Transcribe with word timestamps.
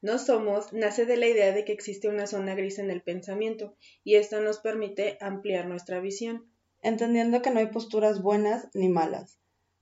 no 0.00 0.18
somos 0.18 0.72
nace 0.72 1.06
de 1.06 1.16
la 1.16 1.26
idea 1.26 1.52
de 1.52 1.64
que 1.64 1.72
existe 1.72 2.08
una 2.08 2.26
zona 2.26 2.54
gris 2.54 2.78
en 2.78 2.90
el 2.90 3.02
pensamiento 3.02 3.76
y 4.04 4.14
esto 4.14 4.40
nos 4.40 4.58
permite 4.58 5.18
ampliar 5.20 5.66
nuestra 5.66 6.00
visión. 6.00 6.46
Entendiendo 6.82 7.42
que 7.42 7.50
no 7.50 7.58
hay 7.58 7.66
posturas 7.66 8.22
buenas 8.22 8.68
ni 8.74 8.88
malas, 8.88 9.38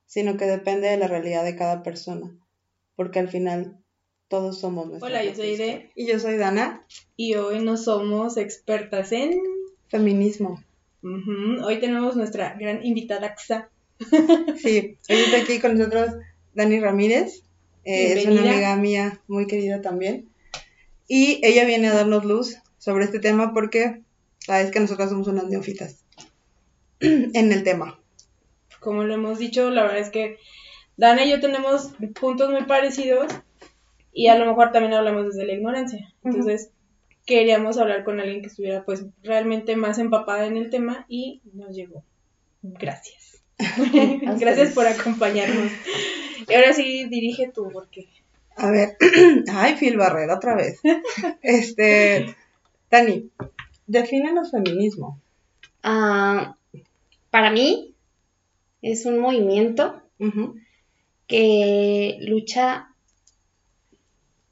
sino 0.06 0.36
que 0.36 0.46
depende 0.46 0.88
de 0.88 0.96
la 0.96 1.08
realidad 1.08 1.44
de 1.44 1.56
cada 1.56 1.82
persona, 1.82 2.34
porque 2.94 3.18
al 3.18 3.28
final 3.28 3.78
todos 4.28 4.58
somos 4.58 4.86
nuestra 4.86 5.08
Hola, 5.08 5.24
yo 5.24 5.34
soy 5.34 5.48
Ide. 5.48 5.90
Y 5.94 6.06
yo 6.06 6.18
soy 6.18 6.36
Dana. 6.36 6.84
Y 7.16 7.34
hoy 7.34 7.60
no 7.60 7.76
somos 7.76 8.36
expertas 8.36 9.12
en... 9.12 9.40
Feminismo. 9.88 10.62
Hoy 11.02 11.78
tenemos 11.78 12.16
nuestra 12.16 12.56
gran 12.58 12.84
invitada 12.84 13.36
Xa. 13.36 13.70
sí, 14.56 14.98
hoy 15.08 15.16
está 15.16 15.42
aquí 15.42 15.60
con 15.60 15.78
nosotros 15.78 16.10
Dani 16.54 16.80
Ramírez. 16.80 17.44
Eh, 17.86 18.14
es 18.14 18.26
una 18.26 18.40
amiga 18.40 18.76
mía 18.76 19.20
muy 19.28 19.46
querida 19.46 19.80
también. 19.80 20.28
Y 21.06 21.40
ella 21.46 21.64
viene 21.64 21.86
a 21.86 21.94
darnos 21.94 22.24
luz 22.24 22.56
sobre 22.78 23.04
este 23.04 23.20
tema 23.20 23.54
porque 23.54 24.02
sabes 24.38 24.72
que 24.72 24.80
nosotras 24.80 25.10
somos 25.10 25.28
unas 25.28 25.46
neofitas 25.46 26.04
en 27.00 27.52
el 27.52 27.62
tema. 27.62 27.98
Como 28.80 29.04
lo 29.04 29.14
hemos 29.14 29.38
dicho, 29.38 29.70
la 29.70 29.82
verdad 29.82 30.00
es 30.00 30.10
que 30.10 30.38
Dana 30.96 31.24
y 31.24 31.30
yo 31.30 31.40
tenemos 31.40 31.92
puntos 32.18 32.50
muy 32.50 32.64
parecidos 32.64 33.32
y 34.12 34.28
a 34.28 34.36
lo 34.36 34.46
mejor 34.46 34.72
también 34.72 34.94
hablamos 34.94 35.26
desde 35.26 35.46
la 35.46 35.52
ignorancia. 35.52 36.12
Entonces, 36.24 36.70
queríamos 37.24 37.78
hablar 37.78 38.02
con 38.02 38.18
alguien 38.18 38.40
que 38.40 38.48
estuviera 38.48 38.84
pues 38.84 39.04
realmente 39.22 39.76
más 39.76 39.98
empapada 39.98 40.46
en 40.46 40.56
el 40.56 40.70
tema 40.70 41.06
y 41.08 41.40
nos 41.52 41.76
llegó. 41.76 42.02
Gracias. 42.62 43.35
Gracias 44.38 44.72
por 44.74 44.86
acompañarnos. 44.86 45.72
Y 46.48 46.54
ahora 46.54 46.72
sí, 46.72 47.06
dirige 47.08 47.50
tú, 47.54 47.70
porque... 47.72 48.08
A 48.56 48.70
ver, 48.70 48.96
ay, 49.52 49.76
Phil 49.76 49.96
Barrera, 49.96 50.36
otra 50.36 50.54
vez. 50.54 50.80
Este, 51.42 52.36
Dani, 52.90 53.30
defínenos 53.86 54.50
feminismo. 54.50 55.20
Ah, 55.82 56.56
para 57.30 57.50
mí, 57.50 57.94
es 58.82 59.04
un 59.04 59.18
movimiento 59.18 60.00
que 61.26 62.16
lucha 62.20 62.88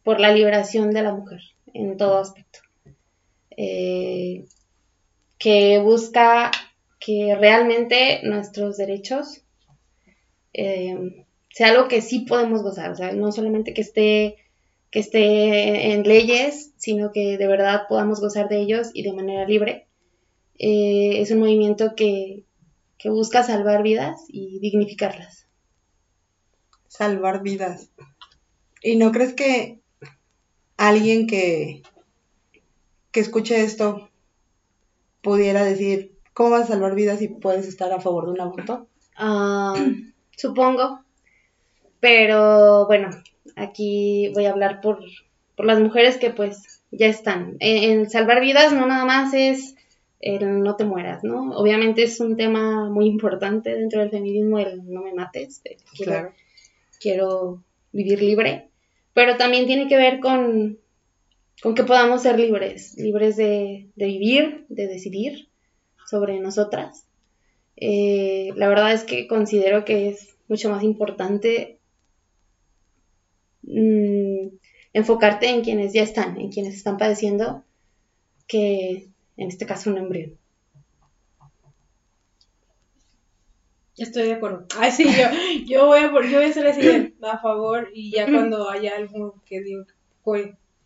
por 0.03 0.21
la 0.21 0.33
liberación 0.33 0.91
de 0.91 1.03
la 1.03 1.13
mujer 1.13 1.41
en 1.73 1.97
todo 1.97 2.19
aspecto. 2.19 2.61
Eh, 3.57 4.45
que 5.39 5.79
busca 5.81 6.51
que 7.05 7.37
realmente 7.39 8.21
nuestros 8.23 8.79
derechos 8.79 9.43
eh, 10.55 11.27
sea 11.51 11.69
algo 11.69 11.87
que 11.87 12.01
sí 12.01 12.21
podemos 12.21 12.63
gozar, 12.63 12.93
o 12.93 12.97
sea, 12.97 13.13
no 13.13 13.31
solamente 13.31 13.75
que 13.75 13.83
esté, 13.83 14.37
que 14.91 15.01
esté 15.01 15.93
en 15.93 16.05
leyes, 16.05 16.73
sino 16.79 17.13
que 17.13 17.37
de 17.37 17.47
verdad 17.47 17.83
podamos 17.91 18.23
gozar 18.23 18.49
de 18.49 18.59
ellos 18.63 18.89
y 18.95 19.03
de 19.03 19.13
manera 19.13 19.47
libre. 19.47 19.87
Eh, 20.59 21.21
es 21.21 21.31
un 21.31 21.41
movimiento 21.41 21.95
que, 21.95 22.45
que 22.97 23.11
busca 23.11 23.43
salvar 23.43 23.83
vidas 23.83 24.23
y 24.29 24.59
dignificarlas. 24.61 25.47
Salvar 26.89 27.43
vidas. 27.43 27.91
¿Y 28.83 28.97
no 28.97 29.13
crees 29.13 29.35
que 29.35 29.81
alguien 30.79 31.27
que, 31.27 31.83
que 33.11 33.21
escuche 33.21 33.63
esto 33.63 34.09
pudiera 35.21 35.65
decir, 35.65 36.14
¿cómo 36.35 36.51
vas 36.51 36.65
a 36.65 36.75
salvar 36.75 36.95
vidas 36.95 37.19
si 37.19 37.29
puedes 37.29 37.67
estar 37.67 37.93
a 37.93 38.01
favor 38.01 38.27
de 38.27 38.33
un 38.33 38.41
aborto? 38.41 38.89
Ah, 39.17 39.75
supongo. 40.37 41.01
Pero 42.01 42.87
bueno, 42.87 43.09
aquí 43.57 44.31
voy 44.35 44.45
a 44.45 44.51
hablar 44.51 44.83
por, 44.83 44.99
las 45.57 45.81
mujeres 45.81 46.19
que 46.19 46.31
pues 46.31 46.83
ya 46.91 47.07
están. 47.07 47.57
En, 47.61 48.11
salvar 48.11 48.41
vidas 48.41 48.73
no 48.73 48.87
nada 48.87 49.07
más 49.07 49.33
es 49.33 49.75
el 50.21 50.61
no 50.61 50.77
te 50.77 50.85
mueras, 50.85 51.25
¿no? 51.25 51.53
Obviamente 51.53 52.03
es 52.03 52.21
un 52.21 52.37
tema 52.37 52.91
muy 52.91 53.07
importante 53.07 53.75
dentro 53.75 54.01
del 54.01 54.11
feminismo, 54.11 54.59
el 54.59 54.85
no 54.93 55.03
me 55.03 55.15
mates, 55.15 55.63
quiero, 55.97 56.33
quiero 57.01 57.63
vivir 57.93 58.21
libre 58.21 58.71
pero 59.15 59.37
también 59.37 59.67
tiene 59.67 59.89
que 59.89 59.97
ver 59.97 60.21
con, 60.21 60.79
que 61.75 61.85
podamos 61.85 62.23
ser 62.23 62.39
libres, 62.39 62.95
libres 62.99 63.37
de, 63.37 63.89
vivir, 63.97 64.67
de 64.69 64.89
decidir 64.89 65.49
sobre 66.09 66.41
nosotras. 66.41 67.07
Eh, 67.77 68.53
la 68.57 68.69
verdad 68.69 68.93
es 68.93 69.05
que 69.05 69.27
considero 69.27 69.85
que 69.85 70.09
es 70.09 70.37
mucho 70.49 70.71
más 70.71 70.83
importante 70.83 71.79
mm, 73.63 74.49
enfocarte 74.93 75.49
en 75.49 75.63
quienes 75.63 75.93
ya 75.93 76.03
están, 76.03 76.39
en 76.39 76.51
quienes 76.51 76.75
están 76.75 76.99
padeciendo, 76.99 77.65
que 78.47 79.09
en 79.37 79.49
este 79.49 79.67
caso 79.67 79.91
un 79.91 79.99
embrión. 79.99 80.39
Estoy 83.97 84.25
de 84.25 84.35
acuerdo. 84.35 84.67
Ay, 84.77 84.91
sí, 84.91 85.05
yo, 85.05 85.29
yo, 85.67 85.87
voy, 85.87 86.01
a, 86.01 86.11
yo 86.11 86.39
voy 86.39 86.45
a 86.47 86.53
ser 86.53 86.67
así 86.67 87.15
a 87.23 87.39
favor 87.39 87.91
y 87.95 88.11
ya 88.11 88.27
cuando 88.27 88.69
haya 88.69 88.97
algo 88.97 89.41
que 89.47 89.61
digo 89.61 89.85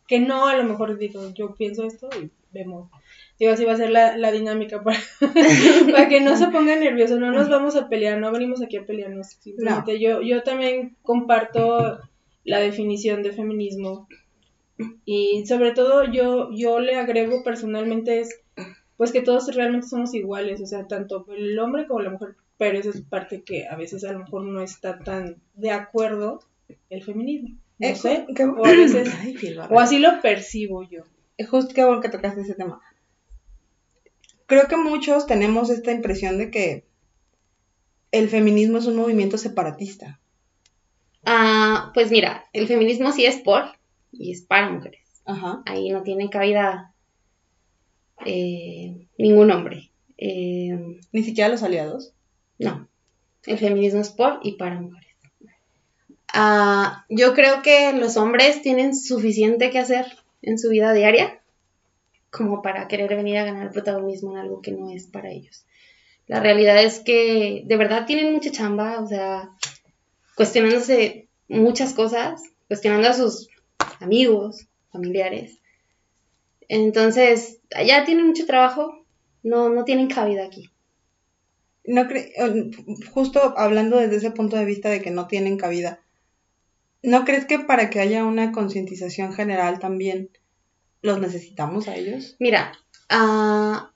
que 0.08 0.20
no, 0.20 0.46
a 0.46 0.56
lo 0.56 0.64
mejor 0.64 0.98
digo, 0.98 1.32
yo 1.34 1.54
pienso 1.54 1.84
esto 1.84 2.08
y 2.20 2.30
vemos. 2.50 2.90
Digo, 3.38 3.53
así 3.53 3.65
va 3.65 3.75
a 3.75 3.76
ser 3.76 3.91
la, 3.91 4.16
la 4.16 4.32
dinámica 4.32 4.82
para, 4.82 4.99
para 5.93 6.09
que 6.09 6.21
no 6.21 6.37
se 6.37 6.49
ponga 6.49 6.76
nervioso. 6.76 7.19
No 7.21 7.31
nos 7.31 7.49
vamos 7.49 7.76
a 7.76 7.88
pelear, 7.88 8.19
no 8.19 8.32
venimos 8.32 8.62
aquí 8.62 8.76
a 8.76 8.87
pelearnos. 8.87 9.28
Simplemente 9.28 10.00
yo, 10.00 10.22
yo 10.22 10.43
también 10.43 10.97
comparto 11.03 12.00
la 12.44 12.59
definición 12.59 13.22
de 13.22 13.32
feminismo 13.32 14.09
y 15.04 15.44
sobre 15.47 15.72
todo 15.72 16.04
yo, 16.04 16.50
yo 16.53 16.81
le 16.81 16.97
agrego 16.97 17.43
personalmente 17.43 18.21
es 18.21 18.41
pues 18.97 19.12
que 19.12 19.22
todos 19.22 19.54
realmente 19.54 19.87
somos 19.87 20.12
iguales, 20.15 20.60
o 20.60 20.66
sea, 20.66 20.88
tanto 20.88 21.25
el 21.37 21.59
hombre 21.59 21.87
como 21.87 22.00
la 22.00 22.10
mujer 22.10 22.34
pero 22.59 22.77
esa 22.77 22.91
es 22.91 23.00
parte 23.00 23.43
que 23.43 23.66
a 23.69 23.77
veces 23.77 24.04
a 24.04 24.12
lo 24.12 24.19
mejor 24.19 24.43
no 24.43 24.60
está 24.60 24.98
tan 24.98 25.37
de 25.54 25.71
acuerdo 25.71 26.41
el 26.91 27.03
feminismo. 27.03 27.56
No 27.78 27.88
eh, 27.88 27.94
sé, 27.94 28.27
o 28.56 28.66
a 28.66 28.72
veces, 28.72 29.09
o 29.71 29.81
así 29.81 30.00
lo 30.00 30.21
percibo 30.21 30.82
yo. 30.82 31.04
Es 31.37 31.48
justo 31.48 31.72
que 31.72 31.84
bueno 31.84 32.00
que 32.00 32.09
tocaste 32.09 32.41
ese 32.41 32.56
tema. 32.56 32.81
Creo 34.48 34.66
que 34.66 34.78
muchos 34.78 35.26
tenemos 35.26 35.69
esta 35.69 35.92
impresión 35.92 36.38
de 36.38 36.50
que 36.50 36.86
el 38.12 38.31
feminismo 38.31 38.78
es 38.78 38.86
un 38.86 38.97
movimiento 38.97 39.36
separatista. 39.36 40.20
Ah, 41.26 41.91
pues 41.92 42.10
mira, 42.10 42.47
el 42.54 42.66
feminismo 42.66 43.12
sí 43.12 43.26
es 43.26 43.36
por 43.36 43.64
y 44.10 44.32
es 44.32 44.41
para 44.41 44.70
mujeres. 44.70 45.06
Ajá. 45.26 45.62
Ahí 45.66 45.91
no 45.91 46.03
tiene 46.03 46.31
cabida 46.31 46.94
eh, 48.25 49.06
ningún 49.19 49.50
hombre. 49.50 49.91
Eh, 50.16 50.98
Ni 51.12 51.22
siquiera 51.22 51.50
los 51.50 51.62
aliados. 51.62 52.15
No, 52.59 52.88
el 53.44 53.59
feminismo 53.59 54.00
es 54.00 54.09
por 54.09 54.41
y 54.42 54.53
para 54.53 54.80
mujeres. 54.80 55.15
Ah, 56.32 57.04
yo 57.10 57.34
creo 57.34 57.60
que 57.60 57.92
los 57.92 58.16
hombres 58.16 58.62
tienen 58.62 58.97
suficiente 58.97 59.69
que 59.70 59.78
hacer 59.78 60.06
en 60.41 60.59
su 60.59 60.70
vida 60.70 60.94
diaria 60.94 61.38
como 62.31 62.62
para 62.62 62.89
querer 62.89 63.15
venir 63.16 63.39
a 63.39 63.44
ganar 63.44 63.71
protagonismo 63.71 64.33
en 64.33 64.39
algo 64.39 64.61
que 64.61 64.72
no 64.72 64.91
es 64.91 65.06
para 65.06 65.31
ellos. 65.31 65.65
La 66.27 66.41
realidad 66.41 66.83
es 66.83 67.00
que 67.00 67.62
de 67.65 67.77
verdad 67.77 68.06
tienen 68.06 68.33
mucha 68.33 68.50
chamba, 68.50 69.00
o 69.00 69.06
sea, 69.06 69.50
cuestionándose 70.34 71.28
muchas 71.49 71.94
cosas, 71.94 72.43
cuestionando 72.66 73.09
a 73.09 73.15
sus 73.15 73.49
amigos, 74.00 74.66
familiares. 74.93 75.59
Entonces, 76.69 77.61
allá 77.75 78.05
tienen 78.05 78.27
mucho 78.27 78.45
trabajo, 78.45 79.05
no, 79.43 79.71
no 79.71 79.84
tienen 79.84 80.09
cabida 80.09 80.45
aquí 80.45 80.71
no 81.89 82.06
justo 83.12 83.55
hablando 83.56 83.97
desde 83.97 84.16
ese 84.16 84.31
punto 84.31 84.56
de 84.56 84.66
vista 84.66 84.91
de 84.91 85.00
que 85.00 85.10
no 85.10 85.27
tienen 85.27 85.56
cabida, 85.56 86.00
¿no 87.03 87.25
crees 87.25 87.47
que 87.47 87.59
para 87.59 87.89
que 87.89 87.99
haya 87.99 88.25
una 88.25 88.53
concientización 88.53 89.33
general 89.33 89.78
también 89.78 90.28
los 91.03 91.21
necesitamos 91.21 91.89
a 91.89 91.97
ellos? 91.97 92.36
Mira, 92.39 92.72
ah, 93.09 93.92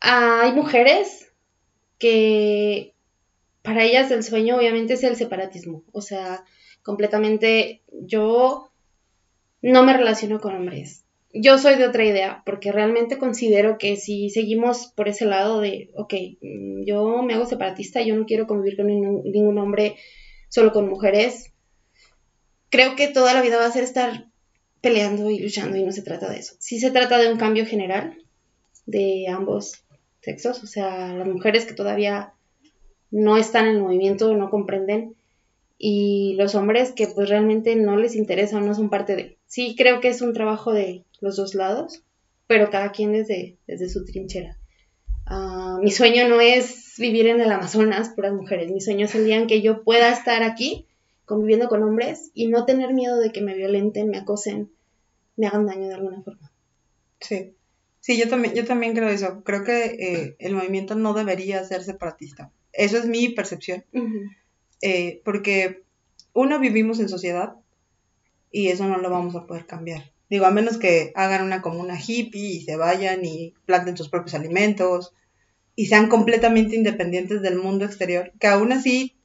hay 0.00 0.52
mujeres 0.52 1.32
que 1.98 2.94
para 3.62 3.84
ellas 3.84 4.10
el 4.10 4.22
sueño 4.22 4.56
obviamente 4.56 4.94
es 4.94 5.02
el 5.02 5.16
separatismo, 5.16 5.82
o 5.92 6.00
sea, 6.00 6.44
completamente 6.82 7.82
yo 7.90 8.70
no 9.60 9.82
me 9.82 9.96
relaciono 9.96 10.40
con 10.40 10.54
hombres 10.54 11.04
yo 11.34 11.58
soy 11.58 11.76
de 11.76 11.86
otra 11.86 12.04
idea, 12.04 12.42
porque 12.46 12.72
realmente 12.72 13.18
considero 13.18 13.78
que 13.78 13.96
si 13.96 14.30
seguimos 14.30 14.92
por 14.94 15.08
ese 15.08 15.26
lado 15.26 15.60
de, 15.60 15.90
ok, 15.94 16.14
mm, 16.40 16.84
yo 16.84 17.22
me 17.22 17.34
hago 17.34 17.46
separatista, 17.46 18.02
yo 18.02 18.16
no 18.16 18.24
quiero 18.24 18.46
convivir 18.46 18.76
con 18.76 18.86
ningún, 18.86 19.58
hombre, 19.58 19.96
solo 20.48 20.72
con 20.72 20.88
mujeres, 20.88 21.52
creo 22.70 22.96
que 22.96 23.08
toda 23.08 23.34
la 23.34 23.42
vida 23.42 23.58
va 23.58 23.66
a 23.66 23.72
ser 23.72 23.84
estar 23.84 24.27
peleando 24.80 25.30
y 25.30 25.38
luchando 25.38 25.76
y 25.76 25.84
no 25.84 25.92
se 25.92 26.02
trata 26.02 26.30
de 26.30 26.38
eso. 26.38 26.54
Sí 26.58 26.78
se 26.78 26.90
trata 26.90 27.18
de 27.18 27.32
un 27.32 27.38
cambio 27.38 27.66
general 27.66 28.16
de 28.86 29.26
ambos 29.28 29.84
sexos, 30.20 30.62
o 30.62 30.66
sea, 30.66 31.12
las 31.14 31.26
mujeres 31.26 31.66
que 31.66 31.74
todavía 31.74 32.32
no 33.10 33.36
están 33.36 33.66
en 33.66 33.76
el 33.76 33.82
movimiento, 33.82 34.34
no 34.36 34.50
comprenden, 34.50 35.14
y 35.78 36.34
los 36.36 36.56
hombres 36.56 36.92
que 36.92 37.06
pues 37.06 37.28
realmente 37.28 37.76
no 37.76 37.96
les 37.96 38.16
interesa 38.16 38.60
no 38.60 38.74
son 38.74 38.90
parte 38.90 39.14
de. 39.14 39.38
Sí, 39.46 39.76
creo 39.78 40.00
que 40.00 40.08
es 40.08 40.20
un 40.20 40.34
trabajo 40.34 40.72
de 40.72 41.04
los 41.20 41.36
dos 41.36 41.54
lados, 41.54 42.02
pero 42.46 42.70
cada 42.70 42.90
quien 42.90 43.12
desde, 43.12 43.56
desde 43.66 43.88
su 43.88 44.04
trinchera. 44.04 44.58
Ah, 45.24 45.78
mi 45.80 45.92
sueño 45.92 46.28
no 46.28 46.40
es 46.40 46.94
vivir 46.98 47.28
en 47.28 47.40
el 47.40 47.52
Amazonas 47.52 48.10
puras 48.10 48.32
mujeres, 48.32 48.72
mi 48.72 48.80
sueño 48.80 49.06
es 49.06 49.14
el 49.14 49.24
día 49.24 49.36
en 49.36 49.46
que 49.46 49.62
yo 49.62 49.84
pueda 49.84 50.10
estar 50.10 50.42
aquí 50.42 50.87
conviviendo 51.28 51.68
con 51.68 51.82
hombres 51.84 52.30
y 52.34 52.48
no 52.48 52.64
tener 52.64 52.92
miedo 52.94 53.20
de 53.20 53.30
que 53.30 53.42
me 53.42 53.54
violenten, 53.54 54.08
me 54.08 54.18
acosen, 54.18 54.72
me 55.36 55.46
hagan 55.46 55.66
daño 55.66 55.86
de 55.86 55.94
alguna 55.94 56.22
forma. 56.22 56.50
Sí. 57.20 57.54
Sí, 58.00 58.18
yo 58.18 58.28
también, 58.28 58.54
yo 58.54 58.64
también 58.64 58.94
creo 58.94 59.08
eso. 59.08 59.42
Creo 59.44 59.64
que 59.64 59.84
eh, 59.84 60.36
el 60.38 60.54
movimiento 60.54 60.94
no 60.94 61.12
debería 61.12 61.62
ser 61.64 61.82
separatista. 61.82 62.50
Eso 62.72 62.96
es 62.96 63.06
mi 63.06 63.28
percepción. 63.28 63.84
Eh, 64.80 65.20
porque 65.24 65.82
uno 66.32 66.58
vivimos 66.58 67.00
en 67.00 67.08
sociedad 67.08 67.54
y 68.50 68.68
eso 68.68 68.86
no 68.88 68.98
lo 68.98 69.10
vamos 69.10 69.34
a 69.36 69.46
poder 69.46 69.66
cambiar. 69.66 70.12
Digo, 70.30 70.46
a 70.46 70.50
menos 70.50 70.78
que 70.78 71.12
hagan 71.14 71.44
una 71.44 71.60
comuna 71.60 71.98
hippie 72.00 72.56
y 72.56 72.60
se 72.62 72.76
vayan 72.76 73.24
y 73.24 73.54
planten 73.66 73.96
sus 73.96 74.08
propios 74.08 74.34
alimentos 74.34 75.12
y 75.74 75.86
sean 75.86 76.08
completamente 76.08 76.76
independientes 76.76 77.42
del 77.42 77.56
mundo 77.58 77.84
exterior, 77.84 78.32
que 78.38 78.46
aún 78.46 78.72
así, 78.72 79.17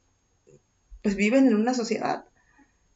pues 1.04 1.16
viven 1.16 1.46
en 1.46 1.54
una 1.54 1.74
sociedad 1.74 2.24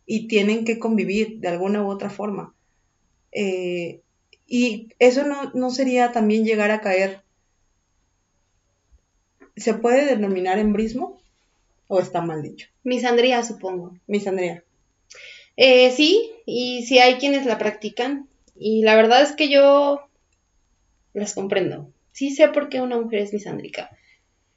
y 0.06 0.28
tienen 0.28 0.64
que 0.64 0.78
convivir 0.78 1.40
de 1.40 1.48
alguna 1.48 1.82
u 1.82 1.90
otra 1.90 2.08
forma. 2.08 2.54
Eh, 3.32 4.00
y 4.46 4.88
eso 4.98 5.24
no, 5.24 5.52
no 5.52 5.68
sería 5.68 6.10
también 6.10 6.46
llegar 6.46 6.70
a 6.70 6.80
caer. 6.80 7.20
¿Se 9.56 9.74
puede 9.74 10.06
denominar 10.06 10.58
embrismo? 10.58 11.20
¿O 11.86 12.00
está 12.00 12.22
mal 12.22 12.40
dicho? 12.40 12.68
Misandría, 12.82 13.42
supongo. 13.42 13.94
Misandría. 14.06 14.64
Eh, 15.58 15.90
sí, 15.90 16.32
y 16.46 16.86
sí 16.86 17.00
hay 17.00 17.16
quienes 17.16 17.44
la 17.44 17.58
practican. 17.58 18.26
Y 18.56 18.84
la 18.84 18.96
verdad 18.96 19.20
es 19.20 19.32
que 19.32 19.50
yo 19.50 20.00
las 21.12 21.34
comprendo. 21.34 21.92
Sí 22.12 22.30
sé 22.30 22.48
por 22.48 22.70
qué 22.70 22.80
una 22.80 22.98
mujer 22.98 23.18
es 23.18 23.34
misándrica. 23.34 23.90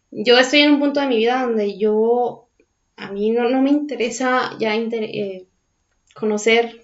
Yo 0.09 0.39
estoy 0.39 0.61
en 0.61 0.71
un 0.71 0.79
punto 0.79 1.01
de 1.01 1.07
mi 1.07 1.17
vida 1.17 1.43
donde 1.43 1.77
yo, 1.77 2.47
a 3.01 3.11
mí 3.11 3.31
no, 3.31 3.61
me 3.61 3.71
interesa 3.71 4.51
ya 4.59 4.75
eh, 4.75 5.47
conocer 6.13 6.81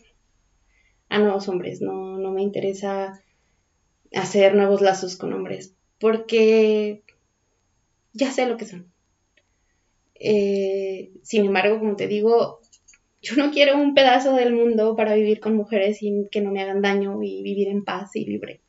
a 1.10 1.20
nuevos 1.20 1.48
hombres, 1.48 1.80
no, 1.80 2.18
no 2.18 2.32
me 2.32 2.42
interesa 2.42 3.22
hacer 4.14 4.56
nuevos 4.56 4.82
lazos 4.82 5.16
con 5.16 5.32
hombres, 5.32 5.76
porque 6.00 7.04
ya 8.14 8.32
sé 8.32 8.48
lo 8.48 8.58
que 8.58 8.66
son. 8.66 8.92
Eh, 10.16 11.12
sin 11.22 11.46
embargo, 11.46 11.78
como 11.78 11.96
te 11.96 12.08
digo, 12.08 12.62
yo 13.22 13.36
no 13.36 13.52
quiero 13.52 13.78
un 13.78 13.94
pedazo 13.94 14.34
del 14.34 14.54
mundo 14.54 14.96
para 14.96 15.14
vivir 15.14 15.40
con 15.40 15.56
mujeres 15.56 16.00
sin 16.00 16.30
que 16.30 16.42
no 16.42 16.52
me 16.52 16.64
hagan 16.64 16.82
daño 16.82 17.22
y 17.22 17.44
vivir 17.44 17.68
en 17.68 17.86
paz 17.86 18.16
y 18.16 18.26
libre. 18.26 18.62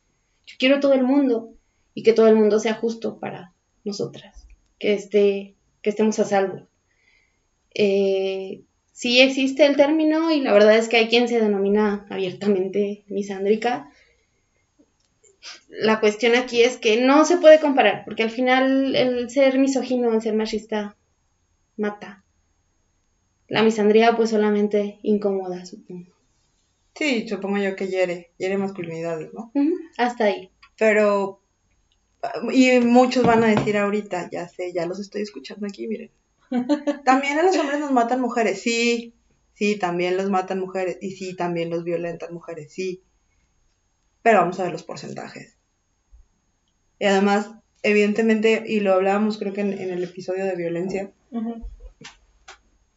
Yo 0.45 0.55
quiero 0.59 0.79
todo 0.79 0.93
el 0.93 1.03
mundo 1.03 1.55
y 1.95 2.03
que 2.03 2.13
todo 2.13 2.27
el 2.27 2.35
mundo 2.35 2.59
sea 2.59 2.75
justo 2.75 3.19
para 3.19 3.55
nosotras, 3.83 4.47
que, 4.77 4.93
esté, 4.93 5.55
que 5.81 5.89
estemos 5.89 6.19
a 6.19 6.25
salvo. 6.25 6.68
Eh, 7.73 8.63
sí 8.91 9.21
existe 9.21 9.65
el 9.65 9.75
término 9.75 10.31
y 10.31 10.41
la 10.41 10.53
verdad 10.53 10.77
es 10.77 10.89
que 10.89 10.97
hay 10.97 11.07
quien 11.07 11.27
se 11.27 11.39
denomina 11.39 12.05
abiertamente 12.09 13.03
misándrica. 13.07 13.91
La 15.69 15.99
cuestión 15.99 16.35
aquí 16.35 16.61
es 16.61 16.77
que 16.77 16.99
no 17.01 17.23
se 17.25 17.37
puede 17.37 17.59
comparar, 17.59 18.03
porque 18.03 18.23
al 18.23 18.31
final 18.31 18.95
el 18.95 19.29
ser 19.29 19.57
misógino, 19.57 20.13
el 20.13 20.21
ser 20.21 20.35
machista, 20.35 20.97
mata. 21.77 22.23
La 23.47 23.63
misandría 23.63 24.15
pues 24.15 24.29
solamente 24.29 24.99
incomoda, 25.01 25.65
supongo. 25.65 26.11
Sí, 26.95 27.27
supongo 27.29 27.57
yo 27.57 27.75
que 27.75 27.87
hiere, 27.87 28.31
hiere 28.37 28.57
masculinidades, 28.57 29.33
¿no? 29.33 29.51
hasta 29.97 30.25
ahí. 30.25 30.51
Pero, 30.77 31.41
y 32.51 32.79
muchos 32.81 33.23
van 33.23 33.43
a 33.43 33.47
decir 33.47 33.77
ahorita, 33.77 34.29
ya 34.29 34.47
sé, 34.49 34.73
ya 34.73 34.85
los 34.85 34.99
estoy 34.99 35.21
escuchando 35.21 35.65
aquí, 35.65 35.87
miren. 35.87 36.11
También 37.05 37.37
a 37.37 37.43
los 37.43 37.57
hombres 37.57 37.79
nos 37.79 37.91
matan 37.91 38.21
mujeres, 38.21 38.61
sí, 38.61 39.13
sí, 39.53 39.77
también 39.77 40.17
los 40.17 40.29
matan 40.29 40.59
mujeres, 40.59 40.97
y 41.01 41.11
sí, 41.11 41.35
también 41.35 41.69
los 41.69 41.83
violentan 41.83 42.33
mujeres, 42.33 42.71
sí. 42.73 43.03
Pero 44.21 44.39
vamos 44.39 44.59
a 44.59 44.63
ver 44.63 44.71
los 44.71 44.83
porcentajes. 44.83 45.57
Y 46.99 47.05
además, 47.05 47.51
evidentemente, 47.83 48.63
y 48.67 48.79
lo 48.79 48.93
hablábamos 48.93 49.37
creo 49.37 49.53
que 49.53 49.61
en, 49.61 49.73
el 49.73 50.03
episodio 50.03 50.45
de 50.45 50.55
violencia, 50.55 51.11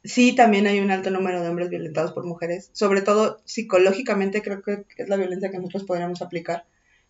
sí 0.04 0.34
también 0.34 0.66
hay 0.66 0.80
un 0.80 0.90
alto 0.90 1.10
número 1.10 1.42
de 1.42 1.48
hombres 1.48 1.68
violentados 1.68 2.12
por 2.12 2.24
mujeres, 2.24 2.70
sobre 2.72 3.02
todo 3.02 3.40
psicológicamente 3.44 4.42
creo 4.42 4.62
que 4.62 4.84
es 4.96 5.08
la 5.08 5.16
violencia 5.16 5.50
que 5.50 5.58
nosotros 5.58 5.84
podríamos 5.84 6.22
aplicar, 6.22 6.66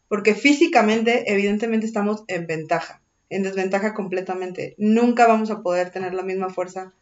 porque 0.08 0.34
físicamente 0.34 1.32
evidentemente 1.32 1.86
estamos 1.86 2.24
en 2.28 2.46
ventaja, 2.46 3.01
en 3.32 3.42
desventaja 3.42 3.94
completamente. 3.94 4.74
Nunca 4.76 5.26
vamos 5.26 5.50
a 5.50 5.62
poder 5.62 5.90
tener 5.90 6.12
la 6.12 6.22
misma 6.22 6.50
fuerza 6.50 6.92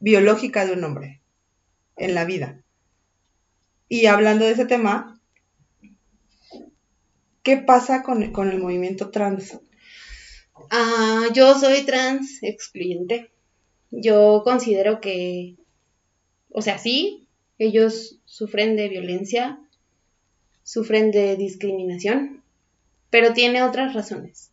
biológica 0.00 0.66
de 0.66 0.72
un 0.72 0.82
hombre 0.82 1.20
en 1.96 2.16
la 2.16 2.24
vida. 2.24 2.60
Y 3.88 4.06
hablando 4.06 4.44
de 4.44 4.52
ese 4.52 4.66
tema, 4.66 5.20
¿qué 7.44 7.56
pasa 7.56 8.02
con, 8.02 8.22
el 8.22 8.58
movimiento 8.58 9.10
trans? 9.10 9.60
Ah, 10.70 11.26
yo 11.34 11.56
soy 11.56 11.82
trans 11.86 12.42
excluyente. 12.42 13.30
Yo 13.92 14.42
considero 14.42 15.00
que, 15.00 15.54
o 16.50 16.62
sea, 16.62 16.78
sí, 16.78 17.28
ellos 17.58 18.18
sufren 18.24 18.74
de 18.74 18.88
violencia, 18.88 19.60
sufren 20.64 21.12
de 21.12 21.36
discriminación, 21.36 22.42
pero 23.08 23.34
tiene 23.34 23.62
otras 23.62 23.94
razones. 23.94 24.49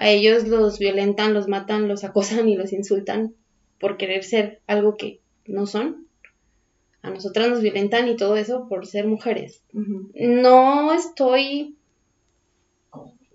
A 0.00 0.08
ellos 0.08 0.48
los 0.48 0.78
violentan, 0.78 1.34
los 1.34 1.46
matan, 1.46 1.86
los 1.86 2.04
acosan 2.04 2.48
y 2.48 2.56
los 2.56 2.72
insultan 2.72 3.34
por 3.78 3.96
querer 3.96 4.24
ser 4.24 4.60
algo 4.66 4.96
que 4.96 5.20
no 5.46 5.66
son. 5.66 6.06
A 7.02 7.10
nosotras 7.10 7.48
nos 7.48 7.60
violentan 7.60 8.08
y 8.08 8.16
todo 8.16 8.36
eso 8.36 8.66
por 8.68 8.86
ser 8.86 9.06
mujeres. 9.06 9.62
No 9.72 10.92
estoy... 10.92 11.76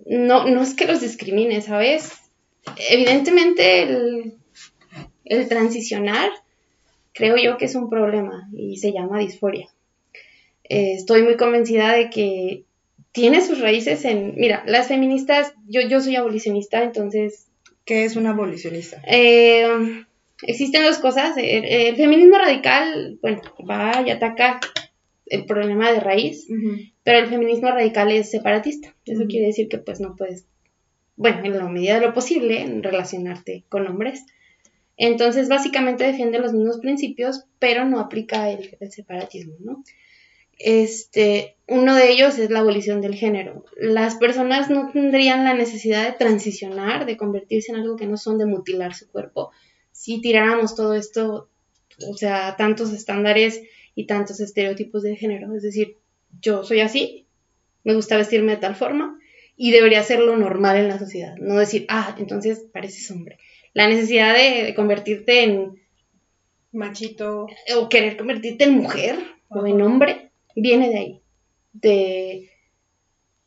No, 0.06 0.48
no 0.48 0.62
es 0.62 0.76
que 0.76 0.86
los 0.86 1.02
discrimine, 1.02 1.62
¿sabes? 1.62 2.12
Evidentemente 2.90 3.84
el 3.84 4.36
el 5.26 5.50
transicionar, 5.50 6.30
creo 7.14 7.36
yo 7.38 7.58
que 7.58 7.66
es 7.66 7.76
un 7.76 7.90
problema 7.90 8.48
y 8.54 8.78
se 8.78 8.94
llama 8.94 9.20
disforia. 9.20 9.68
Eh, 10.64 10.94
estoy 10.94 11.24
muy 11.24 11.36
convencida 11.36 11.94
de 11.94 12.10
que 12.10 12.64
tiene 13.16 13.40
sus 13.42 13.62
raíces 13.62 14.04
en, 14.04 14.36
mira, 14.36 14.64
las 14.68 14.90
feministas, 14.90 15.54
yo, 15.68 15.80
yo 15.82 16.02
soy 16.02 16.18
abolicionista, 16.18 16.84
entonces... 16.84 17.48
¿Qué 17.86 18.04
es 18.04 18.18
una 18.18 18.32
abolicionista? 18.32 19.02
Eh, 19.08 20.04
existen 20.42 20.84
dos 20.84 20.98
cosas. 20.98 21.36
El, 21.38 21.96
feminismo 21.96 22.38
radical, 22.38 23.18
bueno, 23.22 23.42
va 23.68 24.04
y 24.06 24.10
ataca 24.12 24.60
el 25.28 25.46
problema 25.46 25.92
de 25.94 26.02
raíz, 26.02 26.46
pero 27.04 27.20
el 27.20 27.28
feminismo 27.28 27.70
radical 27.70 28.12
es 28.12 28.30
separatista. 28.30 28.94
Eso 29.06 29.26
quiere 29.28 29.48
decir 29.48 29.70
que 29.70 29.78
pues 29.78 30.02
no 30.02 30.16
puedes, 30.18 30.46
bueno, 31.16 31.46
en 31.46 31.58
la 31.58 31.70
medida 31.70 32.00
de 32.00 32.08
lo 32.08 32.14
posible, 32.14 32.66
relacionarte 32.82 33.64
con 33.70 33.88
hombres. 33.88 34.26
Entonces, 34.98 35.48
básicamente 35.48 36.04
defiende 36.04 36.40
los 36.40 36.52
mismos 36.52 36.80
principios, 36.80 37.46
pero 37.60 37.86
no 37.86 38.02
aplica 38.02 38.50
el, 38.50 38.78
separatismo, 38.90 39.54
¿no? 39.60 39.84
Este, 40.58 41.58
uno 41.68 41.96
de 41.96 42.12
ellos 42.12 42.38
es 42.40 42.50
la 42.50 42.60
abolición 42.60 43.02
del 43.02 43.16
género. 43.16 43.66
Las 43.78 44.16
personas 44.16 44.70
no 44.70 44.92
tendrían 44.92 45.44
la 45.44 45.54
necesidad 45.54 46.06
de 46.06 46.18
transicionar, 46.18 47.06
de 47.06 47.18
convertirse 47.18 47.72
en 47.72 47.80
algo 47.80 47.96
que 47.96 48.08
no 48.08 48.18
son, 48.18 48.38
de 48.38 48.46
mutilar 48.46 48.94
su 48.94 49.10
cuerpo, 49.10 49.52
si 49.92 50.22
tiráramos 50.22 50.76
todo 50.76 50.94
esto, 50.94 51.50
o 52.08 52.18
sea, 52.18 52.56
tantos 52.58 52.92
estándares 52.92 53.62
y 53.96 54.08
tantos 54.08 54.40
estereotipos 54.40 55.04
de 55.04 55.16
género. 55.16 55.56
Es 55.56 55.64
decir, 55.64 55.98
yo 56.42 56.64
soy 56.64 56.82
así, 56.82 57.28
me 57.84 57.96
gusta 57.96 58.18
vestirme 58.18 58.54
de 58.54 58.62
tal 58.62 58.76
forma 58.76 59.18
y 59.56 59.72
debería 59.72 60.04
ser 60.04 60.20
lo 60.20 60.36
normal 60.36 60.78
en 60.78 60.90
la 60.90 61.00
sociedad. 61.00 61.36
No 61.38 61.58
decir, 61.58 61.86
ah, 61.90 62.16
entonces 62.20 62.66
pareces 62.72 63.10
hombre 63.12 63.38
la 63.76 63.90
necesidad 63.90 64.34
de, 64.34 64.74
convertirte 64.74 65.44
en 65.44 65.76
machito 66.72 67.48
o 67.78 67.90
querer 67.90 68.18
convertirte 68.18 68.64
en 68.64 68.78
mujer 68.78 69.20
o 69.50 69.68
en 69.68 69.82
hombre 69.82 70.25
viene 70.62 70.90
de 70.90 70.98
ahí, 70.98 71.22
de, 71.74 72.50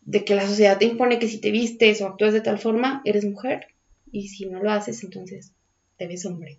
de 0.02 0.24
que 0.24 0.34
la 0.34 0.46
sociedad 0.46 0.78
te 0.78 0.84
impone 0.84 1.18
que 1.18 1.28
si 1.28 1.38
te 1.40 1.50
vistes 1.50 2.00
o 2.00 2.06
actúas 2.06 2.32
de 2.32 2.40
tal 2.40 2.58
forma, 2.58 3.02
eres 3.04 3.24
mujer 3.24 3.68
y 4.10 4.28
si 4.28 4.46
no 4.46 4.62
lo 4.62 4.70
haces, 4.70 5.02
entonces 5.02 5.52
te 5.96 6.06
ves 6.06 6.24
hombre. 6.26 6.58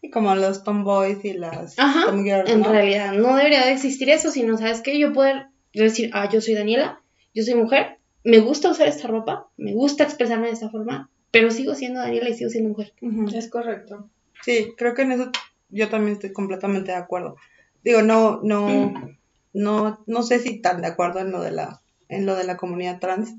Y 0.00 0.10
como 0.10 0.34
los 0.34 0.64
tomboys 0.64 1.24
y 1.24 1.34
las 1.34 1.78
Ajá, 1.78 2.06
En 2.10 2.64
realidad 2.64 3.12
no 3.12 3.36
debería 3.36 3.64
de 3.64 3.72
existir 3.72 4.10
eso, 4.10 4.30
sino, 4.30 4.58
¿sabes 4.58 4.80
qué? 4.80 4.98
Yo 4.98 5.12
poder 5.12 5.46
decir, 5.72 6.10
ah, 6.12 6.28
yo 6.28 6.40
soy 6.40 6.54
Daniela, 6.54 7.00
yo 7.34 7.44
soy 7.44 7.54
mujer, 7.54 7.98
me 8.24 8.40
gusta 8.40 8.70
usar 8.70 8.88
esta 8.88 9.08
ropa, 9.08 9.48
me 9.56 9.72
gusta 9.72 10.04
expresarme 10.04 10.48
de 10.48 10.54
esta 10.54 10.70
forma, 10.70 11.08
pero 11.30 11.50
sigo 11.50 11.74
siendo 11.74 12.00
Daniela 12.00 12.28
y 12.28 12.34
sigo 12.34 12.50
siendo 12.50 12.70
mujer. 12.70 12.92
Es 13.34 13.48
correcto. 13.48 14.10
Sí, 14.44 14.74
creo 14.76 14.94
que 14.94 15.02
en 15.02 15.12
eso 15.12 15.30
yo 15.70 15.88
también 15.88 16.14
estoy 16.14 16.32
completamente 16.32 16.90
de 16.90 16.98
acuerdo. 16.98 17.36
Digo, 17.84 18.02
no, 18.02 18.40
no, 18.42 18.92
no, 19.52 20.02
no 20.06 20.22
sé 20.22 20.38
si 20.38 20.60
tan 20.60 20.80
de 20.82 20.88
acuerdo 20.88 21.20
en 21.20 21.30
lo 21.30 21.42
de 21.42 21.52
la, 21.52 21.82
en 22.08 22.26
lo 22.26 22.36
de 22.36 22.44
la 22.44 22.56
comunidad 22.56 23.00
trans. 23.00 23.30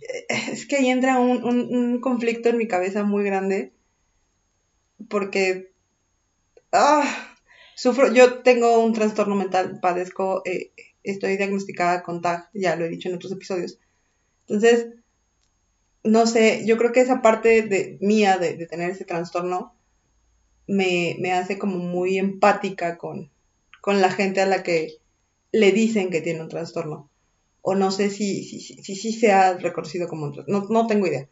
Eh, 0.00 0.26
es 0.52 0.66
que 0.66 0.76
ahí 0.76 0.88
entra 0.88 1.18
un, 1.18 1.44
un, 1.44 2.00
conflicto 2.00 2.48
en 2.48 2.58
mi 2.58 2.68
cabeza 2.68 3.04
muy 3.04 3.24
grande. 3.24 3.72
Porque 5.08 5.72
ah, 6.72 7.04
sufro, 7.74 8.12
yo 8.12 8.42
tengo 8.42 8.78
un 8.78 8.92
trastorno 8.92 9.34
mental, 9.34 9.78
padezco, 9.80 10.42
eh, 10.44 10.72
estoy 11.02 11.36
diagnosticada 11.36 12.02
con 12.02 12.22
TAG, 12.22 12.48
ya 12.54 12.76
lo 12.76 12.84
he 12.84 12.88
dicho 12.88 13.08
en 13.08 13.16
otros 13.16 13.32
episodios. 13.32 13.78
Entonces, 14.46 14.88
no 16.04 16.26
sé, 16.26 16.64
yo 16.66 16.76
creo 16.76 16.92
que 16.92 17.00
esa 17.00 17.22
parte 17.22 17.62
de 17.62 17.98
mía 18.00 18.38
de, 18.38 18.56
de 18.56 18.66
tener 18.66 18.90
ese 18.90 19.04
trastorno 19.04 19.74
me, 20.66 21.16
me, 21.20 21.32
hace 21.32 21.58
como 21.58 21.78
muy 21.78 22.18
empática 22.18 22.98
con, 22.98 23.30
con 23.80 24.00
la 24.00 24.10
gente 24.10 24.40
a 24.40 24.46
la 24.46 24.62
que 24.62 25.01
le 25.52 25.72
dicen 25.72 26.10
que 26.10 26.20
tiene 26.20 26.40
un 26.40 26.48
trastorno. 26.48 27.08
O 27.60 27.74
no 27.74 27.92
sé 27.92 28.10
si 28.10 28.42
sí 28.42 28.60
si, 28.60 28.96
si, 28.96 29.12
se 29.12 29.30
ha 29.30 29.54
reconocido 29.54 30.08
como 30.08 30.26
un 30.26 30.32
trastorno. 30.32 30.62
No, 30.62 30.68
no 30.68 30.86
tengo 30.86 31.06
idea. 31.06 31.28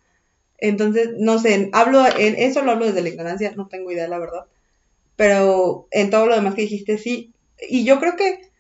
Entonces, 0.59 1.11
no 1.19 1.39
sé, 1.39 1.71
hablo, 1.73 2.05
en 2.07 2.37
eso 2.37 2.63
lo 2.63 2.73
hablo 2.73 2.87
desde 2.87 3.03
la 3.03 3.09
ignorancia, 3.09 3.53
no 3.57 3.67
tengo 3.69 3.91
idea, 3.91 4.07
la 4.07 4.19
verdad. 4.19 4.45
Pero 5.17 5.89
en 5.91 6.11
todo 6.11 6.27
lo 6.27 6.35
demás 6.35 6.55
que 6.55 6.63
dijiste, 6.63 6.99
sí. 6.99 7.33
Y 7.69 7.85
yo 7.85 7.99
creo 7.99 8.17
que 8.17 8.51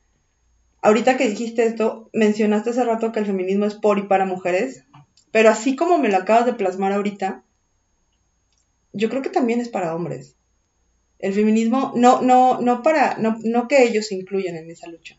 ahorita 0.83 1.17
que 1.17 1.29
dijiste 1.29 1.65
esto, 1.65 2.09
mencionaste 2.13 2.71
hace 2.71 2.85
rato 2.85 3.13
que 3.13 3.21
el 3.21 3.27
feminismo 3.27 3.67
es 3.67 3.75
por 3.75 3.99
y 3.99 4.03
para 4.03 4.25
mujeres. 4.25 4.85
Pero 5.31 5.51
así 5.51 5.77
como 5.77 5.99
me 5.99 6.09
lo 6.09 6.17
acabas 6.17 6.47
de 6.47 6.55
plasmar 6.55 6.93
ahorita, 6.93 7.45
yo 8.93 9.09
creo 9.09 9.23
que 9.23 9.31
también 9.31 9.61
es 9.61 9.69
para 9.69 9.95
hombres. 9.95 10.37
El 11.19 11.35
feminismo, 11.35 11.93
no, 11.95 12.23
no, 12.23 12.61
no 12.61 12.83
para, 12.83 13.19
no, 13.19 13.39
no 13.45 13.69
que 13.69 13.83
ellos 13.85 14.07
se 14.07 14.15
incluyan 14.15 14.57
en 14.57 14.71
esa 14.71 14.89
lucha, 14.89 15.19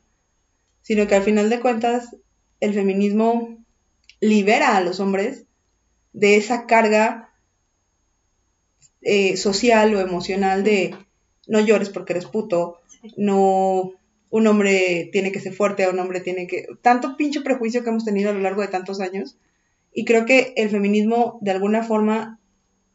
sino 0.92 1.08
que 1.08 1.16
al 1.16 1.24
final 1.24 1.50
de 1.50 1.62
cuentas 1.62 2.18
el 2.60 2.74
feminismo 2.74 3.64
libera 4.20 4.76
a 4.76 4.82
los 4.82 5.00
hombres 5.00 5.46
de 6.12 6.36
esa 6.36 6.66
carga 6.66 7.30
eh, 9.02 9.38
social 9.38 9.96
o 9.96 10.02
emocional 10.02 10.66
de 10.66 10.94
no 11.48 11.62
llores 11.62 11.88
porque 11.88 12.12
eres 12.12 12.26
puto, 12.26 12.82
no 13.16 13.94
un 14.30 14.48
hombre 14.48 15.10
tiene 15.14 15.32
que 15.32 15.40
ser 15.40 15.54
fuerte, 15.54 15.88
un 15.88 15.98
hombre 15.98 16.20
tiene 16.20 16.46
que... 16.46 16.68
Tanto 16.82 17.16
pinche 17.16 17.40
prejuicio 17.40 17.86
que 17.86 17.90
hemos 17.90 18.04
tenido 18.04 18.30
a 18.30 18.34
lo 18.34 18.42
largo 18.42 18.62
de 18.62 18.68
tantos 18.68 19.00
años. 19.00 19.38
Y 19.94 20.04
creo 20.04 20.26
que 20.26 20.54
el 20.58 20.70
feminismo 20.72 21.40
de 21.40 21.52
alguna 21.52 21.84
forma 21.84 22.38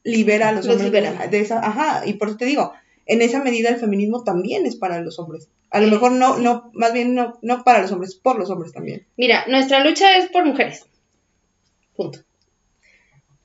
libera 0.05 0.51
a 0.51 0.53
los, 0.53 0.69
hombres 0.69 0.93
de, 0.93 1.41
esa... 1.41 1.67
Ajá, 1.67 2.07
y 2.07 2.13
por 2.13 2.29
eso 2.29 2.37
te 2.37 2.45
digo, 2.45 2.75
en 3.07 3.23
esa 3.23 3.43
medida 3.43 3.71
el 3.71 3.77
feminismo 3.77 4.25
también 4.25 4.67
es 4.67 4.77
para 4.77 5.01
los 5.01 5.19
hombres. 5.19 5.49
A 5.71 5.81
lo 5.81 5.89
mejor 5.89 6.13
no, 6.13 6.39
no, 6.39 6.71
más 6.75 6.93
bien 6.93 7.15
no, 7.15 7.39
no 7.43 7.65
para 7.65 7.83
los 7.83 7.93
hombres, 7.93 8.15
por 8.15 8.39
los 8.39 8.51
hombres 8.51 8.73
también. 8.73 9.07
Mira, 9.17 9.45
nuestra 9.49 9.85
lucha 9.85 10.17
es 10.19 10.29
por 10.29 10.45
mujeres. 10.45 10.85
Punto. 11.95 12.21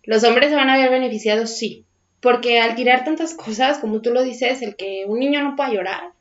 Los 0.04 0.24
hombres 0.24 0.50
se 0.50 0.56
van 0.56 0.70
a 0.70 0.78
ver 0.78 0.90
beneficiados, 0.90 1.52
sí. 1.52 1.86
Porque 2.20 2.60
al 2.60 2.76
tirar 2.76 3.04
tantas 3.04 3.34
cosas, 3.34 3.80
como 3.80 4.02
tú 4.02 4.12
lo 4.12 4.24
dices, 4.24 4.62
el 4.62 4.76
que 4.76 5.06
un 5.08 5.20
niño 5.20 5.44
no 5.44 5.56
pueda 5.56 5.72
llorar, 5.72 6.12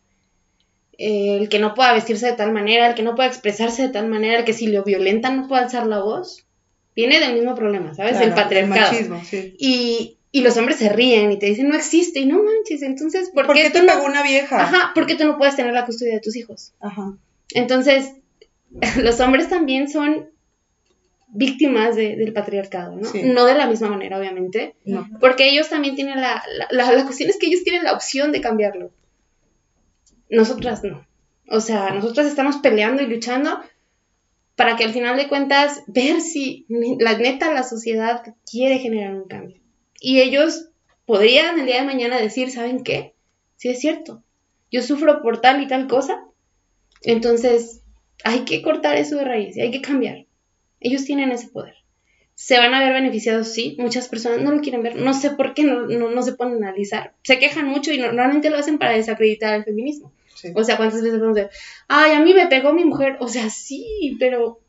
el 0.98 1.48
que 1.48 1.58
no 1.58 1.74
pueda 1.74 1.94
vestirse 1.94 2.26
de 2.26 2.32
tal 2.34 2.52
manera, 2.52 2.88
el 2.88 2.94
que 2.94 3.02
no 3.02 3.14
pueda 3.14 3.28
expresarse 3.28 3.82
de 3.82 3.88
tal 3.88 4.08
manera, 4.08 4.38
el 4.38 4.44
que 4.44 4.52
si 4.52 4.66
lo 4.66 4.84
violentan 4.84 5.36
no 5.36 5.48
pueda 5.48 5.62
alzar 5.62 5.86
la 5.86 6.00
voz, 6.00 6.46
viene 6.94 7.20
del 7.20 7.34
mismo 7.34 7.54
problema, 7.54 7.94
¿sabes? 7.94 8.20
el 8.20 8.34
patriarcado. 8.34 8.92
El 8.92 9.08
machismo, 9.08 9.24
sí. 9.24 9.54
Y, 9.58 10.18
y 10.32 10.42
los 10.42 10.56
hombres 10.56 10.78
se 10.78 10.88
ríen 10.88 11.32
y 11.32 11.38
te 11.38 11.46
dicen, 11.46 11.68
no 11.68 11.76
existe, 11.76 12.20
y 12.20 12.26
no 12.26 12.42
manches, 12.42 12.82
entonces, 12.82 13.30
¿por, 13.30 13.52
qué, 13.52 13.70
te 13.70 13.82
pegó 13.82 14.04
una 14.04 14.22
vieja? 14.22 14.62
Ajá, 14.62 14.92
¿por 14.94 15.06
qué 15.06 15.16
tú 15.16 15.24
no 15.24 15.36
puedes 15.36 15.56
tener 15.56 15.72
la 15.72 15.86
custodia 15.86 16.14
de 16.14 16.20
tus 16.20 16.36
hijos? 16.36 16.72
Ajá. 16.80 17.16
Entonces, 17.52 18.14
los 19.02 19.18
hombres 19.20 19.48
también 19.48 19.88
son 19.88 20.30
víctimas 21.32 21.94
del 21.96 22.32
patriarcado, 22.32 22.96
¿no? 22.96 23.08
No 23.24 23.44
de 23.44 23.54
la 23.54 23.68
misma 23.68 23.88
manera, 23.88 24.18
obviamente, 24.18 24.74
no. 24.84 25.08
porque 25.20 25.48
ellos 25.48 25.68
también 25.68 25.94
tienen 25.94 26.20
la, 26.20 26.42
la, 26.70 26.92
la, 26.92 27.04
cuestión 27.04 27.30
es 27.30 27.38
que 27.38 27.46
ellos 27.46 27.62
tienen 27.62 27.84
la 27.84 27.92
opción 27.92 28.32
de 28.32 28.40
cambiarlo. 28.40 28.90
Nosotras 30.28 30.82
no. 30.82 31.06
O 31.48 31.60
sea, 31.60 31.90
nosotras 31.90 32.26
estamos 32.26 32.56
peleando 32.56 33.02
y 33.02 33.06
luchando 33.06 33.60
para 34.56 34.76
que 34.76 34.84
al 34.84 34.92
final 34.92 35.16
de 35.16 35.28
cuentas 35.28 35.82
ver 35.86 36.20
si 36.20 36.66
la 36.68 37.16
neta 37.16 37.52
la 37.52 37.62
sociedad 37.62 38.22
quiere 38.48 38.78
generar 38.78 39.14
un 39.14 39.26
cambio. 39.26 39.59
Y 40.00 40.20
ellos 40.20 40.70
podrían 41.04 41.60
el 41.60 41.66
día 41.66 41.80
de 41.80 41.86
mañana 41.86 42.18
decir, 42.18 42.50
¿saben 42.50 42.82
qué? 42.82 43.14
Sí 43.56 43.68
es 43.68 43.78
cierto, 43.78 44.24
yo 44.70 44.82
sufro 44.82 45.20
por 45.22 45.40
tal 45.40 45.62
y 45.62 45.68
tal 45.68 45.86
cosa, 45.86 46.24
entonces 47.02 47.82
hay 48.24 48.40
que 48.40 48.62
cortar 48.62 48.96
eso 48.96 49.16
de 49.16 49.24
raíz 49.24 49.56
y 49.56 49.60
hay 49.60 49.70
que 49.70 49.82
cambiar. 49.82 50.26
Ellos 50.80 51.04
tienen 51.04 51.30
ese 51.32 51.48
poder. 51.48 51.74
Se 52.34 52.56
van 52.56 52.72
a 52.72 52.80
ver 52.80 52.94
beneficiados, 52.94 53.48
sí, 53.48 53.76
muchas 53.78 54.08
personas 54.08 54.40
no 54.40 54.50
lo 54.50 54.60
quieren 54.60 54.82
ver, 54.82 54.96
no 54.96 55.12
sé 55.12 55.30
por 55.32 55.52
qué 55.52 55.64
no, 55.64 55.86
no, 55.86 56.22
se 56.22 56.32
ponen 56.32 56.64
a 56.64 56.68
analizar. 56.68 57.14
Se 57.22 57.38
quejan 57.38 57.66
mucho 57.66 57.92
y 57.92 57.98
normalmente 57.98 58.48
lo 58.48 58.56
hacen 58.56 58.78
para 58.78 58.94
desacreditar 58.94 59.54
el 59.54 59.64
feminismo. 59.64 60.12
O 60.54 60.64
sea, 60.64 60.78
¿cuántas 60.78 61.02
veces 61.02 61.20
vamos 61.20 61.36
a 61.36 61.42
decir, 61.42 61.58
ay, 61.88 62.12
a 62.12 62.20
mí 62.20 62.32
me 62.32 62.46
pegó 62.46 62.72
mi 62.72 62.84
mujer? 62.84 63.18
O 63.20 63.28
sea, 63.28 63.50
sí, 63.50 64.16
pero... 64.18 64.60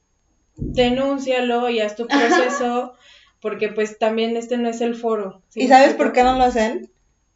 Denúncialo 0.57 1.69
y 1.69 1.79
haz 1.79 1.95
tu 1.95 2.07
proceso 2.07 2.93
porque 3.41 3.69
pues 3.69 3.97
también 3.97 4.37
este 4.37 4.57
no 4.57 4.69
es 4.69 4.81
el 4.81 4.95
foro. 4.95 5.41
¿Y 5.55 5.67
sabes 5.67 5.95
por 5.95 6.13
qué 6.13 6.23
no 6.23 6.37
lo 6.37 6.43
hacen? 6.43 6.89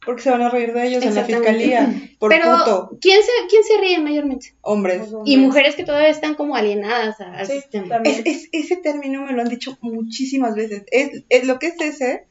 Porque 0.06 0.22
se 0.22 0.30
van 0.30 0.44
a 0.44 0.50
reír 0.50 0.72
de 0.72 0.88
ellos 0.88 1.04
en 1.04 1.16
la 1.16 1.24
fiscalía. 1.24 1.92
Por 2.20 2.30
Pero, 2.30 2.92
¿quién 3.02 3.24
se, 3.24 3.32
¿quién 3.50 3.64
se 3.64 3.80
ríe 3.80 4.00
mayormente? 4.00 4.54
Hombres. 4.62 5.02
Y 5.26 5.38
mujeres 5.38 5.76
que 5.76 5.84
todavía 5.84 6.10
están 6.10 6.36
como 6.36 6.56
alienadas 6.56 7.20
al 7.20 7.48
sistema. 7.48 8.02
Es, 8.04 8.48
ese 8.52 8.78
término 8.78 9.26
me 9.26 9.34
lo 9.34 9.42
han 9.42 9.50
dicho 9.50 9.80
muchísimas 9.82 10.54
veces. 10.54 10.84
Es, 10.92 11.24
es, 11.30 11.48
lo 11.48 11.58
que 11.58 11.68
es 11.68 11.82
ese 11.82 12.28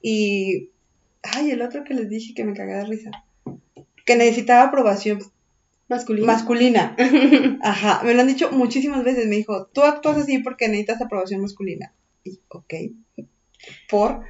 y... 0.00 0.70
Ay, 1.24 1.50
el 1.50 1.62
otro 1.62 1.82
que 1.82 1.94
les 1.94 2.08
dije 2.08 2.34
que 2.34 2.44
me 2.44 2.54
cagué 2.54 2.74
de 2.74 2.84
risa. 2.84 3.10
Que 4.06 4.14
necesitaba 4.14 4.68
aprobación 4.68 5.18
masculina. 5.88 6.26
Masculina. 6.26 6.96
Ajá, 7.62 8.00
me 8.04 8.14
lo 8.14 8.20
han 8.20 8.28
dicho 8.28 8.52
muchísimas 8.52 9.02
veces. 9.02 9.26
Me 9.26 9.34
dijo, 9.34 9.66
tú 9.72 9.82
actúas 9.82 10.18
así 10.18 10.38
porque 10.38 10.68
necesitas 10.68 11.02
aprobación 11.02 11.40
masculina. 11.40 11.92
Y, 12.28 12.40
ok. 12.48 12.74
¿Por? 13.88 14.24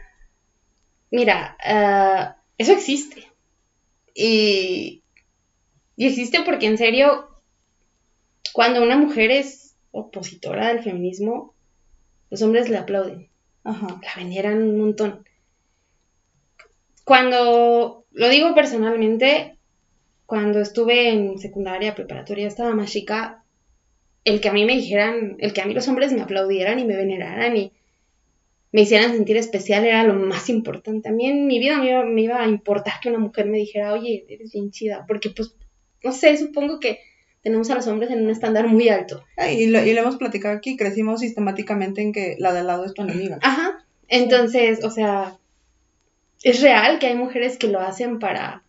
Mira, 1.10 1.56
uh, 1.64 2.40
eso 2.56 2.72
existe. 2.72 3.24
Y, 4.14 5.02
y 5.96 6.06
existe 6.06 6.42
porque 6.42 6.66
en 6.66 6.78
serio, 6.78 7.28
cuando 8.52 8.82
una 8.82 8.96
mujer 8.96 9.30
es 9.30 9.76
opositora 9.90 10.68
del 10.68 10.82
feminismo, 10.82 11.54
los 12.30 12.42
hombres 12.42 12.68
le 12.68 12.78
aplauden. 12.78 13.30
Ajá. 13.64 14.00
La 14.02 14.22
veneran 14.22 14.62
un 14.62 14.78
montón. 14.78 15.24
Cuando, 17.04 18.04
lo 18.10 18.28
digo 18.28 18.54
personalmente, 18.54 19.58
cuando 20.26 20.60
estuve 20.60 21.08
en 21.08 21.38
secundaria, 21.38 21.94
preparatoria, 21.94 22.46
estaba 22.46 22.74
más 22.74 22.90
chica, 22.90 23.44
el 24.24 24.42
que 24.42 24.48
a 24.48 24.52
mí 24.52 24.66
me 24.66 24.74
dijeran, 24.74 25.36
el 25.38 25.54
que 25.54 25.62
a 25.62 25.64
mí 25.64 25.72
los 25.72 25.88
hombres 25.88 26.12
me 26.12 26.20
aplaudieran 26.20 26.78
y 26.78 26.84
me 26.84 26.96
veneraran 26.96 27.56
y 27.56 27.72
me 28.72 28.82
hicieran 28.82 29.12
sentir 29.12 29.36
especial 29.36 29.84
era 29.84 30.04
lo 30.04 30.14
más 30.14 30.48
importante. 30.48 31.08
A 31.08 31.12
mí 31.12 31.26
en 31.26 31.46
mi 31.46 31.58
vida 31.58 31.78
me 31.78 32.22
iba, 32.22 32.42
a 32.42 32.48
importar 32.48 32.94
que 33.00 33.08
una 33.08 33.18
mujer 33.18 33.46
me 33.46 33.58
dijera, 33.58 33.92
oye, 33.92 34.26
eres 34.28 34.52
bien 34.52 34.70
chida, 34.70 35.04
porque 35.06 35.30
pues, 35.30 35.54
no 36.04 36.12
sé, 36.12 36.36
supongo 36.36 36.78
que 36.78 37.00
tenemos 37.42 37.70
a 37.70 37.74
los 37.74 37.86
hombres 37.86 38.10
en 38.10 38.24
un 38.24 38.30
estándar 38.30 38.68
muy 38.68 38.88
alto. 38.88 39.24
y, 39.50 39.68
lo, 39.68 39.84
y 39.84 39.94
lo 39.94 40.00
hemos 40.00 40.16
platicado 40.16 40.56
aquí, 40.56 40.76
crecimos 40.76 41.20
sistemáticamente 41.20 42.02
en 42.02 42.12
que 42.12 42.36
la 42.38 42.52
de 42.52 42.60
al 42.60 42.66
lado 42.66 42.84
es 42.84 42.94
tu 42.94 43.02
enemiga. 43.02 43.38
Ajá, 43.42 43.86
entonces, 44.08 44.84
o 44.84 44.90
sea, 44.90 45.38
es 46.42 46.60
real 46.60 46.98
que 46.98 47.06
hay 47.06 47.14
mujeres 47.14 47.58
que 47.58 47.68
lo 47.68 47.80
hacen 47.80 48.18
para, 48.18 48.62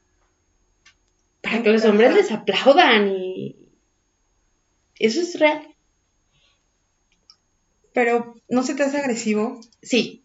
para 1.41 1.63
que 1.63 1.69
los 1.71 1.85
hombres 1.85 2.13
les 2.13 2.31
aplaudan 2.31 3.09
y 3.09 3.55
eso 4.97 5.21
es 5.21 5.39
real. 5.39 5.61
Pero, 7.99 8.33
¿no 8.47 8.63
se 8.63 8.75
te 8.75 8.83
hace 8.83 8.97
agresivo? 8.97 9.59
Sí. 9.81 10.23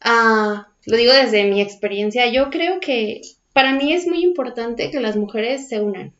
Ah, 0.00 0.68
lo 0.86 0.96
digo 0.96 1.12
desde 1.12 1.44
mi 1.44 1.60
experiencia. 1.60 2.26
Yo 2.32 2.48
creo 2.48 2.80
que 2.80 3.20
para 3.52 3.74
mí 3.74 3.92
es 3.92 4.06
muy 4.06 4.24
importante 4.24 4.90
que 4.90 4.98
las 4.98 5.14
mujeres 5.14 5.68
se 5.68 5.82
unan 5.82 6.14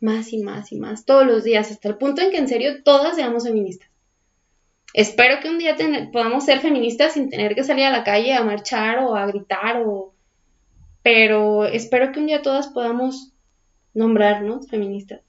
más 0.00 0.32
y 0.32 0.42
más 0.42 0.72
y 0.72 0.76
más 0.76 1.04
todos 1.04 1.26
los 1.26 1.44
días, 1.44 1.70
hasta 1.70 1.90
el 1.90 1.98
punto 1.98 2.22
en 2.22 2.30
que 2.30 2.38
en 2.38 2.48
serio 2.48 2.82
todas 2.82 3.16
seamos 3.16 3.44
feministas. 3.44 3.90
Espero 4.94 5.38
que 5.42 5.50
un 5.50 5.58
día 5.58 5.76
podamos 6.10 6.46
ser 6.46 6.60
feministas 6.60 7.12
sin 7.12 7.28
tener 7.28 7.54
que 7.54 7.62
salir 7.62 7.84
a 7.84 7.90
la 7.90 8.02
calle 8.02 8.32
a 8.32 8.42
marchar 8.42 9.00
o 9.00 9.16
a 9.16 9.26
gritar 9.26 9.82
o... 9.84 10.14
Pero 11.02 11.66
espero 11.66 12.10
que 12.10 12.20
un 12.20 12.26
día 12.26 12.40
todas 12.40 12.68
podamos 12.68 13.34
nombrarnos 13.92 14.66
feministas. 14.66 15.20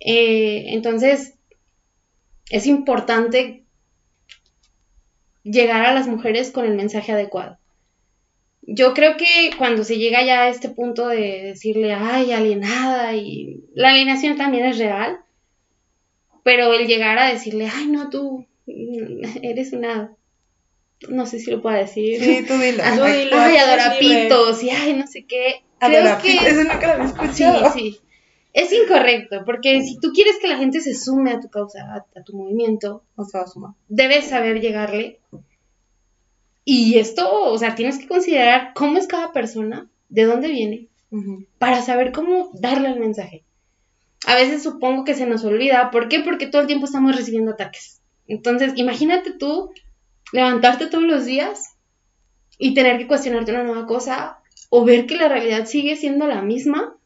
Eh, 0.00 0.72
entonces, 0.72 1.37
es 2.50 2.66
importante 2.66 3.64
llegar 5.42 5.84
a 5.84 5.94
las 5.94 6.06
mujeres 6.06 6.50
con 6.50 6.64
el 6.64 6.74
mensaje 6.74 7.12
adecuado. 7.12 7.58
yo 8.62 8.92
creo 8.92 9.16
que 9.16 9.50
cuando 9.56 9.82
se 9.82 9.96
llega 9.96 10.22
ya 10.24 10.42
a 10.42 10.48
este 10.48 10.68
punto 10.68 11.08
de 11.08 11.42
decirle, 11.42 11.94
ay, 11.94 12.32
alienada, 12.32 13.14
y 13.14 13.62
la 13.74 13.90
alienación 13.90 14.36
también 14.36 14.66
es 14.66 14.78
real, 14.78 15.20
pero 16.42 16.74
el 16.74 16.86
llegar 16.86 17.18
a 17.18 17.32
decirle, 17.32 17.70
ay, 17.72 17.86
no, 17.86 18.10
tú 18.10 18.46
eres 19.42 19.72
una, 19.72 20.12
no 21.08 21.24
sé 21.24 21.38
si 21.38 21.50
lo 21.50 21.62
puedo 21.62 21.76
decir. 21.76 22.22
Sí, 22.22 22.44
tú 22.46 22.58
dilo. 22.58 22.82
Ay, 23.02 23.30
ay 23.32 23.56
adorapitos, 23.56 24.62
y 24.62 24.70
ay, 24.70 24.94
no 24.94 25.06
sé 25.06 25.24
qué. 25.24 25.62
Adorapitos, 25.80 26.46
eso 26.46 26.64
nunca 26.64 26.86
lo 26.88 26.92
había 26.94 27.06
escuchado. 27.06 27.72
Sí, 27.72 27.92
sí. 27.92 28.00
Es 28.52 28.72
incorrecto, 28.72 29.44
porque 29.44 29.82
si 29.82 29.98
tú 30.00 30.12
quieres 30.12 30.38
que 30.40 30.48
la 30.48 30.56
gente 30.56 30.80
se 30.80 30.94
sume 30.94 31.32
a 31.32 31.40
tu 31.40 31.48
causa, 31.48 31.80
a, 31.94 32.22
tu 32.22 32.36
movimiento, 32.36 33.04
o 33.14 33.24
sea, 33.24 33.46
suma. 33.46 33.76
debes 33.88 34.28
saber 34.28 34.60
llegarle 34.60 35.20
y 36.64 36.98
esto, 36.98 37.44
o 37.44 37.56
sea, 37.56 37.74
tienes 37.74 37.98
que 37.98 38.08
considerar 38.08 38.72
cómo 38.74 38.98
es 38.98 39.06
cada 39.06 39.32
persona, 39.32 39.88
de 40.10 40.24
dónde 40.24 40.48
viene, 40.48 40.88
para 41.58 41.80
saber 41.82 42.12
cómo 42.12 42.50
darle 42.52 42.88
el 42.90 43.00
mensaje. 43.00 43.44
A 44.26 44.34
veces 44.34 44.62
supongo 44.62 45.04
que 45.04 45.14
se 45.14 45.26
nos 45.26 45.44
olvida. 45.44 45.90
¿Por 45.90 46.08
qué? 46.08 46.20
Porque 46.20 46.46
todo 46.46 46.60
el 46.60 46.66
tiempo 46.66 46.84
estamos 46.84 47.16
recibiendo 47.16 47.52
ataques. 47.52 48.02
Entonces, 48.26 48.74
imagínate 48.76 49.32
tú 49.32 49.70
levantarte 50.32 50.88
todos 50.88 51.04
los 51.04 51.24
días 51.24 51.76
y 52.58 52.74
tener 52.74 52.98
que 52.98 53.06
cuestionarte 53.06 53.52
una 53.52 53.62
nueva 53.62 53.86
cosa 53.86 54.40
o 54.68 54.84
ver 54.84 55.06
que 55.06 55.16
la 55.16 55.28
realidad 55.28 55.64
sigue 55.64 55.96
siendo 55.96 56.26
la 56.26 56.42
misma 56.42 56.97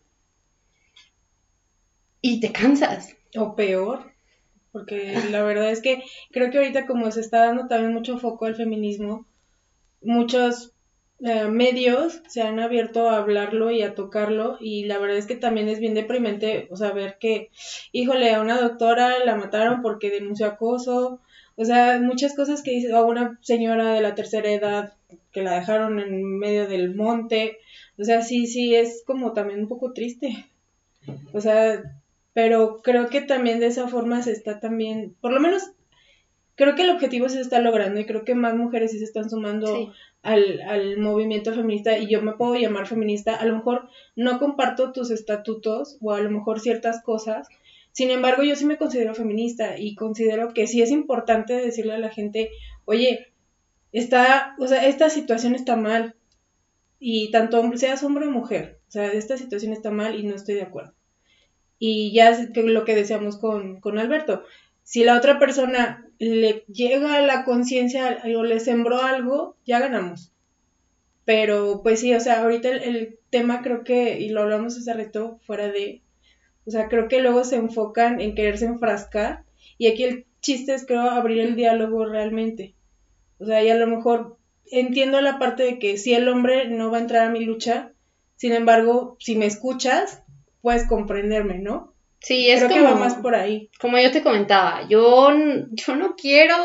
y 2.23 2.41
te 2.41 2.53
cansas. 2.53 3.15
O 3.37 3.55
peor, 3.55 4.13
porque 4.73 5.15
la 5.31 5.43
verdad 5.43 5.71
es 5.71 5.83
que 5.83 6.03
creo 6.31 6.51
que 6.51 6.59
ahorita 6.59 6.87
como 6.87 7.11
se 7.11 7.21
está 7.21 7.47
dando 7.47 7.69
también 7.69 7.93
mucho 7.93 8.19
foco 8.19 8.47
al 8.47 8.57
feminismo, 8.57 9.27
muchos 10.01 10.73
eh, 11.21 11.47
medios 11.49 12.21
se 12.27 12.43
han 12.43 12.59
abierto 12.59 13.09
a 13.09 13.19
hablarlo 13.19 13.71
y 13.71 13.83
a 13.83 13.95
tocarlo 13.95 14.57
y 14.61 14.87
la 14.87 14.99
verdad 14.99 15.19
es 15.19 15.27
que 15.27 15.37
también 15.37 15.69
es 15.69 15.79
bien 15.79 15.95
deprimente, 15.95 16.69
o 16.71 16.77
sea, 16.77 16.93
ver 16.93 17.19
que, 17.21 17.51
híjole, 17.93 18.35
a 18.35 18.41
una 18.41 18.61
doctora 18.61 19.25
la 19.25 19.37
mataron 19.37 19.83
porque 19.83 20.11
denunció 20.11 20.47
acoso, 20.47 21.21
o 21.55 21.65
sea, 21.65 22.01
muchas 22.01 22.35
cosas 22.35 22.63
que 22.63 22.73
dice, 22.73 22.93
a 22.93 23.03
una 23.03 23.39
señora 23.43 23.93
de 23.95 24.01
la 24.01 24.15
tercera 24.15 24.51
edad 24.51 24.95
que 25.33 25.43
la 25.43 25.55
dejaron 25.55 26.01
en 26.01 26.39
medio 26.39 26.67
del 26.67 26.95
monte, 26.95 27.59
o 27.99 28.05
sea, 28.05 28.23
sí, 28.23 28.47
sí, 28.47 28.75
es 28.75 29.05
como 29.07 29.33
también 29.33 29.61
un 29.61 29.69
poco 29.69 29.93
triste, 29.93 30.47
o 31.33 31.41
sea, 31.41 31.83
pero 32.33 32.81
creo 32.83 33.09
que 33.09 33.21
también 33.21 33.61
de 33.61 33.67
esa 33.67 33.89
forma 33.89 34.23
se 34.23 34.33
está 34.33 34.61
también, 34.61 35.15
por 35.21 35.33
lo 35.33 35.41
menos 35.41 35.73
creo 36.55 36.75
que 36.75 36.83
el 36.83 36.91
objetivo 36.91 37.29
se 37.29 37.41
está 37.41 37.61
logrando 37.61 38.01
y 38.01 38.07
creo 38.07 38.25
que 38.25 38.35
más 38.35 38.55
mujeres 38.55 38.93
sí 38.93 38.99
se 38.99 39.05
están 39.05 39.29
sumando 39.31 39.93
al, 40.23 40.61
al, 40.63 40.99
movimiento 40.99 41.53
feminista 41.55 41.99
y 41.99 42.09
yo 42.09 42.23
me 42.23 42.33
puedo 42.33 42.55
llamar 42.55 42.87
feminista. 42.87 43.35
A 43.35 43.45
lo 43.45 43.57
mejor 43.57 43.89
no 44.17 44.39
comparto 44.39 44.93
tus 44.93 45.11
estatutos 45.11 45.99
o 46.01 46.13
a 46.13 46.21
lo 46.21 46.31
mejor 46.31 46.61
ciertas 46.61 47.03
cosas. 47.03 47.49
Sin 47.93 48.11
embargo, 48.11 48.43
yo 48.43 48.57
sí 48.57 48.65
me 48.65 48.79
considero 48.79 49.15
feminista 49.15 49.79
y 49.79 49.95
considero 49.95 50.55
que 50.55 50.67
sí 50.67 50.83
es 50.83 50.91
importante 50.91 51.55
decirle 51.55 51.95
a 51.95 51.99
la 51.99 52.11
gente, 52.11 52.51
oye, 52.85 53.33
está, 53.93 54.55
o 54.59 54.67
sea, 54.67 54.87
esta 54.87 55.11
situación 55.11 55.55
está 55.55 55.77
mal. 55.77 56.15
Y 56.99 57.33
tanto 57.33 57.61
seas 57.77 58.05
hombre 58.05 58.29
o 58.29 58.31
mujer, 58.31 58.79
o 58.87 58.91
sea, 58.93 59.11
esta 59.13 59.37
situación 59.37 59.73
está 59.73 59.91
mal 59.91 60.15
y 60.15 60.23
no 60.23 60.37
estoy 60.37 60.55
de 60.55 60.63
acuerdo. 60.63 60.95
Y 61.85 62.13
ya 62.13 62.39
lo 62.55 62.85
que 62.85 62.95
decíamos 62.95 63.39
con, 63.39 63.81
con 63.81 63.99
Alberto, 63.99 64.45
si 64.85 65.03
la 65.03 65.17
otra 65.17 65.41
persona 65.41 66.07
le 66.21 66.65
llega 66.69 67.17
a 67.17 67.23
la 67.23 67.45
conciencia 67.45 68.23
o 68.37 68.45
le 68.45 68.61
sembró 68.61 69.03
algo, 69.03 69.57
ya 69.67 69.81
ganamos. 69.81 70.33
Pero 71.25 71.81
pues 71.83 71.99
sí, 71.99 72.15
o 72.15 72.21
sea, 72.21 72.43
ahorita 72.43 72.69
el, 72.69 73.19
tema 73.31 73.63
creo 73.63 73.83
que, 73.83 74.21
y 74.21 74.29
lo 74.29 74.43
hablamos 74.43 74.79
hace 74.79 74.95
reto, 74.95 75.41
fuera 75.45 75.73
de, 75.73 76.03
o 76.67 76.71
sea, 76.71 76.87
creo 76.87 77.09
que 77.09 77.21
luego 77.21 77.43
se 77.43 77.57
enfocan 77.57 78.21
en 78.21 78.37
quererse 78.37 78.67
enfrascar 78.67 79.43
y 79.77 79.89
aquí 79.89 80.05
el 80.05 80.27
chiste 80.41 80.75
es 80.75 80.87
creo 80.87 81.01
abrir 81.11 81.41
el 81.41 81.57
diálogo 81.57 82.05
realmente. 82.05 82.77
O 83.41 83.45
sea, 83.45 83.61
y 83.65 83.71
a 83.71 83.75
lo 83.75 83.89
mejor 83.89 84.39
entiendo 84.71 85.21
la 85.21 85.41
parte 85.41 85.65
de 85.65 85.79
que 85.81 85.97
si 85.97 86.15
el 86.15 86.29
hombre 86.29 86.69
no 86.69 86.93
va 86.93 86.99
a 86.99 87.01
entrar 87.01 87.27
a 87.27 87.31
mi 87.31 87.45
lucha, 87.45 87.93
sin 88.37 88.53
embargo, 88.53 89.17
si 89.19 89.35
me 89.35 89.47
escuchas, 89.47 90.22
puedes 90.63 90.87
comprenderme, 90.87 91.59
¿no? 91.59 91.93
Sí, 92.21 92.49
es 92.49 92.63
Creo 92.63 92.73
que 92.73 92.83
va 92.83 92.95
más 92.95 93.17
por 93.17 93.35
ahí. 93.35 93.69
Como 93.81 93.99
yo 93.99 94.11
te 94.13 94.23
comentaba, 94.23 94.89
yo, 94.89 95.31
yo 95.73 95.97
no 95.97 96.15
quiero 96.17 96.57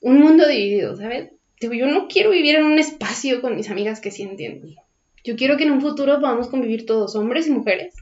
un 0.00 0.20
mundo 0.20 0.46
dividido, 0.46 0.96
¿sabes? 0.96 1.32
Yo 1.60 1.86
no 1.86 2.08
quiero 2.08 2.30
vivir 2.30 2.54
en 2.54 2.64
un 2.64 2.78
espacio 2.78 3.42
con 3.42 3.56
mis 3.56 3.68
amigas 3.68 4.00
que 4.00 4.10
sí 4.10 4.22
entienden. 4.22 4.76
Yo 5.24 5.36
quiero 5.36 5.56
que 5.56 5.64
en 5.64 5.72
un 5.72 5.80
futuro 5.80 6.20
podamos 6.20 6.48
convivir 6.48 6.86
todos, 6.86 7.16
hombres 7.16 7.46
y 7.48 7.50
mujeres, 7.50 7.94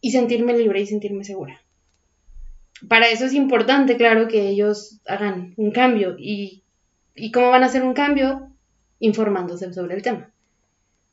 y 0.00 0.10
sentirme 0.10 0.52
libre 0.58 0.80
y 0.80 0.86
sentirme 0.86 1.24
segura. 1.24 1.62
Para 2.88 3.08
eso 3.08 3.24
es 3.24 3.32
importante, 3.32 3.96
claro, 3.96 4.28
que 4.28 4.48
ellos 4.48 5.00
hagan 5.06 5.54
un 5.56 5.70
cambio. 5.70 6.16
¿Y, 6.18 6.62
y 7.14 7.30
cómo 7.30 7.48
van 7.48 7.62
a 7.62 7.66
hacer 7.66 7.82
un 7.82 7.94
cambio? 7.94 8.50
Informándose 8.98 9.72
sobre 9.72 9.94
el 9.94 10.02
tema. 10.02 10.30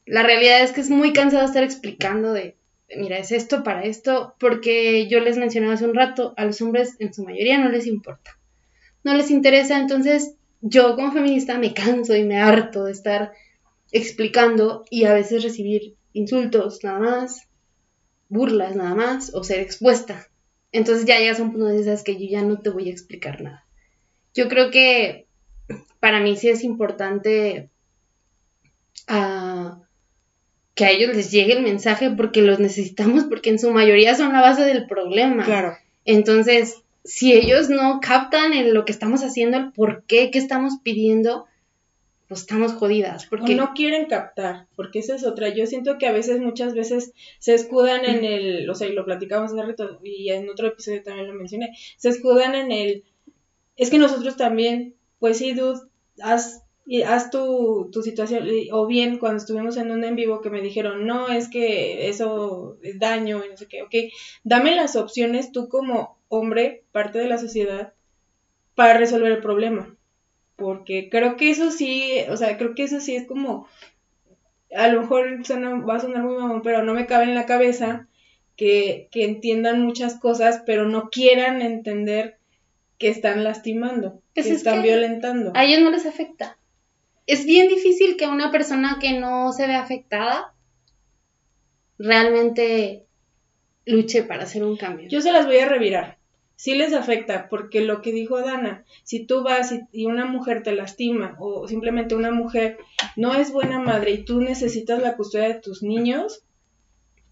La 0.05 0.23
realidad 0.23 0.61
es 0.61 0.71
que 0.71 0.81
es 0.81 0.89
muy 0.89 1.13
cansado 1.13 1.45
estar 1.45 1.63
explicando 1.63 2.33
de 2.33 2.55
mira, 2.97 3.17
es 3.17 3.31
esto 3.31 3.63
para 3.63 3.83
esto, 3.83 4.35
porque 4.39 5.07
yo 5.07 5.19
les 5.19 5.37
mencionaba 5.37 5.73
hace 5.73 5.85
un 5.85 5.95
rato, 5.95 6.33
a 6.37 6.45
los 6.45 6.61
hombres 6.61 6.95
en 6.99 7.13
su 7.13 7.23
mayoría 7.23 7.57
no 7.57 7.69
les 7.69 7.87
importa. 7.87 8.37
No 9.03 9.13
les 9.13 9.31
interesa, 9.31 9.79
entonces 9.79 10.35
yo 10.61 10.95
como 10.95 11.11
feminista 11.11 11.57
me 11.57 11.73
canso 11.73 12.15
y 12.15 12.23
me 12.23 12.39
harto 12.39 12.85
de 12.85 12.91
estar 12.91 13.33
explicando 13.91 14.85
y 14.89 15.05
a 15.05 15.13
veces 15.13 15.43
recibir 15.43 15.95
insultos 16.13 16.83
nada 16.83 16.99
más, 16.99 17.47
burlas 18.29 18.75
nada 18.75 18.95
más 18.95 19.33
o 19.33 19.43
ser 19.43 19.59
expuesta. 19.59 20.27
Entonces 20.71 21.05
ya 21.05 21.19
llegas 21.19 21.39
a 21.39 21.43
un 21.43 21.51
punto 21.51 21.67
que 22.03 22.19
yo 22.19 22.27
ya 22.29 22.41
no 22.41 22.59
te 22.59 22.69
voy 22.69 22.89
a 22.89 22.91
explicar 22.91 23.41
nada. 23.41 23.65
Yo 24.33 24.47
creo 24.47 24.71
que 24.71 25.27
para 25.99 26.19
mí 26.19 26.35
sí 26.35 26.49
es 26.49 26.63
importante 26.63 27.69
uh, 29.09 29.32
que 30.75 30.85
a 30.85 30.91
ellos 30.91 31.15
les 31.15 31.31
llegue 31.31 31.53
el 31.53 31.63
mensaje 31.63 32.09
porque 32.09 32.41
los 32.41 32.59
necesitamos, 32.59 33.25
porque 33.25 33.49
en 33.49 33.59
su 33.59 33.71
mayoría 33.71 34.15
son 34.15 34.33
la 34.33 34.41
base 34.41 34.63
del 34.63 34.87
problema. 34.87 35.43
Claro. 35.43 35.77
Entonces, 36.05 36.83
si 37.03 37.33
ellos 37.33 37.69
no 37.69 37.99
captan 38.01 38.53
en 38.53 38.73
lo 38.73 38.85
que 38.85 38.91
estamos 38.91 39.23
haciendo, 39.23 39.57
el 39.57 39.71
por 39.71 40.03
qué, 40.03 40.31
qué 40.31 40.39
estamos 40.39 40.79
pidiendo, 40.81 41.45
pues 42.27 42.41
estamos 42.41 42.73
jodidas. 42.73 43.27
Porque... 43.27 43.53
O 43.53 43.57
no 43.57 43.73
quieren 43.75 44.07
captar, 44.07 44.65
porque 44.75 44.99
esa 44.99 45.15
es 45.15 45.25
otra. 45.25 45.49
Yo 45.49 45.67
siento 45.67 45.97
que 45.97 46.07
a 46.07 46.11
veces, 46.11 46.39
muchas 46.39 46.73
veces, 46.73 47.13
se 47.37 47.53
escudan 47.53 48.05
en 48.05 48.23
el, 48.23 48.69
o 48.69 48.73
sea, 48.73 48.87
y 48.87 48.93
lo 48.93 49.05
platicamos 49.05 49.51
hace 49.51 49.61
rato, 49.61 49.99
y 50.03 50.31
en 50.31 50.49
otro 50.49 50.67
episodio 50.67 51.03
también 51.03 51.27
lo 51.27 51.33
mencioné, 51.33 51.77
se 51.97 52.09
escudan 52.09 52.55
en 52.55 52.71
el, 52.71 53.03
es 53.75 53.89
que 53.89 53.99
nosotros 53.99 54.37
también, 54.37 54.95
pues 55.19 55.37
sí, 55.37 55.53
dude, 55.53 55.81
has 56.21 56.62
y 56.85 57.01
haz 57.03 57.29
tu, 57.29 57.89
tu 57.91 58.01
situación, 58.01 58.47
o 58.71 58.85
bien 58.85 59.17
cuando 59.17 59.37
estuvimos 59.37 59.77
en 59.77 59.91
un 59.91 60.03
en 60.03 60.15
vivo 60.15 60.41
que 60.41 60.49
me 60.49 60.61
dijeron, 60.61 61.05
no, 61.05 61.29
es 61.29 61.47
que 61.47 62.09
eso 62.09 62.77
es 62.81 62.99
daño 62.99 63.43
y 63.45 63.49
no 63.49 63.57
sé 63.57 63.67
qué, 63.67 63.83
ok, 63.83 63.93
dame 64.43 64.75
las 64.75 64.95
opciones 64.95 65.51
tú 65.51 65.69
como 65.69 66.17
hombre, 66.27 66.83
parte 66.91 67.19
de 67.19 67.27
la 67.27 67.37
sociedad, 67.37 67.93
para 68.75 68.97
resolver 68.97 69.31
el 69.31 69.39
problema. 69.39 69.95
Porque 70.55 71.09
creo 71.09 71.35
que 71.35 71.49
eso 71.49 71.71
sí, 71.71 72.17
o 72.29 72.37
sea, 72.37 72.57
creo 72.57 72.75
que 72.75 72.83
eso 72.83 72.99
sí 72.99 73.15
es 73.15 73.25
como, 73.27 73.67
a 74.75 74.87
lo 74.87 75.01
mejor 75.01 75.39
va 75.87 75.95
a 75.95 75.99
sonar 75.99 76.23
muy 76.23 76.35
mamón, 76.35 76.61
pero 76.63 76.83
no 76.83 76.93
me 76.93 77.05
cabe 77.05 77.25
en 77.25 77.35
la 77.35 77.45
cabeza 77.45 78.07
que, 78.55 79.07
que 79.11 79.23
entiendan 79.23 79.81
muchas 79.81 80.19
cosas, 80.19 80.63
pero 80.65 80.87
no 80.87 81.09
quieran 81.09 81.61
entender 81.61 82.37
que 82.97 83.09
están 83.09 83.43
lastimando, 83.43 84.21
pues 84.33 84.47
que 84.47 84.53
están 84.53 84.83
violentando. 84.83 85.51
A 85.55 85.65
ellos 85.65 85.81
no 85.81 85.89
les 85.89 86.05
afecta 86.05 86.57
es 87.25 87.45
bien 87.45 87.69
difícil 87.69 88.17
que 88.17 88.27
una 88.27 88.51
persona 88.51 88.97
que 88.99 89.19
no 89.19 89.53
se 89.53 89.67
ve 89.67 89.75
afectada 89.75 90.53
realmente 91.97 93.05
luche 93.85 94.23
para 94.23 94.43
hacer 94.43 94.63
un 94.63 94.77
cambio. 94.77 95.07
Yo 95.09 95.21
se 95.21 95.31
las 95.31 95.45
voy 95.45 95.57
a 95.59 95.67
revirar. 95.67 96.17
Sí 96.55 96.75
les 96.75 96.93
afecta, 96.93 97.49
porque 97.49 97.81
lo 97.81 98.01
que 98.01 98.13
dijo 98.13 98.39
Dana, 98.39 98.85
si 99.03 99.25
tú 99.25 99.43
vas 99.43 99.73
y, 99.91 100.05
una 100.05 100.25
mujer 100.25 100.63
te 100.63 100.71
lastima 100.71 101.35
o 101.39 101.67
simplemente 101.67 102.15
una 102.15 102.31
mujer 102.31 102.77
no 103.17 103.33
es 103.33 103.51
buena 103.51 103.79
madre 103.79 104.11
y 104.11 104.23
tú 104.23 104.39
necesitas 104.39 105.01
la 105.01 105.17
custodia 105.17 105.47
de 105.47 105.59
tus 105.59 105.83
niños, 105.83 106.43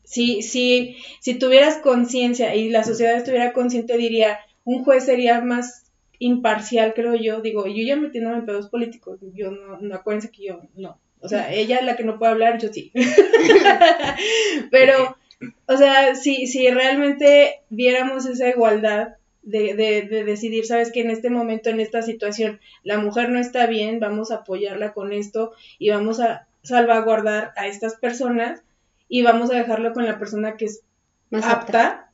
si, 0.03 0.41
si, 0.41 0.97
si 1.21 1.35
tuvieras 1.35 1.77
conciencia 1.77 2.55
y 2.55 2.69
la 2.69 2.83
sociedad 2.83 3.15
estuviera 3.15 3.53
consciente, 3.53 3.95
diría, 3.95 4.39
un 4.65 4.83
juez 4.83 5.05
sería 5.05 5.39
más 5.41 5.80
imparcial, 6.21 6.93
creo 6.93 7.15
yo. 7.15 7.41
Digo, 7.41 7.65
yo 7.67 7.83
ya 7.83 7.95
metiéndome 7.95 8.37
en 8.37 8.45
pedos 8.45 8.69
políticos, 8.69 9.19
yo 9.33 9.51
no, 9.51 9.79
no 9.79 9.95
acuérdense 9.95 10.31
que 10.31 10.45
yo 10.45 10.61
no. 10.75 10.99
O 11.19 11.27
sea, 11.27 11.51
ella 11.51 11.81
la 11.81 11.95
que 11.95 12.03
no 12.03 12.17
puede 12.17 12.31
hablar, 12.31 12.59
yo 12.59 12.71
sí. 12.71 12.91
Pero, 14.71 15.17
o 15.65 15.77
sea, 15.77 16.15
si, 16.15 16.47
si 16.47 16.69
realmente 16.69 17.61
viéramos 17.69 18.25
esa 18.27 18.47
igualdad 18.49 19.15
de, 19.41 19.73
de, 19.73 20.03
de, 20.03 20.23
decidir, 20.23 20.65
sabes 20.65 20.91
que 20.91 21.01
en 21.01 21.09
este 21.09 21.31
momento, 21.31 21.69
en 21.69 21.79
esta 21.79 22.03
situación, 22.03 22.59
la 22.83 22.99
mujer 22.99 23.29
no 23.29 23.39
está 23.39 23.65
bien, 23.65 23.99
vamos 23.99 24.31
a 24.31 24.37
apoyarla 24.37 24.93
con 24.93 25.13
esto 25.13 25.53
y 25.79 25.89
vamos 25.89 26.19
a 26.19 26.47
salvaguardar 26.61 27.51
a 27.55 27.65
estas 27.65 27.95
personas 27.95 28.61
y 29.07 29.23
vamos 29.23 29.51
a 29.51 29.55
dejarlo 29.55 29.93
con 29.93 30.05
la 30.05 30.19
persona 30.19 30.55
que 30.55 30.65
es 30.65 30.83
Más 31.31 31.45
apta. 31.45 32.10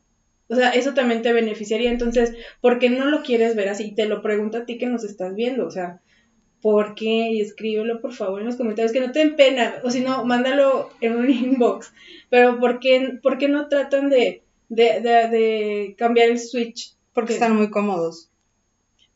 O 0.50 0.56
sea, 0.56 0.72
eso 0.72 0.94
también 0.94 1.22
te 1.22 1.34
beneficiaría. 1.34 1.92
Entonces, 1.92 2.34
¿por 2.62 2.80
qué 2.80 2.90
no 2.90 3.06
lo 3.06 3.24
quieres 3.24 3.56
ver 3.56 3.70
así? 3.70 3.94
Te 3.94 4.06
lo 4.06 4.22
pregunto 4.22 4.58
a 4.58 4.66
ti 4.66 4.78
que 4.78 4.88
nos 4.88 5.04
estás 5.04 5.36
viendo. 5.36 5.66
O 5.66 5.72
sea, 5.72 6.02
¿por 6.62 6.96
qué? 6.96 7.32
Y 7.32 7.42
escríbelo 7.42 8.02
por 8.02 8.14
favor 8.14 8.42
en 8.42 8.48
los 8.48 8.56
comentarios, 8.56 8.92
que 8.92 9.02
no 9.02 9.12
te 9.12 9.20
den 9.20 9.36
pena. 9.36 9.76
O 9.84 9.90
si 9.90 10.02
no, 10.02 10.26
mándalo 10.26 10.90
en 11.02 11.16
un 11.16 11.30
inbox. 11.30 11.94
Pero 12.30 12.60
¿por 12.60 12.80
qué, 12.80 13.20
por 13.22 13.38
qué 13.38 13.50
no 13.50 13.68
tratan 13.68 14.10
de, 14.10 14.44
de, 14.70 15.02
de, 15.02 15.30
de 15.30 15.96
cambiar 15.98 16.30
el 16.30 16.40
switch? 16.40 16.96
Porque 17.14 17.34
están 17.34 17.56
muy 17.56 17.70
cómodos. 17.70 18.30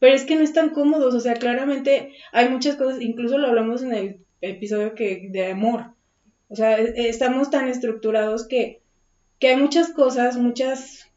Pero 0.02 0.16
es 0.16 0.26
que 0.26 0.36
no 0.36 0.42
están 0.42 0.72
cómodos, 0.72 1.14
o 1.14 1.20
sea, 1.20 1.36
claramente 1.36 2.14
hay 2.32 2.50
muchas 2.50 2.76
cosas, 2.76 3.00
incluso 3.02 3.38
lo 3.38 3.46
hablamos 3.46 3.84
en 3.84 3.94
el 3.94 4.26
episodio 4.42 4.96
que 4.96 5.28
de 5.30 5.52
amor. 5.52 5.94
O 6.48 6.56
sea, 6.56 6.80
e, 6.80 7.08
estamos 7.08 7.52
tan 7.52 7.70
estructurados 7.70 8.48
que, 8.48 8.82
que 9.38 9.50
hay 9.50 9.58
muchas 9.58 9.92
cosas, 9.92 10.38
muchas, 10.38 11.11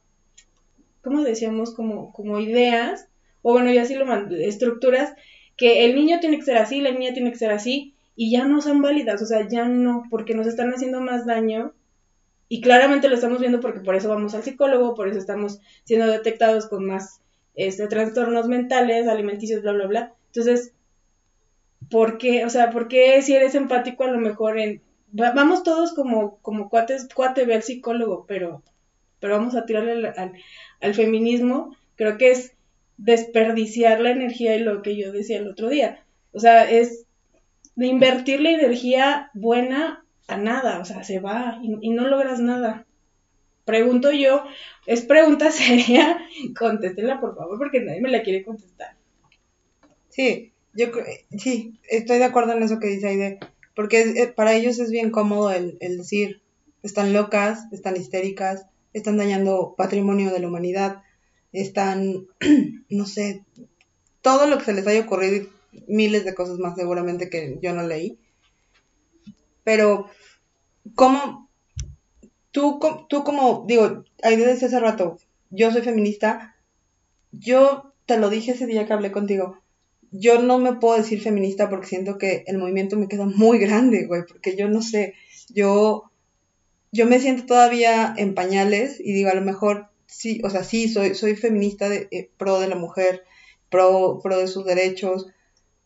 ¿cómo 1.04 1.22
decíamos? 1.22 1.74
Como, 1.74 2.12
como 2.12 2.40
ideas, 2.40 3.08
o 3.42 3.52
bueno, 3.52 3.70
ya 3.70 3.84
sí 3.84 3.94
lo 3.94 4.12
estructuras, 4.30 5.14
que 5.56 5.84
el 5.84 5.94
niño 5.94 6.18
tiene 6.20 6.38
que 6.38 6.44
ser 6.44 6.56
así, 6.56 6.80
la 6.80 6.90
niña 6.90 7.12
tiene 7.12 7.30
que 7.30 7.38
ser 7.38 7.52
así, 7.52 7.94
y 8.16 8.30
ya 8.30 8.44
no 8.44 8.60
son 8.60 8.82
válidas, 8.82 9.22
o 9.22 9.26
sea, 9.26 9.46
ya 9.48 9.68
no, 9.68 10.04
porque 10.10 10.34
nos 10.34 10.46
están 10.46 10.70
haciendo 10.70 11.00
más 11.00 11.26
daño 11.26 11.74
y 12.48 12.60
claramente 12.60 13.08
lo 13.08 13.14
estamos 13.14 13.40
viendo 13.40 13.60
porque 13.60 13.80
por 13.80 13.94
eso 13.94 14.08
vamos 14.08 14.34
al 14.34 14.42
psicólogo, 14.42 14.94
por 14.94 15.08
eso 15.08 15.18
estamos 15.18 15.60
siendo 15.84 16.06
detectados 16.06 16.66
con 16.66 16.84
más 16.86 17.20
este, 17.54 17.86
trastornos 17.88 18.48
mentales, 18.48 19.08
alimenticios, 19.08 19.62
bla, 19.62 19.72
bla, 19.72 19.86
bla. 19.86 20.14
Entonces, 20.26 20.72
¿por 21.90 22.18
qué? 22.18 22.44
O 22.44 22.50
sea, 22.50 22.70
¿por 22.70 22.88
qué 22.88 23.22
si 23.22 23.34
eres 23.34 23.54
empático 23.54 24.04
a 24.04 24.08
lo 24.08 24.18
mejor 24.18 24.58
en... 24.58 24.82
Vamos 25.12 25.62
todos 25.62 25.94
como, 25.94 26.38
como 26.38 26.68
cuates, 26.68 27.08
cuate 27.14 27.44
ve 27.44 27.54
al 27.54 27.62
psicólogo, 27.62 28.24
pero, 28.26 28.62
pero 29.20 29.36
vamos 29.36 29.54
a 29.54 29.64
tirarle 29.64 30.08
al, 30.08 30.32
feminismo. 30.92 31.74
Creo 31.96 32.18
que 32.18 32.32
es 32.32 32.52
desperdiciar 32.98 34.00
la 34.00 34.10
energía 34.10 34.54
y 34.54 34.60
lo 34.60 34.82
que 34.82 34.96
yo 34.96 35.12
decía 35.12 35.38
el 35.38 35.48
otro 35.48 35.70
día. 35.70 36.04
O 36.32 36.40
sea, 36.40 36.70
es 36.70 37.06
de 37.76 37.86
invertir 37.86 38.40
la 38.40 38.50
energía 38.50 39.30
buena 39.34 40.04
a 40.26 40.36
nada, 40.36 40.80
o 40.80 40.84
sea, 40.84 41.04
se 41.04 41.18
va 41.20 41.58
y, 41.62 41.90
no 41.90 42.06
logras 42.06 42.40
nada. 42.40 42.86
Pregunto 43.64 44.12
yo, 44.12 44.44
es 44.86 45.02
pregunta 45.02 45.50
seria, 45.52 46.18
contéstenla 46.58 47.20
por 47.20 47.36
favor 47.36 47.58
porque 47.58 47.80
nadie 47.80 48.00
me 48.00 48.10
la 48.10 48.22
quiere 48.22 48.44
contestar. 48.44 48.96
Sí, 50.10 50.52
yo 50.74 50.88
sí, 51.38 51.78
estoy 51.88 52.18
de 52.18 52.24
acuerdo 52.24 52.52
en 52.52 52.62
eso 52.62 52.78
que 52.78 52.88
dice 52.88 53.08
Aide, 53.08 53.38
porque 53.74 54.02
eh, 54.02 54.26
para 54.28 54.54
ellos 54.54 54.78
es 54.78 54.90
bien 54.90 55.10
cómodo 55.10 55.50
el 55.50 55.78
decir, 55.78 56.42
están 56.82 57.12
locas, 57.12 57.66
están 57.72 57.96
histéricas, 57.96 58.66
están 58.94 59.18
dañando 59.18 59.74
patrimonio 59.76 60.32
de 60.32 60.38
la 60.38 60.48
humanidad, 60.48 61.02
están, 61.52 62.26
no 62.88 63.04
sé, 63.04 63.44
todo 64.22 64.46
lo 64.46 64.56
que 64.56 64.64
se 64.64 64.72
les 64.72 64.86
haya 64.86 65.02
ocurrido, 65.02 65.46
miles 65.86 66.24
de 66.24 66.34
cosas 66.34 66.58
más 66.58 66.76
seguramente 66.76 67.28
que 67.28 67.58
yo 67.60 67.74
no 67.74 67.86
leí, 67.86 68.18
pero, 69.64 70.06
¿cómo? 70.94 71.50
Tú, 72.50 72.78
tú 73.08 73.24
como, 73.24 73.64
digo, 73.66 74.04
ahí 74.22 74.36
desde 74.36 74.66
hace 74.66 74.78
rato, 74.78 75.18
yo 75.50 75.72
soy 75.72 75.82
feminista, 75.82 76.56
yo 77.32 77.92
te 78.06 78.18
lo 78.18 78.30
dije 78.30 78.52
ese 78.52 78.66
día 78.66 78.86
que 78.86 78.92
hablé 78.92 79.10
contigo, 79.10 79.58
yo 80.12 80.40
no 80.40 80.58
me 80.58 80.74
puedo 80.74 80.96
decir 80.96 81.20
feminista 81.20 81.68
porque 81.68 81.88
siento 81.88 82.18
que 82.18 82.44
el 82.46 82.58
movimiento 82.58 82.96
me 82.96 83.08
queda 83.08 83.26
muy 83.26 83.58
grande, 83.66 84.06
güey, 84.06 84.22
porque 84.26 84.56
yo 84.56 84.68
no 84.68 84.82
sé, 84.82 85.14
yo, 85.48 86.10
yo 86.94 87.06
me 87.06 87.18
siento 87.18 87.44
todavía 87.44 88.14
en 88.16 88.34
pañales 88.34 89.00
y 89.00 89.12
digo, 89.12 89.28
a 89.28 89.34
lo 89.34 89.42
mejor 89.42 89.88
sí, 90.06 90.40
o 90.44 90.50
sea, 90.50 90.62
sí, 90.62 90.88
soy, 90.88 91.16
soy 91.16 91.34
feminista 91.34 91.88
de, 91.88 92.06
eh, 92.12 92.30
pro 92.36 92.60
de 92.60 92.68
la 92.68 92.76
mujer, 92.76 93.24
pro, 93.68 94.20
pro 94.22 94.38
de 94.38 94.46
sus 94.46 94.64
derechos, 94.64 95.26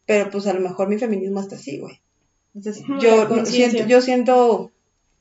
pero 0.05 0.31
pues 0.31 0.47
a 0.47 0.53
lo 0.53 0.61
mejor 0.61 0.89
mi 0.89 0.99
feminismo 0.99 1.41
está 1.41 1.57
así, 1.57 1.79
güey. 1.79 2.03
Entonces, 2.55 2.85
yo, 3.01 3.45
siento, 3.47 3.87
yo 3.87 4.03
siento 4.03 4.71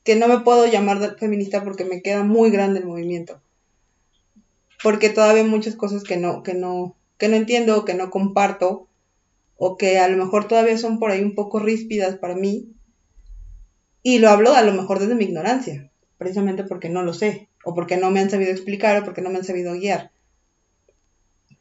que 0.04 0.14
no 0.14 0.28
me 0.28 0.40
puedo 0.40 0.66
llamar 0.66 1.16
feminista 1.18 1.64
porque 1.64 1.86
me 1.86 2.02
queda 2.02 2.22
muy 2.22 2.50
grande 2.50 2.80
el 2.80 2.86
movimiento. 2.86 3.40
Porque 4.82 5.08
todavía 5.08 5.42
hay 5.42 5.48
muchas 5.48 5.74
cosas 5.74 6.04
que 6.04 6.18
no, 6.18 6.42
que 6.42 6.52
no, 6.52 6.96
que 7.16 7.28
no 7.28 7.36
entiendo, 7.36 7.86
que 7.86 7.94
no 7.94 8.10
comparto, 8.10 8.88
o 9.56 9.78
que 9.78 9.98
a 9.98 10.08
lo 10.08 10.22
mejor 10.22 10.46
todavía 10.48 10.76
son 10.76 10.98
por 10.98 11.10
ahí 11.10 11.22
un 11.22 11.34
poco 11.34 11.60
ríspidas 11.60 12.16
para 12.16 12.34
mí. 12.34 12.68
Y 14.08 14.20
lo 14.20 14.30
hablo 14.30 14.54
a 14.54 14.62
lo 14.62 14.72
mejor 14.72 15.00
desde 15.00 15.14
mi 15.14 15.24
ignorancia, 15.24 15.90
precisamente 16.16 16.64
porque 16.64 16.88
no 16.88 17.02
lo 17.02 17.12
sé, 17.12 17.50
o 17.62 17.74
porque 17.74 17.98
no 17.98 18.10
me 18.10 18.20
han 18.20 18.30
sabido 18.30 18.52
explicar, 18.52 18.96
o 18.96 19.04
porque 19.04 19.20
no 19.20 19.28
me 19.28 19.36
han 19.36 19.44
sabido 19.44 19.74
guiar. 19.74 20.12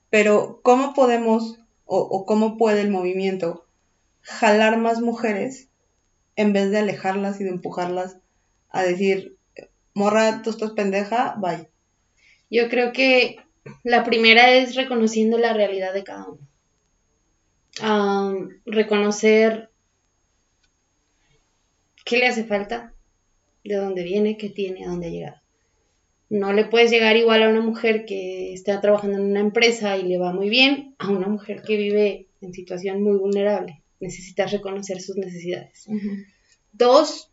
Pero, 0.09 0.61
¿cómo 0.63 0.93
podemos, 0.93 1.59
o, 1.83 2.25
cómo 2.25 2.55
puede 2.55 2.79
el 2.79 2.89
movimiento 2.89 3.65
jalar 4.21 4.77
más 4.77 5.01
mujeres 5.01 5.67
en 6.37 6.53
vez 6.53 6.71
de 6.71 6.77
alejarlas 6.77 7.41
y 7.41 7.43
de 7.43 7.49
empujarlas 7.49 8.15
a 8.69 8.83
decir, 8.83 9.35
morra, 9.93 10.41
tú 10.41 10.51
estás 10.51 10.71
pendeja, 10.71 11.35
bye. 11.39 11.67
Yo 12.49 12.69
creo 12.69 12.93
que 12.93 13.41
la 13.83 14.05
primera 14.05 14.51
es 14.51 14.75
reconociendo 14.75 15.37
la 15.37 15.51
realidad 15.51 15.93
de 15.93 16.05
cada 16.05 16.27
uno. 16.29 16.47
reconocer 18.65 19.69
qué 22.07 22.17
le 22.17 22.27
hace 22.27 22.43
falta, 22.43 22.93
de 23.63 23.75
dónde 23.75 24.03
viene, 24.03 24.37
qué 24.37 24.49
tiene, 24.49 24.85
a 24.85 24.89
dónde 24.89 25.07
ha 25.07 25.11
llegado. 25.11 25.37
No 26.29 26.53
le 26.53 26.65
puedes 26.65 26.91
llegar 26.91 27.17
igual 27.17 27.43
a 27.43 27.49
una 27.49 27.61
mujer 27.61 28.05
que 28.05 28.53
está 28.53 28.81
trabajando 28.81 29.17
en 29.17 29.25
una 29.25 29.39
empresa 29.39 29.97
y 29.97 30.03
le 30.03 30.17
va 30.17 30.33
muy 30.33 30.49
bien 30.49 30.95
a 30.97 31.09
una 31.09 31.27
mujer 31.27 31.61
que 31.61 31.77
vive 31.77 32.27
en 32.41 32.53
situación 32.53 33.01
muy 33.01 33.17
vulnerable 33.17 33.81
necesitas 33.99 34.51
reconocer 34.51 35.01
sus 35.01 35.17
necesidades. 35.17 35.87
Dos, 36.73 37.31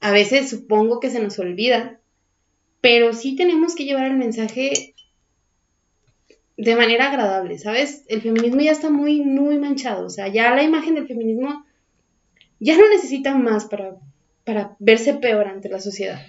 a 0.00 0.12
veces 0.12 0.50
supongo 0.50 1.00
que 1.00 1.10
se 1.10 1.20
nos 1.20 1.38
olvida, 1.38 2.00
pero 2.80 3.12
sí 3.12 3.36
tenemos 3.36 3.74
que 3.74 3.84
llevar 3.84 4.06
el 4.06 4.16
mensaje 4.16 4.94
de 6.56 6.76
manera 6.76 7.08
agradable, 7.08 7.58
¿sabes? 7.58 8.04
El 8.08 8.20
feminismo 8.20 8.60
ya 8.60 8.72
está 8.72 8.90
muy, 8.90 9.22
muy 9.22 9.58
manchado, 9.58 10.06
o 10.06 10.10
sea, 10.10 10.28
ya 10.28 10.54
la 10.54 10.62
imagen 10.62 10.94
del 10.96 11.06
feminismo 11.06 11.64
ya 12.60 12.76
no 12.76 12.88
necesita 12.88 13.34
más 13.34 13.66
para, 13.66 13.96
para 14.44 14.76
verse 14.78 15.14
peor 15.14 15.46
ante 15.46 15.68
la 15.68 15.80
sociedad. 15.80 16.20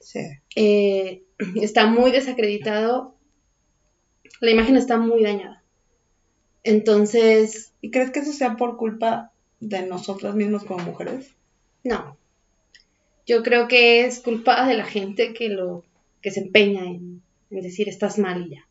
Sí. 0.00 0.20
Eh, 0.54 1.22
está 1.60 1.86
muy 1.86 2.10
desacreditado, 2.10 3.14
la 4.40 4.50
imagen 4.50 4.76
está 4.76 4.98
muy 4.98 5.22
dañada. 5.22 5.62
Entonces... 6.62 7.72
¿Y 7.80 7.90
crees 7.90 8.10
que 8.10 8.20
eso 8.20 8.32
sea 8.32 8.56
por 8.56 8.76
culpa 8.76 9.32
de 9.60 9.86
nosotras 9.86 10.34
mismas 10.34 10.64
como 10.64 10.84
mujeres? 10.84 11.30
No. 11.84 12.16
Yo 13.26 13.42
creo 13.42 13.68
que 13.68 14.04
es 14.04 14.20
culpa 14.20 14.66
de 14.66 14.74
la 14.74 14.84
gente 14.84 15.32
que 15.32 15.48
lo 15.48 15.84
que 16.22 16.30
se 16.30 16.40
empeña 16.40 16.84
en, 16.84 17.22
decir 17.50 17.88
estás 17.88 18.18
mal 18.18 18.46
y 18.46 18.56
ya. 18.56 18.66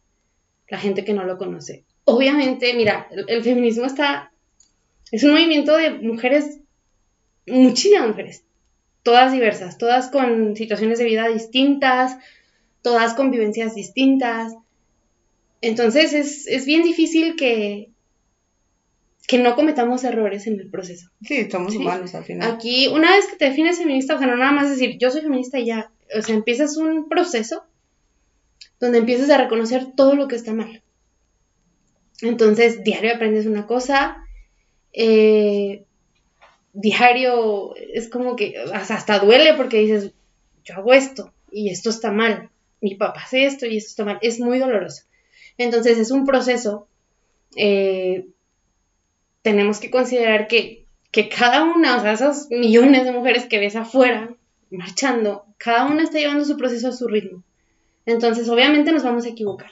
La 0.67 0.78
gente 0.78 1.06
que 1.06 1.13
no 1.13 1.23
lo 1.23 1.38
conoce. 1.38 1.86
Obviamente, 2.04 2.73
mira, 2.73 3.08
el, 3.28 3.43
feminismo 3.43 3.86
está 3.86 4.32
es 5.12 5.23
un 5.23 5.32
movimiento 5.32 5.78
de 5.78 5.91
mujeres, 5.91 6.60
muchísimas 7.48 8.08
mujeres, 8.08 8.44
todas 9.04 9.32
diversas, 9.32 9.78
todas 9.78 10.10
con 10.10 10.56
situaciones 10.56 11.00
de 11.00 11.06
vida 11.06 11.28
distintas, 11.28 12.18
todas 12.82 13.14
con 13.14 13.32
vivencias 13.32 13.76
distintas, 13.76 14.54
entonces 15.66 16.46
es, 16.48 16.66
bien 16.68 16.84
difícil 16.84 17.36
que, 17.36 17.90
que 19.28 19.40
no 19.40 19.56
cometamos 19.56 20.04
errores 20.04 20.46
en 20.46 20.60
el 20.60 20.70
proceso. 20.70 21.10
Sí, 21.24 21.50
somos 21.50 21.76
humanos 21.76 22.14
al 22.14 22.24
final. 22.24 22.52
Aquí, 22.52 22.88
una 22.88 23.16
vez 23.16 23.26
que 23.26 23.38
te 23.38 23.46
defines 23.46 23.80
feminista, 23.80 24.16
o 24.16 24.20
sea, 24.20 24.28
no 24.28 24.38
nada 24.38 24.52
más 24.52 24.70
decir 24.70 24.98
yo 25.00 25.10
soy 25.10 25.22
feminista 25.22 25.58
y 25.58 25.66
ya, 25.66 25.92
o 26.16 26.22
sea, 26.22 26.36
empiezas 26.36 26.78
un 26.78 27.10
proceso 27.10 27.64
donde 28.80 29.00
empiezas 29.00 29.32
a 29.32 29.40
reconocer 29.40 29.88
todo 29.96 30.14
lo 30.16 30.28
que 30.28 30.36
está 30.36 30.54
mal. 30.54 30.84
Entonces, 32.22 32.84
diario 32.84 33.16
aprendes 33.16 33.48
una 33.48 33.66
cosa, 33.66 34.18
eh, 34.94 35.85
diario 36.76 37.74
es 37.76 38.10
como 38.10 38.36
que 38.36 38.56
hasta 38.74 39.20
duele 39.20 39.54
porque 39.56 39.80
dices, 39.80 40.12
yo 40.64 40.76
hago 40.76 40.94
esto 40.94 41.34
y 41.52 41.70
esto 41.70 41.90
está 41.90 42.12
mal, 42.12 42.50
mi 42.82 42.96
papá 42.96 43.22
hace 43.24 43.46
esto 43.46 43.66
y 43.66 43.78
esto 43.78 43.90
está 43.90 44.06
mal, 44.06 44.20
es 44.22 44.40
muy 44.40 44.60
doloroso. 44.60 45.04
Entonces 45.58 45.98
es 45.98 46.12
un 46.12 46.26
proceso. 46.26 46.88
Eh, 47.56 48.28
tenemos 49.42 49.80
que 49.80 49.90
considerar 49.90 50.48
que, 50.48 50.86
cada 51.38 51.64
una, 51.64 51.96
o 51.96 52.02
sea, 52.02 52.12
esas 52.12 52.50
millones 52.50 53.06
de 53.06 53.14
mujeres 53.14 53.46
que 53.46 53.60
ves 53.60 53.78
afuera 53.78 54.36
marchando, 54.70 55.46
cada 55.58 55.86
una 55.86 56.04
está 56.04 56.20
llevando 56.20 56.44
su 56.44 56.58
proceso 56.58 56.90
a 56.90 56.92
su 56.92 57.08
ritmo. 57.08 57.44
Entonces, 58.06 58.50
obviamente 58.50 58.92
nos 58.92 59.04
vamos 59.04 59.26
a 59.26 59.30
equivocar. 59.30 59.72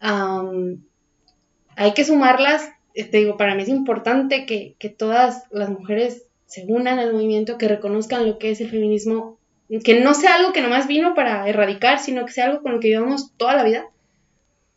hay 0.00 1.92
que 1.94 2.04
sumarlas. 2.04 2.70
Te 2.96 3.18
digo, 3.18 3.36
para 3.36 3.54
mí 3.54 3.62
es 3.62 3.68
importante 3.68 4.46
que, 4.46 4.74
que 4.78 4.88
todas 4.88 5.44
las 5.50 5.68
mujeres 5.68 6.26
se 6.46 6.64
unan 6.66 6.98
al 6.98 7.12
movimiento, 7.12 7.58
que 7.58 7.68
reconozcan 7.68 8.26
lo 8.26 8.38
que 8.38 8.50
es 8.50 8.60
el 8.60 8.70
feminismo, 8.70 9.38
que 9.84 10.00
no 10.00 10.14
sea 10.14 10.36
algo 10.36 10.52
que 10.52 10.62
nomás 10.62 10.86
vino 10.86 11.14
para 11.14 11.48
erradicar, 11.48 11.98
sino 11.98 12.24
que 12.24 12.32
sea 12.32 12.46
algo 12.46 12.62
con 12.62 12.72
lo 12.72 12.80
que 12.80 12.88
vivamos 12.88 13.32
toda 13.36 13.56
la 13.56 13.64
vida, 13.64 13.86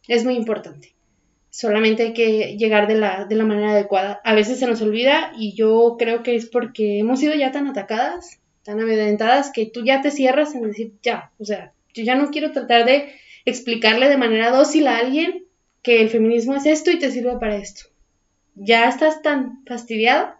es 0.07 0.25
muy 0.25 0.35
importante. 0.35 0.95
Solamente 1.51 2.03
hay 2.03 2.13
que 2.13 2.57
llegar 2.57 2.87
de 2.87 2.95
la, 2.95 3.25
de 3.25 3.35
la 3.35 3.45
manera 3.45 3.71
adecuada. 3.71 4.21
A 4.23 4.33
veces 4.33 4.59
se 4.59 4.67
nos 4.67 4.81
olvida 4.81 5.31
y 5.37 5.53
yo 5.53 5.95
creo 5.97 6.23
que 6.23 6.35
es 6.35 6.47
porque 6.47 6.99
hemos 6.99 7.19
sido 7.19 7.35
ya 7.35 7.51
tan 7.51 7.67
atacadas, 7.67 8.39
tan 8.63 8.79
amedrentadas, 8.79 9.51
que 9.51 9.65
tú 9.65 9.83
ya 9.83 10.01
te 10.01 10.11
cierras 10.11 10.55
en 10.55 10.63
decir, 10.63 10.93
ya, 11.03 11.31
o 11.39 11.45
sea, 11.45 11.73
yo 11.93 12.03
ya 12.03 12.15
no 12.15 12.31
quiero 12.31 12.51
tratar 12.51 12.85
de 12.85 13.13
explicarle 13.45 14.09
de 14.09 14.17
manera 14.17 14.51
dócil 14.51 14.87
a 14.87 14.97
alguien 14.97 15.45
que 15.81 16.01
el 16.01 16.09
feminismo 16.09 16.55
es 16.55 16.65
esto 16.65 16.91
y 16.91 16.99
te 16.99 17.11
sirve 17.11 17.37
para 17.39 17.57
esto. 17.57 17.88
Ya 18.61 18.87
estás 18.87 19.21
tan 19.21 19.63
fastidiado 19.65 20.35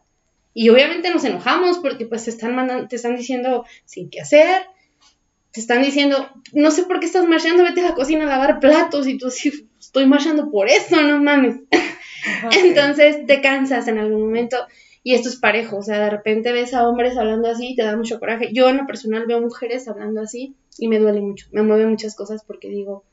y 0.54 0.70
obviamente 0.70 1.10
nos 1.10 1.24
enojamos 1.24 1.80
porque 1.80 2.06
pues 2.06 2.26
te 2.26 2.32
están, 2.32 2.56
mandando, 2.56 2.88
te 2.88 2.98
están 2.98 3.16
diciendo 3.16 3.66
sin 3.86 4.10
qué 4.10 4.22
hacer, 4.22 4.64
te 5.52 5.62
están 5.62 5.82
diciendo, 5.82 6.30
no 6.54 6.72
sé 6.72 6.84
por 6.84 7.00
qué 7.00 7.06
estás 7.06 7.28
marchando, 7.28 7.64
vete 7.64 7.82
a 7.82 7.90
la 7.90 7.96
cocina 7.96 8.26
a 8.26 8.28
lavar 8.28 8.60
platos 8.60 9.08
y 9.08 9.18
tú 9.18 9.28
así, 9.28 9.68
estoy 9.80 10.06
marchando 10.06 10.52
por 10.52 10.68
eso, 10.68 11.02
no 11.02 11.22
mames. 11.22 11.58
Entonces 12.64 13.26
te 13.26 13.42
cansas 13.42 13.88
en 13.88 13.98
algún 13.98 14.22
momento 14.22 14.58
y 15.02 15.14
esto 15.14 15.30
es 15.30 15.38
parejo, 15.38 15.78
o 15.78 15.82
sea, 15.82 16.00
de 16.00 16.10
repente 16.10 16.52
ves 16.52 16.74
a 16.74 16.88
hombres 16.88 17.18
hablando 17.18 17.50
así 17.50 17.70
y 17.70 17.76
te 17.76 17.84
da 17.84 17.96
mucho 17.96 18.20
coraje. 18.20 18.50
Yo 18.54 18.70
en 18.70 18.78
lo 18.78 18.86
personal 18.86 19.26
veo 19.28 19.40
mujeres 19.40 19.88
hablando 19.88 20.22
así 20.22 20.56
y 20.78 20.88
me 20.88 21.00
duele 21.00 21.22
mucho, 21.22 21.48
me 21.52 21.64
mueve 21.64 21.86
muchas 21.86 22.16
cosas 22.16 22.44
porque 22.44 22.70
digo, 22.70 23.06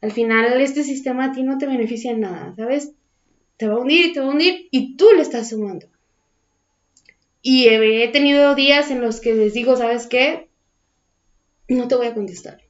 al 0.00 0.10
final 0.10 0.60
este 0.60 0.84
sistema 0.84 1.26
a 1.26 1.32
ti 1.32 1.42
no 1.42 1.58
te 1.58 1.66
beneficia 1.66 2.10
en 2.12 2.20
nada, 2.20 2.54
¿sabes? 2.56 2.92
Te 3.62 3.68
va 3.68 3.74
a 3.74 3.78
hundir 3.78 4.06
y 4.06 4.12
te 4.12 4.18
va 4.18 4.26
a 4.26 4.30
hundir 4.30 4.66
y 4.72 4.96
tú 4.96 5.06
le 5.14 5.22
estás 5.22 5.50
sumando. 5.50 5.86
Y 7.42 7.68
he 7.68 8.08
tenido 8.08 8.56
días 8.56 8.90
en 8.90 9.00
los 9.00 9.20
que 9.20 9.34
les 9.34 9.54
digo, 9.54 9.76
¿sabes 9.76 10.08
qué? 10.08 10.48
No 11.68 11.86
te 11.86 11.94
voy 11.94 12.08
a 12.08 12.14
contestar. 12.14 12.60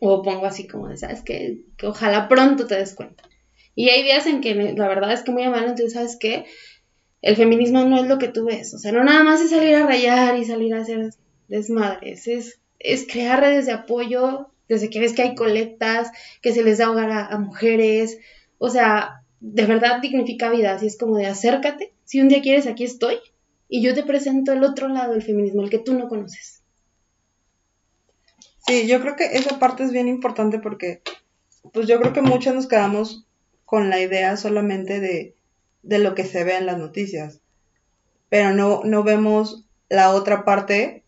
O 0.00 0.20
pongo 0.20 0.44
así 0.44 0.66
como 0.66 0.88
de, 0.88 0.98
¿sabes 0.98 1.22
qué? 1.22 1.62
Que 1.78 1.86
ojalá 1.86 2.28
pronto 2.28 2.66
te 2.66 2.74
des 2.74 2.94
cuenta. 2.94 3.26
Y 3.74 3.88
hay 3.88 4.02
días 4.02 4.26
en 4.26 4.42
que 4.42 4.54
la 4.54 4.86
verdad 4.86 5.14
es 5.14 5.22
que 5.22 5.32
muy 5.32 5.44
amable, 5.44 5.68
entonces, 5.68 5.94
¿sabes 5.94 6.18
qué? 6.20 6.44
El 7.22 7.34
feminismo 7.34 7.84
no 7.84 7.96
es 7.96 8.06
lo 8.06 8.18
que 8.18 8.28
tú 8.28 8.44
ves. 8.44 8.74
O 8.74 8.78
sea, 8.78 8.92
no 8.92 9.02
nada 9.02 9.24
más 9.24 9.40
es 9.40 9.48
salir 9.48 9.76
a 9.76 9.86
rayar 9.86 10.36
y 10.36 10.44
salir 10.44 10.74
a 10.74 10.82
hacer 10.82 11.14
desmadres. 11.48 12.28
Es, 12.28 12.60
es 12.78 13.06
crear 13.10 13.40
redes 13.40 13.64
de 13.64 13.72
apoyo 13.72 14.50
desde 14.68 14.90
que 14.90 15.00
ves 15.00 15.14
que 15.14 15.22
hay 15.22 15.34
colectas, 15.34 16.10
que 16.42 16.52
se 16.52 16.62
les 16.62 16.76
da 16.76 16.90
hogar 16.90 17.10
a, 17.10 17.38
mujeres. 17.38 18.18
O 18.58 18.68
sea, 18.68 19.22
de 19.40 19.66
verdad 19.66 20.00
dignifica 20.00 20.50
vida. 20.50 20.72
Así 20.72 20.86
es 20.86 20.98
como 20.98 21.16
de 21.16 21.26
acércate. 21.26 21.92
Si 22.04 22.20
un 22.20 22.28
día 22.28 22.42
quieres, 22.42 22.66
aquí 22.66 22.84
estoy. 22.84 23.18
Y 23.68 23.82
yo 23.82 23.94
te 23.94 24.02
presento 24.02 24.52
el 24.52 24.64
otro 24.64 24.88
lado 24.88 25.12
del 25.12 25.22
feminismo, 25.22 25.62
el 25.62 25.70
que 25.70 25.78
tú 25.78 25.94
no 25.94 26.08
conoces. 26.08 26.62
Sí, 28.66 28.86
yo 28.86 29.00
creo 29.00 29.16
que 29.16 29.24
esa 29.24 29.58
parte 29.58 29.84
es 29.84 29.92
bien 29.92 30.08
importante 30.08 30.58
porque, 30.58 31.02
pues 31.72 31.86
yo 31.86 32.00
creo 32.00 32.12
que 32.12 32.22
muchos 32.22 32.54
nos 32.54 32.66
quedamos 32.66 33.26
con 33.64 33.90
la 33.90 34.00
idea 34.00 34.36
solamente 34.36 35.00
de, 35.00 35.34
de 35.82 35.98
lo 35.98 36.14
que 36.14 36.24
se 36.24 36.44
ve 36.44 36.56
en 36.56 36.66
las 36.66 36.78
noticias, 36.78 37.40
pero 38.28 38.52
no, 38.52 38.82
no 38.84 39.02
vemos 39.04 39.66
la 39.88 40.10
otra 40.10 40.44
parte 40.44 41.04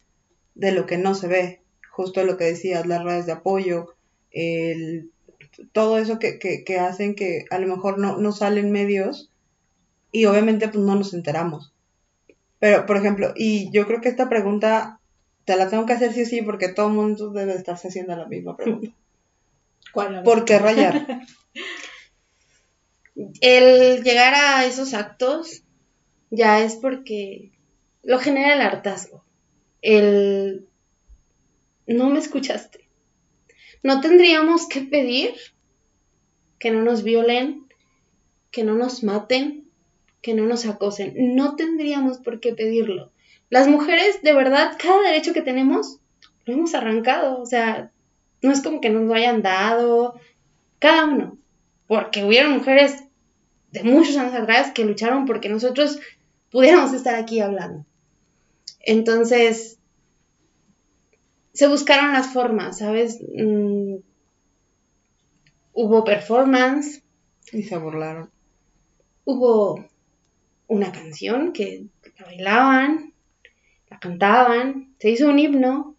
de 0.54 0.72
lo 0.72 0.86
que 0.86 0.98
no 0.98 1.14
se 1.14 1.28
ve, 1.28 1.62
justo 1.90 2.24
lo 2.24 2.36
que 2.36 2.44
decías, 2.44 2.86
las 2.86 3.04
redes 3.04 3.26
de 3.26 3.32
apoyo, 3.32 3.94
el, 4.30 5.10
todo 5.72 5.98
eso 5.98 6.18
que, 6.18 6.38
que, 6.38 6.64
que, 6.64 6.78
hacen 6.78 7.14
que 7.14 7.44
a 7.50 7.58
lo 7.58 7.66
mejor 7.66 7.98
no, 7.98 8.16
no 8.18 8.32
salen 8.32 8.72
medios 8.72 9.30
y 10.12 10.24
obviamente 10.26 10.68
pues 10.68 10.84
no 10.84 10.94
nos 10.94 11.14
enteramos. 11.14 11.72
Pero, 12.58 12.86
por 12.86 12.96
ejemplo, 12.96 13.32
y 13.36 13.70
yo 13.72 13.86
creo 13.86 14.00
que 14.00 14.08
esta 14.08 14.28
pregunta 14.28 15.00
te 15.44 15.56
la 15.56 15.68
tengo 15.68 15.86
que 15.86 15.94
hacer 15.94 16.12
sí 16.12 16.22
o 16.22 16.26
sí 16.26 16.42
porque 16.42 16.68
todo 16.68 16.88
el 16.88 16.94
mundo 16.94 17.30
debe 17.30 17.54
estarse 17.54 17.88
haciendo 17.88 18.14
la 18.16 18.26
misma 18.26 18.56
pregunta. 18.56 18.92
¿Cuál? 19.92 20.22
¿Por 20.22 20.44
qué 20.44 20.58
rayar? 20.58 21.24
el 23.40 24.02
llegar 24.02 24.34
a 24.34 24.64
esos 24.66 24.94
actos 24.94 25.64
ya 26.30 26.60
es 26.62 26.76
porque 26.76 27.50
lo 28.02 28.18
genera 28.18 28.54
el 28.54 28.60
hartazgo. 28.60 29.24
El 29.82 30.68
no 31.86 32.10
me 32.10 32.18
escuchaste. 32.18 32.79
No 33.82 34.00
tendríamos 34.00 34.68
que 34.68 34.82
pedir 34.82 35.34
que 36.58 36.70
no 36.70 36.82
nos 36.82 37.02
violen, 37.02 37.66
que 38.50 38.64
no 38.64 38.74
nos 38.74 39.02
maten, 39.02 39.68
que 40.22 40.34
no 40.34 40.44
nos 40.44 40.66
acosen. 40.66 41.14
No 41.34 41.56
tendríamos 41.56 42.18
por 42.18 42.40
qué 42.40 42.54
pedirlo. 42.54 43.10
Las 43.48 43.66
mujeres, 43.66 44.22
de 44.22 44.32
verdad, 44.32 44.76
cada 44.78 45.02
derecho 45.02 45.32
que 45.32 45.42
tenemos, 45.42 45.98
lo 46.44 46.54
hemos 46.54 46.74
arrancado. 46.74 47.40
O 47.40 47.46
sea, 47.46 47.90
no 48.42 48.52
es 48.52 48.62
como 48.62 48.80
que 48.80 48.90
nos 48.90 49.04
lo 49.04 49.14
hayan 49.14 49.42
dado, 49.42 50.20
cada 50.78 51.06
uno. 51.06 51.38
Porque 51.86 52.24
hubieron 52.24 52.52
mujeres 52.52 53.04
de 53.72 53.82
muchos 53.82 54.16
años 54.16 54.34
atrás 54.34 54.72
que 54.72 54.84
lucharon 54.84 55.26
porque 55.26 55.48
nosotros 55.48 55.98
pudiéramos 56.50 56.92
estar 56.92 57.14
aquí 57.14 57.40
hablando. 57.40 57.84
Entonces, 58.80 59.79
se 61.52 61.68
buscaron 61.68 62.12
las 62.12 62.32
formas, 62.32 62.78
¿sabes? 62.78 63.20
Mm, 63.36 63.96
hubo 65.72 66.04
performance. 66.04 67.02
Y 67.52 67.62
se 67.62 67.76
burlaron. 67.76 68.30
Hubo 69.24 69.84
una 70.68 70.92
canción 70.92 71.52
que 71.52 71.86
la 72.18 72.26
bailaban, 72.26 73.12
la 73.88 73.98
cantaban, 73.98 74.94
se 74.98 75.10
hizo 75.10 75.28
un 75.28 75.38
himno, 75.38 75.96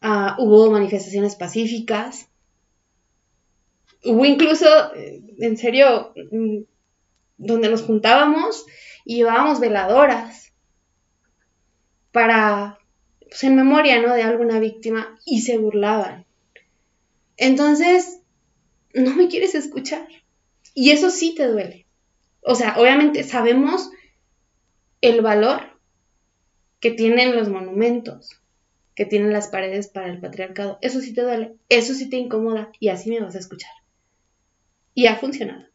ah, 0.00 0.36
hubo 0.38 0.70
manifestaciones 0.70 1.36
pacíficas, 1.36 2.28
hubo 4.04 4.24
incluso, 4.24 4.66
eh, 4.94 5.22
en 5.38 5.56
serio, 5.56 6.12
mm, 6.32 6.58
donde 7.38 7.68
nos 7.68 7.82
juntábamos 7.82 8.66
y 9.04 9.16
llevábamos 9.16 9.60
veladoras 9.60 10.52
para, 12.10 12.78
pues 13.28 13.44
en 13.44 13.56
memoria, 13.56 14.00
¿no? 14.00 14.14
De 14.14 14.22
alguna 14.22 14.58
víctima 14.58 15.18
y 15.24 15.40
se 15.42 15.58
burlaban. 15.58 16.24
Entonces, 17.36 18.20
no 18.94 19.14
me 19.14 19.28
quieres 19.28 19.54
escuchar. 19.54 20.06
Y 20.74 20.90
eso 20.90 21.10
sí 21.10 21.34
te 21.34 21.46
duele. 21.46 21.86
O 22.40 22.54
sea, 22.54 22.78
obviamente 22.78 23.24
sabemos 23.24 23.90
el 25.00 25.20
valor 25.20 25.78
que 26.80 26.90
tienen 26.90 27.34
los 27.34 27.48
monumentos, 27.48 28.40
que 28.94 29.04
tienen 29.04 29.32
las 29.32 29.48
paredes 29.48 29.88
para 29.88 30.08
el 30.08 30.20
patriarcado. 30.20 30.78
Eso 30.80 31.00
sí 31.00 31.12
te 31.12 31.22
duele, 31.22 31.56
eso 31.68 31.94
sí 31.94 32.08
te 32.08 32.16
incomoda 32.16 32.70
y 32.80 32.88
así 32.88 33.10
me 33.10 33.20
vas 33.20 33.34
a 33.34 33.40
escuchar. 33.40 33.72
Y 34.94 35.06
ha 35.06 35.16
funcionado. 35.16 35.66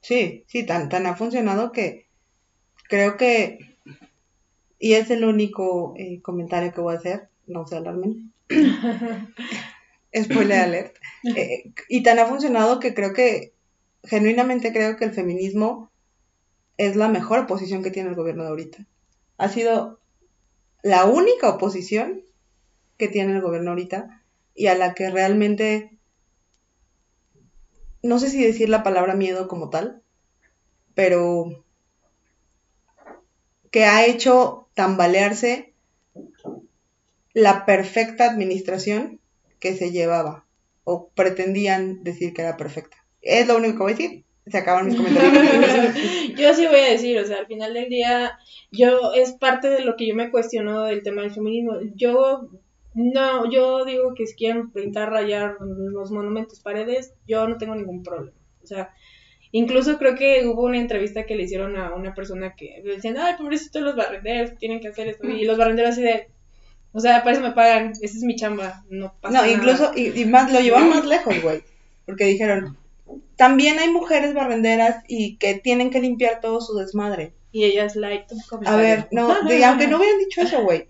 Sí, 0.00 0.44
sí, 0.48 0.64
tan, 0.64 0.88
tan 0.88 1.06
ha 1.06 1.14
funcionado 1.14 1.70
que 1.70 2.08
creo 2.88 3.16
que, 3.16 3.71
y 4.82 4.94
es 4.94 5.12
el 5.12 5.24
único 5.24 5.94
eh, 5.96 6.20
comentario 6.22 6.72
que 6.74 6.80
voy 6.80 6.96
a 6.96 6.98
hacer, 6.98 7.28
no 7.46 7.64
se 7.68 7.76
alarmen. 7.76 8.32
Spoiler 10.14 10.58
alert. 10.58 10.96
Eh, 11.36 11.72
y 11.88 12.02
tan 12.02 12.18
ha 12.18 12.26
funcionado 12.26 12.80
que 12.80 12.92
creo 12.92 13.12
que, 13.12 13.54
genuinamente 14.02 14.72
creo 14.72 14.96
que 14.96 15.04
el 15.04 15.12
feminismo 15.12 15.92
es 16.78 16.96
la 16.96 17.06
mejor 17.06 17.38
oposición 17.38 17.84
que 17.84 17.92
tiene 17.92 18.08
el 18.08 18.16
gobierno 18.16 18.42
de 18.42 18.48
ahorita. 18.48 18.86
Ha 19.38 19.48
sido 19.48 20.00
la 20.82 21.04
única 21.04 21.48
oposición 21.48 22.22
que 22.98 23.06
tiene 23.06 23.34
el 23.36 23.40
gobierno 23.40 23.70
ahorita 23.70 24.24
y 24.52 24.66
a 24.66 24.74
la 24.74 24.94
que 24.94 25.10
realmente 25.10 25.96
no 28.02 28.18
sé 28.18 28.30
si 28.30 28.42
decir 28.44 28.68
la 28.68 28.82
palabra 28.82 29.14
miedo 29.14 29.46
como 29.46 29.70
tal, 29.70 30.02
pero 30.96 31.64
que 33.70 33.84
ha 33.84 34.06
hecho 34.06 34.61
tambalearse 34.74 35.72
la 37.34 37.64
perfecta 37.64 38.30
administración 38.30 39.20
que 39.60 39.74
se 39.74 39.90
llevaba 39.90 40.44
o 40.84 41.08
pretendían 41.08 42.02
decir 42.02 42.34
que 42.34 42.42
era 42.42 42.56
perfecta. 42.56 42.96
Es 43.20 43.46
lo 43.46 43.56
único 43.56 43.72
que 43.72 43.82
voy 43.82 43.92
a 43.92 43.96
decir. 43.96 44.24
Se 44.46 44.58
acaban 44.58 44.86
mis 44.86 44.96
comentarios. 44.96 45.94
yo 46.36 46.52
sí 46.54 46.66
voy 46.66 46.80
a 46.80 46.90
decir, 46.90 47.16
o 47.18 47.24
sea, 47.24 47.38
al 47.38 47.46
final 47.46 47.72
del 47.74 47.88
día, 47.88 48.38
yo 48.72 49.12
es 49.14 49.32
parte 49.32 49.68
de 49.68 49.84
lo 49.84 49.94
que 49.96 50.08
yo 50.08 50.16
me 50.16 50.32
cuestiono 50.32 50.82
del 50.82 51.04
tema 51.04 51.22
del 51.22 51.32
feminismo. 51.32 51.74
Yo 51.94 52.48
no, 52.94 53.50
yo 53.50 53.84
digo 53.84 54.14
que 54.14 54.26
si 54.26 54.34
quieren 54.34 54.72
pintar, 54.72 55.10
rayar 55.10 55.56
los 55.60 56.10
monumentos, 56.10 56.60
paredes, 56.60 57.14
yo 57.26 57.46
no 57.46 57.56
tengo 57.56 57.76
ningún 57.76 58.02
problema. 58.02 58.36
O 58.62 58.66
sea, 58.66 58.92
incluso 59.52 59.98
creo 59.98 60.16
que 60.16 60.46
hubo 60.46 60.64
una 60.64 60.78
entrevista 60.78 61.24
que 61.24 61.36
le 61.36 61.44
hicieron 61.44 61.76
a 61.76 61.94
una 61.94 62.14
persona 62.14 62.54
que 62.56 62.82
le 62.84 62.96
decían, 62.96 63.16
ay, 63.18 63.34
pobrecito 63.38 63.80
los 63.80 63.94
barrenderos, 63.94 64.58
tienen 64.58 64.80
que 64.80 64.88
hacer 64.88 65.08
esto. 65.08 65.28
Y 65.28 65.44
los 65.44 65.56
barrenderos 65.56 65.92
así 65.92 66.02
de, 66.02 66.28
o 66.92 67.00
sea, 67.00 67.22
para 67.22 67.36
eso 67.36 67.42
me 67.42 67.52
pagan, 67.52 67.92
esa 68.00 68.16
es 68.16 68.22
mi 68.22 68.34
chamba, 68.34 68.84
no 68.90 69.14
pasa 69.20 69.40
No, 69.40 69.50
incluso, 69.50 69.92
y, 69.94 70.24
más, 70.24 70.52
lo 70.52 70.60
llevan 70.60 70.88
más 70.88 71.04
lejos, 71.04 71.40
güey. 71.40 71.62
porque 72.04 72.24
dijeron, 72.24 72.76
también 73.36 73.78
hay 73.78 73.90
mujeres 73.90 74.34
barrenderas 74.34 75.04
y 75.08 75.36
que 75.36 75.54
tienen 75.54 75.90
que 75.90 76.00
limpiar 76.00 76.40
todo 76.40 76.60
su 76.60 76.76
desmadre. 76.76 77.32
Y 77.50 77.64
ellas 77.64 77.96
light. 77.96 78.24
A 78.64 78.76
ver, 78.76 79.08
no, 79.10 79.30
aunque 79.66 79.86
no 79.86 79.98
hubieran 79.98 80.18
dicho 80.18 80.40
eso, 80.42 80.62
güey. 80.62 80.88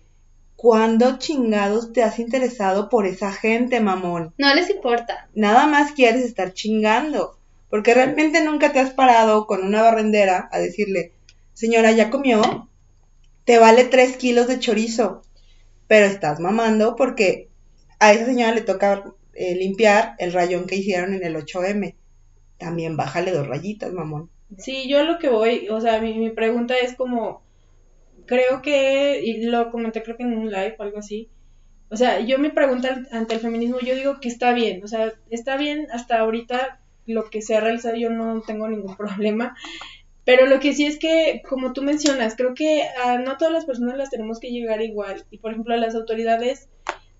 ¿Cuándo 0.55 1.19
chingados 1.19 1.93
te 1.93 2.05
has 2.05 2.21
interesado 2.21 2.89
por 2.89 3.07
esa 3.07 3.33
gente, 3.33 3.81
mamón? 3.81 4.33
No 4.39 4.55
les 4.55 4.71
importa. 4.71 5.29
Nada 5.35 5.67
más 5.67 5.91
quieres 5.93 6.23
estar 6.23 6.53
chingando. 6.53 7.37
Porque 7.73 7.95
realmente 7.95 8.45
nunca 8.45 8.71
te 8.71 8.81
has 8.81 8.91
parado 8.91 9.47
con 9.47 9.65
una 9.65 9.81
barrendera 9.81 10.51
a 10.53 10.59
decirle, 10.59 11.13
señora, 11.55 11.91
¿ya 11.93 12.11
comió? 12.11 12.69
Te 13.47 13.57
vale 13.57 13.85
tres 13.85 14.19
kilos 14.19 14.47
de 14.47 14.59
chorizo. 14.59 15.23
Pero 15.87 16.05
estás 16.05 16.39
mamando 16.39 16.97
porque 16.97 17.49
a 17.99 18.13
esa 18.13 18.27
señora 18.27 18.55
le 18.55 18.61
toca 18.61 19.15
eh, 19.33 19.55
limpiar 19.55 20.17
el 20.19 20.35
rayón 20.35 20.67
que 20.67 20.77
hicieron 20.77 21.15
en 21.15 21.25
el 21.25 21.35
8M. 21.35 21.95
También 22.59 22.99
bájale 22.99 23.31
dos 23.31 23.49
rayitas, 23.49 23.91
mamón. 23.91 24.29
Sí, 24.59 24.87
yo 24.87 25.03
lo 25.05 25.19
que 25.19 25.31
voy, 25.31 25.71
o 25.71 25.81
sea, 25.81 25.99
mi, 25.99 26.13
mi 26.19 26.29
pregunta 26.29 26.75
es 26.77 26.95
como, 26.95 27.41
creo 28.27 28.61
que, 28.61 29.23
y 29.25 29.45
lo 29.45 29.71
comenté 29.71 30.03
creo 30.03 30.19
que 30.19 30.25
en 30.25 30.37
un 30.37 30.51
live 30.51 30.77
o 30.79 30.83
algo 30.83 30.99
así, 30.99 31.31
o 31.89 31.97
sea, 31.97 32.21
yo 32.21 32.39
me 32.39 32.51
pregunto 32.51 32.89
ante 33.13 33.33
el 33.33 33.41
feminismo, 33.41 33.81
yo 33.81 33.95
digo 33.95 34.21
que 34.21 34.29
está 34.29 34.53
bien, 34.53 34.85
o 34.85 34.89
sea, 34.89 35.15
está 35.31 35.57
bien 35.57 35.87
hasta 35.91 36.19
ahorita 36.19 36.82
lo 37.07 37.31
que 37.31 37.43
se 37.43 37.57
ha 37.57 37.61
realizado, 37.61 37.97
yo 37.97 38.11
no 38.11 38.43
tengo 38.43 38.69
ningún 38.69 38.97
problema, 38.97 39.57
pero 40.25 40.47
lo 40.47 40.61
que 40.61 40.73
sí 40.73 40.87
es 40.87 40.99
que, 40.99 41.43
como 41.49 41.73
tú 41.73 41.83
mencionas, 41.83 42.37
creo 42.37 42.55
que 42.55 42.85
a 43.05 43.19
no 43.19 43.37
todas 43.37 43.53
las 43.53 43.65
personas 43.65 43.97
las 43.97 44.11
tenemos 44.11 44.39
que 44.39 44.51
llegar 44.51 44.81
igual, 44.83 45.25
y 45.31 45.39
por 45.39 45.53
ejemplo 45.53 45.75
a 45.75 45.79
las 45.79 45.95
autoridades, 45.95 46.69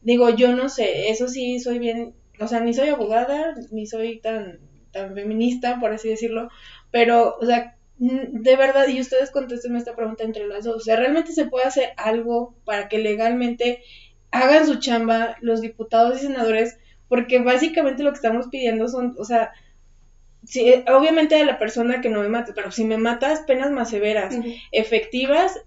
digo, 0.03 0.31
yo 0.31 0.55
no 0.55 0.69
sé, 0.69 1.11
eso 1.11 1.29
sí 1.29 1.59
soy 1.59 1.79
bien, 1.79 2.15
o 2.39 2.47
sea, 2.47 2.61
ni 2.61 2.75
soy 2.75 2.89
abogada, 2.89 3.55
ni 3.71 3.87
soy 3.87 4.21
tan, 4.21 4.61
tan 4.93 5.15
feminista, 5.15 5.81
por 5.81 5.93
así 5.93 6.09
decirlo, 6.09 6.49
pero, 6.91 7.37
o 7.41 7.47
sea, 7.47 7.77
de 7.99 8.57
verdad, 8.57 8.89
y 8.89 9.01
ustedes 9.01 9.31
contesten 9.31 9.77
esta 9.77 9.95
pregunta 9.95 10.25
entre 10.25 10.47
las 10.47 10.65
dos, 10.65 10.77
o 10.77 10.81
sea, 10.81 10.97
¿realmente 10.97 11.33
se 11.33 11.47
puede 11.47 11.67
hacer 11.67 11.91
algo 11.97 12.55
para 12.65 12.89
que 12.89 12.99
legalmente 12.99 13.83
hagan 14.31 14.67
su 14.67 14.77
chamba 14.77 15.37
los 15.41 15.61
diputados 15.61 16.19
y 16.19 16.27
senadores? 16.27 16.79
Porque 17.09 17.39
básicamente 17.39 18.03
lo 18.03 18.11
que 18.11 18.17
estamos 18.17 18.49
pidiendo 18.49 18.89
son, 18.89 19.15
o 19.19 19.25
sea, 19.25 19.53
si, 20.45 20.69
eh, 20.69 20.85
obviamente 20.89 21.37
a 21.37 21.45
la 21.45 21.59
persona 21.59 22.01
que 22.01 22.09
no 22.09 22.21
me 22.21 22.29
mate, 22.29 22.53
pero 22.55 22.71
si 22.71 22.85
me 22.85 22.99
matas, 22.99 23.41
penas 23.41 23.71
más 23.71 23.91
severas, 23.91 24.37
efectivas, 24.73 25.61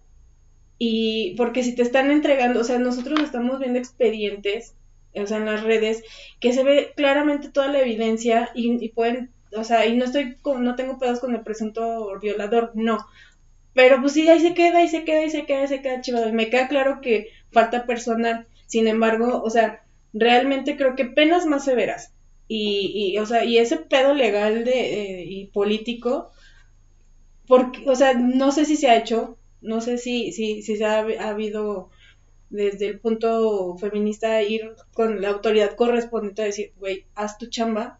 y 0.77 1.35
porque 1.37 1.63
si 1.63 1.75
te 1.75 1.81
están 1.81 2.11
entregando, 2.11 2.59
o 2.61 2.63
sea, 2.63 2.79
nosotros 2.79 3.19
estamos 3.21 3.59
viendo 3.59 3.79
expedientes, 3.79 4.75
o 5.13 5.25
sea, 5.25 5.37
en 5.37 5.45
las 5.45 5.63
redes, 5.63 6.03
que 6.39 6.51
se 6.51 6.63
ve 6.63 6.93
claramente 6.95 7.49
toda 7.49 7.69
la 7.69 7.79
evidencia 7.79 8.49
y, 8.53 8.83
y 8.83 8.89
pueden 8.89 9.31
o 9.55 9.63
sea, 9.63 9.85
y 9.85 9.95
no 9.95 10.05
estoy 10.05 10.35
con, 10.41 10.63
no 10.63 10.75
tengo 10.75 10.99
pedos 10.99 11.19
con 11.19 11.33
el 11.35 11.41
presunto 11.41 12.19
violador, 12.21 12.71
no. 12.75 13.05
Pero 13.73 14.01
pues 14.01 14.13
sí, 14.13 14.27
ahí 14.27 14.39
se 14.39 14.53
queda, 14.53 14.79
ahí 14.79 14.87
se 14.87 15.03
queda, 15.03 15.21
ahí 15.21 15.29
se 15.29 15.45
queda, 15.45 15.61
ahí 15.61 15.67
se 15.67 15.81
queda 15.81 16.01
chivado. 16.01 16.29
Y 16.29 16.33
me 16.33 16.49
queda 16.49 16.67
claro 16.67 17.01
que 17.01 17.29
falta 17.51 17.85
personal. 17.85 18.47
Sin 18.67 18.87
embargo, 18.87 19.41
o 19.43 19.49
sea, 19.49 19.83
realmente 20.13 20.77
creo 20.77 20.95
que 20.95 21.05
penas 21.05 21.45
más 21.45 21.65
severas. 21.65 22.13
Y, 22.47 23.13
y 23.13 23.17
o 23.17 23.25
sea, 23.25 23.43
y 23.43 23.57
ese 23.57 23.77
pedo 23.77 24.13
legal 24.13 24.63
de, 24.65 25.21
eh, 25.21 25.25
y 25.25 25.47
político, 25.47 26.31
porque, 27.47 27.89
o 27.89 27.95
sea, 27.95 28.13
no 28.13 28.51
sé 28.51 28.65
si 28.65 28.75
se 28.75 28.89
ha 28.89 28.97
hecho, 28.97 29.37
no 29.61 29.81
sé 29.81 29.97
si, 29.97 30.31
si, 30.31 30.61
si 30.61 30.77
se 30.77 30.85
ha, 30.85 30.99
ha 30.99 31.29
habido 31.29 31.89
desde 32.49 32.87
el 32.87 32.99
punto 32.99 33.77
feminista 33.77 34.41
ir 34.43 34.75
con 34.93 35.21
la 35.21 35.29
autoridad 35.29 35.75
correspondiente 35.75 36.43
a 36.43 36.45
decir, 36.45 36.73
güey, 36.77 37.05
haz 37.15 37.37
tu 37.37 37.47
chamba, 37.47 37.99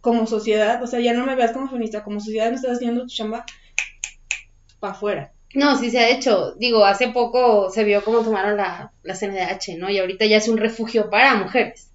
como 0.00 0.26
sociedad, 0.26 0.82
o 0.82 0.86
sea, 0.86 1.00
ya 1.00 1.14
no 1.14 1.24
me 1.24 1.36
veas 1.36 1.52
como 1.52 1.68
feminista, 1.68 2.02
como 2.02 2.20
sociedad 2.20 2.50
no 2.50 2.56
estás 2.56 2.72
haciendo 2.72 3.02
tu 3.02 3.08
chamba 3.08 3.46
para 4.80 4.94
afuera. 4.94 5.32
No, 5.54 5.76
sí 5.76 5.90
se 5.90 6.00
ha 6.00 6.10
hecho. 6.10 6.54
Digo, 6.56 6.84
hace 6.84 7.08
poco 7.08 7.70
se 7.70 7.84
vio 7.84 8.02
cómo 8.02 8.22
tomaron 8.22 8.56
la, 8.56 8.92
la 9.02 9.14
CNDH, 9.14 9.78
¿no? 9.78 9.90
Y 9.90 9.98
ahorita 9.98 10.26
ya 10.26 10.38
es 10.38 10.48
un 10.48 10.56
refugio 10.56 11.08
para 11.08 11.36
mujeres. 11.36 11.91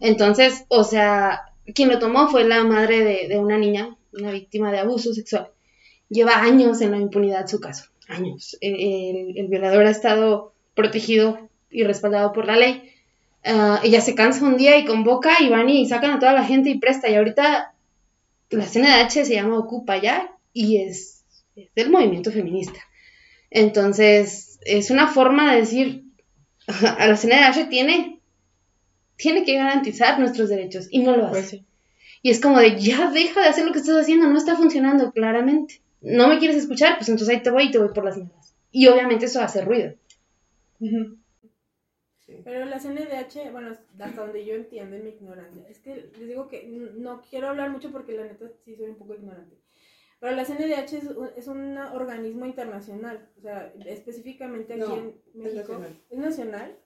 Entonces, 0.00 0.64
o 0.68 0.84
sea, 0.84 1.42
quien 1.74 1.88
lo 1.88 1.98
tomó 1.98 2.28
fue 2.28 2.44
la 2.44 2.64
madre 2.64 3.28
de, 3.28 3.38
una 3.38 3.56
niña, 3.56 3.96
una 4.12 4.32
víctima 4.32 4.72
de 4.72 4.78
abuso 4.78 5.14
sexual. 5.14 5.48
Lleva 6.08 6.42
años 6.42 6.80
en 6.80 6.90
la 6.90 6.98
impunidad 6.98 7.46
su 7.46 7.60
caso, 7.60 7.84
años. 8.08 8.56
El, 8.60 9.38
el 9.38 9.46
violador 9.46 9.86
ha 9.86 9.90
estado 9.90 10.52
protegido 10.74 11.38
y 11.70 11.84
respaldado 11.84 12.32
por 12.32 12.46
la 12.46 12.56
ley, 12.56 12.90
uh, 13.46 13.78
ella 13.82 14.00
se 14.00 14.14
cansa 14.14 14.44
un 14.44 14.56
día 14.56 14.76
y 14.78 14.84
convoca 14.84 15.42
y 15.42 15.48
van 15.48 15.68
y 15.68 15.88
sacan 15.88 16.12
a 16.12 16.18
toda 16.18 16.32
la 16.32 16.44
gente 16.44 16.70
y 16.70 16.78
presta. 16.78 17.08
Y 17.08 17.14
ahorita 17.14 17.72
la 18.50 18.64
CNDH 18.66 19.24
se 19.24 19.34
llama 19.34 19.58
Ocupa 19.58 19.96
ya 19.98 20.34
y 20.52 20.78
es, 20.78 21.24
es 21.56 21.72
del 21.74 21.90
movimiento 21.90 22.32
feminista. 22.32 22.80
Entonces, 23.50 24.58
es 24.62 24.90
una 24.90 25.08
forma 25.08 25.52
de 25.52 25.60
decir, 25.60 26.04
a 26.98 27.06
la 27.06 27.16
CNDH 27.16 27.68
tiene, 27.68 28.19
tiene 29.20 29.44
que 29.44 29.54
garantizar 29.54 30.18
nuestros 30.18 30.48
derechos 30.48 30.88
y 30.90 31.00
no 31.02 31.16
lo 31.16 31.26
hace. 31.26 31.32
Pues 31.32 31.48
sí. 31.48 31.66
Y 32.22 32.30
es 32.30 32.40
como 32.40 32.58
de, 32.58 32.78
ya 32.78 33.10
deja 33.10 33.40
de 33.40 33.48
hacer 33.48 33.64
lo 33.66 33.72
que 33.72 33.78
estás 33.78 33.96
haciendo, 33.96 34.28
no 34.28 34.36
está 34.36 34.56
funcionando 34.56 35.12
claramente. 35.12 35.80
No 36.00 36.28
me 36.28 36.38
quieres 36.38 36.56
escuchar, 36.56 36.96
pues 36.96 37.08
entonces 37.08 37.34
ahí 37.34 37.42
te 37.42 37.50
voy 37.50 37.64
y 37.64 37.70
te 37.70 37.78
voy 37.78 37.88
por 37.94 38.04
las 38.04 38.16
manos. 38.16 38.54
Y 38.70 38.86
obviamente 38.88 39.26
eso 39.26 39.40
hace 39.40 39.62
ruido. 39.62 39.94
Uh 40.80 40.86
-huh. 40.86 41.16
Pero 42.44 42.64
la 42.64 42.78
CNDH, 42.78 43.50
bueno, 43.50 43.70
hasta 43.70 44.20
donde 44.20 44.44
yo 44.44 44.54
entiendo 44.54 44.96
en 44.96 45.04
mi 45.04 45.10
ignorancia, 45.10 45.66
es 45.68 45.80
que 45.80 46.10
les 46.18 46.28
digo 46.28 46.48
que 46.48 46.64
no 46.96 47.22
quiero 47.28 47.48
hablar 47.48 47.70
mucho 47.70 47.90
porque 47.90 48.12
la 48.12 48.24
neta 48.24 48.46
sí 48.64 48.76
soy 48.76 48.86
un 48.86 48.96
poco 48.96 49.14
ignorante. 49.14 49.56
Pero 50.20 50.36
la 50.36 50.44
CNDH 50.44 50.92
es 50.92 51.04
un, 51.04 51.30
es 51.36 51.46
un 51.48 51.78
organismo 51.78 52.46
internacional, 52.46 53.28
o 53.38 53.40
sea, 53.40 53.72
específicamente 53.86 54.74
aquí 54.74 54.82
no, 54.82 54.96
en 54.96 55.14
México. 55.34 55.50
Es 55.50 55.54
nacional. 55.54 55.96
¿Es 56.10 56.18
nacional? 56.18 56.78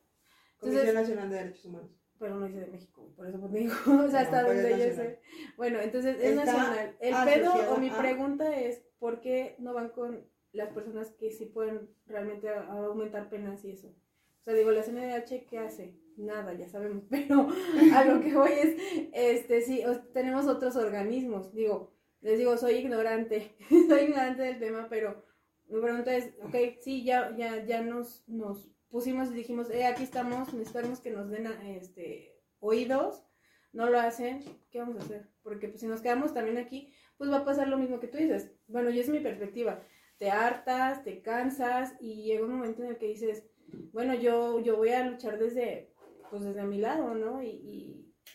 Comisión 0.58 0.88
entonces, 0.88 0.94
Nacional 0.94 1.30
de 1.30 1.36
Derechos 1.36 1.64
Humanos. 1.66 1.90
Pero 2.18 2.36
no 2.36 2.46
dice 2.46 2.60
de 2.60 2.66
México, 2.66 3.12
por 3.16 3.26
eso 3.26 3.38
digo, 3.52 3.74
o 3.86 4.08
sea, 4.08 4.20
hasta 4.20 4.42
no, 4.42 4.48
donde 4.48 4.70
yo 4.70 4.94
sé. 4.94 5.20
Bueno, 5.56 5.80
entonces 5.80 6.16
es 6.16 6.38
Está 6.38 6.44
nacional. 6.44 6.96
El 7.00 7.14
pedo 7.24 7.52
o 7.72 7.78
mi 7.78 7.90
pregunta 7.90 8.58
es, 8.58 8.82
¿por 8.98 9.20
qué 9.20 9.56
no 9.58 9.74
van 9.74 9.90
con 9.90 10.24
las 10.52 10.70
personas 10.70 11.10
que 11.12 11.30
sí 11.32 11.46
pueden 11.46 11.90
realmente 12.06 12.48
aumentar 12.48 13.28
penas 13.28 13.64
y 13.64 13.72
eso? 13.72 13.88
O 13.88 14.44
sea, 14.44 14.54
digo, 14.54 14.70
la 14.70 14.82
CNDH, 14.82 15.46
¿qué 15.48 15.58
hace? 15.58 15.98
Nada, 16.16 16.52
ya 16.54 16.68
sabemos, 16.68 17.04
pero 17.10 17.48
a 17.94 18.04
lo 18.04 18.20
que 18.20 18.34
voy 18.34 18.52
es, 18.52 18.76
este, 19.12 19.62
sí, 19.62 19.82
tenemos 20.12 20.46
otros 20.46 20.76
organismos, 20.76 21.52
digo, 21.52 21.92
les 22.20 22.38
digo, 22.38 22.56
soy 22.56 22.74
ignorante, 22.74 23.56
soy 23.88 24.04
ignorante 24.04 24.42
del 24.42 24.58
tema, 24.58 24.86
pero 24.88 25.24
mi 25.68 25.80
pregunta 25.80 26.14
es, 26.14 26.32
ok, 26.42 26.54
sí, 26.80 27.04
ya, 27.04 27.34
ya, 27.36 27.64
ya 27.64 27.82
nos, 27.82 28.22
nos 28.28 28.70
pusimos 28.94 29.32
y 29.32 29.34
dijimos, 29.34 29.70
eh, 29.70 29.86
aquí 29.86 30.04
estamos, 30.04 30.54
necesitamos 30.54 31.00
que 31.00 31.10
nos 31.10 31.28
den, 31.28 31.48
este, 31.66 32.40
oídos, 32.60 33.26
no 33.72 33.90
lo 33.90 33.98
hacen, 33.98 34.44
¿qué 34.70 34.78
vamos 34.78 34.98
a 34.98 35.00
hacer? 35.00 35.28
Porque 35.42 35.66
pues 35.66 35.80
si 35.80 35.88
nos 35.88 36.00
quedamos 36.00 36.32
también 36.32 36.58
aquí, 36.58 36.94
pues 37.16 37.28
va 37.28 37.38
a 37.38 37.44
pasar 37.44 37.66
lo 37.66 37.76
mismo 37.76 37.98
que 37.98 38.06
tú 38.06 38.18
dices. 38.18 38.52
Bueno, 38.68 38.90
y 38.90 39.00
es 39.00 39.08
mi 39.08 39.18
perspectiva. 39.18 39.82
Te 40.16 40.30
hartas, 40.30 41.02
te 41.02 41.22
cansas 41.22 41.96
y 41.98 42.22
llega 42.22 42.44
un 42.44 42.52
momento 42.52 42.84
en 42.84 42.90
el 42.90 42.98
que 42.98 43.08
dices, 43.08 43.44
bueno, 43.92 44.14
yo, 44.14 44.60
yo 44.60 44.76
voy 44.76 44.90
a 44.90 45.04
luchar 45.04 45.40
desde, 45.40 45.92
pues 46.30 46.44
desde 46.44 46.62
mi 46.62 46.78
lado, 46.78 47.16
¿no? 47.16 47.42
Y, 47.42 47.48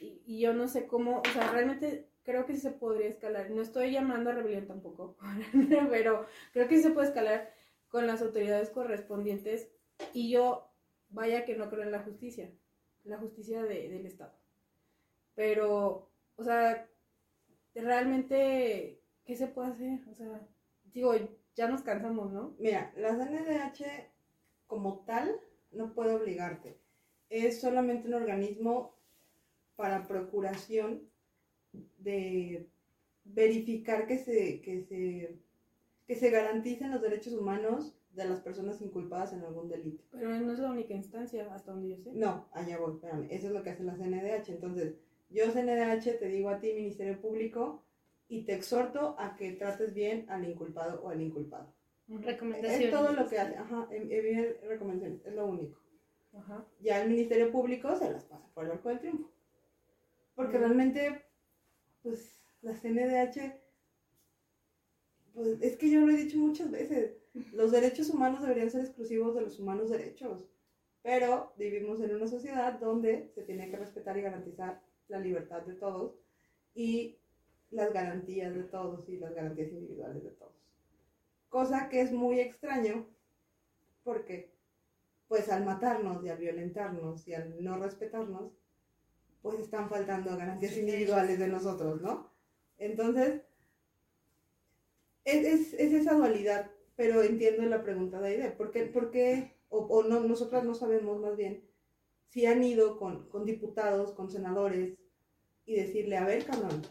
y, 0.02 0.22
y, 0.26 0.42
yo 0.42 0.52
no 0.52 0.68
sé 0.68 0.88
cómo, 0.88 1.22
o 1.22 1.32
sea, 1.32 1.54
realmente 1.54 2.10
creo 2.24 2.46
que 2.46 2.56
sí 2.56 2.60
se 2.60 2.72
podría 2.72 3.08
escalar. 3.08 3.50
No 3.50 3.62
estoy 3.62 3.92
llamando 3.92 4.30
a 4.30 4.34
rebelión 4.34 4.68
tampoco, 4.68 5.16
pero 5.90 6.26
creo 6.52 6.68
que 6.68 6.76
sí 6.76 6.84
se 6.84 6.92
puede 6.92 7.08
escalar 7.08 7.50
con 7.88 8.08
las 8.08 8.22
autoridades 8.22 8.70
correspondientes 8.72 9.72
y 10.14 10.30
yo, 10.32 10.70
vaya 11.10 11.46
que 11.46 11.56
no 11.56 11.70
creo 11.70 11.84
en 11.84 11.92
la 11.92 12.04
justicia, 12.04 12.52
la 13.04 13.18
justicia 13.18 13.64
de, 13.64 13.90
del 13.90 14.06
Estado. 14.06 14.34
Pero, 15.36 16.10
o 16.36 16.44
sea, 16.44 16.90
realmente, 17.76 19.02
¿qué 19.26 19.36
se 19.36 19.48
puede 19.48 19.70
hacer? 19.70 20.00
O 20.10 20.14
sea, 20.14 20.48
digo, 20.94 21.14
ya 21.56 21.68
nos 21.68 21.82
cansamos, 21.82 22.32
¿no? 22.32 22.56
Mira, 22.60 22.94
la 22.98 23.16
CNDH 23.16 24.10
como 24.68 25.00
tal 25.06 25.40
no 25.72 25.94
puede 25.94 26.14
obligarte. 26.14 26.78
Es 27.30 27.62
solamente 27.62 28.08
un 28.08 28.16
organismo 28.16 28.96
para 29.76 30.08
procuración 30.08 31.10
de 31.98 32.68
verificar 33.24 34.08
que 34.08 34.18
se, 34.18 34.62
que 34.62 34.82
se, 34.82 35.40
que 36.08 36.16
se 36.16 36.30
garanticen 36.32 36.92
los 36.92 37.02
derechos 37.02 37.34
humanos 37.34 37.99
de 38.14 38.26
las 38.26 38.40
personas 38.42 38.82
inculpadas 38.82 39.34
en 39.34 39.44
algún 39.44 39.70
delito. 39.70 40.04
Pero 40.12 40.30
no 40.30 40.52
es 40.52 40.60
la 40.60 40.72
única 40.72 40.94
instancia, 40.94 41.54
hasta 41.54 41.72
donde 41.72 41.90
yo 41.90 41.98
sé. 41.98 42.12
No, 42.14 42.48
allá 42.54 42.78
voy, 42.78 42.96
espérame. 42.96 43.28
Eso 43.30 43.48
es 43.48 43.54
lo 43.54 43.64
que 43.64 43.70
hace 43.70 43.84
la 43.84 43.96
CNDH. 43.96 44.50
Entonces, 44.50 44.96
yo 45.30 45.46
CNDH 45.52 46.20
te 46.20 46.28
digo 46.28 46.50
a 46.50 46.60
ti, 46.60 46.74
Ministerio 46.74 47.20
Público, 47.22 47.84
y 48.28 48.44
te 48.44 48.54
exhorto 48.54 49.16
a 49.20 49.36
que 49.36 49.54
trates 49.54 49.94
bien 49.94 50.26
al 50.30 50.48
inculpado 50.48 51.02
o 51.04 51.10
al 51.10 51.22
inculpado. 51.22 51.74
Recomendaciones. 52.08 52.88
Es 52.88 52.92
todo 52.92 53.14
lo 53.14 53.28
que 53.28 53.38
hace, 53.38 53.56
ajá, 53.58 53.88
envíen 53.92 54.56
recomendaciones, 54.64 55.26
es 55.26 55.34
lo 55.34 55.46
único. 55.46 55.80
Ajá. 56.34 56.66
Ya 56.80 57.02
el 57.04 57.10
Ministerio 57.10 57.52
Público 57.52 57.96
se 57.96 58.12
las 58.12 58.26
pasa 58.26 58.48
por 58.54 58.66
el 58.66 58.72
arco 58.72 58.90
del 58.90 59.00
triunfo. 59.00 59.32
Porque 60.36 60.58
realmente, 60.58 61.26
pues 62.02 62.42
la 62.62 62.74
CNDH, 62.74 63.54
pues 65.34 65.62
es 65.62 65.78
que 65.78 65.90
yo 65.90 66.02
lo 66.02 66.12
he 66.12 66.18
dicho 66.18 66.38
muchas 66.38 66.72
veces, 66.72 67.19
los 67.34 67.72
derechos 67.72 68.10
humanos 68.10 68.42
deberían 68.42 68.72
ser 68.72 68.82
exclusivos 68.82 69.36
de 69.36 69.42
los 69.42 69.60
humanos 69.60 69.90
derechos, 69.90 70.44
pero 71.02 71.54
vivimos 71.58 72.02
en 72.02 72.16
una 72.16 72.28
sociedad 72.28 72.80
donde 72.80 73.32
se 73.36 73.44
tiene 73.44 73.70
que 73.70 73.78
respetar 73.78 74.18
y 74.18 74.22
garantizar 74.22 74.82
la 75.08 75.20
libertad 75.20 75.62
de 75.62 75.74
todos 75.74 76.20
y 76.74 77.18
las 77.72 77.94
garantías 77.94 78.54
de 78.54 78.64
todos 78.64 79.08
y 79.10 79.18
las 79.18 79.34
garantías 79.34 79.72
individuales 79.72 80.24
de 80.24 80.32
todos. 80.32 80.54
Cosa 81.50 81.90
que 81.90 82.02
es 82.02 82.12
muy 82.12 82.40
extraño 82.40 83.08
porque 84.04 84.52
pues 85.28 85.48
al 85.50 85.64
matarnos 85.64 86.24
y 86.26 86.30
al 86.30 86.40
violentarnos 86.40 87.28
y 87.28 87.36
al 87.36 87.64
no 87.64 87.78
respetarnos, 87.78 88.52
pues 89.44 89.60
están 89.60 89.88
faltando 89.88 90.36
garantías 90.36 90.76
individuales 90.76 91.38
de 91.38 91.48
nosotros, 91.48 92.02
¿no? 92.02 92.32
Entonces, 92.80 93.44
es, 95.24 95.74
esa 95.74 96.16
dualidad, 96.16 96.72
pero 97.00 97.24
entiendo 97.24 97.62
la 97.64 97.82
pregunta 97.82 98.20
de 98.20 98.28
Aide, 98.28 98.52
¿por 98.52 98.72
qué, 98.72 98.84
por 98.84 99.10
qué 99.10 99.56
o, 99.70 100.04
no, 100.04 100.20
nosotras 100.20 100.66
no 100.66 100.74
sabemos 100.74 101.18
más 101.22 101.38
bien, 101.38 101.64
si 102.28 102.46
han 102.46 102.62
ido 102.62 103.00
con, 103.00 103.30
con 103.30 103.46
diputados, 103.46 104.12
con 104.12 104.30
senadores, 104.30 104.98
y 105.66 105.76
decirle, 105.76 106.18
a 106.18 106.26
ver, 106.26 106.44
cabrón, 106.44 106.82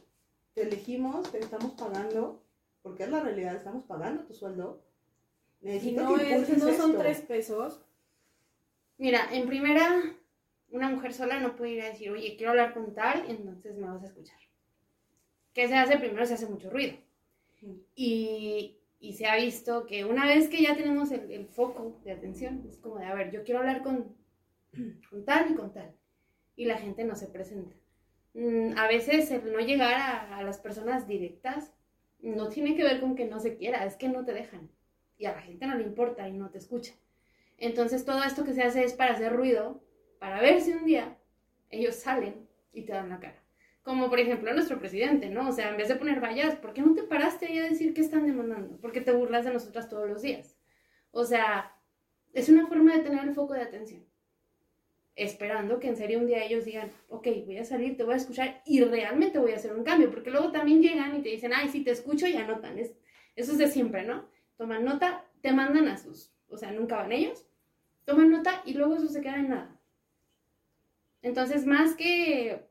te 0.54 0.62
elegimos, 0.62 1.30
te 1.30 1.40
estamos 1.40 1.72
pagando, 1.72 2.42
porque 2.80 3.02
es 3.02 3.10
la 3.10 3.20
realidad, 3.20 3.56
estamos 3.56 3.84
pagando 3.84 4.24
tu 4.24 4.32
sueldo. 4.32 4.82
Necesito 5.60 6.04
no, 6.04 6.16
es, 6.16 6.56
no 6.56 6.72
son 6.72 6.96
tres 6.96 7.20
pesos. 7.20 7.82
Mira, 8.96 9.28
en 9.30 9.46
primera, 9.46 10.16
una 10.70 10.88
mujer 10.88 11.12
sola 11.12 11.38
no 11.38 11.54
puede 11.54 11.72
ir 11.72 11.82
a 11.82 11.90
decir, 11.90 12.10
oye, 12.10 12.34
quiero 12.38 12.52
hablar 12.52 12.72
con 12.72 12.94
tal, 12.94 13.26
entonces 13.28 13.76
me 13.76 13.86
vas 13.86 14.02
a 14.02 14.06
escuchar. 14.06 14.38
¿Qué 15.52 15.68
se 15.68 15.74
hace? 15.74 15.98
Primero 15.98 16.24
se 16.24 16.32
hace 16.32 16.46
mucho 16.46 16.70
ruido. 16.70 16.96
Y, 17.94 18.78
y, 19.00 19.12
se 19.14 19.26
ha 19.26 19.36
visto 19.36 19.86
que 19.86 20.04
una 20.04 20.26
vez 20.26 20.48
que 20.48 20.62
ya 20.62 20.76
tenemos 20.76 21.10
el, 21.12 21.30
el, 21.30 21.46
foco 21.46 22.00
de 22.04 22.12
atención, 22.12 22.64
es 22.68 22.78
como 22.78 22.98
de, 22.98 23.06
a 23.06 23.14
ver, 23.14 23.30
yo 23.30 23.44
quiero 23.44 23.60
hablar 23.60 23.82
con, 23.82 24.16
con 25.10 25.24
tal 25.24 25.50
y 25.50 25.54
con 25.54 25.72
tal. 25.72 25.94
Y 26.56 26.64
la 26.64 26.78
gente 26.78 27.04
no 27.04 27.14
se 27.14 27.28
presenta. 27.28 27.74
Mm, 28.34 28.78
a 28.78 28.86
veces 28.86 29.30
el 29.30 29.52
no 29.52 29.58
llegar 29.58 29.94
a, 30.32 30.42
las 30.42 30.58
personas 30.58 31.08
directas 31.08 31.72
no 32.20 32.48
tiene 32.48 32.76
que 32.76 32.84
ver 32.84 33.00
con 33.00 33.16
que 33.16 33.26
no 33.26 33.40
se 33.40 33.56
quiera, 33.56 33.84
es 33.84 33.96
que 33.96 34.08
no 34.08 34.24
te 34.24 34.32
dejan. 34.32 34.70
Y 35.16 35.26
a 35.26 35.32
la 35.32 35.42
gente 35.42 35.66
no 35.66 35.76
le 35.76 35.84
importa 35.84 36.28
y 36.28 36.32
no 36.32 36.50
te 36.50 36.58
escucha. 36.58 36.94
Entonces 37.56 38.04
todo 38.04 38.22
esto 38.22 38.44
que 38.44 38.54
se 38.54 38.62
hace 38.62 38.84
es 38.84 38.92
para 38.92 39.14
hacer 39.14 39.32
ruido, 39.32 39.82
para 40.20 40.40
ver 40.40 40.60
si 40.60 40.72
un 40.72 40.84
día 40.84 41.18
ellos 41.70 41.96
salen 41.96 42.48
y 42.72 42.82
te 42.82 42.92
dan 42.92 43.08
la 43.08 43.18
cara. 43.18 43.42
Como 43.88 44.10
por 44.10 44.20
ejemplo 44.20 44.52
nuestro 44.52 44.78
presidente, 44.78 45.30
¿no? 45.30 45.48
O 45.48 45.52
sea, 45.52 45.70
en 45.70 45.78
vez 45.78 45.88
de 45.88 45.96
poner 45.96 46.20
vallas, 46.20 46.56
¿por 46.56 46.74
qué 46.74 46.82
no 46.82 46.94
te 46.94 47.04
paraste 47.04 47.46
ahí 47.46 47.58
a 47.58 47.62
decir 47.62 47.94
qué 47.94 48.02
están 48.02 48.26
demandando? 48.26 48.76
¿Por 48.76 48.92
qué 48.92 49.00
te 49.00 49.12
burlas 49.12 49.46
de 49.46 49.50
nosotras 49.54 49.88
todos 49.88 50.06
los 50.06 50.20
días? 50.20 50.58
O 51.10 51.24
sea, 51.24 51.74
es 52.34 52.50
una 52.50 52.66
forma 52.66 52.94
de 52.94 53.02
tener 53.02 53.24
el 53.24 53.32
foco 53.32 53.54
de 53.54 53.62
atención 53.62 54.04
esperando 55.16 55.80
que 55.80 55.88
en 55.88 55.96
serio 55.96 56.18
un 56.18 56.26
día 56.26 56.44
ellos 56.44 56.66
digan, 56.66 56.90
ok, 57.08 57.28
voy 57.46 57.56
a 57.56 57.64
salir, 57.64 57.96
te 57.96 58.04
voy 58.04 58.12
a 58.12 58.18
escuchar 58.18 58.60
y 58.66 58.82
realmente 58.84 59.38
voy 59.38 59.52
a 59.52 59.56
hacer 59.56 59.72
un 59.72 59.84
cambio, 59.84 60.10
porque 60.10 60.30
luego 60.30 60.52
también 60.52 60.82
llegan 60.82 61.16
y 61.16 61.22
te 61.22 61.30
dicen, 61.30 61.52
ay, 61.54 61.70
sí, 61.70 61.82
te 61.82 61.92
escucho 61.92 62.26
y 62.26 62.36
anotan, 62.36 62.78
es, 62.78 62.94
eso 63.36 63.52
es 63.52 63.58
de 63.58 63.68
siempre, 63.68 64.04
¿no? 64.04 64.28
Toman 64.58 64.84
nota, 64.84 65.24
te 65.40 65.50
mandan 65.50 65.88
a 65.88 65.96
sus, 65.96 66.30
o 66.50 66.58
sea, 66.58 66.72
nunca 66.72 66.96
van 66.96 67.12
ellos, 67.12 67.48
toman 68.04 68.30
nota 68.30 68.60
y 68.66 68.74
luego 68.74 68.96
eso 68.96 69.08
se 69.08 69.22
queda 69.22 69.36
en 69.36 69.48
nada. 69.48 69.80
Entonces, 71.22 71.64
más 71.64 71.94
que 71.94 72.67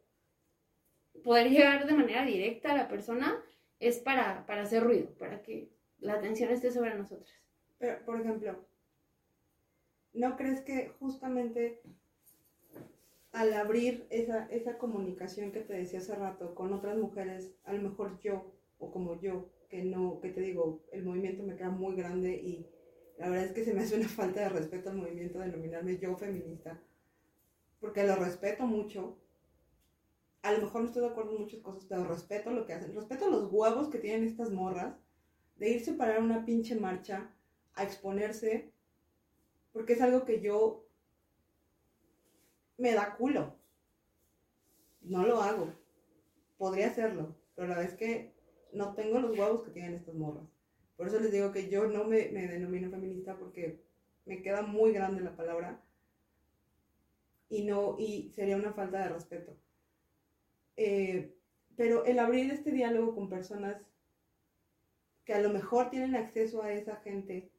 poder 1.28 1.50
llegar 1.50 1.86
de 1.86 1.94
manera 1.94 2.24
directa 2.24 2.72
a 2.72 2.78
la 2.78 2.88
persona, 2.88 3.44
es 3.82 4.00
para, 4.00 4.46
para 4.46 4.62
hacer 4.62 4.82
ruido, 4.82 5.10
para 5.20 5.42
que 5.42 5.70
la 6.00 6.14
atención 6.14 6.50
esté 6.52 6.72
sobre 6.72 6.96
nosotros. 6.96 7.30
Pero, 7.78 8.00
por 8.06 8.22
ejemplo, 8.22 8.66
¿no 10.14 10.38
crees 10.38 10.62
que 10.62 10.94
justamente 11.02 11.82
al 13.34 13.52
abrir 13.52 14.08
esa, 14.10 14.46
esa 14.46 14.78
comunicación 14.78 15.52
que 15.52 15.60
te 15.60 15.74
decía 15.74 16.00
hace 16.00 16.16
rato 16.16 16.56
con 16.56 16.72
otras 16.72 16.98
mujeres, 16.98 17.52
a 17.66 17.74
lo 17.74 17.82
mejor 17.82 18.18
yo 18.22 18.54
o 18.80 18.90
como 18.90 19.20
yo, 19.20 19.50
que 19.68 19.84
no, 19.84 20.22
que 20.22 20.30
te 20.30 20.40
digo, 20.40 20.82
el 20.94 21.04
movimiento 21.04 21.44
me 21.44 21.58
queda 21.58 21.72
muy 21.72 21.98
grande 21.98 22.32
y 22.38 22.66
la 23.18 23.28
verdad 23.28 23.48
es 23.48 23.52
que 23.52 23.66
se 23.66 23.74
me 23.74 23.82
hace 23.82 23.98
una 23.98 24.08
falta 24.08 24.40
de 24.40 24.50
respeto 24.50 24.92
al 24.92 24.96
movimiento 24.96 25.40
denominarme 25.40 25.98
yo 25.98 26.16
feminista, 26.16 26.82
porque 27.82 28.06
lo 28.06 28.16
respeto 28.16 28.66
mucho. 28.66 29.18
A 30.48 30.54
lo 30.54 30.62
mejor 30.62 30.80
no 30.80 30.88
estoy 30.88 31.02
de 31.02 31.10
acuerdo 31.10 31.34
en 31.36 31.42
muchas 31.42 31.60
cosas, 31.60 31.84
pero 31.90 32.06
respeto 32.06 32.52
lo 32.52 32.66
que 32.66 32.72
hacen. 32.72 32.96
Respeto 32.96 33.30
los 33.30 33.52
huevos 33.52 33.90
que 33.90 33.98
tienen 33.98 34.26
estas 34.26 34.50
morras 34.50 34.96
de 35.58 35.72
irse 35.72 35.92
para 35.92 36.20
una 36.20 36.46
pinche 36.46 36.80
marcha 36.80 37.34
a 37.74 37.84
exponerse, 37.84 38.72
porque 39.74 39.92
es 39.92 40.02
algo 40.02 40.24
que 40.24 40.40
yo 40.40 40.88
me 42.78 42.94
da 42.94 43.18
culo. 43.18 43.58
No 45.02 45.26
lo 45.26 45.42
hago. 45.42 45.74
Podría 46.58 46.88
hacerlo, 46.88 47.36
pero 47.54 47.68
la 47.68 47.80
vez 47.80 47.96
que 47.96 48.34
no 48.72 48.94
tengo 48.94 49.20
los 49.20 49.38
huevos 49.38 49.64
que 49.64 49.72
tienen 49.72 49.96
estas 49.96 50.16
morras. 50.16 50.48
Por 50.96 51.08
eso 51.08 51.20
les 51.20 51.34
digo 51.34 51.52
que 51.52 51.68
yo 51.70 51.88
no 51.88 52.06
me, 52.06 52.30
denomino 52.30 52.90
feminista 52.90 53.38
porque 53.38 53.84
me 54.24 54.42
queda 54.42 54.62
muy 54.62 54.94
grande 54.94 55.20
la 55.20 55.36
palabra 55.36 55.84
y 57.50 57.66
no 57.66 57.98
y 58.00 58.32
sería 58.32 58.56
una 58.56 58.72
falta 58.72 59.00
de 59.00 59.10
respeto. 59.10 59.67
Eh, 60.78 61.34
pero 61.76 62.06
el 62.06 62.20
abrir 62.20 62.52
este 62.52 62.72
diálogo 62.72 63.14
con 63.14 63.30
personas 63.30 63.82
que 65.26 65.34
a 65.34 65.42
lo 65.42 65.50
mejor 65.50 65.90
tienen 65.90 66.16
acceso 66.16 66.64
a 66.64 66.72
esa 66.72 66.96
gente 66.98 67.52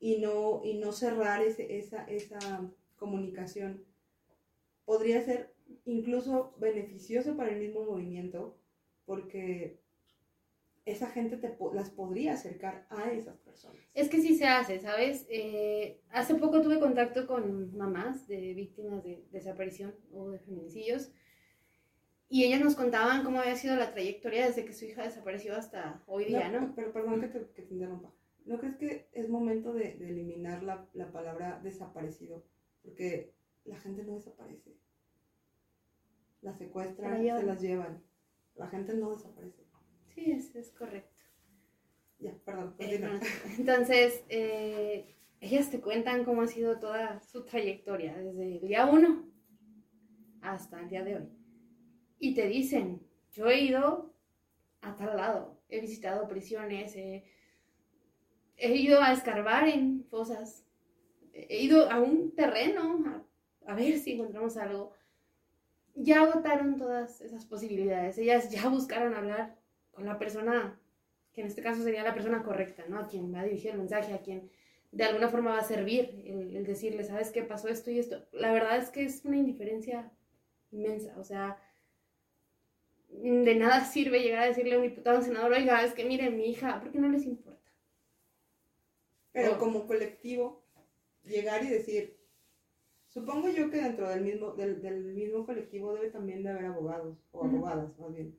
y 0.00 0.18
no, 0.18 0.62
y 0.64 0.78
no 0.78 0.92
cerrar 0.92 1.42
esa, 1.42 2.04
esa 2.04 2.38
comunicación 2.96 3.84
podría 4.84 5.22
ser 5.22 5.54
incluso 5.84 6.54
beneficioso 6.58 7.36
para 7.36 7.50
el 7.50 7.60
mismo 7.60 7.84
movimiento 7.84 8.56
porque 9.04 9.80
esa 10.84 11.08
gente 11.08 11.36
te, 11.36 11.56
las 11.74 11.90
podría 11.90 12.32
acercar 12.32 12.86
a 12.90 13.12
esas 13.12 13.38
personas. 13.38 13.80
Es 13.94 14.08
que 14.08 14.20
sí 14.20 14.36
se 14.36 14.46
hace, 14.46 14.80
¿sabes? 14.80 15.26
Eh, 15.28 16.00
hace 16.10 16.34
poco 16.34 16.60
tuve 16.60 16.80
contacto 16.80 17.26
con 17.26 17.76
mamás 17.76 18.26
de 18.26 18.54
víctimas 18.54 19.04
de 19.04 19.24
desaparición 19.30 19.94
o 20.12 20.30
de 20.30 20.40
feminicidios 20.40 21.12
y 22.32 22.44
ellas 22.44 22.62
nos 22.62 22.76
contaban 22.76 23.24
cómo 23.24 23.40
había 23.40 23.56
sido 23.56 23.76
la 23.76 23.90
trayectoria 23.92 24.46
desde 24.46 24.64
que 24.64 24.72
su 24.72 24.86
hija 24.86 25.02
desapareció 25.02 25.54
hasta 25.54 26.02
hoy 26.06 26.24
día, 26.24 26.48
¿no? 26.48 26.74
Pero 26.74 26.90
perdón 26.90 27.20
que 27.20 27.28
te, 27.28 27.46
que 27.50 27.60
te 27.60 27.74
interrumpa. 27.74 28.10
¿No 28.46 28.58
crees 28.58 28.76
que 28.76 29.10
es 29.12 29.28
momento 29.28 29.74
de, 29.74 29.96
de 29.96 30.08
eliminar 30.08 30.62
la, 30.62 30.88
la 30.94 31.12
palabra 31.12 31.60
desaparecido? 31.62 32.42
Porque 32.82 33.34
la 33.66 33.78
gente 33.78 34.02
no 34.04 34.14
desaparece. 34.14 34.78
Las 36.40 36.56
secuestran, 36.56 37.22
se 37.22 37.42
las 37.42 37.60
llevan. 37.60 38.02
La 38.56 38.66
gente 38.66 38.94
no 38.94 39.10
desaparece. 39.10 39.66
Sí, 40.14 40.32
es, 40.32 40.56
es 40.56 40.70
correcto. 40.70 41.14
Ya, 42.18 42.32
perdón. 42.46 42.74
Eh, 42.78 43.20
entonces, 43.58 44.24
eh, 44.30 45.16
ellas 45.38 45.70
te 45.70 45.82
cuentan 45.82 46.24
cómo 46.24 46.40
ha 46.40 46.46
sido 46.46 46.78
toda 46.78 47.20
su 47.20 47.44
trayectoria, 47.44 48.16
desde 48.16 48.56
el 48.56 48.60
día 48.62 48.86
uno 48.86 49.30
hasta 50.40 50.80
el 50.80 50.88
día 50.88 51.04
de 51.04 51.16
hoy. 51.16 51.41
Y 52.22 52.34
te 52.34 52.46
dicen, 52.46 53.02
yo 53.32 53.48
he 53.48 53.62
ido 53.62 54.14
a 54.80 54.94
tal 54.94 55.16
lado, 55.16 55.60
he 55.68 55.80
visitado 55.80 56.28
prisiones, 56.28 56.94
he 56.94 57.24
ido 58.56 59.02
a 59.02 59.12
escarbar 59.12 59.66
en 59.66 60.04
fosas, 60.08 60.64
he 61.32 61.64
ido 61.64 61.90
a 61.90 62.00
un 62.00 62.32
terreno 62.36 63.02
a 63.08 63.24
a 63.66 63.74
ver 63.74 63.98
si 63.98 64.12
encontramos 64.12 64.56
algo. 64.56 64.92
Ya 65.96 66.22
agotaron 66.22 66.76
todas 66.76 67.20
esas 67.20 67.44
posibilidades. 67.44 68.18
Ellas 68.18 68.50
ya 68.50 68.68
buscaron 68.68 69.14
hablar 69.14 69.56
con 69.90 70.06
la 70.06 70.16
persona, 70.16 70.80
que 71.32 71.40
en 71.40 71.48
este 71.48 71.60
caso 71.60 71.82
sería 71.82 72.04
la 72.04 72.14
persona 72.14 72.44
correcta, 72.44 72.84
¿no? 72.88 73.00
A 73.00 73.08
quien 73.08 73.34
va 73.34 73.40
a 73.40 73.44
dirigir 73.44 73.72
el 73.72 73.78
mensaje, 73.78 74.14
a 74.14 74.22
quien 74.22 74.48
de 74.92 75.04
alguna 75.04 75.28
forma 75.28 75.52
va 75.52 75.58
a 75.58 75.64
servir 75.64 76.22
el, 76.24 76.64
decirle, 76.64 77.02
¿sabes 77.02 77.32
qué 77.32 77.42
pasó 77.42 77.66
esto 77.66 77.90
y 77.90 77.98
esto? 77.98 78.24
La 78.30 78.52
verdad 78.52 78.76
es 78.76 78.90
que 78.90 79.02
es 79.02 79.24
una 79.24 79.38
indiferencia 79.38 80.12
inmensa, 80.70 81.18
o 81.18 81.24
sea, 81.24 81.58
de 83.12 83.54
nada 83.54 83.84
sirve 83.84 84.22
llegar 84.22 84.42
a 84.42 84.48
decirle 84.48 84.74
a 84.74 84.78
un 84.78 84.84
diputado, 84.84 85.18
un 85.18 85.24
senador, 85.24 85.52
oiga, 85.52 85.84
es 85.84 85.94
que 85.94 86.04
miren, 86.04 86.36
mi 86.36 86.46
hija, 86.46 86.80
¿por 86.80 86.90
qué 86.90 86.98
no 86.98 87.08
les 87.08 87.24
importa? 87.24 87.70
Pero 89.32 89.58
como 89.58 89.86
colectivo, 89.86 90.62
llegar 91.24 91.64
y 91.64 91.68
decir, 91.68 92.22
Supongo 93.12 93.50
yo 93.50 93.70
que 93.70 93.76
dentro 93.76 94.08
del 94.08 94.22
mismo, 94.22 94.52
del, 94.52 95.12
mismo 95.12 95.44
colectivo 95.44 95.92
debe 95.92 96.08
también 96.08 96.42
de 96.42 96.48
haber 96.48 96.64
abogados, 96.64 97.18
o 97.30 97.44
abogadas 97.44 97.98
más 97.98 98.14
bien. 98.14 98.34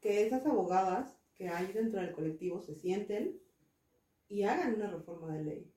Que 0.00 0.26
esas 0.26 0.46
abogadas 0.46 1.14
que 1.34 1.46
hay 1.46 1.70
dentro 1.74 2.00
del 2.00 2.12
colectivo 2.12 2.62
se 2.62 2.74
sienten 2.74 3.38
y 4.28 4.44
hagan 4.44 4.76
una 4.76 4.90
reforma 4.90 5.36
de 5.36 5.44
ley. 5.44 5.72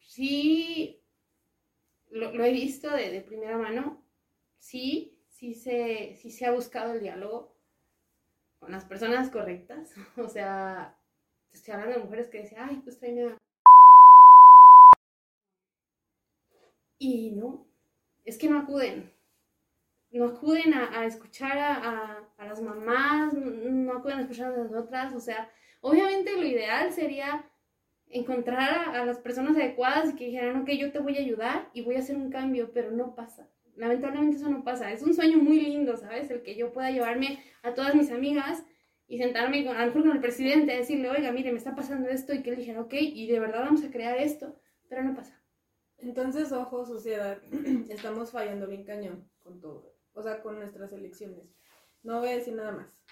Sí, 0.00 1.02
lo, 2.08 2.42
he 2.42 2.52
visto 2.52 2.90
de, 2.90 3.20
primera 3.20 3.58
mano. 3.58 4.02
Sí, 4.56 5.17
sí 5.38 5.54
se, 5.54 6.16
sí 6.16 6.30
se 6.30 6.46
ha 6.46 6.50
buscado 6.50 6.94
el 6.94 7.00
diálogo 7.00 7.54
con 8.58 8.72
las 8.72 8.84
personas 8.84 9.30
correctas. 9.30 9.94
O 10.16 10.28
sea, 10.28 10.96
estoy 11.52 11.74
hablando 11.74 11.96
de 11.96 12.04
mujeres 12.04 12.28
que 12.28 12.42
decían, 12.42 12.68
ay, 12.68 12.76
pues 12.82 12.98
tráeme 12.98 13.28
a... 13.28 13.38
Y 16.98 17.30
no, 17.30 17.64
es 18.24 18.36
que 18.36 18.50
no 18.50 18.58
acuden. 18.58 19.12
No 20.10 20.24
acuden 20.24 20.74
a, 20.74 21.04
escuchar 21.04 21.56
a, 21.58 22.26
las 22.38 22.60
mamás, 22.60 23.34
no, 23.34 23.92
acuden 23.92 24.18
a 24.18 24.22
escuchar 24.22 24.52
a 24.52 24.56
las 24.56 24.72
otras. 24.72 25.14
O 25.14 25.20
sea, 25.20 25.48
obviamente 25.82 26.34
lo 26.34 26.42
ideal 26.42 26.92
sería 26.92 27.48
encontrar 28.08 28.96
a, 28.96 29.04
las 29.04 29.18
personas 29.18 29.56
adecuadas 29.56 30.10
y 30.10 30.16
que 30.16 30.24
dijeran, 30.24 30.62
ok, 30.62 30.70
yo 30.70 30.90
te 30.90 30.98
voy 30.98 31.16
a 31.18 31.20
ayudar 31.20 31.70
y 31.74 31.82
voy 31.82 31.94
a 31.96 32.00
hacer 32.00 32.16
un 32.16 32.30
cambio, 32.30 32.72
pero 32.72 32.90
no 32.90 33.14
pasa. 33.14 33.48
Lamentablemente 33.78 34.36
eso 34.36 34.48
no 34.48 34.64
pasa. 34.64 34.92
Es 34.92 35.02
un 35.02 35.14
sueño 35.14 35.38
muy 35.38 35.60
lindo, 35.60 35.96
¿sabes? 35.96 36.30
El 36.30 36.42
que 36.42 36.56
yo 36.56 36.72
pueda 36.72 36.90
llevarme 36.90 37.42
a 37.62 37.74
todas 37.74 37.94
mis 37.94 38.10
amigas 38.10 38.64
y 39.06 39.18
sentarme 39.18 39.64
con, 39.64 39.76
a 39.76 39.80
lo 39.80 39.86
mejor 39.86 40.02
con 40.02 40.12
el 40.12 40.20
presidente 40.20 40.72
a 40.72 40.78
decirle, 40.78 41.08
oiga, 41.08 41.30
mire, 41.32 41.52
me 41.52 41.58
está 41.58 41.74
pasando 41.74 42.08
esto 42.08 42.34
y 42.34 42.42
que 42.42 42.56
dijera, 42.56 42.80
ok, 42.80 42.92
y 42.94 43.28
de 43.28 43.40
verdad 43.40 43.60
vamos 43.60 43.84
a 43.84 43.90
crear 43.90 44.18
esto, 44.18 44.54
pero 44.88 45.02
no 45.04 45.14
pasa. 45.14 45.40
Entonces, 45.98 46.52
ojo, 46.52 46.84
sociedad, 46.84 47.40
estamos 47.88 48.32
fallando 48.32 48.66
bien 48.66 48.84
cañón 48.84 49.30
con 49.42 49.60
todo, 49.60 49.94
o 50.12 50.22
sea, 50.22 50.42
con 50.42 50.58
nuestras 50.58 50.92
elecciones. 50.92 51.48
No 52.02 52.18
voy 52.18 52.30
a 52.30 52.36
decir 52.36 52.54
nada 52.54 52.72
más. 52.72 53.02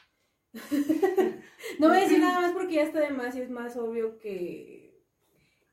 no 1.79 1.89
voy 1.89 1.99
a 1.99 2.01
decir 2.01 2.19
nada 2.19 2.41
más 2.41 2.53
porque 2.53 2.75
ya 2.75 2.83
está 2.83 3.01
de 3.01 3.11
más 3.11 3.37
y 3.37 3.41
es 3.41 3.51
más 3.51 3.77
obvio 3.77 4.19
que, 4.19 4.86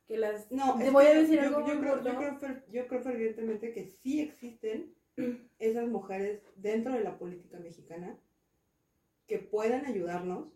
que 0.07 0.17
las... 0.17 0.51
No, 0.51 0.77
te 0.77 0.89
voy 0.89 1.05
a 1.05 1.13
decir 1.13 1.39
algo 1.39 1.65
yo, 1.65 1.79
creo, 1.79 2.03
yo, 2.03 2.15
creo, 2.15 2.63
yo 2.71 2.87
creo 2.87 3.01
fervientemente 3.01 3.73
que 3.73 3.87
sí 3.87 4.21
existen 4.21 4.93
esas 5.59 5.87
mujeres 5.87 6.41
dentro 6.55 6.93
de 6.93 7.03
la 7.03 7.17
política 7.17 7.59
mexicana 7.59 8.17
que 9.27 9.39
puedan 9.39 9.85
ayudarnos 9.85 10.53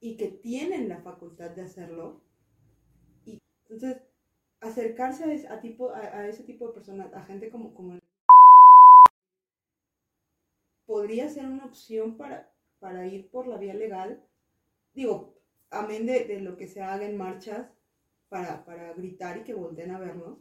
y 0.00 0.16
que 0.16 0.28
tienen 0.28 0.88
la 0.88 1.00
facultad 1.00 1.50
de 1.50 1.62
hacerlo. 1.62 2.20
Y 3.24 3.40
entonces, 3.68 4.02
acercarse 4.60 5.24
a, 5.24 5.32
ese, 5.32 5.48
tipo, 5.58 5.92
a, 5.94 6.26
ese 6.26 6.42
tipo 6.42 6.68
de 6.68 6.74
personas, 6.74 7.12
a 7.14 7.22
gente 7.24 7.50
como, 7.50 7.74
como 7.74 7.98
podría 10.86 11.28
ser 11.28 11.46
una 11.46 11.66
opción 11.66 12.16
para, 12.16 12.50
para 12.80 13.06
ir 13.06 13.30
por 13.30 13.46
la 13.46 13.58
vía 13.58 13.74
legal. 13.74 14.24
Digo, 14.94 15.34
amén 15.70 16.06
de, 16.06 16.24
de 16.24 16.40
lo 16.40 16.56
que 16.56 16.66
se 16.66 16.82
haga 16.82 17.04
en 17.04 17.16
marchas 17.16 17.77
para, 18.28 18.64
para 18.64 18.92
gritar 18.94 19.38
y 19.38 19.44
que 19.44 19.54
volteen 19.54 19.90
a 19.90 19.98
vernos 19.98 20.38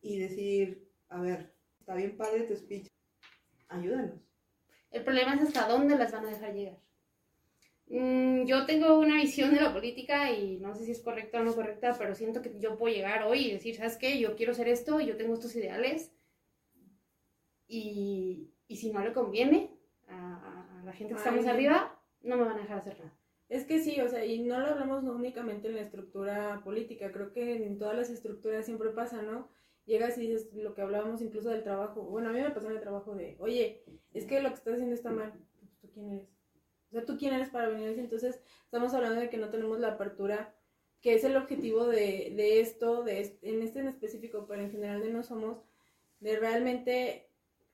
y 0.00 0.18
decir, 0.18 0.88
a 1.08 1.20
ver, 1.20 1.54
está 1.80 1.94
bien 1.94 2.16
padre 2.16 2.44
tu 2.44 2.56
speech, 2.56 2.86
ayúdanos. 3.68 4.20
El 4.90 5.04
problema 5.04 5.34
es 5.34 5.42
hasta 5.42 5.68
dónde 5.68 5.96
las 5.96 6.12
van 6.12 6.26
a 6.26 6.30
dejar 6.30 6.54
llegar. 6.54 6.78
Mm, 7.90 8.44
yo 8.44 8.66
tengo 8.66 8.98
una 8.98 9.16
visión 9.16 9.54
de 9.54 9.60
la 9.60 9.72
política 9.72 10.30
y 10.30 10.58
no 10.58 10.74
sé 10.74 10.84
si 10.84 10.92
es 10.92 11.00
correcta 11.00 11.40
o 11.40 11.44
no 11.44 11.54
correcta, 11.54 11.96
pero 11.98 12.14
siento 12.14 12.42
que 12.42 12.58
yo 12.60 12.76
puedo 12.76 12.94
llegar 12.94 13.22
hoy 13.24 13.46
y 13.46 13.52
decir, 13.52 13.76
¿sabes 13.76 13.96
qué? 13.96 14.18
Yo 14.18 14.36
quiero 14.36 14.52
hacer 14.52 14.68
esto, 14.68 15.00
y 15.00 15.06
yo 15.06 15.16
tengo 15.16 15.34
estos 15.34 15.56
ideales 15.56 16.12
y, 17.66 18.50
y 18.66 18.76
si 18.76 18.92
no 18.92 19.00
le 19.00 19.12
conviene 19.12 19.70
a, 20.08 20.82
la 20.84 20.92
gente 20.92 21.14
que 21.14 21.18
está 21.18 21.30
más 21.30 21.46
arriba, 21.46 21.98
no 22.22 22.36
me 22.36 22.44
van 22.44 22.58
a 22.58 22.62
dejar 22.62 22.78
hacer 22.78 22.98
nada. 22.98 23.17
Es 23.48 23.64
que 23.64 23.80
sí, 23.80 24.00
o 24.00 24.08
sea, 24.08 24.24
y 24.24 24.42
no 24.42 24.60
lo 24.60 24.66
hablamos 24.66 25.04
únicamente 25.04 25.68
en 25.68 25.76
la 25.76 25.80
estructura 25.80 26.60
política, 26.64 27.10
creo 27.12 27.32
que 27.32 27.56
en 27.64 27.78
todas 27.78 27.96
las 27.96 28.10
estructuras 28.10 28.66
siempre 28.66 28.90
pasa, 28.90 29.22
¿no? 29.22 29.48
Llegas 29.86 30.18
y 30.18 30.22
dices 30.22 30.52
lo 30.52 30.74
que 30.74 30.82
hablábamos 30.82 31.22
incluso 31.22 31.48
del 31.48 31.62
trabajo. 31.62 32.02
Bueno, 32.02 32.28
a 32.28 32.32
mí 32.32 32.40
me 32.40 32.50
pasó 32.50 32.66
en 32.66 32.76
el 32.76 32.80
trabajo 32.80 33.14
de, 33.14 33.36
oye, 33.40 33.84
es 34.12 34.26
que 34.26 34.42
lo 34.42 34.50
que 34.50 34.56
estás 34.56 34.74
haciendo 34.74 34.94
está 34.94 35.10
mal. 35.10 35.32
Pues, 35.62 35.80
¿Tú 35.80 35.88
quién 35.90 36.12
eres? 36.12 36.28
O 36.90 36.92
sea, 36.92 37.04
¿tú 37.06 37.16
quién 37.16 37.34
eres 37.34 37.48
para 37.50 37.68
venir? 37.68 37.98
Entonces, 37.98 38.40
estamos 38.64 38.92
hablando 38.92 39.20
de 39.20 39.30
que 39.30 39.38
no 39.38 39.50
tenemos 39.50 39.78
la 39.80 39.92
apertura, 39.92 40.54
que 41.00 41.14
es 41.14 41.24
el 41.24 41.36
objetivo 41.36 41.86
de, 41.86 42.34
de 42.36 42.60
esto, 42.60 43.02
de 43.02 43.38
en 43.42 43.62
este 43.62 43.80
en 43.80 43.88
específico, 43.88 44.46
pero 44.46 44.62
en 44.62 44.70
general 44.70 45.00
de 45.00 45.10
no 45.10 45.22
somos, 45.22 45.62
de 46.20 46.38
realmente 46.38 47.30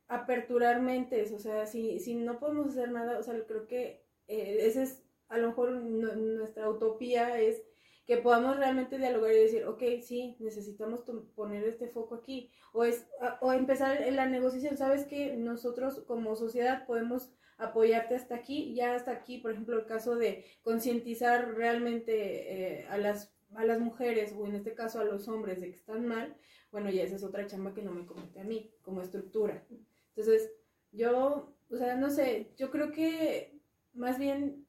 aperturar 0.08 0.80
mentes. 0.82 1.32
O 1.32 1.38
sea, 1.40 1.66
si, 1.66 1.98
si 1.98 2.14
no 2.14 2.38
podemos 2.38 2.68
hacer 2.68 2.90
nada, 2.90 3.18
o 3.18 3.22
sea, 3.22 3.34
creo 3.46 3.66
que 3.66 4.04
eh, 4.28 4.58
ese 4.60 4.84
es, 4.84 5.03
a 5.34 5.38
lo 5.38 5.48
mejor 5.48 5.72
nuestra 5.72 6.68
utopía 6.68 7.40
es 7.40 7.62
que 8.06 8.18
podamos 8.18 8.56
realmente 8.56 8.98
dialogar 8.98 9.32
y 9.32 9.38
decir, 9.38 9.64
ok, 9.64 9.82
sí, 10.02 10.36
necesitamos 10.38 11.00
poner 11.34 11.64
este 11.64 11.88
foco 11.88 12.16
aquí, 12.16 12.50
o, 12.72 12.84
es, 12.84 13.06
o 13.40 13.52
empezar 13.52 14.02
en 14.02 14.16
la 14.16 14.26
negociación, 14.26 14.76
sabes 14.76 15.04
que 15.06 15.36
nosotros 15.36 16.04
como 16.06 16.36
sociedad 16.36 16.86
podemos 16.86 17.32
apoyarte 17.56 18.14
hasta 18.14 18.34
aquí, 18.34 18.74
ya 18.74 18.94
hasta 18.94 19.12
aquí, 19.12 19.38
por 19.38 19.52
ejemplo, 19.52 19.78
el 19.78 19.86
caso 19.86 20.16
de 20.16 20.44
concientizar 20.62 21.54
realmente 21.54 22.80
eh, 22.80 22.86
a 22.88 22.98
las 22.98 23.32
a 23.56 23.64
las 23.64 23.78
mujeres 23.78 24.34
o 24.36 24.46
en 24.46 24.56
este 24.56 24.74
caso 24.74 24.98
a 24.98 25.04
los 25.04 25.28
hombres 25.28 25.60
de 25.60 25.70
que 25.70 25.76
están 25.76 26.06
mal, 26.06 26.36
bueno, 26.72 26.90
ya 26.90 27.04
esa 27.04 27.14
es 27.14 27.22
otra 27.22 27.46
chamba 27.46 27.72
que 27.72 27.82
no 27.82 27.92
me 27.92 28.04
compete 28.04 28.40
a 28.40 28.44
mí 28.44 28.72
como 28.82 29.00
estructura. 29.00 29.64
Entonces, 30.08 30.50
yo, 30.90 31.54
o 31.70 31.76
sea, 31.76 31.94
no 31.94 32.10
sé, 32.10 32.52
yo 32.56 32.72
creo 32.72 32.90
que 32.90 33.54
más 33.94 34.18
bien, 34.18 34.63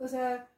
o 0.00 0.08
sea, 0.08 0.50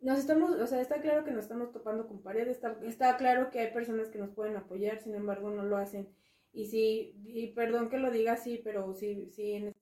nos 0.00 0.18
estamos, 0.18 0.50
o 0.50 0.66
sea, 0.66 0.80
está 0.80 1.00
claro 1.00 1.24
que 1.24 1.30
nos 1.30 1.44
estamos 1.44 1.72
topando 1.72 2.06
con 2.06 2.22
pared, 2.22 2.46
está, 2.48 2.78
está 2.82 3.16
claro 3.16 3.50
que 3.50 3.60
hay 3.60 3.72
personas 3.72 4.08
que 4.08 4.18
nos 4.18 4.30
pueden 4.30 4.56
apoyar, 4.56 4.98
sin 5.00 5.14
embargo 5.14 5.50
no 5.50 5.64
lo 5.64 5.76
hacen. 5.76 6.08
Y 6.52 6.66
sí, 6.66 7.14
y 7.26 7.48
perdón 7.48 7.88
que 7.88 7.98
lo 7.98 8.10
diga 8.10 8.34
así, 8.34 8.60
pero 8.62 8.94
sí, 8.94 9.30
sí, 9.32 9.52
en 9.54 9.68
este 9.68 9.80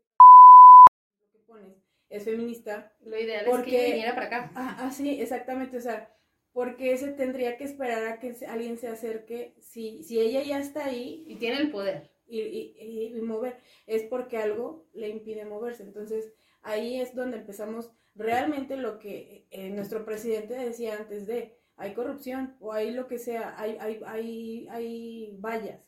lo 1.20 1.32
que 1.32 1.38
pones 1.46 1.82
es 2.08 2.24
feminista. 2.24 2.92
Lo 3.04 3.18
ideal 3.18 3.46
es 3.46 3.64
que 3.64 3.84
viniera 3.86 4.14
para 4.14 4.26
acá. 4.26 4.52
Ah, 4.54 4.76
ah, 4.80 4.90
sí, 4.90 5.20
exactamente, 5.20 5.76
o 5.78 5.80
sea, 5.80 6.14
porque 6.52 6.96
se 6.98 7.12
tendría 7.12 7.56
que 7.56 7.64
esperar 7.64 8.06
a 8.06 8.20
que 8.20 8.36
alguien 8.46 8.76
se 8.76 8.88
acerque, 8.88 9.54
si, 9.58 10.02
si 10.02 10.20
ella 10.20 10.42
ya 10.42 10.60
está 10.60 10.84
ahí. 10.84 11.24
Y 11.26 11.36
tiene 11.36 11.58
el 11.58 11.70
poder. 11.70 12.10
Y, 12.26 12.40
y, 12.40 13.16
y 13.16 13.20
mover, 13.20 13.58
es 13.86 14.04
porque 14.04 14.38
algo 14.38 14.86
le 14.94 15.08
impide 15.08 15.44
moverse. 15.44 15.82
Entonces, 15.82 16.32
ahí 16.62 17.00
es 17.00 17.14
donde 17.14 17.38
empezamos 17.38 17.90
realmente 18.14 18.76
lo 18.76 18.98
que 18.98 19.46
eh, 19.50 19.70
nuestro 19.70 20.04
presidente 20.04 20.54
decía 20.54 20.96
antes 20.96 21.26
de, 21.26 21.58
hay 21.76 21.94
corrupción 21.94 22.56
o 22.60 22.72
hay 22.72 22.92
lo 22.92 23.06
que 23.08 23.18
sea, 23.18 23.54
hay, 23.58 23.76
hay, 23.80 24.00
hay, 24.06 24.68
hay 24.68 25.36
vallas. 25.40 25.80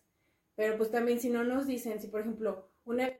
Pero 0.56 0.76
pues 0.76 0.90
también 0.90 1.20
si 1.20 1.30
no 1.30 1.44
nos 1.44 1.66
dicen, 1.66 2.00
si 2.00 2.08
por 2.08 2.20
ejemplo 2.20 2.70
una 2.84 3.10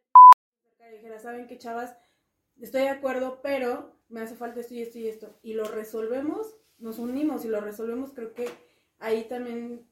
dijera, 0.92 1.18
saben 1.18 1.46
que 1.46 1.58
chavas, 1.58 1.96
estoy 2.60 2.82
de 2.82 2.88
acuerdo, 2.88 3.40
pero 3.42 3.96
me 4.08 4.20
hace 4.20 4.36
falta 4.36 4.60
esto 4.60 4.74
y 4.74 4.82
esto 4.82 4.98
y 4.98 5.08
esto, 5.08 5.38
y 5.42 5.54
lo 5.54 5.64
resolvemos, 5.64 6.56
nos 6.78 6.98
unimos 6.98 7.44
y 7.44 7.48
lo 7.48 7.60
resolvemos, 7.60 8.12
creo 8.12 8.32
que 8.32 8.46
ahí 8.98 9.24
también 9.24 9.88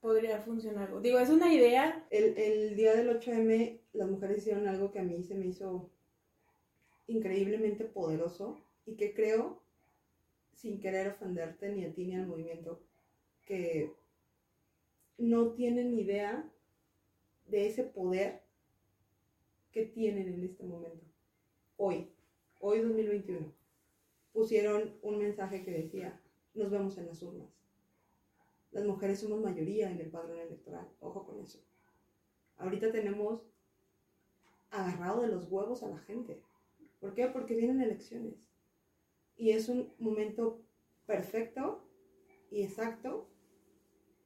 podría 0.00 0.40
funcionar. 0.40 1.00
Digo, 1.02 1.18
es 1.18 1.30
una 1.30 1.52
idea. 1.52 2.06
El, 2.10 2.36
el 2.38 2.76
día 2.76 2.94
del 2.94 3.08
8M, 3.08 3.80
las 3.92 4.08
mujeres 4.08 4.38
hicieron 4.38 4.68
algo 4.68 4.92
que 4.92 5.00
a 5.00 5.02
mí 5.02 5.22
se 5.24 5.34
me 5.34 5.46
hizo 5.46 5.90
increíblemente 7.06 7.84
poderoso 7.84 8.58
y 8.84 8.96
que 8.96 9.14
creo, 9.14 9.60
sin 10.52 10.80
querer 10.80 11.08
ofenderte 11.08 11.70
ni 11.70 11.84
a 11.84 11.92
ti 11.92 12.06
ni 12.06 12.16
al 12.16 12.26
movimiento, 12.26 12.80
que 13.44 13.92
no 15.18 15.52
tienen 15.52 15.98
idea 15.98 16.44
de 17.46 17.66
ese 17.66 17.84
poder 17.84 18.42
que 19.72 19.86
tienen 19.86 20.28
en 20.28 20.44
este 20.44 20.64
momento. 20.64 21.04
Hoy, 21.76 22.10
hoy 22.60 22.80
2021, 22.80 23.52
pusieron 24.32 24.94
un 25.02 25.18
mensaje 25.18 25.64
que 25.64 25.70
decía, 25.70 26.20
nos 26.54 26.70
vemos 26.70 26.96
en 26.98 27.06
las 27.06 27.22
urnas. 27.22 27.48
Las 28.72 28.84
mujeres 28.84 29.20
somos 29.20 29.40
mayoría 29.40 29.90
en 29.90 30.00
el 30.00 30.10
padrón 30.10 30.38
electoral, 30.38 30.88
ojo 31.00 31.24
con 31.26 31.40
eso. 31.40 31.58
Ahorita 32.58 32.90
tenemos 32.90 33.42
agarrado 34.70 35.22
de 35.22 35.28
los 35.28 35.50
huevos 35.50 35.82
a 35.82 35.88
la 35.88 35.98
gente. 35.98 36.40
¿Por 37.00 37.14
qué? 37.14 37.26
Porque 37.28 37.54
vienen 37.54 37.80
elecciones. 37.80 38.34
Y 39.36 39.50
es 39.50 39.68
un 39.68 39.92
momento 39.98 40.62
perfecto 41.06 41.84
y 42.50 42.62
exacto 42.62 43.28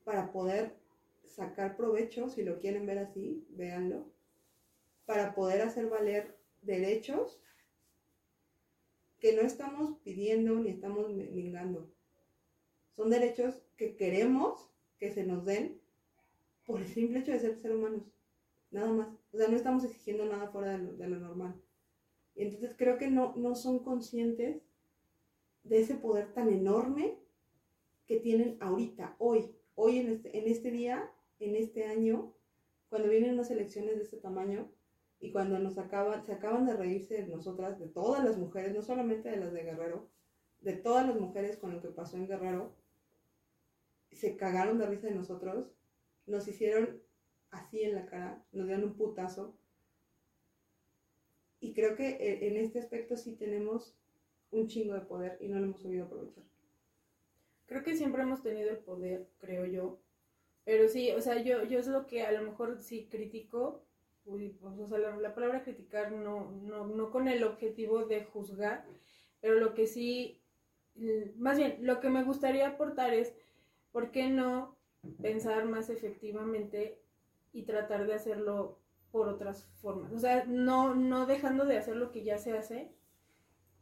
para 0.04 0.32
poder 0.32 0.76
sacar 1.24 1.76
provecho, 1.76 2.28
si 2.28 2.42
lo 2.42 2.58
quieren 2.58 2.86
ver 2.86 2.98
así, 2.98 3.46
véanlo, 3.50 4.06
para 5.04 5.34
poder 5.34 5.62
hacer 5.62 5.88
valer 5.88 6.36
derechos 6.62 7.40
que 9.18 9.34
no 9.34 9.42
estamos 9.42 9.98
pidiendo 10.02 10.56
ni 10.56 10.70
estamos 10.70 11.10
mingando. 11.10 11.92
Son 12.96 13.10
derechos 13.10 13.62
que 13.76 13.96
queremos 13.96 14.70
que 14.98 15.10
se 15.10 15.24
nos 15.24 15.44
den 15.44 15.80
por 16.64 16.80
el 16.80 16.86
simple 16.88 17.20
hecho 17.20 17.32
de 17.32 17.40
ser 17.40 17.60
seres 17.60 17.76
humanos. 17.76 18.02
Nada 18.70 18.92
más. 18.92 19.08
O 19.32 19.36
sea, 19.36 19.48
no 19.48 19.56
estamos 19.56 19.84
exigiendo 19.84 20.24
nada 20.24 20.48
fuera 20.48 20.78
de 20.78 21.08
lo 21.08 21.18
normal. 21.18 21.60
Entonces 22.35 22.74
creo 22.76 22.99
que 22.99 23.09
no, 23.09 23.35
no 23.37 23.55
son 23.55 23.81
conscientes 23.81 24.62
de 25.62 25.81
ese 25.81 25.95
poder 25.95 26.33
tan 26.33 26.49
enorme 26.49 27.18
que 28.07 28.18
tienen 28.18 28.57
ahorita, 28.61 29.14
hoy, 29.18 29.55
hoy 29.74 29.99
en 29.99 30.11
este, 30.11 30.37
en 30.39 30.49
este 30.49 30.70
día, 30.70 31.12
en 31.39 31.55
este 31.55 31.85
año, 31.85 32.35
cuando 32.89 33.09
vienen 33.09 33.35
unas 33.35 33.51
elecciones 33.51 33.97
de 33.97 34.03
este 34.03 34.16
tamaño 34.16 34.70
y 35.20 35.31
cuando 35.33 35.59
nos 35.59 35.78
acaban, 35.78 36.24
se 36.24 36.33
acaban 36.33 36.66
de 36.66 36.74
reírse 36.74 37.14
de 37.14 37.28
nosotras, 37.28 37.78
de 37.78 37.87
todas 37.87 38.24
las 38.24 38.37
mujeres, 38.37 38.74
no 38.74 38.83
solamente 38.83 39.31
de 39.31 39.37
las 39.37 39.53
de 39.53 39.62
Guerrero, 39.62 40.09
de 40.61 40.72
todas 40.72 41.07
las 41.07 41.20
mujeres 41.20 41.57
con 41.57 41.72
lo 41.72 41.81
que 41.81 41.89
pasó 41.89 42.16
en 42.16 42.26
Guerrero, 42.26 42.74
se 44.11 44.37
cagaron 44.37 44.78
de 44.78 44.87
risa 44.87 45.07
de 45.07 45.14
nosotros, 45.14 45.70
nos 46.26 46.49
hicieron 46.49 47.01
así 47.51 47.83
en 47.83 47.95
la 47.95 48.07
cara, 48.07 48.45
nos 48.53 48.66
dieron 48.66 48.85
un 48.85 48.95
putazo. 48.95 49.57
Y 51.61 51.72
creo 51.74 51.94
que 51.94 52.08
e, 52.08 52.48
en 52.48 52.56
este 52.56 52.78
aspecto 52.78 53.16
sí 53.16 53.36
tenemos 53.36 53.94
un 54.50 54.66
chingo 54.66 54.94
de 54.94 55.00
poder 55.02 55.38
y 55.40 55.48
no 55.48 55.58
lo 55.58 55.66
hemos 55.66 55.82
sabido 55.82 56.06
aprovechar. 56.06 56.44
Creo 57.66 57.84
que 57.84 57.94
siempre 57.94 58.22
hemos 58.22 58.42
tenido 58.42 58.70
el 58.70 58.78
poder, 58.78 59.28
creo 59.38 59.64
yo. 59.66 60.00
Pero 60.64 60.88
sí, 60.88 61.11
o 61.12 61.20
sea, 61.20 61.40
yo, 61.40 61.64
yo 61.64 61.78
es 61.78 61.86
lo 61.86 62.06
que 62.06 62.22
a 62.22 62.32
lo 62.32 62.42
mejor 62.42 62.82
sí 62.82 63.08
critico, 63.11 63.84
pues, 64.24 64.62
o 64.62 64.88
sea, 64.88 64.98
la, 64.98 65.34
palabra 65.34 65.62
criticar 65.62 66.12
no, 66.12 66.50
no, 66.62 66.86
no 66.86 67.11
con 67.11 67.28
el 67.28 67.44
objetivo 67.44 68.06
de 68.06 68.24
juzgar, 68.24 68.84
pero 69.40 69.54
lo 69.54 69.74
que 69.74 69.86
sí, 69.86 70.40
más 71.36 71.56
bien, 71.56 71.78
lo 71.80 72.00
que 72.00 72.11
me 72.11 72.24
gustaría 72.24 72.68
aportar 72.68 73.14
es, 73.14 73.32
¿por 73.92 74.11
qué 74.11 74.28
no 74.28 74.76
pensar 75.22 75.64
más 75.64 75.90
efectivamente 75.90 77.00
y 77.52 77.62
tratar 77.62 78.06
de 78.06 78.14
hacerlo 78.14 78.80
por 79.11 79.28
otras 79.28 79.64
formas? 79.80 80.12
O 80.12 80.18
sea, 80.18 80.44
no, 80.46 80.94
no 80.94 81.26
dejando 81.26 81.64
de 81.64 81.78
hacer 81.78 81.96
lo 81.96 82.12
que 82.12 82.22
ya 82.22 82.38
se 82.38 82.56
hace, 82.56 82.92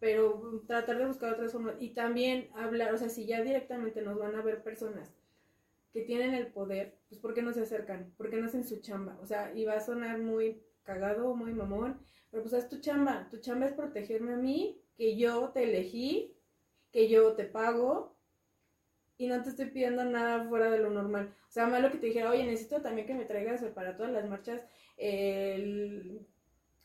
pero 0.01 0.63
tratar 0.67 0.99
de 0.99 1.07
buscar 1.07 1.33
otras 1.33 1.53
formas 1.53 1.77
y 1.81 1.91
también 1.91 2.51
hablar, 2.55 2.95
o 2.95 2.99
sea, 2.99 3.09
si 3.09 3.27
ya 3.27 3.43
directamente 3.43 4.03
nos 4.03 4.19
van 4.19 4.35
a 4.37 4.43
ver 4.43 4.63
personas 4.63 5.13
que 5.93 6.03
tienen 6.03 6.35
el 6.35 6.49
poder, 6.49 6.99
pues 7.09 7.21
¿por 7.21 7.35
qué 7.35 7.43
no 7.43 7.53
se 7.53 7.63
acercan? 7.63 8.13
¿Por 8.17 8.31
qué 8.31 8.37
no 8.37 8.47
hacen 8.47 8.65
su 8.65 8.81
chamba? 8.81 9.19
O 9.23 9.27
sea, 9.27 9.53
y 9.55 9.65
va 9.65 9.75
a 9.75 9.81
sonar 9.81 10.19
muy 10.19 10.63
cagado, 10.83 11.35
muy 11.35 11.53
mamón, 11.53 11.99
pero 12.31 12.43
pues 12.43 12.55
es 12.55 12.69
tu 12.69 12.81
chamba, 12.81 13.29
tu 13.31 13.39
chamba 13.39 13.67
es 13.67 13.73
protegerme 13.73 14.35
a 14.35 14.37
mí, 14.37 14.81
que 14.97 15.17
yo 15.17 15.51
te 15.51 15.65
elegí, 15.65 16.37
que 16.93 17.09
yo 17.09 17.35
te 17.35 17.45
pago 17.45 18.18
y 19.19 19.27
no 19.27 19.43
te 19.43 19.51
estoy 19.51 19.67
pidiendo 19.67 20.05
nada 20.05 20.45
fuera 20.49 20.71
de 20.71 20.79
lo 20.79 20.91
normal. 20.91 21.35
O 21.49 21.53
sea, 21.53 21.67
malo 21.67 21.91
que 21.91 21.99
te 21.99 22.07
dijera, 22.07 22.31
oye, 22.31 22.45
necesito 22.45 22.81
también 22.81 23.07
que 23.07 23.15
me 23.15 23.25
traigas 23.25 23.63
para 23.75 23.97
todas 23.97 24.13
las 24.13 24.29
marchas 24.29 24.63
el 24.97 26.27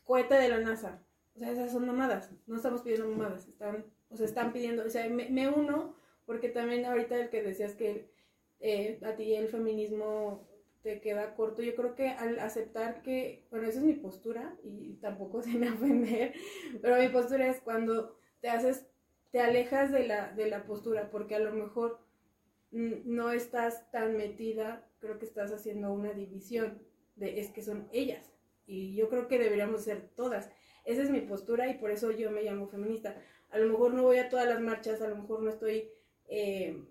cohete 0.04 0.34
de 0.34 0.48
la 0.48 0.58
NASA. 0.58 1.00
O 1.34 1.38
sea, 1.38 1.50
esas 1.50 1.72
son 1.72 1.86
mamadas, 1.86 2.30
no 2.46 2.56
estamos 2.56 2.82
pidiendo 2.82 3.08
mamadas, 3.08 3.48
están, 3.48 3.84
o 4.08 4.16
sea, 4.16 4.26
están 4.26 4.52
pidiendo, 4.52 4.84
o 4.84 4.90
sea, 4.90 5.08
me, 5.08 5.48
uno, 5.48 5.96
porque 6.26 6.48
también 6.48 6.84
ahorita 6.84 7.16
el 7.16 7.28
que 7.28 7.42
decías 7.42 7.74
que 7.74 8.08
eh, 8.60 9.00
a 9.04 9.16
ti 9.16 9.34
el 9.34 9.48
feminismo 9.48 10.46
te 10.82 11.00
queda 11.00 11.34
corto, 11.34 11.62
yo 11.62 11.74
creo 11.74 11.96
que 11.96 12.10
al 12.10 12.38
aceptar 12.38 13.02
que, 13.02 13.46
bueno, 13.50 13.66
esa 13.66 13.80
es 13.80 13.84
mi 13.84 13.94
postura 13.94 14.54
y 14.62 14.94
tampoco 14.94 15.42
se 15.42 15.58
me 15.58 15.70
ofender, 15.70 16.34
pero 16.80 16.98
mi 16.98 17.08
postura 17.08 17.48
es 17.48 17.60
cuando 17.60 18.16
te 18.40 18.48
haces, 18.48 18.86
te 19.32 19.40
alejas 19.40 19.90
de 19.90 20.06
la, 20.06 20.30
de 20.32 20.48
la 20.48 20.64
postura, 20.66 21.10
porque 21.10 21.34
a 21.34 21.40
lo 21.40 21.52
mejor 21.52 22.03
no 22.74 23.30
estás 23.30 23.90
tan 23.90 24.16
metida, 24.16 24.84
creo 24.98 25.18
que 25.18 25.24
estás 25.24 25.52
haciendo 25.52 25.92
una 25.92 26.12
división 26.12 26.82
de 27.16 27.38
es 27.40 27.50
que 27.50 27.62
son 27.62 27.88
ellas, 27.92 28.32
y 28.66 28.94
yo 28.94 29.08
creo 29.08 29.28
que 29.28 29.38
deberíamos 29.38 29.84
ser 29.84 30.08
todas. 30.16 30.50
Esa 30.84 31.02
es 31.02 31.10
mi 31.10 31.20
postura 31.20 31.68
y 31.68 31.74
por 31.74 31.90
eso 31.90 32.10
yo 32.10 32.30
me 32.30 32.42
llamo 32.42 32.68
feminista. 32.68 33.16
A 33.50 33.58
lo 33.58 33.68
mejor 33.68 33.94
no 33.94 34.02
voy 34.02 34.18
a 34.18 34.28
todas 34.28 34.46
las 34.46 34.60
marchas, 34.60 35.00
a 35.00 35.08
lo 35.08 35.16
mejor 35.16 35.42
no 35.42 35.50
estoy 35.50 35.90
eh, 36.28 36.82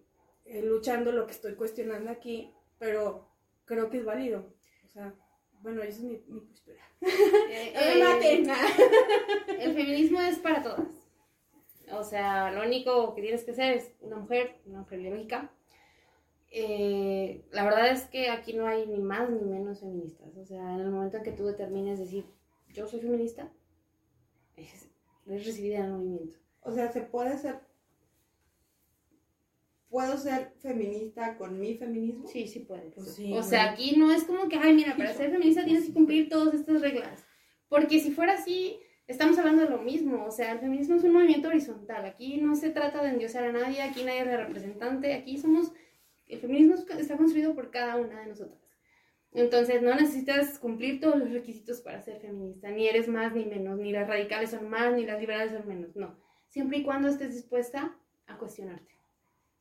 eh, 0.46 0.62
luchando 0.64 1.12
lo 1.12 1.26
que 1.26 1.34
estoy 1.34 1.56
cuestionando 1.56 2.10
aquí, 2.10 2.52
pero 2.80 3.28
creo 3.66 3.90
que 3.90 3.98
es 3.98 4.06
válido. 4.06 4.54
O 4.86 4.90
sea, 4.90 5.14
bueno, 5.62 5.82
esa 5.82 6.00
es 6.00 6.04
mi, 6.04 6.18
postura. 6.18 6.82
Eh, 7.02 7.74
el 9.60 9.74
feminismo 9.76 10.22
es 10.22 10.40
para 10.40 10.64
todas. 10.64 10.88
O 11.92 12.04
sea, 12.04 12.52
lo 12.52 12.64
único 12.64 13.14
que 13.14 13.22
tienes 13.22 13.44
que 13.44 13.52
hacer 13.52 13.78
es 13.78 13.92
una 14.02 14.18
mujer, 14.18 14.56
una 14.66 14.80
mujer 14.80 15.00
biológica. 15.00 15.52
La 16.54 17.64
verdad 17.64 17.92
es 17.92 18.04
que 18.04 18.30
aquí 18.30 18.54
no 18.54 18.68
hay 18.68 18.86
ni 18.88 19.00
más 19.00 19.30
ni 19.30 19.42
menos 19.42 19.80
feministas. 19.80 20.36
O 20.38 20.46
sea, 20.46 20.76
en 20.76 20.82
el 20.82 20.92
momento 20.92 21.18
en 21.18 21.24
que 21.24 21.32
tú 21.32 21.46
determines 21.46 22.00
decir, 22.00 22.26
yo 22.74 22.88
soy 22.88 23.00
feminista, 23.00 23.52
es, 24.56 24.90
recibida 25.26 25.80
en 25.80 25.86
el 25.86 25.92
movimiento. 25.92 26.38
O 26.62 26.72
sea, 26.72 26.92
se 26.92 27.02
puede 27.02 27.38
ser. 27.38 27.60
¿Puedo 29.90 30.18
ser 30.18 30.54
feminista 30.60 31.38
con 31.38 31.60
mi 31.60 31.76
feminismo? 31.76 32.28
Sí, 32.28 32.48
sí 32.48 32.62
puedes. 32.62 32.96
Pues 32.96 33.20
o 33.32 33.44
sea, 33.44 33.72
aquí 33.72 33.96
no 33.96 34.12
es 34.12 34.24
como 34.24 34.50
que, 34.50 34.58
ay, 34.58 34.74
mira, 34.74 34.96
para 34.98 35.14
ser 35.14 35.30
feminista 35.30 35.64
tienes 35.64 35.86
que 35.86 35.94
cumplir 35.94 36.30
todas 36.30 36.54
estas 36.56 36.82
reglas. 36.82 37.24
Porque 37.70 38.00
si 38.00 38.12
fuera 38.12 38.34
así, 38.34 38.80
estamos 39.08 39.38
hablando 39.38 39.64
de 39.64 39.70
lo 39.70 39.80
mismo. 39.80 40.26
O 40.26 40.32
sea, 40.32 40.54
el 40.54 40.60
feminismo 40.60 40.96
es 40.96 41.04
un 41.04 41.14
movimiento 41.14 41.48
horizontal. 41.48 42.06
Aquí 42.06 42.38
no 42.38 42.56
se 42.56 42.72
trata 42.72 43.04
de 43.04 43.10
endiosar 43.10 43.44
a 43.44 43.52
nadie, 43.52 43.82
aquí 43.82 44.04
nadie 44.04 44.22
es 44.22 44.28
la 44.28 44.38
representante. 44.38 45.14
Aquí 45.14 45.38
somos. 45.38 45.72
El 46.34 46.40
feminismo 46.40 46.76
está 46.76 47.16
construido 47.16 47.54
por 47.54 47.70
cada 47.70 47.96
una 47.98 48.22
de 48.22 48.28
nosotras. 48.28 48.60
Entonces 49.32 49.82
no 49.82 49.94
necesitas 49.96 50.60
cumplir 50.60 51.00
todos 51.00 51.18
los 51.18 51.32
requisitos 51.32 51.82
para 51.82 52.02
ser 52.02 52.20
feminista, 52.20 52.70
ni 52.70 52.88
eres 52.88 53.08
más 53.08 53.34
ni 53.34 53.46
menos, 53.46 53.80
ni 53.80 53.92
las 53.92 54.08
radicales 54.08 54.52
son 54.52 54.70
más, 54.70 54.94
ni 54.94 55.06
las 55.06 55.20
liberales 55.20 55.54
son 55.54 55.68
menos, 55.68 55.96
no. 55.96 56.20
Siempre 56.50 56.80
y 56.80 56.84
cuando 56.84 57.08
estés 57.08 57.34
dispuesta 57.34 57.96
a 58.28 58.38
cuestionarte, 58.38 58.96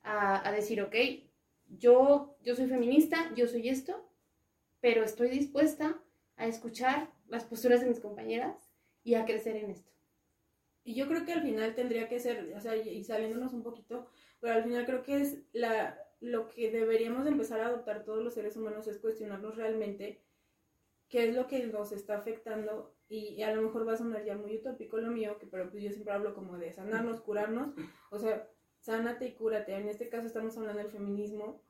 a, 0.02 0.50
decir, 0.52 0.82
ok, 0.82 0.94
yo, 1.78 2.36
yo 2.42 2.54
soy 2.54 2.66
feminista, 2.66 3.32
yo 3.34 3.46
soy 3.46 3.68
esto, 3.68 4.10
pero 4.80 5.04
estoy 5.04 5.30
dispuesta 5.30 5.98
a 6.36 6.46
escuchar 6.46 7.10
las 7.28 7.44
posturas 7.44 7.80
de 7.80 7.86
mis 7.86 8.00
compañeras 8.00 8.56
y 9.04 9.14
a 9.14 9.24
crecer 9.24 9.56
en 9.56 9.70
esto. 9.70 9.90
Y 10.84 10.94
yo 10.94 11.06
creo 11.06 11.24
que 11.24 11.32
al 11.32 11.42
final 11.42 11.74
tendría 11.74 12.08
que 12.08 12.18
ser, 12.18 12.52
o 12.54 12.60
sea, 12.60 12.76
y 12.76 13.04
saliéndonos 13.04 13.54
un 13.54 13.62
poquito, 13.62 14.08
pero 14.40 14.54
al 14.54 14.64
final 14.64 14.84
creo 14.84 15.02
que 15.02 15.20
es 15.20 15.38
la, 15.52 15.96
lo 16.22 16.48
que 16.48 16.70
deberíamos 16.70 17.26
empezar 17.26 17.60
a 17.60 17.66
adoptar 17.66 18.04
todos 18.04 18.22
los 18.22 18.34
seres 18.34 18.56
humanos 18.56 18.86
es 18.86 18.98
cuestionarnos 18.98 19.56
realmente 19.56 20.22
qué 21.08 21.28
es 21.28 21.34
lo 21.34 21.48
que 21.48 21.66
nos 21.66 21.90
está 21.90 22.16
afectando 22.16 22.94
y, 23.08 23.42
a 23.42 23.54
lo 23.54 23.60
mejor 23.60 23.86
va 23.86 23.92
a 23.92 23.98
sonar 23.98 24.24
ya 24.24 24.36
muy 24.36 24.56
utópico 24.56 24.96
lo 24.96 25.10
mío, 25.10 25.36
que 25.38 25.46
pero 25.46 25.68
pues 25.68 25.82
yo 25.82 25.90
siempre 25.90 26.14
hablo 26.14 26.32
como 26.34 26.56
de 26.56 26.72
sanarnos, 26.72 27.20
curarnos, 27.20 27.74
o 28.10 28.18
sea, 28.18 28.48
sánate 28.78 29.26
y 29.26 29.34
cúrate. 29.34 29.74
En 29.74 29.88
este 29.88 30.08
caso 30.08 30.28
estamos 30.28 30.56
hablando 30.56 30.80
del 30.80 30.92
feminismo, 30.92 31.62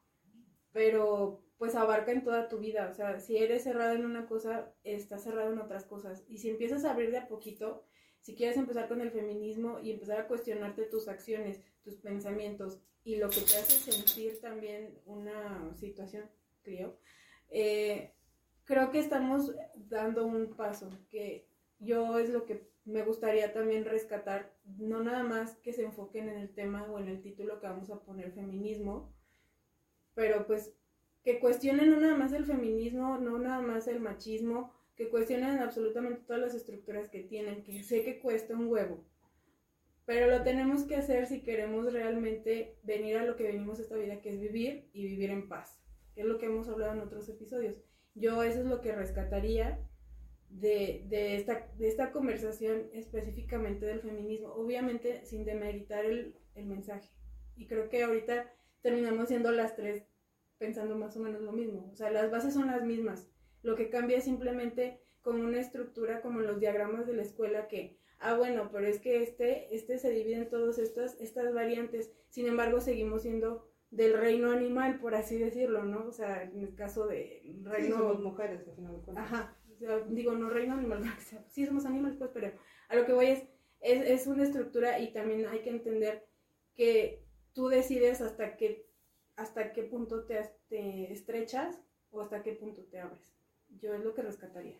pero 0.70 1.42
pues 1.56 1.74
abarca 1.74 2.12
en 2.12 2.22
toda 2.22 2.48
tu 2.48 2.58
vida, 2.58 2.88
o 2.90 2.94
sea, 2.94 3.18
si 3.18 3.38
eres 3.38 3.64
cerrado 3.64 3.94
en 3.94 4.04
una 4.04 4.26
cosa, 4.26 4.72
estás 4.84 5.24
cerrado 5.24 5.52
en 5.52 5.58
otras 5.58 5.86
cosas. 5.86 6.24
Y 6.28 6.38
si 6.38 6.50
empiezas 6.50 6.84
a 6.84 6.92
abrir 6.92 7.10
de 7.10 7.18
a 7.18 7.28
poquito, 7.28 7.84
si 8.20 8.36
quieres 8.36 8.56
empezar 8.56 8.86
con 8.86 9.00
el 9.00 9.10
feminismo 9.10 9.80
y 9.80 9.90
empezar 9.90 10.20
a 10.20 10.28
cuestionarte 10.28 10.84
tus 10.84 11.08
acciones, 11.08 11.60
tus 11.84 11.96
pensamientos 11.96 12.80
y 13.04 13.16
lo 13.16 13.28
que 13.30 13.40
te 13.40 13.56
hace 13.56 13.92
sentir 13.92 14.40
también 14.40 14.98
una 15.06 15.74
situación, 15.76 16.30
creo, 16.62 16.96
eh, 17.50 18.12
creo 18.64 18.90
que 18.90 19.00
estamos 19.00 19.54
dando 19.74 20.24
un 20.24 20.54
paso 20.54 20.88
que 21.10 21.48
yo 21.78 22.18
es 22.18 22.30
lo 22.30 22.44
que 22.46 22.70
me 22.84 23.02
gustaría 23.02 23.52
también 23.52 23.84
rescatar, 23.84 24.52
no 24.78 25.02
nada 25.02 25.22
más 25.22 25.56
que 25.56 25.72
se 25.72 25.84
enfoquen 25.84 26.28
en 26.28 26.38
el 26.38 26.54
tema 26.54 26.84
o 26.84 26.98
en 26.98 27.08
el 27.08 27.22
título 27.22 27.60
que 27.60 27.66
vamos 27.66 27.90
a 27.90 28.00
poner 28.00 28.32
feminismo, 28.32 29.12
pero 30.14 30.46
pues 30.46 30.74
que 31.22 31.38
cuestionen 31.38 31.90
no 31.90 32.00
nada 32.00 32.16
más 32.16 32.32
el 32.32 32.44
feminismo, 32.44 33.18
no 33.18 33.38
nada 33.38 33.60
más 33.60 33.86
el 33.86 34.00
machismo, 34.00 34.72
que 34.96 35.08
cuestionen 35.08 35.58
absolutamente 35.60 36.22
todas 36.26 36.42
las 36.42 36.54
estructuras 36.54 37.08
que 37.08 37.20
tienen, 37.22 37.62
que 37.62 37.82
sé 37.82 38.02
que 38.04 38.20
cuesta 38.20 38.54
un 38.54 38.66
huevo, 38.66 39.04
pero 40.04 40.26
lo 40.26 40.42
tenemos 40.42 40.84
que 40.84 40.96
hacer 40.96 41.26
si 41.26 41.42
queremos 41.42 41.92
realmente 41.92 42.78
venir 42.82 43.16
a 43.16 43.24
lo 43.24 43.36
que 43.36 43.44
venimos 43.44 43.78
esta 43.78 43.96
vida, 43.96 44.20
que 44.20 44.30
es 44.30 44.40
vivir 44.40 44.88
y 44.92 45.06
vivir 45.06 45.30
en 45.30 45.48
paz, 45.48 45.80
es 46.16 46.24
lo 46.24 46.38
que 46.38 46.46
hemos 46.46 46.68
hablado 46.68 46.92
en 46.92 47.00
otros 47.00 47.28
episodios. 47.28 47.76
Yo 48.14 48.42
eso 48.42 48.60
es 48.60 48.66
lo 48.66 48.80
que 48.80 48.92
rescataría 48.92 49.78
de, 50.50 51.06
de, 51.08 51.36
esta, 51.36 51.68
de 51.78 51.88
esta 51.88 52.12
conversación 52.12 52.90
específicamente 52.92 53.86
del 53.86 54.00
feminismo, 54.00 54.48
obviamente 54.48 55.24
sin 55.24 55.44
demeritar 55.44 56.04
el, 56.04 56.36
el 56.54 56.66
mensaje. 56.66 57.08
Y 57.56 57.66
creo 57.66 57.88
que 57.88 58.02
ahorita 58.02 58.52
terminamos 58.82 59.28
siendo 59.28 59.50
las 59.52 59.76
tres 59.76 60.04
pensando 60.58 60.96
más 60.96 61.16
o 61.16 61.20
menos 61.20 61.42
lo 61.42 61.52
mismo. 61.52 61.90
O 61.92 61.96
sea, 61.96 62.10
las 62.10 62.30
bases 62.30 62.54
son 62.54 62.66
las 62.66 62.84
mismas. 62.84 63.28
Lo 63.62 63.76
que 63.76 63.90
cambia 63.90 64.18
es 64.18 64.24
simplemente 64.24 65.00
con 65.22 65.40
una 65.40 65.60
estructura 65.60 66.20
como 66.20 66.40
los 66.40 66.60
diagramas 66.60 67.06
de 67.06 67.14
la 67.14 67.22
escuela 67.22 67.68
que, 67.68 67.98
ah, 68.22 68.36
bueno, 68.36 68.70
pero 68.72 68.86
es 68.86 69.00
que 69.00 69.22
este, 69.22 69.74
este 69.74 69.98
se 69.98 70.10
divide 70.10 70.36
en 70.36 70.48
todas 70.48 70.78
estas, 70.78 71.20
estas 71.20 71.52
variantes. 71.52 72.10
Sin 72.28 72.46
embargo, 72.46 72.80
seguimos 72.80 73.22
siendo 73.22 73.68
del 73.90 74.14
reino 74.14 74.50
animal, 74.50 74.98
por 75.00 75.14
así 75.14 75.38
decirlo, 75.38 75.84
¿no? 75.84 76.06
O 76.06 76.12
sea, 76.12 76.42
en 76.44 76.60
el 76.62 76.74
caso 76.74 77.06
de 77.06 77.42
reino... 77.62 77.76
Sí, 77.76 77.92
somos 77.92 78.20
mujeres, 78.20 78.66
al 78.66 78.74
final 78.74 78.96
de 78.96 79.02
cuentas. 79.02 79.24
Ajá, 79.24 79.56
o 79.70 79.76
sea, 79.76 79.98
digo, 80.08 80.32
no 80.32 80.48
reino 80.48 80.74
animal, 80.74 81.02
sí 81.48 81.66
somos 81.66 81.84
animales, 81.84 82.16
pues, 82.16 82.30
pero 82.32 82.52
a 82.88 82.96
lo 82.96 83.04
que 83.04 83.12
voy 83.12 83.26
es, 83.26 83.42
es, 83.80 84.08
es 84.08 84.26
una 84.26 84.44
estructura 84.44 84.98
y 84.98 85.12
también 85.12 85.46
hay 85.46 85.60
que 85.60 85.70
entender 85.70 86.26
que 86.74 87.22
tú 87.52 87.68
decides 87.68 88.20
hasta 88.20 88.56
qué, 88.56 88.86
hasta 89.36 89.72
qué 89.72 89.82
punto 89.82 90.24
te, 90.24 90.40
te 90.68 91.12
estrechas 91.12 91.78
o 92.10 92.20
hasta 92.20 92.42
qué 92.42 92.52
punto 92.52 92.82
te 92.84 92.98
abres. 92.98 93.20
yo 93.80 93.94
es 93.94 94.02
lo 94.02 94.14
que 94.14 94.22
rescataría. 94.22 94.78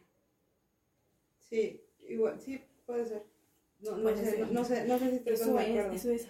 Sí, 1.38 1.84
igual, 1.98 2.40
sí, 2.40 2.62
puede 2.92 3.06
ser. 3.06 3.24
No, 3.80 3.96
no, 3.96 4.16
sé, 4.16 4.46
no, 4.52 4.64
sé, 4.64 4.84
no 4.86 4.98
sé 4.98 5.10
si 5.10 5.16
estoy 5.16 5.32
eso. 5.32 5.58
Es, 5.58 5.86
eso 5.94 6.10
es 6.10 6.28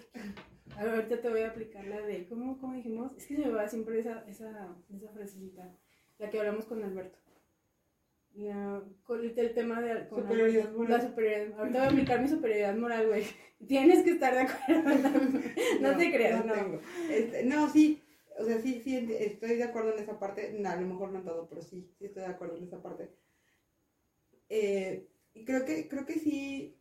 A 0.77 0.83
ver, 0.85 0.95
ahorita 0.95 1.21
te 1.21 1.29
voy 1.29 1.41
a 1.41 1.49
aplicar 1.49 1.85
la 1.85 2.01
de, 2.01 2.25
¿cómo, 2.25 2.57
cómo 2.57 2.73
dijimos? 2.73 3.11
Es 3.17 3.27
que 3.27 3.35
se 3.35 3.41
me 3.41 3.51
va 3.51 3.67
siempre 3.67 3.99
esa, 3.99 4.23
esa, 4.27 4.75
esa 4.95 5.09
frasecita, 5.11 5.77
la 6.17 6.29
que 6.29 6.39
hablamos 6.39 6.65
con 6.65 6.81
Alberto. 6.83 7.19
con 9.03 9.23
el, 9.23 9.53
tema 9.53 9.81
de 9.81 10.07
superioridad 10.07 10.71
moral. 10.71 10.97
La 10.97 11.07
superioridad. 11.07 11.59
Ahorita 11.59 11.79
voy 11.79 11.87
a 11.87 11.91
aplicar 11.91 12.21
mi 12.21 12.27
superioridad 12.29 12.75
moral, 12.75 13.07
güey. 13.07 13.23
Tienes 13.67 14.03
que 14.03 14.11
estar 14.11 14.33
de 14.33 14.41
acuerdo. 14.41 15.09
no, 15.81 15.97
te 15.97 16.11
creas, 16.11 16.45
no. 16.45 16.55
No, 16.55 16.79
este, 17.09 17.43
no 17.43 17.69
sí. 17.69 18.01
O 18.39 18.45
sea, 18.45 18.59
sí, 18.59 18.81
sí, 18.83 18.97
estoy 19.19 19.57
de 19.57 19.63
acuerdo 19.63 19.93
en 19.93 19.99
esa 19.99 20.17
parte. 20.17 20.55
No, 20.57 20.69
a 20.69 20.75
lo 20.77 20.87
mejor 20.87 21.11
no 21.11 21.19
en 21.19 21.25
todo, 21.25 21.47
pero 21.47 21.61
sí, 21.61 21.93
sí 21.99 22.05
estoy 22.05 22.23
de 22.23 22.29
acuerdo 22.29 22.57
en 22.57 22.63
esa 22.63 22.81
parte. 22.81 23.11
Eh, 24.49 25.07
y 25.33 25.45
creo 25.45 25.65
que, 25.65 25.87
creo 25.87 26.05
que 26.05 26.19
sí 26.19 26.77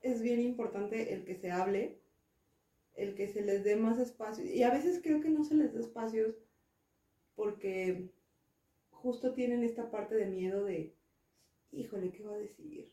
es 0.00 0.22
bien 0.22 0.40
importante 0.40 1.12
el 1.12 1.24
que 1.24 1.36
se 1.36 1.50
hable, 1.50 1.98
el 2.94 3.14
que 3.14 3.28
se 3.28 3.42
les 3.42 3.64
dé 3.64 3.76
más 3.76 3.98
espacio. 3.98 4.44
Y 4.44 4.62
a 4.62 4.72
veces 4.72 5.00
creo 5.02 5.20
que 5.20 5.28
no 5.28 5.44
se 5.44 5.54
les 5.54 5.74
da 5.74 5.80
espacios 5.80 6.34
porque 7.34 8.10
justo 8.90 9.32
tienen 9.34 9.62
esta 9.62 9.90
parte 9.90 10.16
de 10.16 10.26
miedo 10.26 10.64
de, 10.64 10.94
híjole, 11.70 12.10
¿qué 12.10 12.24
va 12.24 12.34
a 12.34 12.38
decir? 12.38 12.92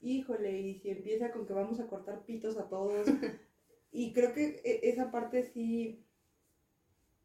Híjole, 0.00 0.60
y 0.60 0.78
si 0.78 0.90
empieza 0.90 1.32
con 1.32 1.46
que 1.46 1.52
vamos 1.52 1.80
a 1.80 1.86
cortar 1.86 2.24
pitos 2.24 2.56
a 2.56 2.68
todos. 2.68 3.06
y 3.92 4.12
creo 4.12 4.32
que 4.32 4.60
e, 4.64 4.88
esa 4.88 5.10
parte 5.10 5.44
sí, 5.44 6.04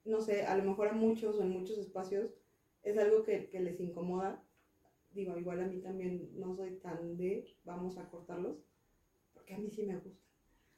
no 0.05 0.21
sé, 0.21 0.45
a 0.45 0.57
lo 0.57 0.63
mejor 0.63 0.89
a 0.89 0.93
muchos 0.93 1.37
o 1.37 1.43
en 1.43 1.51
muchos 1.51 1.77
espacios 1.77 2.31
es 2.83 2.97
algo 2.97 3.23
que, 3.23 3.49
que 3.49 3.59
les 3.59 3.79
incomoda. 3.79 4.43
Digo, 5.13 5.37
igual 5.37 5.61
a 5.61 5.67
mí 5.67 5.79
también 5.79 6.29
no 6.33 6.55
soy 6.55 6.71
tan 6.77 7.17
de 7.17 7.45
vamos 7.63 7.97
a 7.97 8.09
cortarlos 8.09 8.57
porque 9.33 9.53
a 9.53 9.57
mí 9.57 9.69
sí 9.69 9.83
me 9.83 9.97
gusta. 9.97 10.23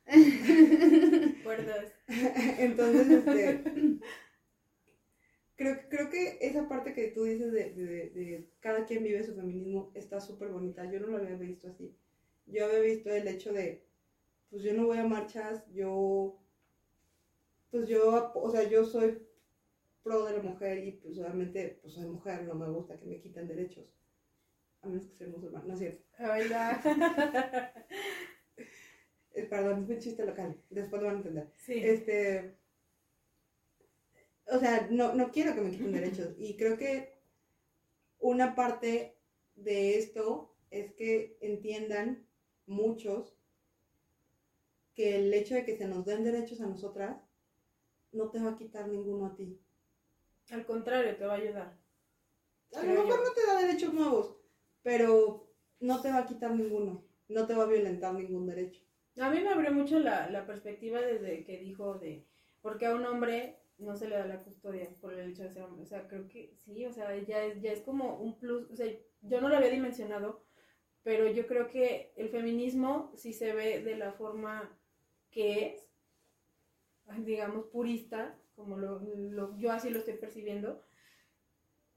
Entonces, 2.60 3.08
este, 3.10 3.64
creo, 5.56 5.78
creo 5.90 6.10
que 6.10 6.38
esa 6.42 6.68
parte 6.68 6.94
que 6.94 7.08
tú 7.08 7.24
dices 7.24 7.52
de, 7.52 7.72
de, 7.74 8.48
cada 8.60 8.86
quien 8.86 9.04
vive 9.04 9.24
su 9.24 9.36
feminismo 9.36 9.92
está 9.94 10.20
súper 10.20 10.50
bonita. 10.50 10.90
Yo 10.92 11.00
no 11.00 11.08
lo 11.08 11.18
había 11.18 11.36
visto 11.36 11.68
así. 11.68 11.94
Yo 12.46 12.66
había 12.66 12.80
visto 12.80 13.10
el 13.10 13.28
hecho 13.28 13.54
de, 13.54 13.84
pues 14.50 14.62
yo 14.64 14.74
no 14.74 14.86
voy 14.86 14.98
a 14.98 15.06
marchas, 15.06 15.66
yo, 15.74 16.38
pues 17.72 17.88
yo, 17.88 18.32
o 18.36 18.50
sea, 18.52 18.64
yo 18.70 18.84
soy 18.84 19.18
pro 20.04 20.26
de 20.26 20.34
la 20.34 20.44
mujer 20.44 20.86
y 20.86 20.92
pues 20.92 21.18
obviamente, 21.18 21.80
pues 21.82 21.94
soy 21.94 22.06
mujer, 22.06 22.44
no 22.44 22.54
me 22.54 22.70
gusta 22.70 22.98
que 22.98 23.06
me 23.06 23.20
quiten 23.20 23.48
derechos. 23.48 23.92
A 24.86 24.88
menos 24.88 25.08
que 25.08 25.16
sea 25.16 25.28
musulmán, 25.28 25.68
no 25.68 25.74
es 25.74 25.80
cierto. 25.80 26.04
Eh, 29.38 29.44
perdón, 29.50 29.84
es 29.84 29.90
un 29.90 30.00
chiste 30.00 30.26
local, 30.26 30.58
después 30.70 31.02
lo 31.02 31.08
van 31.10 31.16
a 31.16 31.18
entender. 31.18 31.52
Este, 31.68 32.58
o 34.46 34.58
sea, 34.60 34.88
no, 34.90 35.14
no 35.14 35.30
quiero 35.30 35.54
que 35.54 35.60
me 35.60 35.72
quiten 35.72 35.92
derechos. 36.00 36.36
Y 36.38 36.56
creo 36.56 36.78
que 36.78 37.20
una 38.20 38.56
parte 38.56 39.18
de 39.56 39.98
esto 39.98 40.56
es 40.72 40.94
que 40.94 41.38
entiendan 41.42 42.26
muchos 42.66 43.38
que 44.94 45.18
el 45.18 45.34
hecho 45.34 45.56
de 45.56 45.66
que 45.66 45.76
se 45.76 45.86
nos 45.86 46.06
den 46.06 46.24
derechos 46.24 46.62
a 46.62 46.68
nosotras 46.68 47.22
no 48.14 48.32
te 48.32 48.40
va 48.40 48.52
a 48.52 48.58
quitar 48.58 48.88
ninguno 48.88 49.26
a 49.26 49.36
ti. 49.36 49.60
Al 50.50 50.66
contrario, 50.66 51.18
te 51.18 51.26
va 51.26 51.34
a 51.34 51.38
ayudar. 51.38 51.78
A 52.74 52.84
lo 52.84 53.04
mejor 53.04 53.22
no 53.22 53.34
te 53.34 53.46
da 53.46 53.62
derechos 53.62 53.94
nuevos, 53.94 54.45
pero 54.86 55.50
no 55.80 56.00
te 56.00 56.12
va 56.12 56.20
a 56.20 56.26
quitar 56.28 56.52
ninguno. 56.52 57.04
No 57.28 57.48
te 57.48 57.56
va 57.56 57.64
a 57.64 57.68
violentar 57.68 58.14
ningún 58.14 58.46
derecho. 58.46 58.84
A 59.20 59.32
mí 59.32 59.40
me 59.42 59.50
abrió 59.50 59.72
mucho 59.72 59.98
la, 59.98 60.30
la 60.30 60.46
perspectiva 60.46 61.02
desde 61.02 61.44
que 61.44 61.58
dijo 61.58 61.96
de 61.96 62.28
por 62.62 62.78
qué 62.78 62.86
a 62.86 62.94
un 62.94 63.04
hombre 63.04 63.58
no 63.80 63.96
se 63.96 64.08
le 64.08 64.16
da 64.16 64.28
la 64.28 64.44
custodia 64.44 64.88
por 65.02 65.16
el 65.16 65.32
hecho 65.32 65.42
de 65.42 65.50
ser 65.50 65.64
hombre. 65.64 65.82
O 65.82 65.88
sea, 65.88 66.08
creo 66.08 66.28
que 66.28 66.54
sí, 66.64 66.86
o 66.86 66.92
sea, 66.92 67.18
ya 67.18 67.44
es, 67.44 67.60
ya 67.62 67.72
es 67.72 67.82
como 67.82 68.20
un 68.20 68.38
plus. 68.38 68.70
O 68.70 68.76
sea, 68.76 68.86
yo 69.24 69.42
no 69.42 69.50
lo 69.50 69.58
había 69.58 69.72
dimensionado, 69.72 70.46
pero 71.02 71.32
yo 71.32 71.48
creo 71.48 71.68
que 71.68 72.14
el 72.16 72.30
feminismo, 72.30 73.12
si 73.16 73.34
se 73.34 73.54
ve 73.54 73.82
de 73.82 73.98
la 73.98 74.14
forma 74.14 74.72
que 75.32 75.74
es, 75.74 77.26
digamos, 77.26 77.66
purista, 77.66 78.38
como 78.56 78.78
lo, 78.78 79.00
lo, 79.00 79.58
yo 79.58 79.72
así 79.72 79.90
lo 79.90 79.98
estoy 79.98 80.14
percibiendo, 80.14 80.80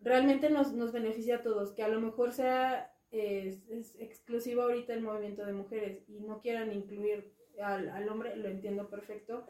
realmente 0.01 0.51
nos, 0.51 0.73
nos 0.73 0.93
beneficia 0.93 1.37
a 1.37 1.43
todos. 1.43 1.73
Que 1.73 1.83
a 1.83 1.89
lo 1.89 2.01
mejor 2.01 2.33
sea 2.33 2.93
es, 3.11 3.69
es 3.69 3.97
exclusivo 3.99 4.63
ahorita 4.63 4.93
el 4.93 5.03
movimiento 5.03 5.45
de 5.45 5.53
mujeres 5.53 6.03
y 6.09 6.21
no 6.21 6.41
quieran 6.41 6.73
incluir 6.73 7.33
al, 7.63 7.89
al, 7.89 8.09
hombre, 8.09 8.37
lo 8.37 8.49
entiendo 8.49 8.89
perfecto, 8.89 9.47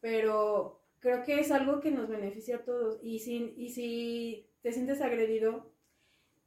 pero 0.00 0.80
creo 0.98 1.22
que 1.22 1.40
es 1.40 1.52
algo 1.52 1.80
que 1.80 1.90
nos 1.90 2.08
beneficia 2.08 2.56
a 2.56 2.64
todos. 2.64 2.98
Y 3.02 3.20
si, 3.20 3.54
y 3.56 3.70
si 3.70 4.50
te 4.62 4.72
sientes 4.72 5.00
agredido, 5.00 5.72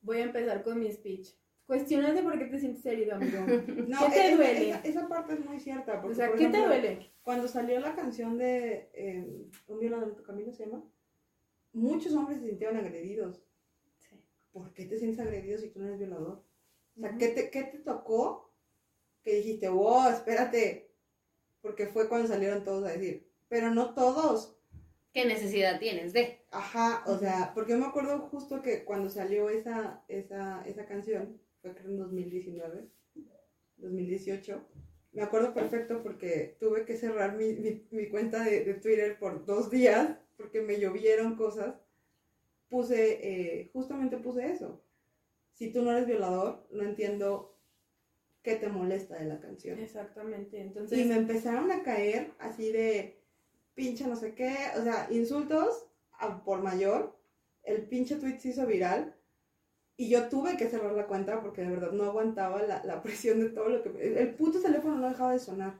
voy 0.01 0.17
a 0.17 0.23
empezar 0.23 0.63
con 0.63 0.79
mi 0.79 0.91
speech. 0.91 1.29
Cuestionate 1.65 2.23
por 2.23 2.37
qué 2.39 2.45
te 2.45 2.59
sientes 2.59 2.85
herido, 2.85 3.15
amigo. 3.15 3.37
No, 3.87 3.99
¿Qué 4.07 4.15
te 4.15 4.35
duele? 4.35 4.75
Esa, 4.83 5.07
parte 5.07 5.33
es 5.33 5.45
muy 5.45 5.59
cierta. 5.59 6.01
Porque, 6.01 6.13
o 6.13 6.15
sea, 6.15 6.33
¿qué 6.33 6.47
te 6.47 6.65
duele? 6.65 7.11
Cuando 7.21 7.47
salió 7.47 7.79
la 7.79 7.95
canción 7.95 8.37
de 8.37 8.89
eh, 8.93 9.47
Un 9.67 9.79
violador 9.79 10.09
en 10.09 10.15
tu 10.15 10.23
camino, 10.23 10.51
se 10.51 10.65
llama, 10.65 10.83
muchos 11.73 12.13
hombres 12.13 12.39
se 12.39 12.47
sintieron 12.47 12.77
agredidos. 12.77 13.43
¿por 14.51 14.73
qué 14.73 14.85
te 14.85 14.97
sientes 14.97 15.19
agredido 15.19 15.57
si 15.57 15.69
tú 15.69 15.79
no 15.79 15.87
eres 15.87 15.99
violador? 15.99 16.43
O 16.97 16.99
sea, 16.99 17.15
¿qué, 17.17 17.29
te, 17.29 17.49
¿qué 17.49 17.63
te 17.63 17.79
tocó 17.79 18.51
que 19.23 19.35
dijiste, 19.35 19.69
wow, 19.69 20.09
espérate? 20.09 20.91
Porque 21.61 21.87
fue 21.87 22.09
cuando 22.09 22.27
salieron 22.27 22.63
todos 22.63 22.85
a 22.85 22.91
decir, 22.91 23.29
pero 23.47 23.73
no 23.73 23.93
todos. 23.93 24.57
¿Qué 25.13 25.25
necesidad 25.25 25.79
tienes 25.79 26.13
de? 26.13 26.45
Ajá, 26.51 27.03
o 27.07 27.17
sea, 27.17 27.51
porque 27.53 27.73
yo 27.73 27.79
me 27.79 27.85
acuerdo 27.85 28.19
justo 28.29 28.61
que 28.61 28.83
cuando 28.85 29.09
salió 29.09 29.49
esa, 29.49 30.03
esa, 30.07 30.63
esa 30.67 30.85
canción, 30.85 31.39
fue 31.61 31.73
creo 31.73 31.89
en 31.89 31.97
2019, 31.97 32.89
2018, 33.77 34.67
me 35.11 35.23
acuerdo 35.23 35.53
perfecto 35.53 36.03
porque 36.03 36.57
tuve 36.59 36.85
que 36.85 36.95
cerrar 36.95 37.35
mi, 37.35 37.53
mi, 37.53 37.87
mi 37.91 38.07
cuenta 38.09 38.43
de, 38.43 38.63
de, 38.63 38.75
Twitter 38.75 39.17
por 39.17 39.45
dos 39.45 39.71
días 39.71 40.17
porque 40.39 40.61
me 40.61 40.79
llovieron 40.79 41.35
cosas 41.35 41.75
puse, 42.69 43.19
eh, 43.21 43.69
justamente 43.73 44.17
puse 44.17 44.51
eso. 44.51 44.81
Si 45.53 45.71
tú 45.71 45.81
no 45.81 45.91
eres 45.91 46.07
violador, 46.07 46.65
no 46.71 46.83
entiendo 46.83 47.57
qué 48.41 48.55
te 48.55 48.69
molesta 48.69 49.17
de 49.17 49.25
la 49.25 49.41
canción. 49.41 49.77
Exactamente, 49.79 50.61
entonces... 50.61 50.97
Y 50.97 51.03
me 51.03 51.15
empezaron 51.15 51.71
a 51.71 51.83
caer 51.83 52.31
así 52.39 52.71
de 52.71 53.21
pinche 53.73 54.07
no 54.07 54.15
sé 54.15 54.33
qué, 54.33 54.55
o 54.77 54.83
sea, 54.83 55.07
insultos 55.11 55.85
por 56.45 56.61
mayor. 56.61 57.17
El 57.63 57.87
pinche 57.87 58.15
tweet 58.15 58.39
se 58.39 58.49
hizo 58.49 58.65
viral. 58.65 59.15
Y 59.97 60.09
yo 60.09 60.29
tuve 60.29 60.55
que 60.55 60.69
cerrar 60.69 60.93
la 60.93 61.07
cuenta 61.07 61.41
porque 61.41 61.61
de 61.61 61.71
verdad 61.71 61.91
no 61.91 62.05
aguantaba 62.05 62.61
la, 62.63 62.81
la 62.85 63.03
presión 63.03 63.41
de 63.41 63.49
todo 63.49 63.67
lo 63.67 63.83
que... 63.83 63.89
El 64.21 64.33
puto 64.35 64.61
teléfono 64.61 64.95
no 64.95 65.09
dejaba 65.09 65.33
de 65.33 65.39
sonar. 65.39 65.77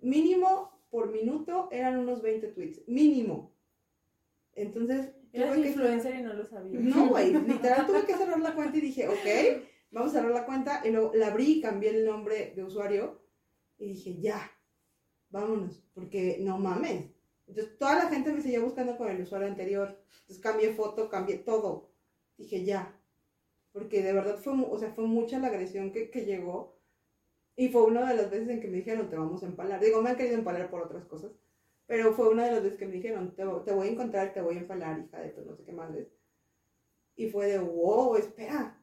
Mínimo 0.00 0.71
por 0.92 1.10
minuto 1.10 1.70
eran 1.72 1.98
unos 1.98 2.20
20 2.20 2.48
tweets. 2.48 2.86
Mínimo. 2.86 3.56
Entonces, 4.54 5.08
Eras 5.32 5.56
influencer 5.56 6.14
y 6.16 6.22
no 6.22 6.34
lo 6.34 6.46
sabía. 6.46 6.78
No, 6.78 7.08
güey, 7.08 7.32
literal 7.48 7.86
tuve 7.86 8.04
que 8.04 8.14
cerrar 8.14 8.38
la 8.38 8.54
cuenta 8.54 8.76
y 8.76 8.82
dije, 8.82 9.08
ok, 9.08 9.64
vamos 9.90 10.10
a 10.10 10.18
cerrar 10.18 10.32
la 10.32 10.44
cuenta. 10.44 10.82
Y 10.84 10.90
luego 10.90 11.12
la 11.14 11.28
abrí 11.28 11.52
y 11.52 11.60
cambié 11.62 11.88
el 11.88 12.04
nombre 12.04 12.52
de 12.54 12.62
usuario. 12.62 13.22
Y 13.78 13.94
dije, 13.94 14.20
ya, 14.20 14.52
vámonos, 15.30 15.82
porque 15.94 16.36
no 16.40 16.58
mames. 16.58 17.06
Entonces 17.46 17.78
toda 17.78 17.94
la 17.94 18.10
gente 18.10 18.30
me 18.30 18.42
seguía 18.42 18.60
buscando 18.60 18.98
con 18.98 19.10
el 19.10 19.22
usuario 19.22 19.48
anterior. 19.48 19.98
Entonces 20.20 20.42
cambié 20.42 20.74
foto, 20.74 21.08
cambié 21.08 21.38
todo. 21.38 21.90
Dije, 22.36 22.64
ya. 22.64 23.00
Porque 23.72 24.02
de 24.02 24.12
verdad 24.12 24.36
fue, 24.36 24.52
o 24.52 24.78
sea, 24.78 24.92
fue 24.92 25.06
mucha 25.06 25.38
la 25.38 25.46
agresión 25.46 25.90
que, 25.92 26.10
que 26.10 26.26
llegó. 26.26 26.78
Y 27.56 27.68
fue 27.68 27.82
una 27.82 28.08
de 28.08 28.16
las 28.16 28.30
veces 28.30 28.48
en 28.48 28.60
que 28.60 28.68
me 28.68 28.78
dijeron, 28.78 29.10
te 29.10 29.16
vamos 29.16 29.42
a 29.42 29.46
empalar. 29.46 29.80
Digo, 29.80 30.00
me 30.00 30.10
han 30.10 30.16
querido 30.16 30.36
empalar 30.36 30.70
por 30.70 30.82
otras 30.82 31.04
cosas. 31.04 31.32
Pero 31.86 32.14
fue 32.14 32.28
una 32.28 32.46
de 32.46 32.52
las 32.52 32.62
veces 32.62 32.78
que 32.78 32.86
me 32.86 32.94
dijeron, 32.94 33.34
te, 33.34 33.44
voy 33.44 33.88
a 33.88 33.90
encontrar, 33.90 34.32
te 34.32 34.40
voy 34.40 34.56
a 34.56 34.60
enfalar, 34.60 35.00
hija 35.00 35.20
de 35.20 35.30
tu 35.30 35.42
no 35.42 35.54
sé 35.54 35.64
qué 35.64 35.72
más 35.72 35.90
Y 37.16 37.28
fue 37.28 37.48
de, 37.48 37.58
wow, 37.58 38.16
espera, 38.16 38.80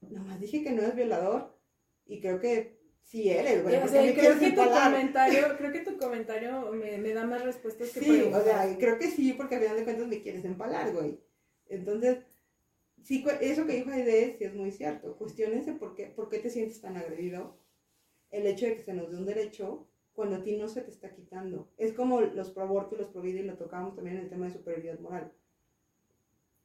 nomás 0.00 0.38
dije 0.38 0.62
que 0.62 0.70
no 0.70 0.82
es 0.82 0.94
violador. 0.94 1.58
Y 2.06 2.20
creo 2.20 2.38
que 2.38 2.82
sí 3.02 3.30
eres, 3.30 3.62
güey. 3.62 3.76
O 3.76 3.88
sea, 3.88 4.02
creo, 4.14 4.38
que 4.38 4.52
tu 4.52 4.62
comentario, 4.62 5.56
creo 5.58 5.72
que 5.72 5.80
tu 5.80 5.96
comentario 5.96 6.72
me, 6.72 6.98
me 6.98 7.12
da 7.12 7.26
más 7.26 7.42
respuestas 7.44 7.90
que 7.90 8.00
Sí, 8.00 8.22
o 8.32 8.42
sea, 8.42 8.76
creo 8.78 8.98
que 8.98 9.10
sí, 9.10 9.32
porque 9.32 9.56
al 9.56 9.62
final 9.62 9.76
de 9.76 9.84
cuentas 9.84 10.06
me 10.06 10.22
quieres 10.22 10.44
empalar, 10.44 10.92
güey. 10.92 11.20
Entonces, 11.68 12.18
sí, 13.02 13.24
eso 13.40 13.66
que 13.66 13.74
dijo 13.74 13.90
Aide 13.90 14.36
sí 14.38 14.44
es 14.44 14.54
muy 14.54 14.70
cierto. 14.70 15.16
Cuestiónense 15.16 15.72
por 15.72 15.94
qué, 15.94 16.06
por 16.06 16.28
qué 16.28 16.38
te 16.38 16.50
sientes 16.50 16.80
tan 16.80 16.96
agredido. 16.96 17.61
El 18.32 18.46
hecho 18.46 18.66
de 18.66 18.76
que 18.76 18.82
se 18.82 18.92
nos 18.92 19.10
dé 19.10 19.16
un 19.16 19.26
derecho 19.26 19.86
cuando 20.14 20.36
a 20.36 20.42
ti 20.42 20.56
no 20.56 20.68
se 20.68 20.82
te 20.82 20.90
está 20.90 21.10
quitando. 21.10 21.68
Es 21.78 21.92
como 21.92 22.20
los 22.20 22.50
pro 22.50 22.64
aborto 22.64 22.96
y 22.96 22.98
los 22.98 23.08
pro 23.08 23.22
vida 23.22 23.40
y 23.40 23.44
lo 23.44 23.56
tocábamos 23.56 23.94
también 23.94 24.16
en 24.16 24.24
el 24.24 24.30
tema 24.30 24.46
de 24.46 24.52
superioridad 24.52 24.98
moral. 24.98 25.32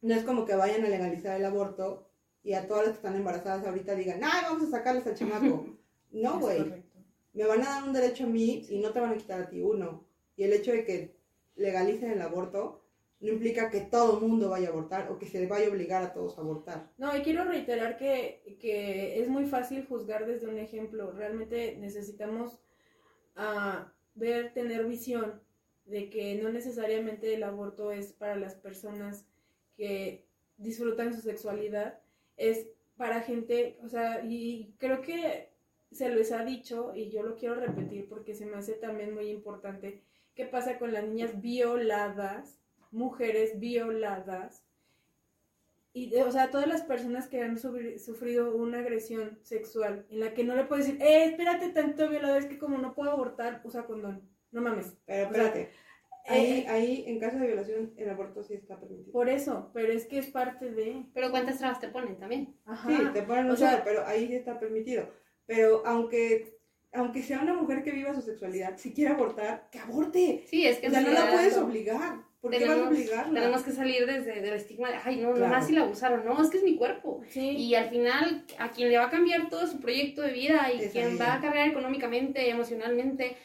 no 0.01 0.15
es 0.15 0.24
como 0.24 0.45
que 0.45 0.55
vayan 0.55 0.84
a 0.86 0.89
legalizar 0.89 1.38
el 1.38 1.45
aborto 1.45 2.09
y 2.43 2.53
a 2.53 2.68
todas 2.68 2.84
las 2.84 2.91
que 2.93 2.97
están 2.97 3.15
embarazadas 3.15 3.65
ahorita 3.65 3.95
digan, 3.95 4.22
¡ay, 4.24 4.43
vamos 4.43 4.68
a 4.68 4.72
sacarles 4.72 5.05
al 5.05 5.15
chamaco! 5.15 5.65
No, 6.09 6.39
güey. 6.39 6.86
Me 7.34 7.45
van 7.45 7.61
a 7.61 7.65
dar 7.65 7.84
un 7.84 7.91
derecho 7.91 8.24
a 8.24 8.28
mí 8.28 8.65
y 8.70 8.80
no 8.80 8.91
te 8.91 9.01
van 9.01 9.11
a 9.11 9.18
quitar 9.18 9.41
a 9.41 9.49
ti 9.49 9.61
uno. 9.61 10.05
Y 10.38 10.43
el 10.43 10.53
hecho 10.53 10.72
de 10.72 10.86
que 10.86 11.18
legalicen 11.55 12.11
el 12.11 12.22
aborto 12.22 12.86
no 13.20 13.30
implica 13.30 13.70
que 13.70 13.82
todo 13.82 14.20
el 14.20 14.28
mundo 14.28 14.49
vaya 14.49 14.68
a 14.68 14.72
abortar 14.72 15.11
o 15.11 15.18
que 15.18 15.26
se 15.26 15.45
vaya 15.47 15.68
a 15.68 15.72
obligar 15.72 16.03
a 16.03 16.13
todos 16.13 16.38
a 16.38 16.41
abortar. 16.41 16.91
No, 16.97 17.15
y 17.18 17.22
quiero 17.22 17.45
reiterar 17.45 17.97
que, 17.97 18.57
que 18.59 19.20
es 19.20 19.28
muy 19.28 19.45
fácil 19.45 19.86
juzgar 19.86 20.26
desde 20.28 20.47
un 20.47 20.59
ejemplo. 20.59 21.11
Realmente 21.11 21.78
necesitamos 21.80 22.59
uh, 23.38 23.86
ver, 24.13 24.53
tener 24.53 24.86
visión 24.86 25.41
de 25.86 26.09
que 26.09 26.36
no 26.36 26.49
necesariamente 26.49 27.34
el 27.34 27.43
aborto 27.43 27.91
es 27.91 28.13
para 28.13 28.36
las 28.36 28.55
personas 28.55 29.26
que 29.76 30.26
disfrutan 30.57 31.13
su 31.13 31.22
sexualidad, 31.22 31.99
es 32.36 32.68
para 32.97 33.22
gente, 33.22 33.78
o 33.84 33.88
sea, 33.88 34.24
y 34.26 34.74
creo 34.80 35.01
que 35.01 35.49
se 35.91 36.09
les 36.09 36.32
ha 36.32 36.43
dicho, 36.43 36.93
y 36.95 37.09
yo 37.09 37.24
lo 37.24 37.36
quiero 37.36 37.55
repetir 37.55 38.09
porque 38.09 38.36
se 38.36 38.45
me 38.45 38.57
hace 38.57 38.74
también 38.74 39.13
muy 39.13 39.30
importante, 39.30 40.01
qué 40.36 40.45
pasa 40.45 40.78
con 40.78 40.91
las 40.91 41.05
niñas 41.05 41.41
violadas, 41.41 42.59
mujeres 42.91 43.59
violadas, 43.59 44.63
y, 45.93 46.15
o 46.15 46.31
sea, 46.31 46.51
todas 46.51 46.67
las 46.67 46.83
personas 46.83 47.27
que 47.27 47.41
han 47.41 47.57
sufrido 47.57 48.55
una 48.55 48.79
agresión 48.79 49.39
sexual 49.41 50.05
en 50.11 50.19
la 50.19 50.35
que 50.35 50.43
no 50.43 50.55
le 50.55 50.65
puedes 50.65 50.85
decir, 50.85 51.01
eh, 51.01 51.25
espérate 51.25 51.69
tanto 51.69 52.07
violado, 52.07 52.38
es 52.38 52.45
que 52.45 52.59
como 52.59 52.77
no 52.77 52.93
puedo 52.93 53.09
abortar, 53.09 53.61
usa 53.63 53.88
condón. 53.88 54.21
No 54.51 54.61
mames. 54.61 54.95
Pero 55.07 55.23
espérate. 55.23 55.71
ahí, 56.27 56.45
eh, 56.45 56.65
ahí, 56.67 57.03
en 57.07 57.19
caso 57.19 57.39
de 57.39 57.47
violación, 57.47 57.93
el 57.97 58.11
aborto 58.11 58.43
sí 58.43 58.53
está 58.53 58.79
permitido. 58.79 59.11
Por 59.11 59.27
eso, 59.27 59.71
pero 59.73 59.91
es 59.91 60.05
que 60.05 60.19
es 60.19 60.27
parte 60.27 60.69
de. 60.69 61.03
Pero 61.15 61.31
¿cuántas 61.31 61.57
trabas 61.57 61.79
te 61.79 61.88
ponen 61.88 62.19
también? 62.19 62.55
Ajá. 62.65 62.88
Sí, 62.88 62.97
te 63.13 63.23
ponen 63.23 63.49
un 63.49 63.57
sea, 63.57 63.83
pero 63.83 64.05
ahí 64.05 64.27
sí 64.27 64.35
está 64.35 64.59
permitido. 64.59 65.09
Pero 65.47 65.81
aunque 65.83 66.57
aunque 66.93 67.23
sea 67.23 67.41
una 67.41 67.53
mujer 67.53 67.83
que 67.83 67.91
viva 67.91 68.13
su 68.13 68.21
sexualidad, 68.21 68.77
si 68.77 68.93
quiere 68.93 69.13
abortar, 69.13 69.67
que 69.71 69.79
aborte. 69.79 70.45
Sí, 70.47 70.65
es 70.65 70.77
que 70.77 70.88
o 70.88 70.91
sea, 70.91 71.01
no 71.01 71.11
la 71.11 71.31
puedes 71.31 71.57
obligar. 71.57 72.26
¿Por 72.41 72.51
qué 72.51 72.67
vas 72.67 72.77
a 72.77 72.88
obligarla? 72.89 73.39
Tenemos 73.39 73.63
que 73.63 73.71
salir 73.71 74.05
desde 74.05 74.39
el 74.39 74.53
estigma 74.53 74.89
de, 74.89 74.97
ay, 75.03 75.17
no, 75.17 75.33
no 75.33 75.47
más 75.47 75.65
si 75.67 75.73
la 75.73 75.81
abusaron. 75.81 76.23
No, 76.23 76.41
es 76.41 76.49
que 76.49 76.57
es 76.57 76.63
mi 76.63 76.75
cuerpo. 76.77 77.21
Sí. 77.29 77.49
Y 77.49 77.75
al 77.75 77.89
final, 77.89 78.45
a 78.59 78.71
quien 78.71 78.89
le 78.89 78.97
va 78.97 79.05
a 79.05 79.09
cambiar 79.09 79.49
todo 79.49 79.65
su 79.65 79.79
proyecto 79.79 80.21
de 80.21 80.33
vida 80.33 80.71
y 80.71 80.88
quien 80.89 81.19
va 81.19 81.33
a 81.33 81.41
cargar 81.41 81.67
económicamente, 81.67 82.49
emocionalmente, 82.49 83.38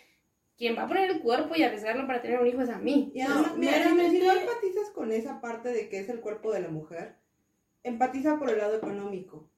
quien 0.58 0.76
va 0.76 0.82
a 0.82 0.88
poner 0.88 1.10
el 1.10 1.20
cuerpo 1.20 1.54
y 1.56 1.62
arriesgarlo 1.62 2.06
para 2.06 2.20
tener 2.20 2.38
un 2.38 2.46
hijo 2.46 2.60
es 2.60 2.68
a 2.68 2.78
mí. 2.78 3.10
Y 3.14 3.22
además, 3.22 3.56
mira, 3.56 3.82
si 3.82 4.18
no 4.18 4.32
empatizas 4.32 4.90
con 4.94 5.10
esa 5.10 5.40
parte 5.40 5.70
de 5.70 5.88
que 5.88 5.98
es 5.98 6.08
el 6.10 6.20
cuerpo 6.20 6.52
de 6.52 6.60
la 6.60 6.68
mujer, 6.68 7.16
empatiza 7.82 8.38
por 8.38 8.50
el 8.50 8.58
lado 8.58 8.76
económico. 8.76 9.48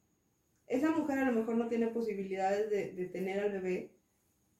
Esa 0.67 0.91
mujer 0.91 1.19
a 1.19 1.25
lo 1.27 1.33
mejor 1.33 1.57
no 1.57 1.69
tiene 1.69 1.89
posibilidades 1.89 2.71
de, 2.71 2.93
de 2.93 3.07
tener 3.07 3.41
al 3.41 3.53
bebé. 3.53 3.91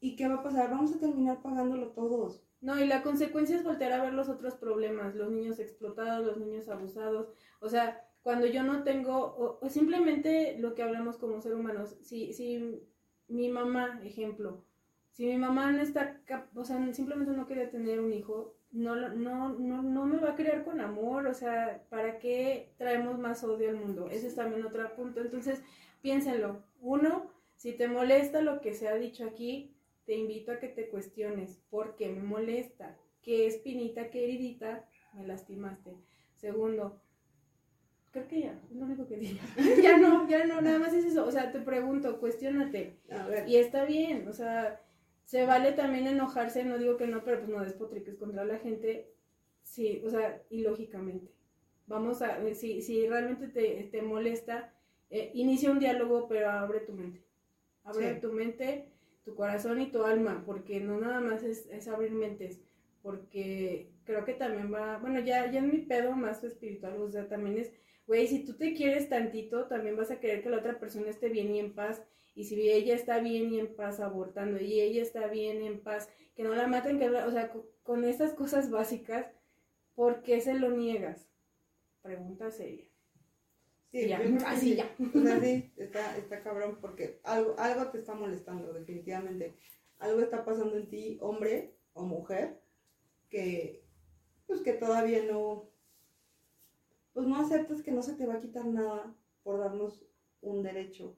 ¿Y 0.01 0.17
qué 0.17 0.29
va 0.29 0.35
a 0.35 0.43
pasar? 0.43 0.69
Vamos 0.69 0.93
a 0.93 0.99
terminar 0.99 1.41
pagándolo 1.41 1.93
todos. 1.93 2.43
No, 2.65 2.81
y 2.83 2.87
la 2.87 3.03
consecuencia 3.03 3.57
es 3.57 3.63
voltear 3.63 3.93
a 3.93 4.03
ver 4.03 4.15
los 4.15 4.31
otros 4.31 4.55
problemas, 4.55 5.15
los 5.15 5.31
niños 5.31 5.59
explotados, 5.59 6.25
los 6.25 6.39
niños 6.39 6.67
abusados. 6.71 7.29
O 7.61 7.69
sea, 7.69 8.09
cuando 8.23 8.47
yo 8.47 8.63
no 8.63 8.85
tengo, 8.85 9.59
o, 9.61 9.69
simplemente 9.69 10.57
lo 10.59 10.75
que 10.75 10.83
hablamos 10.83 11.19
como 11.19 11.43
ser 11.43 11.53
humanos, 11.53 11.95
si, 12.01 12.33
si 12.33 12.81
mi 13.29 13.51
mamá, 13.51 14.01
ejemplo, 14.03 14.65
si 15.11 15.27
mi 15.27 15.37
mamá 15.37 15.73
no 15.73 15.83
está, 15.83 16.23
o 16.55 16.65
sea, 16.65 16.79
simplemente 16.95 17.33
no 17.33 17.47
quería 17.47 17.71
tener 17.71 18.01
un 18.01 18.15
hijo, 18.15 18.57
no, 18.73 18.97
no, 18.97 19.51
no, 19.51 19.83
no 19.83 20.07
me 20.07 20.17
va 20.17 20.31
a 20.31 20.35
criar 20.35 20.65
con 20.65 20.81
amor, 20.81 21.27
o 21.27 21.35
sea, 21.35 21.85
¿para 21.91 22.19
qué 22.19 22.73
traemos 22.79 23.19
más 23.19 23.45
odio 23.45 23.69
al 23.69 23.77
mundo? 23.77 24.09
Ese 24.11 24.29
es 24.29 24.37
también 24.37 24.65
otro 24.65 24.91
punto. 24.97 25.21
Entonces, 25.21 25.63
piénsenlo. 26.01 26.65
Uno, 26.81 27.31
si 27.57 27.73
te 27.73 27.89
molesta 27.89 28.41
lo 28.41 28.63
que 28.63 28.73
se 28.73 28.89
ha 28.89 28.95
dicho 28.95 29.27
aquí, 29.27 29.74
te 30.05 30.15
invito 30.15 30.53
a 30.53 30.59
que 30.59 30.69
te 30.69 30.89
cuestiones, 30.89 31.61
¿por 31.71 31.97
qué 31.97 32.09
me 32.09 32.23
molesta? 32.23 32.97
¿Qué 33.23 33.47
espinita, 33.47 34.11
qué 34.11 34.25
heridita 34.25 34.89
me 35.15 35.27
lastimaste? 35.27 35.97
Segundo, 36.37 37.01
creo 38.11 38.29
que 38.29 38.41
ya, 38.43 38.61
es 38.71 38.77
lo 38.77 38.85
único 38.85 39.07
que 39.07 39.17
digo. 39.17 39.41
ya 39.83 39.97
no, 39.97 40.29
ya 40.29 40.45
no, 40.45 40.61
nada 40.61 40.79
más 40.79 40.93
es 40.93 41.05
eso. 41.05 41.27
O 41.27 41.31
sea, 41.31 41.51
te 41.51 41.61
pregunto, 41.61 42.21
cuestionate. 42.21 42.99
A 43.11 43.27
ver. 43.27 43.49
Y 43.49 43.57
está 43.57 43.85
bien, 43.85 44.29
o 44.29 44.33
sea, 44.33 44.81
se 45.25 45.47
vale 45.47 45.73
también 45.73 46.07
enojarse, 46.07 46.65
no 46.65 46.79
digo 46.79 46.97
que 46.97 47.07
no, 47.07 47.25
pero 47.25 47.39
pues 47.39 47.49
no 47.51 47.65
despotriques 47.65 48.17
contra 48.17 48.45
la 48.45 48.59
gente, 48.59 49.11
sí, 49.63 50.03
o 50.05 50.11
sea, 50.11 50.43
ilógicamente. 50.51 51.33
Vamos 51.87 52.23
a, 52.23 52.41
eh, 52.47 52.55
si, 52.55 52.83
si 52.83 53.07
realmente 53.09 53.49
te, 53.49 53.89
te 53.91 54.03
molesta, 54.03 54.73
eh, 55.11 55.31
inicia 55.35 55.71
un 55.71 55.79
diálogo, 55.79 56.29
pero 56.29 56.51
abre 56.51 56.81
tu 56.81 56.93
mente. 56.93 57.25
Abre 57.85 58.15
tu 58.15 58.33
mente, 58.33 58.94
tu 59.25 59.35
corazón 59.35 59.81
y 59.81 59.91
tu 59.91 60.05
alma, 60.05 60.43
porque 60.47 60.81
no 60.81 61.01
nada 61.01 61.21
más 61.21 61.43
es, 61.43 61.67
es, 61.71 61.89
abrir 61.89 62.13
mentes, 62.13 62.61
porque 63.03 63.91
creo 64.05 64.25
que 64.25 64.35
también 64.35 64.73
va, 64.73 64.99
bueno, 64.99 65.21
ya, 65.21 65.51
ya 65.51 65.61
en 65.61 65.71
mi 65.71 65.79
pedo 65.79 66.13
más 66.13 66.45
espiritual, 66.45 67.01
o 67.01 67.11
sea, 67.11 67.29
también 67.29 67.59
es, 67.59 67.73
güey, 68.07 68.27
si 68.27 68.45
tú 68.45 68.55
te 68.55 68.75
quieres 68.75 69.09
tantito, 69.09 69.67
también 69.67 69.97
vas 69.97 70.11
a 70.11 70.21
querer 70.21 70.43
que 70.43 70.51
la 70.51 70.59
otra 70.59 70.79
persona 70.79 71.09
esté 71.09 71.29
bien 71.29 71.55
y 71.55 71.61
en 71.61 71.75
paz 71.75 72.03
y 72.35 72.45
si 72.45 72.69
ella 72.69 72.95
está 72.95 73.21
bien 73.21 73.53
y 73.53 73.61
en 73.61 73.75
paz 73.75 74.01
abortando 74.01 74.61
y 74.61 74.81
ella 74.81 75.03
está 75.03 75.29
bien 75.29 75.63
y 75.63 75.67
en 75.69 75.81
paz, 75.81 76.09
que 76.35 76.43
no 76.43 76.55
la 76.55 76.67
maten, 76.67 76.99
que, 76.99 77.09
o 77.09 77.31
sea, 77.31 77.53
con, 77.83 78.05
estas 78.05 78.35
cosas 78.35 78.71
básicas, 78.71 79.31
¿por 79.95 80.23
qué 80.23 80.41
se 80.41 80.55
lo 80.55 80.71
niegas? 80.71 81.29
Pregunta 82.03 82.51
seria. 82.51 82.87
Sí, 83.95 84.09
ya, 84.09 84.19
así 84.47 84.75
ya. 84.75 84.93
O 85.15 85.21
sea, 85.21 85.41
sí, 85.41 85.73
está, 85.77 86.19
está 86.19 86.43
cabrón 86.43 86.79
porque 86.81 87.21
algo, 87.23 87.55
algo 87.59 87.93
te 87.93 87.99
está 87.99 88.13
molestando, 88.13 88.73
definitivamente. 88.73 89.55
Algo 90.01 90.21
está 90.21 90.45
pasando 90.45 90.77
en 90.77 90.89
ti, 90.89 91.17
hombre 91.21 91.77
o 91.93 92.03
mujer, 92.03 92.61
que 93.31 93.85
pues 94.49 94.63
que 94.63 94.73
todavía 94.73 95.23
no, 95.31 95.71
pues 97.13 97.29
no 97.29 97.37
aceptas 97.37 97.83
que 97.83 97.93
no 97.93 98.03
se 98.03 98.15
te 98.15 98.27
va 98.27 98.35
a 98.35 98.41
quitar 98.41 98.67
nada 98.67 99.15
por 99.45 99.61
darnos 99.61 100.05
un 100.41 100.65
derecho 100.65 101.17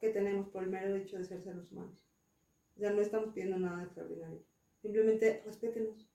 que 0.00 0.10
tenemos 0.10 0.48
por 0.48 0.62
el 0.62 0.70
mero 0.70 0.94
hecho 0.94 1.18
de 1.18 1.24
ser 1.24 1.42
seres 1.42 1.72
humanos. 1.72 2.06
Ya 2.76 2.92
no 2.92 3.02
estamos 3.02 3.34
pidiendo 3.34 3.58
nada 3.58 3.82
extraordinario. 3.82 4.44
Simplemente 4.80 5.42
respétenos. 5.44 6.08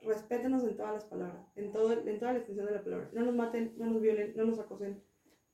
Respétenos 0.00 0.62
en 0.64 0.76
todas 0.76 0.94
las 0.94 1.04
palabras, 1.04 1.46
en, 1.56 1.72
todo, 1.72 1.92
en 1.92 2.18
toda 2.18 2.32
la 2.32 2.38
extensión 2.38 2.66
de 2.66 2.72
la 2.72 2.84
palabra. 2.84 3.10
No 3.12 3.24
nos 3.24 3.34
maten, 3.34 3.74
no 3.76 3.86
nos 3.86 4.00
violen, 4.00 4.32
no 4.36 4.44
nos 4.44 4.58
acosen, 4.58 5.02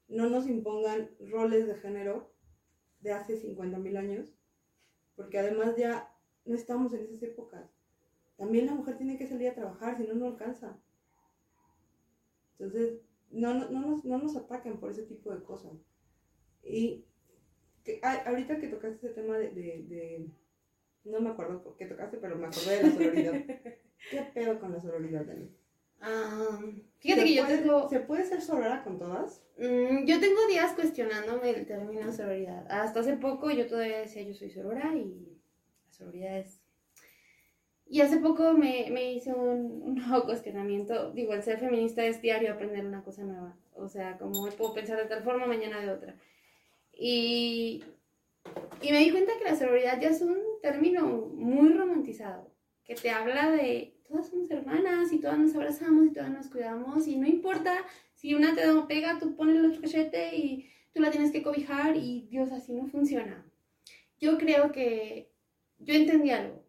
no 0.08 0.28
nos 0.28 0.46
impongan 0.46 1.10
roles 1.18 1.66
de 1.66 1.74
género 1.76 2.30
de 3.00 3.12
hace 3.12 3.36
50 3.36 3.78
mil 3.78 3.96
años, 3.96 4.34
porque 5.16 5.38
además 5.38 5.76
ya 5.76 6.12
no 6.44 6.54
estamos 6.54 6.92
en 6.92 7.04
esas 7.04 7.22
épocas. 7.22 7.70
También 8.36 8.66
la 8.66 8.74
mujer 8.74 8.96
tiene 8.96 9.16
que 9.16 9.26
salir 9.26 9.48
a 9.48 9.54
trabajar, 9.54 9.96
si 9.96 10.04
no, 10.04 10.14
no 10.14 10.26
alcanza. 10.26 10.78
Entonces, 12.52 13.00
no, 13.30 13.54
no, 13.54 13.80
nos, 13.80 14.04
no 14.04 14.18
nos 14.18 14.36
ataquen 14.36 14.78
por 14.78 14.90
ese 14.90 15.04
tipo 15.04 15.34
de 15.34 15.42
cosas. 15.42 15.72
Y 16.62 17.04
que, 17.82 18.00
ahorita 18.02 18.58
que 18.58 18.68
tocaste 18.68 19.06
ese 19.06 19.14
tema 19.14 19.36
de, 19.38 20.30
No 21.04 21.20
me 21.20 21.30
acuerdo 21.30 21.76
qué 21.76 21.86
tocaste, 21.86 22.18
pero 22.18 22.36
me 22.36 22.46
acordé 22.46 22.76
de 22.76 22.82
la 22.82 22.90
sororidad. 22.90 23.34
¿Qué 24.10 24.22
pedo 24.34 24.58
con 24.58 24.72
la 24.72 24.80
sororidad, 24.80 25.24
Dani? 25.24 25.50
Ah, 26.00 26.60
fíjate 26.98 27.24
que 27.24 27.34
yo 27.34 27.46
tengo... 27.46 27.88
¿Se 27.88 28.00
puede 28.00 28.24
ser 28.24 28.42
sorora 28.42 28.84
con 28.84 28.98
todas? 28.98 29.42
Mm, 29.58 30.04
yo 30.04 30.20
tengo 30.20 30.46
días 30.48 30.72
cuestionándome 30.74 31.50
el 31.50 31.66
término 31.66 32.12
sororidad. 32.12 32.66
Hasta 32.70 33.00
hace 33.00 33.16
poco 33.16 33.50
yo 33.50 33.66
todavía 33.66 33.98
decía 33.98 34.22
yo 34.22 34.34
soy 34.34 34.50
sorora 34.50 34.94
y 34.94 35.38
la 35.86 35.92
sororidad 35.92 36.38
es... 36.38 36.60
Y 37.86 38.00
hace 38.00 38.18
poco 38.18 38.54
me, 38.54 38.88
me 38.90 39.12
hice 39.12 39.32
un, 39.32 39.82
un, 39.82 39.94
nuevo 39.94 40.24
cuestionamiento. 40.24 41.12
Digo, 41.12 41.34
el 41.34 41.42
ser 41.42 41.58
feminista 41.58 42.04
es 42.04 42.20
diario 42.20 42.52
aprender 42.52 42.84
una 42.84 43.02
cosa 43.02 43.22
nueva. 43.24 43.56
O 43.74 43.88
sea, 43.88 44.18
como 44.18 44.48
puedo 44.50 44.74
pensar 44.74 44.98
de 44.98 45.06
tal 45.06 45.22
forma, 45.22 45.46
mañana 45.46 45.80
de 45.80 45.90
otra. 45.90 46.16
Y, 46.92 47.84
y 48.82 48.92
me 48.92 48.98
di 48.98 49.10
cuenta 49.10 49.32
que 49.38 49.44
la 49.44 49.56
sororidad 49.56 50.00
ya 50.00 50.08
es 50.08 50.22
un 50.22 50.38
término 50.62 51.06
muy 51.06 51.72
romantizado, 51.72 52.50
que 52.84 52.94
te 52.94 53.10
habla 53.10 53.50
de 53.50 53.96
todas 54.06 54.28
somos 54.28 54.50
hermanas 54.50 55.12
y 55.12 55.18
todas 55.18 55.38
nos 55.38 55.54
abrazamos 55.54 56.06
y 56.06 56.12
todas 56.12 56.30
nos 56.30 56.48
cuidamos 56.48 57.06
y 57.06 57.16
no 57.16 57.26
importa 57.26 57.84
si 58.14 58.34
una 58.34 58.54
te 58.54 58.62
pega, 58.86 59.18
tú 59.18 59.34
pones 59.36 59.56
el 59.56 59.66
otro 59.66 59.80
cachete 59.80 60.36
y 60.36 60.70
tú 60.92 61.00
la 61.00 61.10
tienes 61.10 61.32
que 61.32 61.42
cobijar 61.42 61.96
y 61.96 62.26
Dios, 62.30 62.52
así 62.52 62.72
no 62.72 62.86
funciona. 62.86 63.44
Yo 64.18 64.38
creo 64.38 64.72
que 64.72 65.32
yo 65.78 65.94
entendí 65.94 66.30
algo. 66.30 66.64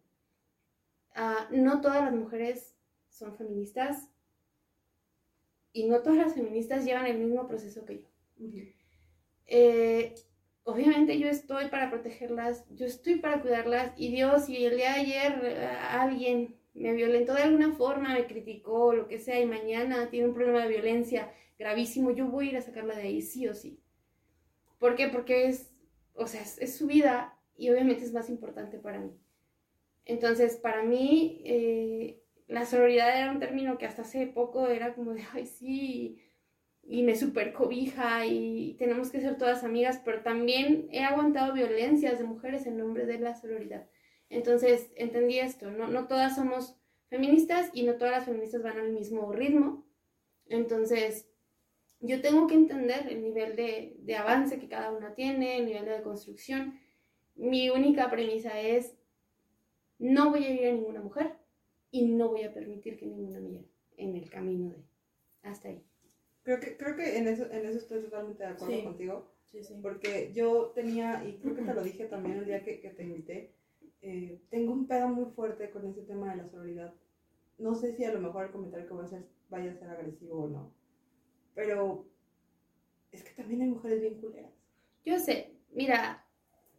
Uh, 1.16 1.56
no 1.56 1.80
todas 1.80 2.04
las 2.04 2.12
mujeres 2.12 2.74
son 3.08 3.36
feministas 3.36 4.10
y 5.72 5.84
no 5.84 6.02
todas 6.02 6.18
las 6.18 6.34
feministas 6.34 6.84
llevan 6.84 7.06
el 7.06 7.18
mismo 7.18 7.46
proceso 7.46 7.84
que 7.84 8.00
yo. 8.00 8.08
Eh, 9.46 10.14
obviamente 10.66 11.16
yo 11.18 11.28
estoy 11.28 11.68
para 11.68 11.90
protegerlas, 11.90 12.66
yo 12.74 12.86
estoy 12.86 13.20
para 13.20 13.40
cuidarlas 13.40 13.92
y 13.96 14.10
Dios, 14.10 14.46
si 14.46 14.66
el 14.66 14.76
día 14.76 14.94
de 14.94 15.00
ayer 15.00 15.40
eh, 15.44 15.66
alguien 15.90 16.56
me 16.74 16.92
violentó 16.92 17.34
de 17.34 17.44
alguna 17.44 17.72
forma, 17.72 18.12
me 18.12 18.26
criticó, 18.26 18.92
lo 18.92 19.06
que 19.06 19.20
sea, 19.20 19.40
y 19.40 19.46
mañana 19.46 20.10
tiene 20.10 20.28
un 20.28 20.34
problema 20.34 20.62
de 20.62 20.68
violencia 20.68 21.32
gravísimo, 21.56 22.10
yo 22.10 22.26
voy 22.26 22.48
a 22.48 22.50
ir 22.50 22.56
a 22.56 22.62
sacarla 22.62 22.96
de 22.96 23.02
ahí, 23.02 23.22
sí 23.22 23.46
o 23.46 23.54
sí. 23.54 23.80
¿Por 24.80 24.96
qué? 24.96 25.06
Porque 25.08 25.46
es, 25.46 25.72
o 26.14 26.26
sea, 26.26 26.42
es, 26.42 26.76
su 26.76 26.88
vida 26.88 27.38
y 27.56 27.70
obviamente 27.70 28.04
es 28.04 28.12
más 28.12 28.28
importante 28.28 28.78
para 28.78 28.98
mí. 28.98 29.12
Entonces, 30.04 30.56
para 30.56 30.82
mí, 30.82 31.42
eh, 31.44 32.20
la 32.48 32.66
sororidad 32.66 33.16
era 33.16 33.30
un 33.30 33.38
término 33.38 33.78
que 33.78 33.86
hasta 33.86 34.02
hace 34.02 34.26
poco 34.26 34.66
era 34.66 34.94
como 34.94 35.14
de, 35.14 35.22
ay, 35.32 35.46
sí, 35.46 36.18
y 36.88 37.02
me 37.02 37.16
super 37.16 37.52
cobija 37.52 38.26
y 38.26 38.74
tenemos 38.78 39.10
que 39.10 39.20
ser 39.20 39.36
todas 39.36 39.64
amigas, 39.64 40.00
pero 40.04 40.22
también 40.22 40.88
he 40.92 41.02
aguantado 41.02 41.52
violencias 41.52 42.18
de 42.18 42.24
mujeres 42.24 42.66
en 42.66 42.78
nombre 42.78 43.06
de 43.06 43.18
la 43.18 43.34
sororidad. 43.34 43.88
Entonces 44.28 44.90
entendí 44.94 45.38
esto, 45.38 45.70
no, 45.70 45.88
no 45.88 46.06
todas 46.06 46.36
somos 46.36 46.76
feministas 47.08 47.70
y 47.72 47.84
no 47.84 47.96
todas 47.96 48.12
las 48.12 48.24
feministas 48.24 48.62
van 48.62 48.78
al 48.78 48.92
mismo 48.92 49.32
ritmo. 49.32 49.84
Entonces 50.48 51.28
yo 52.00 52.20
tengo 52.20 52.46
que 52.46 52.54
entender 52.54 53.08
el 53.08 53.22
nivel 53.22 53.56
de, 53.56 53.96
de 53.98 54.16
avance 54.16 54.58
que 54.58 54.68
cada 54.68 54.92
una 54.92 55.14
tiene, 55.14 55.58
el 55.58 55.66
nivel 55.66 55.86
de 55.86 56.02
construcción. 56.02 56.78
Mi 57.34 57.68
única 57.68 58.10
premisa 58.10 58.60
es, 58.60 58.96
no 59.98 60.30
voy 60.30 60.44
a 60.44 60.50
ir 60.50 60.68
a 60.68 60.72
ninguna 60.72 61.00
mujer 61.00 61.36
y 61.90 62.06
no 62.06 62.28
voy 62.28 62.42
a 62.42 62.52
permitir 62.52 62.96
que 62.96 63.06
ninguna 63.06 63.40
me 63.40 63.64
en 63.96 64.14
el 64.14 64.28
camino 64.30 64.70
de... 64.70 64.84
Hasta 65.42 65.68
ahí. 65.68 65.85
Creo 66.46 66.60
que, 66.60 66.76
creo 66.76 66.94
que 66.94 67.18
en, 67.18 67.26
eso, 67.26 67.50
en 67.50 67.66
eso 67.66 67.78
estoy 67.78 68.02
totalmente 68.02 68.44
de 68.44 68.50
acuerdo 68.50 68.84
contigo. 68.84 69.32
Sí, 69.50 69.64
sí. 69.64 69.80
Porque 69.82 70.32
yo 70.32 70.70
tenía, 70.76 71.24
y 71.26 71.38
creo 71.38 71.56
que 71.56 71.62
te 71.62 71.74
lo 71.74 71.82
dije 71.82 72.04
también 72.04 72.36
el 72.36 72.46
día 72.46 72.62
que, 72.62 72.78
que 72.78 72.90
te 72.90 73.02
invité, 73.02 73.52
eh, 74.00 74.40
tengo 74.48 74.72
un 74.72 74.86
pedo 74.86 75.08
muy 75.08 75.24
fuerte 75.32 75.70
con 75.70 75.84
ese 75.88 76.02
tema 76.02 76.30
de 76.30 76.36
la 76.36 76.48
sororidad. 76.48 76.94
No 77.58 77.74
sé 77.74 77.96
si 77.96 78.04
a 78.04 78.12
lo 78.12 78.20
mejor 78.20 78.44
el 78.44 78.52
comentario 78.52 78.86
que 78.86 78.94
voy 78.94 79.02
a 79.02 79.06
hacer 79.06 79.26
vaya 79.48 79.72
a 79.72 79.74
ser 79.74 79.88
agresivo 79.88 80.44
o 80.44 80.48
no, 80.48 80.72
pero 81.56 82.06
es 83.10 83.24
que 83.24 83.34
también 83.34 83.62
hay 83.62 83.68
mujeres 83.68 84.00
bien 84.00 84.20
culeras. 84.20 84.52
Yo 85.04 85.18
sé, 85.18 85.50
mira, 85.72 86.24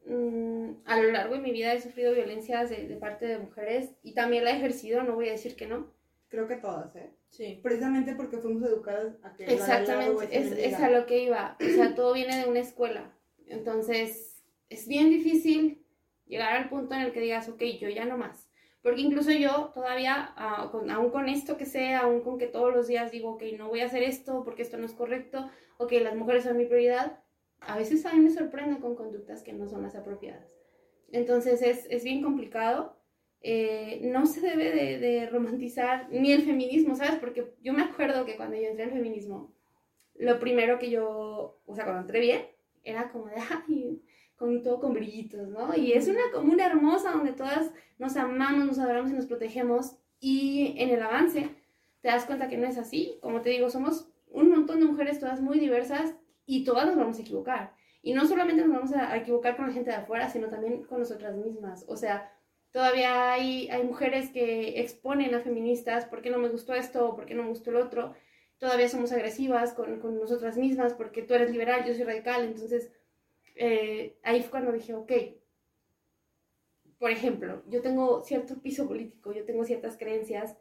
mm, 0.06 0.70
a 0.86 1.02
lo 1.02 1.12
largo 1.12 1.34
de 1.34 1.42
mi 1.42 1.52
vida 1.52 1.74
he 1.74 1.82
sufrido 1.82 2.14
violencias 2.14 2.70
de, 2.70 2.88
de, 2.88 2.96
parte 2.96 3.26
de 3.26 3.40
mujeres 3.40 3.92
y 4.02 4.14
también 4.14 4.46
la 4.46 4.52
he 4.52 4.56
ejercido, 4.56 5.04
no 5.04 5.16
voy 5.16 5.28
a 5.28 5.34
decir 5.34 5.58
que 5.58 5.68
no. 5.68 5.92
Creo 6.30 6.48
que 6.48 6.58
todas, 6.58 6.96
¿eh? 6.96 7.14
Sí. 7.30 7.60
Precisamente 7.64 8.16
porque 8.16 8.38
fuimos 8.38 8.64
educadas 8.64 9.16
a 9.24 9.34
que... 9.34 9.46
Exactamente, 9.46 10.28
es, 10.32 10.52
es 10.52 10.74
a 10.76 10.90
lo 10.90 11.06
que 11.06 11.24
iba. 11.24 11.58
O 11.60 11.76
sea, 11.76 11.96
todo 11.96 12.14
viene 12.14 12.38
de 12.38 12.50
una 12.50 12.60
escuela. 12.60 13.14
Entonces, 13.46 14.44
es 14.70 14.88
bien 14.88 15.10
difícil 15.10 15.86
llegar 16.26 16.56
al 16.58 16.70
punto 16.70 16.96
en 16.96 17.02
el 17.02 17.14
que 17.14 17.22
digas, 17.22 17.48
ok, 17.48 17.62
yo 17.80 17.90
ya 17.90 18.06
no 18.06 18.18
más. 18.18 18.50
Porque 18.82 19.02
incluso 19.02 19.32
yo 19.32 19.72
todavía, 19.74 20.34
uh, 20.38 20.70
con, 20.70 20.92
aún 20.92 21.10
con 21.10 21.30
esto 21.30 21.58
que 21.58 21.66
sé, 21.66 21.94
aún 21.94 22.22
con 22.22 22.38
que 22.38 22.48
todos 22.48 22.74
los 22.74 22.88
días 22.88 23.12
digo, 23.12 23.32
ok, 23.32 23.44
no 23.58 23.70
voy 23.70 23.82
a 23.82 23.86
hacer 23.86 24.04
esto 24.04 24.44
porque 24.44 24.62
esto 24.62 24.78
no 24.78 24.86
es 24.86 24.94
correcto, 24.94 25.50
o 25.78 25.88
que 25.88 26.02
las 26.02 26.16
mujeres 26.16 26.44
son 26.44 26.58
mi 26.58 26.66
prioridad, 26.66 27.20
a 27.60 27.78
veces 27.78 28.06
a 28.06 28.14
mí 28.14 28.20
me 28.20 28.30
sorprende 28.30 28.80
con 28.80 28.96
conductas 28.96 29.44
que 29.44 29.54
no 29.54 29.68
son 29.68 29.84
las 29.84 29.96
apropiadas. 29.96 30.48
Entonces 31.12 31.62
es, 31.62 31.88
es 31.90 32.04
bien 32.04 32.22
complicado. 32.22 32.97
Eh, 33.50 34.02
no 34.04 34.26
se 34.26 34.42
debe 34.42 34.74
de, 34.74 35.00
de, 35.00 35.30
romantizar 35.30 36.10
ni 36.12 36.34
el 36.34 36.44
feminismo, 36.44 36.96
¿sabes? 36.96 37.16
Porque 37.16 37.54
yo 37.64 37.72
me 37.72 37.82
acuerdo 37.82 38.26
que 38.26 38.36
cuando 38.36 38.58
yo 38.58 38.64
entré 38.64 38.84
al 38.84 38.92
feminismo, 38.92 39.54
lo 40.16 40.38
primero 40.38 40.78
que 40.80 40.90
yo, 40.90 41.58
o 41.66 41.74
sea, 41.74 41.86
cuando 41.86 42.02
entré 42.02 42.20
bien, 42.20 42.46
era 42.84 43.10
como 43.10 43.28
de, 43.28 43.36
ay, 43.70 44.02
con 44.36 44.62
todo 44.62 44.82
con 44.82 44.94
brillitos, 44.94 45.48
¿no? 45.48 45.74
Y 45.78 45.94
es 45.94 46.10
una 46.10 46.30
comuna 46.34 46.66
hermosa 46.66 47.12
donde 47.12 47.32
todas 47.32 47.72
nos 47.98 48.18
amamos, 48.18 48.66
nos 48.66 48.80
adoramos 48.80 49.12
y 49.12 49.14
nos 49.14 49.28
protegemos. 49.28 49.96
Y 50.20 50.76
en 50.78 50.90
el 50.90 51.02
avance 51.02 51.50
te 52.02 52.10
das 52.10 52.26
cuenta 52.26 52.50
que 52.50 52.58
no 52.58 52.68
es 52.68 52.78
así. 52.78 53.18
Como 53.22 53.40
te 53.40 53.50
digo, 53.52 53.70
somos 53.70 54.10
un 54.30 54.50
montón 54.50 54.82
de 54.82 54.88
mujeres 54.88 55.22
todas 55.22 55.40
muy 55.40 55.58
diversas 55.58 56.16
y 56.46 56.66
todas 56.66 56.86
nos 56.86 56.98
vamos 56.98 57.18
a 57.18 57.22
equivocar. 57.22 57.74
Y 58.02 58.12
no 58.12 58.28
solamente 58.28 58.66
nos 58.66 58.76
vamos 58.76 58.92
a 58.92 59.16
equivocar 59.16 59.56
con 59.56 59.68
la 59.68 59.74
gente 59.74 59.92
de 59.92 59.96
afuera, 59.96 60.28
sino 60.28 60.50
también 60.50 60.84
con 60.84 61.00
nosotras 61.00 61.38
mismas. 61.38 61.86
O 61.88 61.96
sea, 61.96 62.30
todavía 62.72 63.32
hay, 63.32 63.70
hay 63.70 63.84
mujeres 63.84 64.30
que 64.30 64.80
exponen 64.82 65.36
a 65.36 65.42
feministas, 65.42 66.06
¿por 66.06 66.22
qué 66.22 66.30
no 66.30 66.40
me 66.40 66.50
gustó 66.50 66.74
esto? 66.74 67.16
¿Por 67.16 67.26
qué 67.26 67.34
no 67.34 67.44
me 67.44 67.50
gustó 67.50 67.70
el 67.72 67.78
otro? 67.78 68.14
Todavía 68.58 68.90
somos 68.90 69.12
agresivas 69.12 69.74
con, 69.74 70.00
con 70.00 70.20
nosotras 70.20 70.58
mismas 70.58 70.94
porque 70.94 71.22
tú 71.22 71.34
eres 71.34 71.52
liberal, 71.52 71.86
yo 71.86 71.94
soy 71.94 72.04
radical. 72.04 72.44
Entonces, 72.44 72.92
eh, 73.56 74.18
ahí 74.24 74.42
fue 74.42 74.52
cuando 74.52 74.72
dije, 74.72 74.94
ok, 74.94 75.12
por 77.00 77.12
ejemplo, 77.12 77.64
yo 77.68 77.82
tengo 77.82 78.24
cierto 78.24 78.56
piso 78.62 78.88
político, 78.88 79.32
yo 79.32 79.46
tengo 79.46 79.64
ciertas 79.64 79.98
creencias, 79.98 80.58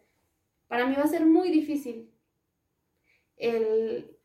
para 0.68 0.86
mí 0.86 0.94
va 0.96 1.04
a 1.04 1.08
ser 1.08 1.24
muy 1.24 1.50
difícil 1.50 2.10
el 3.36 4.16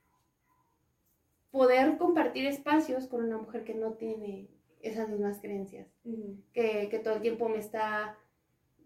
poder 1.52 1.98
compartir 1.98 2.46
espacios 2.46 3.08
con 3.08 3.24
una 3.24 3.38
mujer 3.38 3.64
que 3.64 3.74
no 3.74 3.94
tiene 3.94 4.48
esas 4.84 5.10
mismas 5.10 5.40
creencias, 5.40 5.88
que, 6.54 6.88
que, 6.90 7.00
todo 7.00 7.16
el 7.16 7.22
tiempo 7.22 7.50
me 7.50 7.60
está 7.60 8.18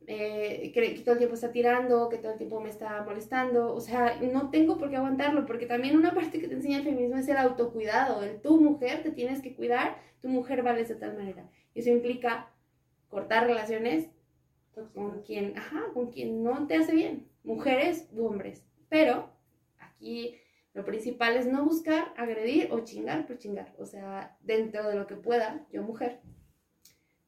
eh, 0.07 0.71
que, 0.73 1.01
todo 1.01 1.13
el 1.13 1.17
tiempo 1.17 1.35
está 1.35 1.51
tirando, 1.51 2.09
que 2.09 2.17
todo 2.17 2.33
el 2.33 2.37
tiempo 2.37 2.59
me 2.59 2.69
está 2.69 3.03
molestando, 3.03 3.73
o 3.73 3.81
sea, 3.81 4.19
no 4.21 4.49
tengo 4.51 4.77
por 4.77 4.89
qué 4.89 4.97
aguantarlo, 4.97 5.45
porque 5.45 5.65
también 5.65 5.97
una 5.97 6.13
parte 6.13 6.39
que 6.39 6.47
te 6.47 6.53
enseña 6.53 6.77
el 6.77 6.83
feminismo 6.83 7.17
es 7.17 7.27
el 7.27 7.37
autocuidado, 7.37 8.21
el 8.21 8.39
tu 8.41 8.59
mujer 8.59 9.01
te 9.01 9.11
tienes 9.11 9.41
que 9.41 9.55
cuidar, 9.55 9.97
tu 10.21 10.27
mujer 10.27 10.61
vales 10.61 10.89
de 10.89 10.95
tal 10.95 11.15
manera. 11.17 11.49
Y 11.73 11.79
eso 11.79 11.89
implica 11.89 12.51
cortar 13.09 13.47
relaciones 13.47 14.09
con 14.93 15.21
quien, 15.23 15.57
ajá, 15.57 15.85
con 15.93 16.11
quien 16.11 16.43
no 16.43 16.67
te 16.67 16.75
hace 16.75 16.93
bien, 16.93 17.27
mujeres 17.43 18.07
u 18.11 18.25
hombres. 18.25 18.63
Pero 18.89 19.31
aquí 19.79 20.35
lo 20.75 20.85
principal 20.85 21.35
es 21.35 21.47
no 21.47 21.65
buscar 21.65 22.13
agredir 22.17 22.71
o 22.71 22.81
chingar 22.81 23.25
por 23.25 23.39
chingar, 23.39 23.73
o 23.79 23.85
sea, 23.85 24.37
dentro 24.41 24.87
de 24.87 24.95
lo 24.95 25.07
que 25.07 25.15
pueda, 25.15 25.65
yo 25.71 25.81
mujer, 25.81 26.21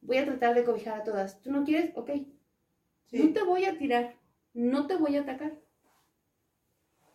voy 0.00 0.18
a 0.18 0.24
tratar 0.24 0.54
de 0.54 0.64
cobijar 0.64 1.00
a 1.00 1.04
todas. 1.04 1.42
¿Tú 1.42 1.50
no 1.50 1.64
quieres? 1.64 1.90
Ok, 1.96 2.10
no 3.10 3.32
te 3.32 3.42
voy 3.42 3.64
a 3.64 3.76
tirar, 3.76 4.14
no 4.54 4.86
te 4.86 4.94
voy 4.94 5.16
a 5.16 5.22
atacar. 5.22 5.58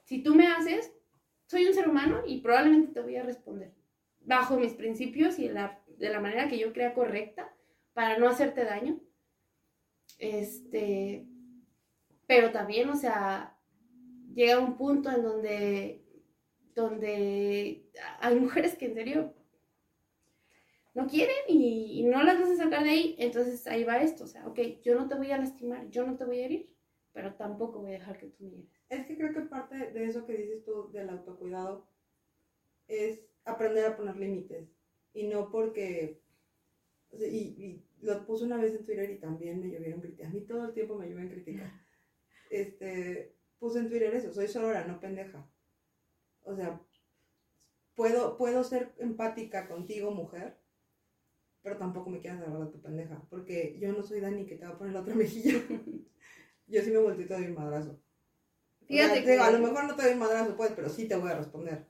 Si 0.03 0.21
tú 0.21 0.36
me 0.36 0.47
haces, 0.47 0.91
soy 1.45 1.65
un 1.67 1.73
ser 1.73 1.88
humano 1.88 2.23
y 2.25 2.41
probablemente 2.41 2.91
te 2.91 3.01
voy 3.01 3.15
a 3.15 3.23
responder 3.23 3.71
bajo 4.25 4.57
mis 4.57 4.73
principios 4.73 5.39
y 5.39 5.47
de 5.47 5.53
la, 5.53 6.19
manera 6.19 6.47
que 6.47 6.57
yo 6.57 6.73
crea 6.73 6.93
correcta 6.93 7.53
para 7.93 8.17
no 8.17 8.27
hacerte 8.27 8.63
daño. 8.63 8.99
Este, 10.17 11.27
pero 12.25 12.51
también, 12.51 12.89
o 12.89 12.95
sea, 12.95 13.57
llega 14.34 14.59
un 14.59 14.77
punto 14.77 15.11
en 15.11 15.23
donde, 15.23 16.03
donde 16.76 17.89
hay 18.19 18.36
mujeres 18.39 18.76
que 18.78 18.86
en 18.86 18.95
serio 18.95 19.34
no 20.93 21.07
quieren 21.07 21.36
y, 21.47 22.03
no 22.03 22.24
las 22.24 22.39
vas 22.39 22.51
a 22.51 22.63
sacar 22.63 22.84
de 22.84 22.89
ahí, 22.91 23.15
entonces 23.17 23.65
ahí 23.67 23.84
va 23.84 24.01
esto, 24.01 24.26
o 24.26 24.28
sea, 24.28 24.47
ok, 24.47 24.59
yo 24.84 24.95
no 24.95 25.07
te 25.07 25.15
voy 25.15 25.32
a 25.32 25.38
lastimar, 25.38 25.89
yo 25.89 26.05
no 26.05 26.15
te 26.15 26.26
voy 26.26 26.39
a 26.39 26.45
herir, 26.45 26.69
pero 27.13 27.34
tampoco 27.36 27.80
voy 27.80 27.91
a 27.91 27.99
dejar 27.99 28.17
que 28.17 28.28
tú 28.28 28.43
me 28.43 28.51
hieras. 28.51 28.82
Es 28.89 29.05
que 29.05 29.17
creo 29.17 29.34
que 29.34 29.41
parte 29.41 29.91
de 29.91 30.05
eso 30.05 30.26
que 30.26 30.38
dices 30.38 30.63
tú 30.63 30.91
del 30.91 31.09
autocuidado 31.09 31.88
es 32.88 33.21
aprender 33.45 33.86
a 33.86 33.97
poner 33.97 34.17
límites 34.17 34.69
y 35.13 35.28
no 35.28 35.49
porque, 35.49 36.21
y, 37.11 37.82
lo 38.01 38.26
puse 38.26 38.43
una 38.43 38.57
vez 38.57 38.76
en 38.76 38.86
Twitter 38.86 39.09
y 39.09 39.17
también 39.17 39.61
me 39.61 39.69
llovieron 39.69 40.01
críticas, 40.01 40.30
a 40.30 40.34
mí 40.34 40.41
todo 40.41 40.65
el 40.65 40.74
tiempo 40.74 40.95
me 40.95 41.07
llueven 41.07 41.30
críticas, 41.30 41.71
este, 42.51 43.34
puse 43.57 43.80
en 43.80 43.89
Twitter 43.89 44.13
eso, 44.13 44.32
soy 44.32 44.47
sorora, 44.47 44.86
no 44.86 44.99
pendeja, 44.99 45.47
o 46.43 46.55
sea, 46.55 46.79
puedo, 47.95 48.37
puedo 48.37 48.63
ser 48.63 48.93
empática 48.99 49.67
contigo, 49.67 50.11
mujer, 50.11 50.57
pero 51.61 51.77
tampoco 51.77 52.09
me 52.09 52.19
quieras 52.19 52.41
agarrar 52.41 52.69
tu 52.69 52.81
pendeja, 52.81 53.21
porque 53.29 53.77
yo 53.79 53.91
no 53.93 54.03
soy 54.03 54.19
Dani 54.19 54.45
que 54.45 54.55
te 54.55 54.65
va 54.65 54.71
a 54.71 54.77
poner 54.77 54.93
la 54.93 55.01
otra 55.01 55.15
mejilla. 55.15 55.61
yo 56.67 56.81
sí 56.81 56.91
me 56.91 56.97
volteo 56.97 57.25
y 57.25 57.27
te 57.27 57.33
doy 57.33 57.45
un 57.47 57.55
madrazo. 57.55 57.99
Fíjate 58.87 59.23
que... 59.23 59.39
a 59.39 59.51
lo 59.51 59.59
mejor 59.59 59.85
no 59.85 59.95
te 59.95 60.03
doy 60.03 60.13
un 60.13 60.19
madrazo, 60.19 60.55
pues, 60.57 60.71
pero 60.75 60.89
sí 60.89 61.07
te 61.07 61.15
voy 61.15 61.31
a 61.31 61.35
responder. 61.37 61.87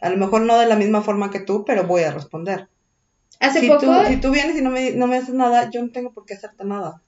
A 0.00 0.10
lo 0.10 0.16
mejor 0.16 0.42
no 0.42 0.58
de 0.58 0.66
la 0.66 0.76
misma 0.76 1.02
forma 1.02 1.30
que 1.30 1.40
tú, 1.40 1.64
pero 1.64 1.84
voy 1.84 2.02
a 2.02 2.12
responder. 2.12 2.68
Hace 3.40 3.60
si, 3.60 3.68
poco... 3.68 3.80
tú, 3.80 3.92
si 4.06 4.20
tú 4.20 4.30
vienes 4.30 4.56
y 4.56 4.62
no 4.62 4.70
me, 4.70 4.92
no 4.92 5.06
me 5.06 5.16
haces 5.16 5.34
nada, 5.34 5.70
yo 5.70 5.82
no 5.82 5.90
tengo 5.90 6.12
por 6.12 6.24
qué 6.24 6.34
hacerte 6.34 6.64
nada. 6.64 7.02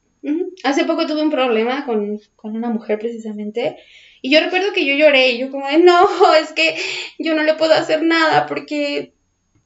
Hace 0.65 0.85
poco 0.85 1.07
tuve 1.07 1.23
un 1.23 1.31
problema 1.31 1.87
con, 1.87 2.21
con, 2.37 2.55
una 2.55 2.69
mujer 2.69 2.99
precisamente 2.99 3.79
y 4.23 4.31
yo 4.31 4.41
recuerdo 4.41 4.73
que 4.73 4.85
yo 4.85 4.95
lloré 4.95 5.31
y 5.31 5.39
yo 5.39 5.51
como 5.51 5.67
de 5.67 5.79
no, 5.79 6.07
es 6.41 6.53
que 6.53 6.77
yo 7.19 7.35
no 7.35 7.43
le 7.43 7.55
puedo 7.55 7.75
hacer 7.75 8.03
nada 8.03 8.47
porque 8.47 9.13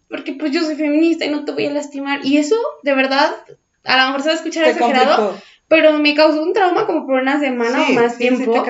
porque 0.08 0.34
pues 0.34 0.52
yo 0.52 0.62
soy 0.62 0.76
feminista 0.76 1.24
y 1.24 1.30
no 1.30 1.44
te 1.44 1.50
voy 1.52 1.66
a 1.66 1.72
lastimar. 1.72 2.24
Y 2.24 2.36
eso, 2.36 2.54
de 2.84 2.94
verdad, 2.94 3.34
a 3.82 3.96
lo 3.96 4.06
mejor 4.06 4.22
se 4.22 4.28
va 4.28 4.34
a 4.34 4.36
escuchar 4.36 4.68
exagerado, 4.68 5.36
pero 5.66 5.98
me 5.98 6.14
causó 6.14 6.42
un 6.42 6.52
trauma 6.52 6.86
como 6.86 7.04
por 7.04 7.20
una 7.20 7.40
semana 7.40 7.88
o 7.88 7.92
más 7.94 8.16
tiempo. 8.16 8.64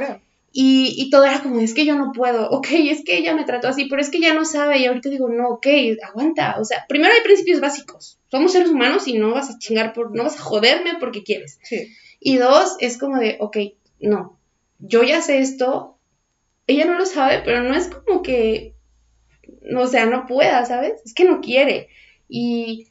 Y, 0.56 0.94
y, 0.96 1.10
todo 1.10 1.24
era 1.24 1.42
como, 1.42 1.58
es 1.58 1.74
que 1.74 1.84
yo 1.84 1.96
no 1.96 2.12
puedo, 2.12 2.48
ok, 2.48 2.68
es 2.70 3.02
que 3.04 3.18
ella 3.18 3.34
me 3.34 3.42
trató 3.42 3.66
así, 3.66 3.86
pero 3.86 4.00
es 4.00 4.08
que 4.08 4.20
ya 4.20 4.34
no 4.34 4.44
sabe 4.44 4.78
y 4.78 4.86
ahorita 4.86 5.10
digo, 5.10 5.28
no, 5.28 5.48
ok, 5.48 5.66
aguanta, 6.00 6.56
o 6.60 6.64
sea, 6.64 6.86
primero 6.88 7.12
hay 7.12 7.22
principios 7.24 7.60
básicos, 7.60 8.20
somos 8.30 8.52
seres 8.52 8.70
humanos 8.70 9.08
y 9.08 9.14
no 9.14 9.32
vas 9.32 9.50
a 9.50 9.58
chingar, 9.58 9.92
por, 9.92 10.14
no 10.14 10.22
vas 10.22 10.38
a 10.38 10.42
joderme 10.42 10.92
porque 11.00 11.24
quieres. 11.24 11.58
Sí. 11.64 11.88
Y 12.20 12.36
dos, 12.36 12.76
es 12.78 12.98
como 12.98 13.18
de, 13.18 13.36
ok, 13.40 13.56
no, 13.98 14.38
yo 14.78 15.02
ya 15.02 15.20
sé 15.20 15.38
esto, 15.38 15.98
ella 16.66 16.84
no 16.86 16.98
lo 16.98 17.06
sabe, 17.06 17.42
pero 17.44 17.62
no 17.62 17.74
es 17.74 17.88
como 17.88 18.22
que, 18.22 18.74
o 19.76 19.86
sea, 19.86 20.06
no 20.06 20.26
pueda, 20.26 20.64
¿sabes? 20.66 21.00
Es 21.04 21.14
que 21.14 21.24
no 21.24 21.40
quiere. 21.40 21.88
Y 22.28 22.88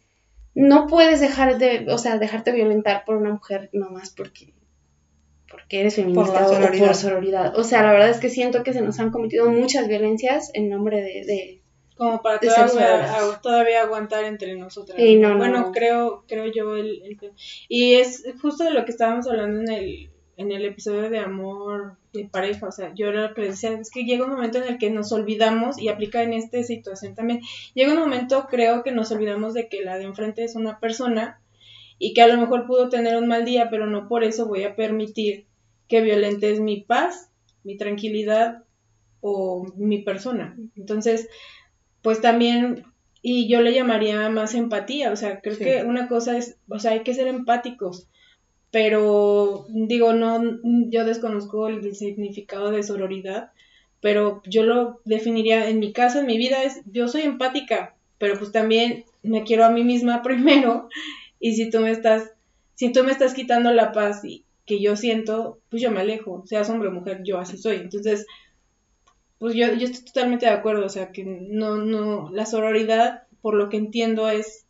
no 0.55 0.87
puedes 0.87 1.19
dejar 1.19 1.57
de, 1.57 1.85
o 1.89 1.97
sea, 1.97 2.17
dejarte 2.17 2.51
violentar 2.51 3.03
por 3.05 3.17
una 3.17 3.31
mujer 3.31 3.69
nomás 3.73 4.11
porque 4.11 4.53
porque 5.49 5.81
eres 5.81 5.95
feminista 5.95 6.47
o 6.47 6.79
por 6.79 6.95
sororidad. 6.95 7.55
O 7.59 7.63
sea, 7.63 7.83
la 7.83 7.91
verdad 7.91 8.09
es 8.09 8.19
que 8.19 8.31
siento 8.31 8.63
que 8.63 8.73
se 8.73 8.81
nos 8.81 8.99
han 8.99 9.11
cometido 9.11 9.51
muchas 9.51 9.87
violencias 9.87 10.49
en 10.55 10.67
nombre 10.67 11.03
de... 11.03 11.61
Como 11.95 12.23
para 12.23 12.39
todavía, 12.39 13.39
todavía, 13.39 13.83
aguantar 13.83 14.23
entre 14.23 14.55
nosotras. 14.55 14.97
bueno, 15.37 15.71
creo 15.71 16.25
creo 16.27 16.47
yo 16.47 16.75
el, 16.75 17.03
el, 17.03 17.19
Y 17.69 17.93
es 17.93 18.23
justo 18.41 18.63
de 18.63 18.71
lo 18.71 18.83
que 18.83 18.89
estábamos 18.89 19.27
hablando 19.27 19.61
en 19.61 19.71
el, 19.71 20.09
en 20.37 20.51
el 20.51 20.65
episodio 20.65 21.09
de 21.09 21.19
amor 21.19 21.97
de 22.11 22.25
pareja, 22.25 22.67
o 22.67 22.71
sea, 22.71 22.93
yo 22.95 23.11
lo 23.11 23.33
que 23.33 23.41
les 23.41 23.51
decía, 23.51 23.79
es 23.79 23.91
que 23.91 24.03
llega 24.03 24.25
un 24.25 24.31
momento 24.31 24.57
en 24.57 24.65
el 24.65 24.77
que 24.77 24.89
nos 24.89 25.11
olvidamos, 25.11 25.79
y 25.79 25.89
aplica 25.89 26.23
en 26.23 26.33
esta 26.33 26.61
situación 26.63 27.15
también, 27.15 27.41
llega 27.73 27.93
un 27.93 27.99
momento 27.99 28.47
creo 28.49 28.83
que 28.83 28.91
nos 28.91 29.11
olvidamos 29.11 29.53
de 29.53 29.67
que 29.67 29.83
la 29.83 29.97
de 29.97 30.05
enfrente 30.05 30.43
es 30.43 30.55
una 30.55 30.79
persona 30.79 31.39
y 31.99 32.13
que 32.13 32.21
a 32.21 32.27
lo 32.27 32.37
mejor 32.37 32.65
pudo 32.65 32.89
tener 32.89 33.17
un 33.17 33.27
mal 33.27 33.45
día, 33.45 33.69
pero 33.69 33.85
no 33.85 34.07
por 34.07 34.23
eso 34.23 34.47
voy 34.47 34.63
a 34.63 34.75
permitir 34.75 35.45
que 35.87 36.01
violentes 36.01 36.59
mi 36.59 36.81
paz, 36.81 37.29
mi 37.63 37.77
tranquilidad 37.77 38.63
o 39.21 39.65
mi 39.77 39.99
persona. 39.99 40.57
Entonces, 40.75 41.29
pues 42.01 42.19
también, 42.19 42.83
y 43.21 43.47
yo 43.47 43.61
le 43.61 43.73
llamaría 43.73 44.27
más 44.29 44.53
empatía, 44.53 45.11
o 45.11 45.15
sea, 45.15 45.39
creo 45.39 45.57
que 45.57 45.83
una 45.83 46.07
cosa 46.07 46.37
es, 46.37 46.57
o 46.67 46.79
sea, 46.79 46.91
hay 46.91 47.03
que 47.03 47.13
ser 47.13 47.27
empáticos, 47.27 48.07
pero 48.73 49.67
digo, 49.69 50.13
no, 50.13 50.41
yo 50.89 51.05
desconozco 51.05 51.67
el 51.67 51.95
significado 51.95 52.71
de 52.71 52.81
sororidad, 52.81 53.51
pero 54.01 54.41
yo 54.47 54.63
lo 54.63 54.99
definiría 55.05 55.69
en 55.69 55.77
mi 55.77 55.93
caso, 55.93 56.19
en 56.19 56.25
mi 56.25 56.39
vida, 56.39 56.63
es, 56.63 56.81
yo 56.87 57.07
soy 57.07 57.21
empática, 57.21 57.95
pero 58.17 58.35
pues 58.39 58.51
también 58.51 59.05
me 59.21 59.43
quiero 59.43 59.63
a 59.63 59.69
mí 59.69 59.83
misma 59.83 60.21
primero 60.23 60.89
y 61.39 61.53
si 61.53 61.69
tú 61.69 61.81
me 61.81 61.91
estás, 61.91 62.31
si 62.73 62.91
tú 62.91 63.03
me 63.03 63.11
estás 63.11 63.35
quitando 63.35 63.71
la 63.71 63.91
paz 63.91 64.25
y, 64.25 64.43
que 64.65 64.81
yo 64.81 64.95
siento, 64.95 65.59
pues 65.69 65.79
yo 65.79 65.91
me 65.91 65.99
alejo, 65.99 66.43
seas 66.47 66.69
hombre 66.71 66.89
o 66.89 66.91
mujer, 66.91 67.21
yo 67.23 67.37
así 67.37 67.57
soy. 67.57 67.75
Entonces, 67.75 68.25
pues 69.37 69.53
yo, 69.53 69.67
yo 69.73 69.85
estoy 69.85 70.05
totalmente 70.05 70.47
de 70.47 70.53
acuerdo, 70.53 70.85
o 70.85 70.89
sea, 70.89 71.11
que 71.11 71.23
no, 71.23 71.77
no, 71.77 72.31
la 72.31 72.47
sororidad, 72.47 73.23
por 73.41 73.53
lo 73.53 73.69
que 73.69 73.77
entiendo, 73.77 74.29
es 74.29 74.62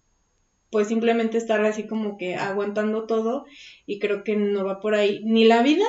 pues 0.74 0.88
simplemente 0.88 1.38
estar 1.38 1.64
así 1.64 1.86
como 1.86 2.18
que 2.18 2.36
aguantando 2.36 3.06
todo 3.06 3.46
y 3.86 4.00
creo 4.00 4.24
que 4.24 4.36
no 4.36 4.66
va 4.66 4.80
por 4.80 4.96
ahí 4.96 5.22
ni 5.24 5.46
la 5.46 5.62
vida 5.62 5.86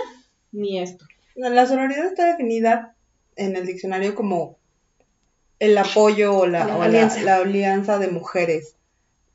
ni 0.52 0.78
esto. 0.78 1.06
La 1.34 1.66
sororidad 1.66 2.04
está 2.04 2.26
definida 2.26 2.94
en 3.34 3.56
el 3.56 3.66
diccionario 3.66 4.14
como 4.14 4.58
el 5.58 5.78
apoyo 5.78 6.36
o 6.36 6.46
la, 6.46 6.66
la 6.66 7.36
alianza 7.36 7.98
de 7.98 8.08
mujeres 8.08 8.76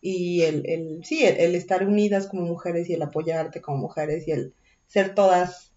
y 0.02 0.44
el, 0.44 0.70
el 0.70 1.04
sí, 1.04 1.26
el, 1.26 1.56
estar 1.56 1.84
unidas 1.84 2.28
como 2.28 2.44
mujeres 2.44 2.88
y 2.88 2.94
el 2.94 3.02
apoyarte 3.02 3.60
como 3.60 3.80
mujeres 3.80 4.28
y 4.28 4.32
el 4.32 4.54
ser 4.86 5.16
todas 5.16 5.74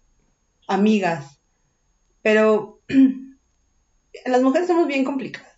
amigas. 0.67 1.39
Pero 2.21 2.79
las 4.25 4.43
mujeres 4.43 4.67
somos 4.67 4.85
bien 4.85 5.03
complicadas. 5.03 5.57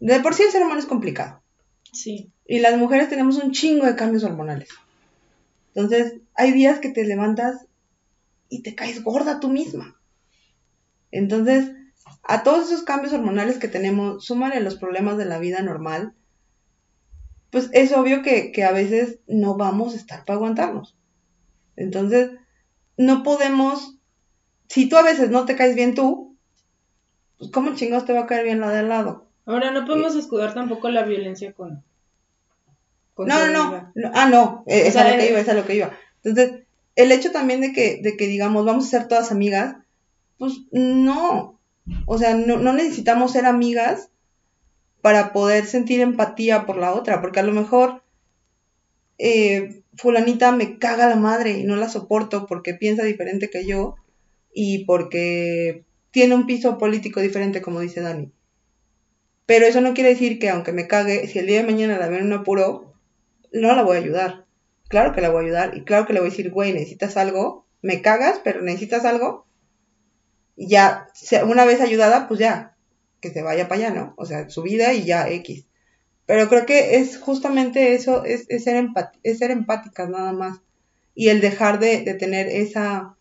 De 0.00 0.20
por 0.20 0.32
sí 0.34 0.42
el 0.42 0.50
ser 0.50 0.62
humano 0.62 0.80
es 0.80 0.86
complicado. 0.86 1.42
Sí. 1.92 2.32
Y 2.46 2.58
las 2.60 2.76
mujeres 2.78 3.08
tenemos 3.08 3.36
un 3.38 3.52
chingo 3.52 3.86
de 3.86 3.96
cambios 3.96 4.24
hormonales. 4.24 4.68
Entonces, 5.74 6.20
hay 6.34 6.52
días 6.52 6.78
que 6.78 6.90
te 6.90 7.04
levantas 7.04 7.66
y 8.48 8.62
te 8.62 8.74
caes 8.74 9.02
gorda 9.02 9.40
tú 9.40 9.48
misma. 9.48 9.98
Entonces, 11.10 11.72
a 12.22 12.42
todos 12.42 12.66
esos 12.66 12.82
cambios 12.82 13.12
hormonales 13.12 13.58
que 13.58 13.68
tenemos, 13.68 14.24
súmale 14.24 14.60
los 14.60 14.76
problemas 14.76 15.16
de 15.16 15.24
la 15.24 15.38
vida 15.38 15.62
normal, 15.62 16.14
pues 17.50 17.70
es 17.72 17.92
obvio 17.92 18.22
que, 18.22 18.52
a 18.64 18.72
veces 18.72 19.20
no 19.26 19.56
vamos 19.56 19.94
a 19.94 19.96
estar 19.96 20.24
para 20.24 20.36
aguantarnos. 20.36 20.96
Entonces, 21.76 22.30
no 22.96 23.22
podemos, 23.22 23.96
si 24.68 24.88
tú 24.88 24.96
a 24.96 25.02
veces 25.02 25.30
no 25.30 25.44
te 25.44 25.56
caes 25.56 25.76
bien 25.76 25.94
tú, 25.94 26.36
pues 27.38 27.50
cómo 27.50 27.74
chingados 27.74 28.06
te 28.06 28.12
va 28.12 28.20
a 28.20 28.26
caer 28.26 28.44
bien 28.44 28.60
la 28.60 28.70
de 28.70 28.78
al 28.78 28.88
lado. 28.88 29.28
Ahora, 29.46 29.70
no 29.70 29.84
podemos 29.84 30.14
escudar 30.16 30.54
tampoco 30.54 30.88
la 30.88 31.04
violencia 31.04 31.52
con... 31.52 31.84
no, 33.16 33.48
no, 33.48 33.92
no, 33.94 34.10
ah, 34.14 34.28
no, 34.28 34.64
eh, 34.66 34.84
es 34.86 34.96
a 34.96 35.08
lo 35.08 35.16
que 35.16 35.30
iba, 35.30 35.40
es 35.40 35.48
a 35.48 35.54
lo 35.54 35.66
que 35.66 35.76
iba. 35.76 35.92
Entonces, 36.22 36.64
el 36.96 37.12
hecho 37.12 37.30
también 37.32 37.60
de 37.60 37.72
que, 37.72 38.00
de 38.02 38.16
que 38.16 38.26
digamos, 38.26 38.64
vamos 38.64 38.86
a 38.86 38.90
ser 38.90 39.08
todas 39.08 39.30
amigas, 39.30 39.76
pues 40.38 40.62
no, 40.72 41.58
o 42.06 42.18
sea, 42.18 42.34
no, 42.34 42.58
no 42.58 42.72
necesitamos 42.72 43.32
ser 43.32 43.46
amigas 43.46 44.10
para 45.00 45.32
poder 45.32 45.66
sentir 45.66 46.00
empatía 46.00 46.66
por 46.66 46.76
la 46.76 46.94
otra, 46.94 47.20
porque 47.20 47.40
a 47.40 47.44
lo 47.44 47.52
mejor 47.52 48.02
eh, 49.18 49.82
fulanita 49.96 50.50
me 50.52 50.78
caga 50.78 51.08
la 51.08 51.16
madre 51.16 51.58
y 51.58 51.64
no 51.64 51.76
la 51.76 51.88
soporto 51.88 52.46
porque 52.46 52.74
piensa 52.74 53.04
diferente 53.04 53.50
que 53.50 53.66
yo 53.66 53.96
y 54.52 54.84
porque 54.86 55.84
tiene 56.10 56.34
un 56.34 56.46
piso 56.46 56.78
político 56.78 57.20
diferente, 57.20 57.60
como 57.60 57.80
dice 57.80 58.00
Dani. 58.00 58.30
Pero 59.46 59.66
eso 59.66 59.80
no 59.80 59.94
quiere 59.94 60.10
decir 60.10 60.38
que 60.38 60.48
aunque 60.48 60.72
me 60.72 60.86
cague, 60.86 61.28
si 61.28 61.38
el 61.38 61.46
día 61.46 61.58
de 61.58 61.70
mañana 61.70 61.98
la 61.98 62.08
veo 62.08 62.20
en 62.20 62.26
un 62.26 62.32
apuro, 62.32 62.93
no 63.54 63.74
la 63.74 63.82
voy 63.82 63.96
a 63.96 64.00
ayudar. 64.00 64.44
Claro 64.88 65.12
que 65.12 65.20
la 65.20 65.30
voy 65.30 65.44
a 65.44 65.46
ayudar 65.46 65.76
y 65.76 65.84
claro 65.84 66.06
que 66.06 66.12
le 66.12 66.20
voy 66.20 66.28
a 66.28 66.30
decir, 66.30 66.50
güey, 66.50 66.72
necesitas 66.72 67.16
algo, 67.16 67.66
me 67.80 68.02
cagas, 68.02 68.40
pero 68.44 68.60
necesitas 68.60 69.04
algo. 69.04 69.46
Y 70.56 70.68
ya, 70.68 71.08
una 71.46 71.64
vez 71.64 71.80
ayudada, 71.80 72.28
pues 72.28 72.40
ya, 72.40 72.76
que 73.20 73.30
se 73.30 73.42
vaya 73.42 73.68
para 73.68 73.86
allá, 73.86 73.94
¿no? 73.94 74.14
O 74.16 74.26
sea, 74.26 74.48
su 74.50 74.62
vida 74.62 74.92
y 74.92 75.04
ya 75.04 75.28
X. 75.28 75.66
Pero 76.26 76.48
creo 76.48 76.66
que 76.66 76.96
es 76.96 77.18
justamente 77.18 77.94
eso, 77.94 78.24
es, 78.24 78.46
ser, 78.62 78.88
es 79.22 79.40
empáticas 79.42 80.08
nada 80.08 80.32
más. 80.32 80.60
Y 81.14 81.28
el 81.28 81.40
dejar 81.40 81.78
de, 81.78 82.02
tener 82.14 82.48
esa, 82.48 83.16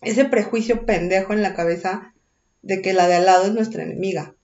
ese 0.00 0.24
prejuicio 0.24 0.86
pendejo 0.86 1.32
en 1.32 1.42
la 1.42 1.54
cabeza 1.54 2.14
de 2.62 2.82
que 2.82 2.94
la 2.94 3.06
de 3.06 3.14
al 3.14 3.26
lado 3.26 3.44
es 3.46 3.52
nuestra 3.52 3.82
enemiga. 3.82 4.34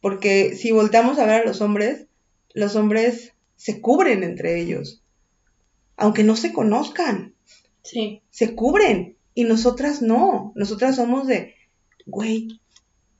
Porque 0.00 0.56
si 0.56 0.72
volteamos 0.72 1.18
a 1.18 1.26
ver 1.26 1.42
a 1.42 1.44
los 1.44 1.60
hombres, 1.60 2.06
los 2.54 2.76
hombres 2.76 3.31
se 3.62 3.80
cubren 3.80 4.24
entre 4.24 4.60
ellos. 4.60 5.04
Aunque 5.96 6.24
no 6.24 6.34
se 6.34 6.52
conozcan. 6.52 7.36
Sí. 7.84 8.20
Se 8.28 8.56
cubren. 8.56 9.16
Y 9.34 9.44
nosotras 9.44 10.02
no. 10.02 10.52
Nosotras 10.56 10.96
somos 10.96 11.28
de, 11.28 11.54
güey, 12.04 12.60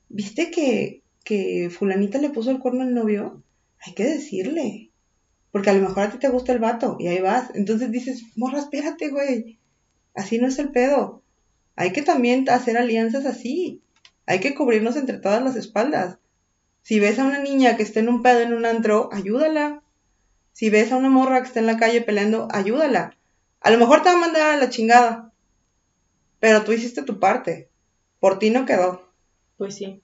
¿viste 0.08 0.50
que, 0.50 1.04
que 1.22 1.70
fulanita 1.70 2.18
le 2.18 2.30
puso 2.30 2.50
el 2.50 2.58
cuerno 2.58 2.82
al 2.82 2.92
novio? 2.92 3.40
Hay 3.86 3.94
que 3.94 4.02
decirle. 4.02 4.90
Porque 5.52 5.70
a 5.70 5.74
lo 5.74 5.82
mejor 5.82 6.02
a 6.02 6.10
ti 6.10 6.18
te 6.18 6.28
gusta 6.28 6.50
el 6.50 6.58
vato 6.58 6.96
y 6.98 7.06
ahí 7.06 7.20
vas. 7.20 7.52
Entonces 7.54 7.92
dices, 7.92 8.24
morra, 8.34 8.58
espérate, 8.58 9.10
güey. 9.10 9.60
Así 10.12 10.38
no 10.38 10.48
es 10.48 10.58
el 10.58 10.70
pedo. 10.72 11.22
Hay 11.76 11.92
que 11.92 12.02
también 12.02 12.50
hacer 12.50 12.76
alianzas 12.76 13.26
así. 13.26 13.80
Hay 14.26 14.40
que 14.40 14.56
cubrirnos 14.56 14.96
entre 14.96 15.18
todas 15.18 15.40
las 15.40 15.54
espaldas. 15.54 16.18
Si 16.82 16.98
ves 16.98 17.20
a 17.20 17.26
una 17.26 17.38
niña 17.38 17.76
que 17.76 17.84
está 17.84 18.00
en 18.00 18.08
un 18.08 18.22
pedo 18.22 18.40
en 18.40 18.54
un 18.54 18.66
antro, 18.66 19.08
ayúdala. 19.12 19.81
Si 20.52 20.70
ves 20.70 20.92
a 20.92 20.96
una 20.96 21.08
morra 21.08 21.40
que 21.40 21.48
está 21.48 21.60
en 21.60 21.66
la 21.66 21.78
calle 21.78 22.02
peleando, 22.02 22.48
ayúdala. 22.50 23.16
A 23.60 23.70
lo 23.70 23.78
mejor 23.78 24.02
te 24.02 24.10
va 24.10 24.16
a 24.16 24.20
mandar 24.20 24.50
a 24.50 24.56
la 24.56 24.68
chingada. 24.68 25.32
Pero 26.40 26.62
tú 26.64 26.72
hiciste 26.72 27.02
tu 27.02 27.18
parte. 27.18 27.70
Por 28.20 28.38
ti 28.38 28.50
no 28.50 28.66
quedó. 28.66 29.12
Pues 29.56 29.76
sí. 29.76 30.02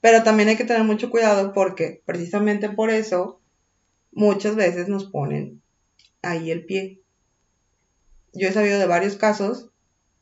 Pero 0.00 0.22
también 0.22 0.48
hay 0.48 0.56
que 0.56 0.64
tener 0.64 0.84
mucho 0.84 1.10
cuidado 1.10 1.52
porque 1.52 2.02
precisamente 2.04 2.68
por 2.68 2.90
eso 2.90 3.40
muchas 4.12 4.56
veces 4.56 4.88
nos 4.88 5.04
ponen 5.04 5.62
ahí 6.22 6.50
el 6.50 6.64
pie. 6.66 7.02
Yo 8.32 8.48
he 8.48 8.52
sabido 8.52 8.78
de 8.78 8.86
varios 8.86 9.16
casos 9.16 9.70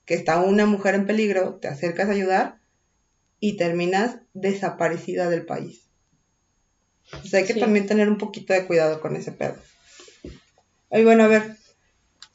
que 0.05 0.15
está 0.15 0.41
una 0.41 0.67
mujer 0.67 0.95
en 0.95 1.07
peligro, 1.07 1.57
te 1.57 1.69
acercas 1.69 2.09
a 2.09 2.13
ayudar 2.13 2.61
y 3.41 3.57
terminas 3.57 4.19
desaparecida 4.35 5.31
del 5.31 5.47
país. 5.47 5.89
O 7.13 7.27
sea, 7.27 7.41
hay 7.41 7.47
que 7.47 7.55
también 7.55 7.87
tener 7.87 8.09
un 8.09 8.19
poquito 8.19 8.53
de 8.53 8.67
cuidado 8.67 9.01
con 9.01 9.17
ese 9.17 9.33
pedo. 9.33 9.57
Y 10.91 11.05
bueno, 11.05 11.25
a 11.25 11.29
ver, 11.29 11.57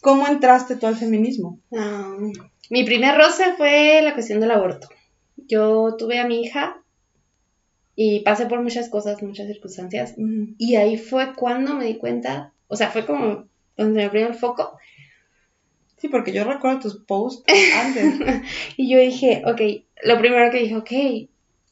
¿cómo 0.02 0.28
entraste 0.28 0.76
tú 0.76 0.88
al 0.88 0.96
feminismo? 0.96 1.60
Mi 2.70 2.84
primer 2.84 3.18
roce 3.18 3.54
fue 3.56 4.02
la 4.02 4.14
cuestión 4.14 4.40
del 4.40 4.52
aborto 4.52 4.90
yo 5.48 5.96
tuve 5.98 6.20
a 6.20 6.28
mi 6.28 6.42
hija 6.42 6.82
y 7.96 8.20
pasé 8.22 8.46
por 8.46 8.62
muchas 8.62 8.90
cosas, 8.90 9.22
muchas 9.24 9.48
circunstancias. 9.48 10.14
Y 10.58 10.76
ahí 10.76 10.98
fue 10.98 11.34
cuando 11.36 11.74
me 11.74 11.86
di 11.86 11.96
cuenta, 11.96 12.54
o 12.68 12.76
sea, 12.76 12.90
fue 12.90 13.06
como 13.06 13.48
donde 13.76 14.00
me 14.00 14.06
abrió 14.06 14.28
el 14.28 14.36
foco. 14.36 14.78
Sí, 15.98 16.10
porque 16.10 16.32
yo 16.32 16.44
recuerdo 16.44 16.80
tus 16.80 16.98
posts 16.98 17.44
antes. 17.76 18.44
y 18.78 18.90
yo 18.90 19.00
dije, 19.00 19.42
ok, 19.46 19.62
lo 20.04 20.20
primero 20.20 20.52
que 20.52 20.60
dije, 20.60 20.76
ok, 20.76 21.30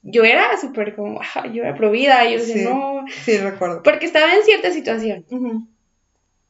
yo 0.08 0.24
era 0.24 0.56
súper 0.58 0.96
como, 0.96 1.20
yo 1.52 1.64
era 1.64 1.76
provida, 1.76 2.30
yo 2.30 2.38
decía, 2.38 2.70
no. 2.70 3.06
Sí, 3.10 3.38
recuerdo. 3.38 3.82
Porque 3.84 4.06
estaba 4.06 4.34
en 4.36 4.44
cierta 4.44 4.72
situación. 4.72 5.26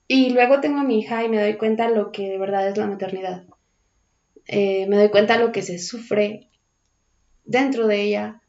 Y 0.08 0.30
luego 0.32 0.60
tengo 0.60 0.80
a 0.80 0.84
mi 0.84 1.00
hija 1.00 1.24
y 1.24 1.30
me 1.30 1.42
doy 1.42 1.56
cuenta 1.56 1.90
lo 1.90 2.12
que 2.12 2.30
de 2.30 2.38
verdad 2.38 2.68
es 2.68 2.78
la 2.78 2.86
maternidad. 2.86 3.46
Eh, 4.48 4.86
me 4.88 4.98
doy 4.98 5.10
cuenta 5.10 5.40
lo 5.40 5.52
que 5.52 5.62
se 5.62 5.80
sufre 5.80 6.50
dentro 7.46 7.88
de 7.88 8.02
ella. 8.02 8.42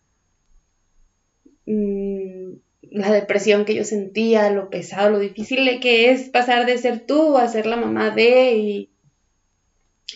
Mm, 1.67 2.57
la 2.91 3.13
depresión 3.13 3.65
que 3.65 3.75
yo 3.75 3.85
sentía, 3.85 4.51
lo 4.51 4.71
pesado, 4.71 5.11
lo 5.11 5.19
difícil 5.21 5.81
que 5.81 6.11
es 6.11 6.29
pasar 6.31 6.67
de 6.67 6.79
ser 6.79 7.07
tú 7.07 7.39
a 7.39 7.49
ser 7.49 7.67
la 7.67 7.77
mamá 7.77 8.11
de 8.11 8.55
y, 8.57 8.91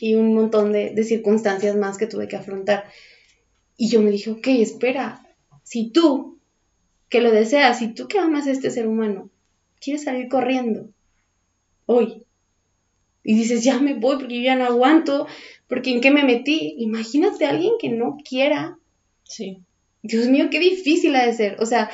y 0.00 0.16
un 0.16 0.34
montón 0.34 0.72
de, 0.72 0.90
de 0.90 1.04
circunstancias 1.04 1.76
más 1.76 1.96
que 1.96 2.06
tuve 2.06 2.26
que 2.26 2.36
afrontar. 2.36 2.84
Y 3.80 3.88
yo 3.88 4.02
me 4.02 4.10
dije, 4.10 4.30
ok, 4.30 4.46
espera, 4.48 5.22
si 5.62 5.90
tú, 5.90 6.38
que 7.08 7.22
lo 7.22 7.30
deseas, 7.30 7.78
si 7.78 7.94
tú 7.94 8.08
que 8.08 8.18
amas 8.18 8.46
a 8.46 8.50
este 8.50 8.70
ser 8.70 8.86
humano, 8.86 9.30
quieres 9.80 10.04
salir 10.04 10.28
corriendo 10.28 10.90
hoy, 11.86 12.24
y 13.24 13.34
dices, 13.34 13.64
ya 13.64 13.78
me 13.78 13.94
voy 13.94 14.18
porque 14.18 14.36
yo 14.36 14.42
ya 14.42 14.54
no 14.54 14.66
aguanto, 14.66 15.26
porque 15.66 15.92
en 15.92 16.02
qué 16.02 16.10
me 16.10 16.24
metí, 16.24 16.74
imagínate 16.76 17.46
a 17.46 17.50
alguien 17.52 17.72
que 17.80 17.88
no 17.88 18.18
quiera. 18.22 18.76
Sí. 19.22 19.62
Dios 20.02 20.26
mío, 20.26 20.48
qué 20.50 20.60
difícil 20.60 21.16
ha 21.16 21.24
de 21.24 21.32
ser. 21.32 21.56
O 21.58 21.64
sea, 21.64 21.90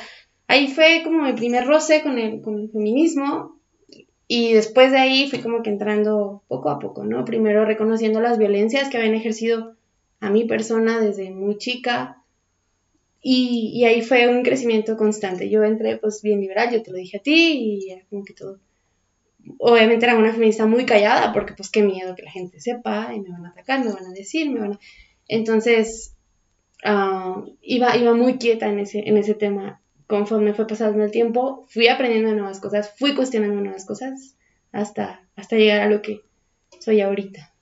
ahí 0.47 0.67
fue 0.67 1.03
como 1.05 1.23
mi 1.23 1.31
primer 1.31 1.65
roce 1.65 2.03
con 2.03 2.19
el, 2.19 2.41
con 2.41 2.59
el 2.59 2.69
feminismo 2.69 3.61
y 4.27 4.51
después 4.51 4.91
de 4.91 4.97
ahí 4.97 5.29
fui 5.29 5.39
como 5.39 5.63
que 5.63 5.69
entrando 5.69 6.43
poco 6.49 6.69
a 6.69 6.79
poco, 6.79 7.05
¿no? 7.05 7.23
Primero 7.23 7.63
reconociendo 7.63 8.19
las 8.19 8.37
violencias 8.37 8.89
que 8.89 8.97
habían 8.97 9.15
ejercido 9.15 9.76
a 10.19 10.29
mi 10.29 10.45
persona 10.45 10.99
desde 10.99 11.31
muy 11.31 11.57
chica 11.57 12.23
y, 13.21 13.83
ahí 13.85 14.01
fue 14.01 14.27
un 14.27 14.43
crecimiento 14.43 14.95
constante. 14.95 15.49
Yo 15.49 15.63
entré 15.63 15.97
pues 15.97 16.21
bien 16.21 16.39
liberal, 16.39 16.71
yo 16.71 16.81
te 16.81 16.91
lo 16.91 16.97
dije 16.97 17.17
a 17.17 17.21
ti 17.21 17.89
y 17.89 18.01
como 18.09 18.23
que 18.23 18.33
todo. 18.33 18.59
Obviamente 19.59 20.05
era 20.05 20.15
una 20.15 20.31
feminista 20.31 20.65
muy 20.65 20.85
callada 20.85 21.33
porque 21.33 21.53
pues 21.53 21.69
qué 21.69 21.81
miedo 21.81 22.15
que 22.15 22.23
la 22.23 22.31
gente 22.31 22.59
sepa 22.59 23.13
y 23.13 23.19
me 23.19 23.29
van 23.29 23.45
a 23.45 23.49
atacar, 23.49 23.83
me 23.83 23.91
van 23.91 24.05
a 24.05 24.11
decir, 24.11 24.49
me 24.49 24.59
van 24.59 24.73
a... 24.73 24.79
Entonces, 25.27 26.15
uh, 26.85 27.49
iba, 27.61 27.97
iba 27.97 28.13
muy 28.13 28.37
quieta 28.37 28.67
en 28.67 28.79
ese, 28.79 28.99
en 28.99 29.17
ese 29.17 29.33
tema 29.33 29.81
conforme 30.07 30.53
fue 30.53 30.67
pasando 30.67 31.03
el 31.03 31.11
tiempo, 31.11 31.65
fui 31.69 31.89
aprendiendo 31.89 32.31
nuevas 32.33 32.59
cosas, 32.59 32.93
fui 32.97 33.13
cuestionando 33.13 33.59
nuevas 33.59 33.85
cosas 33.85 34.37
hasta, 34.71 35.27
hasta 35.35 35.57
llegar 35.57 35.81
a 35.81 35.89
lo 35.89 36.01
que 36.01 36.21
soy 36.79 37.01
ahorita. 37.01 37.53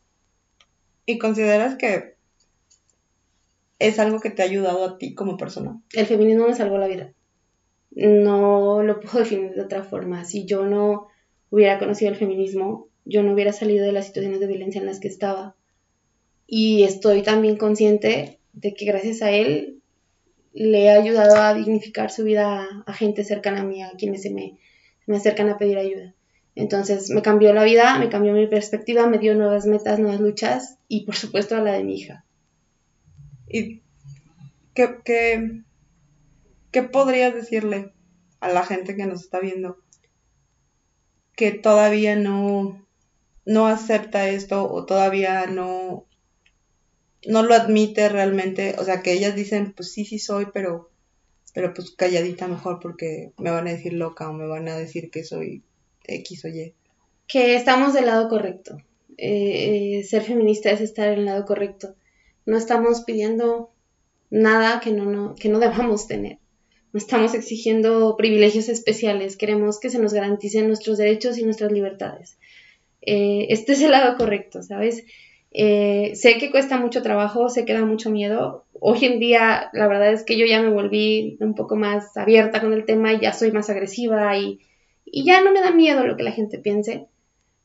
¿Y 1.07 1.18
consideras 1.18 1.76
que 1.76 2.14
es 3.80 3.99
algo 3.99 4.19
que 4.19 4.30
te 4.30 4.41
ha 4.41 4.45
ayudado 4.45 4.85
a 4.85 4.97
ti 4.97 5.14
como 5.14 5.38
persona? 5.38 5.81
El 5.93 6.06
feminismo 6.06 6.47
me 6.47 6.56
salvó 6.56 6.77
la 6.77 6.88
vida. 6.88 7.14
No 7.91 8.84
lo 8.84 8.99
puedo 8.99 9.19
definir 9.19 9.53
de 9.53 9.61
otra 9.61 9.84
forma. 9.84 10.26
Si 10.26 10.45
yo 10.45 10.65
no 10.65 11.07
hubiera 11.49 11.80
conocido 11.80 12.11
el 12.11 12.18
feminismo, 12.18 12.89
yo 13.06 13.23
no 13.23 13.34
hubiera 13.34 13.53
salido 13.53 13.85
de 13.85 13.91
las 13.91 14.07
situaciones 14.07 14.39
de 14.39 14.47
violencia 14.47 14.81
en 14.81 14.88
las 14.88 14.99
que 14.99 15.07
estaba. 15.07 15.56
Y 16.47 16.84
estoy 16.84 17.22
también 17.22 17.57
consciente 17.57 18.39
de 18.53 18.73
que 18.73 18.85
gracias 18.85 19.22
a 19.22 19.31
él 19.31 19.81
le 20.53 20.84
he 20.84 20.89
ayudado 20.89 21.35
a 21.35 21.53
dignificar 21.53 22.11
su 22.11 22.23
vida 22.23 22.68
a, 22.85 22.93
gente 22.93 23.23
cercana 23.23 23.61
a 23.61 23.65
mí, 23.65 23.84
a 23.84 23.91
quienes 23.97 24.22
se 24.22 24.31
me, 24.31 24.57
me 25.06 25.18
acercan 25.18 25.49
a 25.49 25.57
pedir 25.57 25.77
ayuda. 25.77 26.14
Entonces 26.56 27.10
me 27.10 27.22
cambió 27.22 27.53
la 27.53 27.65
vida, 27.65 27.99
me 27.99 28.10
cambió 28.10 28.34
mi 28.34 28.47
perspectiva, 28.47 29.07
me 29.07 29.18
dio 29.18 29.35
nuevas 29.35 29.65
metas, 29.65 29.99
nuevas 29.99 30.22
luchas 30.22 30.77
y 30.88 31.06
por 31.06 31.15
supuesto 31.15 31.56
a 31.56 31.61
la 31.61 31.73
de 31.73 31.84
mi 31.84 31.95
hija. 31.95 32.24
¿Y 33.57 33.82
qué, 34.73 34.98
qué, 35.06 35.61
qué 36.72 36.84
podrías 36.84 37.34
decirle 37.34 37.94
a 38.41 38.49
la 38.49 38.65
gente 38.65 38.98
que 38.98 39.06
nos 39.06 39.22
está 39.22 39.40
viendo 39.40 39.77
que 41.38 41.52
todavía 41.52 42.18
no, 42.18 42.86
no 43.45 43.68
acepta 43.68 44.27
esto 44.27 44.69
o 44.69 44.86
todavía 44.86 45.45
no, 45.48 46.06
no 47.26 47.44
lo 47.44 47.53
admite 47.53 48.10
realmente, 48.10 48.76
o 48.77 48.84
sea, 48.84 49.02
que 49.02 49.14
ellas 49.14 49.38
dicen, 49.38 49.72
pues 49.72 49.94
sí, 49.94 50.03
sí 50.03 50.19
soy, 50.19 50.48
pero, 50.53 50.91
pero 51.53 51.73
pues 51.73 51.91
calladita 51.91 52.49
mejor 52.49 52.82
porque 52.82 53.32
me 53.38 53.52
van 53.52 53.68
a 53.68 53.72
decir 53.72 53.94
loca 53.94 54.30
o 54.30 54.34
me 54.34 54.48
van 54.48 54.68
a 54.68 54.76
decir 54.76 55.10
que 55.11 55.23
soy 55.23 55.64
X 56.03 56.44
o 56.44 56.49
Y. 56.49 56.73
Que 57.26 57.56
estamos 57.56 57.94
del 57.94 58.07
lado 58.07 58.27
correcto. 58.27 58.76
Eh, 59.18 60.06
ser 60.06 60.23
feminista 60.23 60.72
es 60.72 60.82
estar 60.82 61.07
en 61.14 61.19
el 61.19 61.26
lado 61.26 61.45
correcto. 61.45 61.95
No 62.45 62.57
estamos 62.57 63.01
pidiendo 63.01 63.72
nada 64.30 64.80
que 64.80 64.91
no, 64.91 65.05
no, 65.05 65.35
que 65.35 65.49
no 65.49 65.59
debamos 65.59 66.07
tener. 66.07 66.38
No 66.93 66.99
estamos 66.99 67.34
exigiendo 67.34 68.15
privilegios 68.17 68.69
especiales. 68.69 69.35
Queremos 69.35 69.80
que 69.80 69.89
se 69.89 69.99
nos 69.99 70.13
garanticen 70.13 70.67
nuestros 70.67 70.97
derechos 70.97 71.38
y 71.38 71.43
nuestras 71.43 71.72
libertades. 71.72 72.38
Eh, 73.01 73.47
este 73.49 73.73
es 73.73 73.81
el 73.81 73.91
lado 73.91 74.17
correcto, 74.17 74.63
¿sabes? 74.63 75.03
Eh, 75.51 76.15
sé 76.15 76.38
que 76.38 76.51
cuesta 76.51 76.77
mucho 76.77 77.01
trabajo, 77.01 77.49
sé 77.49 77.65
que 77.65 77.73
da 77.73 77.85
mucho 77.85 78.09
miedo. 78.09 78.65
Hoy 78.73 79.05
en 79.05 79.19
día, 79.19 79.69
la 79.73 79.88
verdad 79.88 80.11
es 80.13 80.23
que 80.23 80.38
yo 80.38 80.45
ya 80.45 80.61
me 80.61 80.69
volví 80.69 81.38
un 81.39 81.55
poco 81.55 81.76
más 81.76 82.15
abierta 82.17 82.61
con 82.61 82.73
el 82.73 82.85
tema 82.85 83.13
y 83.13 83.22
ya 83.22 83.34
soy 83.34 83.51
más 83.51 83.69
agresiva 83.69 84.38
y, 84.38 84.59
ya 85.05 85.41
no 85.41 85.53
me 85.53 85.61
da 85.61 85.72
miedo 85.72 86.05
lo 86.05 86.17
que 86.17 86.23
la 86.23 86.31
gente 86.31 86.57
piense, 86.57 87.07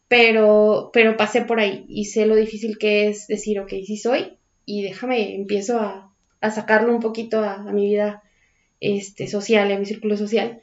pero, 0.08 0.90
pero 0.92 1.16
pasé 1.16 1.42
por 1.42 1.58
ahí 1.58 1.84
y 1.88 2.04
sé 2.04 2.26
lo 2.26 2.36
difícil 2.36 2.78
que 2.78 3.08
es 3.08 3.26
decir, 3.26 3.58
ok, 3.58 3.70
sí 3.84 3.96
soy 3.96 4.36
y 4.70 4.82
déjame, 4.82 5.34
empiezo 5.34 5.80
a, 5.80 6.12
sacarlo 6.50 6.92
un 6.94 7.00
poquito 7.00 7.42
a, 7.44 7.58
mi 7.72 7.86
vida 7.86 8.22
este, 8.80 9.26
social, 9.26 9.70
a 9.70 9.78
mi 9.78 9.84
círculo 9.84 10.16
social 10.16 10.60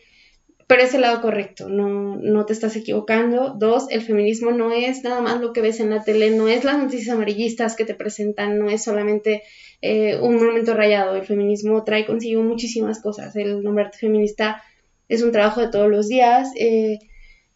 pero 0.67 0.81
es 0.83 0.93
el 0.93 1.01
lado 1.01 1.21
correcto, 1.21 1.69
no, 1.69 2.17
no 2.17 2.45
te 2.45 2.51
estás 2.51 2.75
equivocando. 2.75 3.55
Dos, 3.57 3.87
el 3.89 4.01
feminismo 4.01 4.51
no 4.51 4.73
es 4.73 5.01
nada 5.01 5.21
más 5.21 5.39
lo 5.39 5.53
que 5.53 5.61
ves 5.61 5.79
en 5.79 5.89
la 5.89 6.03
tele, 6.03 6.31
no 6.31 6.49
es 6.49 6.65
las 6.65 6.77
noticias 6.77 7.15
amarillistas 7.15 7.77
que 7.77 7.85
te 7.85 7.95
presentan, 7.95 8.59
no 8.59 8.69
es 8.69 8.83
solamente 8.83 9.43
eh, 9.81 10.19
un 10.19 10.35
momento 10.35 10.73
rayado. 10.73 11.15
El 11.15 11.25
feminismo 11.25 11.85
trae 11.85 12.05
consigo 12.05 12.43
muchísimas 12.43 13.01
cosas. 13.01 13.33
El 13.37 13.63
nombrarte 13.63 13.97
feminista 13.97 14.61
es 15.07 15.23
un 15.23 15.31
trabajo 15.31 15.61
de 15.61 15.69
todos 15.69 15.89
los 15.89 16.09
días, 16.09 16.49
eh, 16.57 16.99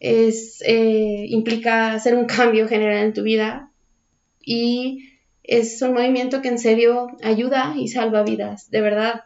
es, 0.00 0.62
eh, 0.66 1.26
implica 1.28 1.92
hacer 1.92 2.14
un 2.14 2.24
cambio 2.24 2.66
general 2.66 3.04
en 3.04 3.12
tu 3.12 3.22
vida 3.22 3.70
y 4.40 5.11
es 5.44 5.80
un 5.82 5.94
movimiento 5.94 6.42
que 6.42 6.48
en 6.48 6.58
serio 6.58 7.08
ayuda 7.22 7.74
y 7.76 7.88
salva 7.88 8.22
vidas, 8.22 8.70
de 8.70 8.80
verdad 8.80 9.24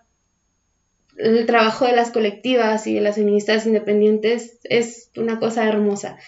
el 1.16 1.46
trabajo 1.46 1.86
de 1.86 1.96
las 1.96 2.10
colectivas 2.10 2.86
y 2.86 2.94
de 2.94 3.00
las 3.00 3.16
feministas 3.16 3.66
independientes 3.66 4.58
es 4.64 5.10
una 5.16 5.38
cosa 5.38 5.66
hermosa. 5.68 6.18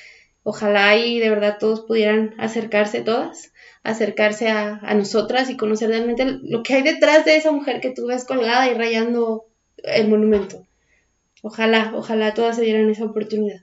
Ojalá 0.42 0.96
y 0.96 1.18
de 1.18 1.28
verdad 1.28 1.58
todos 1.58 1.82
pudieran 1.82 2.34
acercarse, 2.38 3.02
todas, 3.02 3.52
acercarse 3.82 4.48
a, 4.48 4.80
nosotras 4.94 5.50
y 5.50 5.56
conocer 5.56 5.90
realmente 5.90 6.24
lo 6.24 6.62
que 6.62 6.74
hay 6.74 6.82
detrás 6.82 7.24
de 7.24 7.36
esa 7.36 7.52
mujer 7.52 7.80
que 7.80 7.90
tú 7.90 8.06
ves 8.06 8.24
colgada 8.24 8.68
y 8.70 8.74
rayando 8.74 9.46
el 9.76 10.08
monumento. 10.08 10.66
Ojalá, 11.42 11.92
ojalá 11.94 12.34
todas 12.34 12.56
se 12.56 12.62
dieran 12.62 12.88
esa 12.88 13.04
oportunidad. 13.04 13.62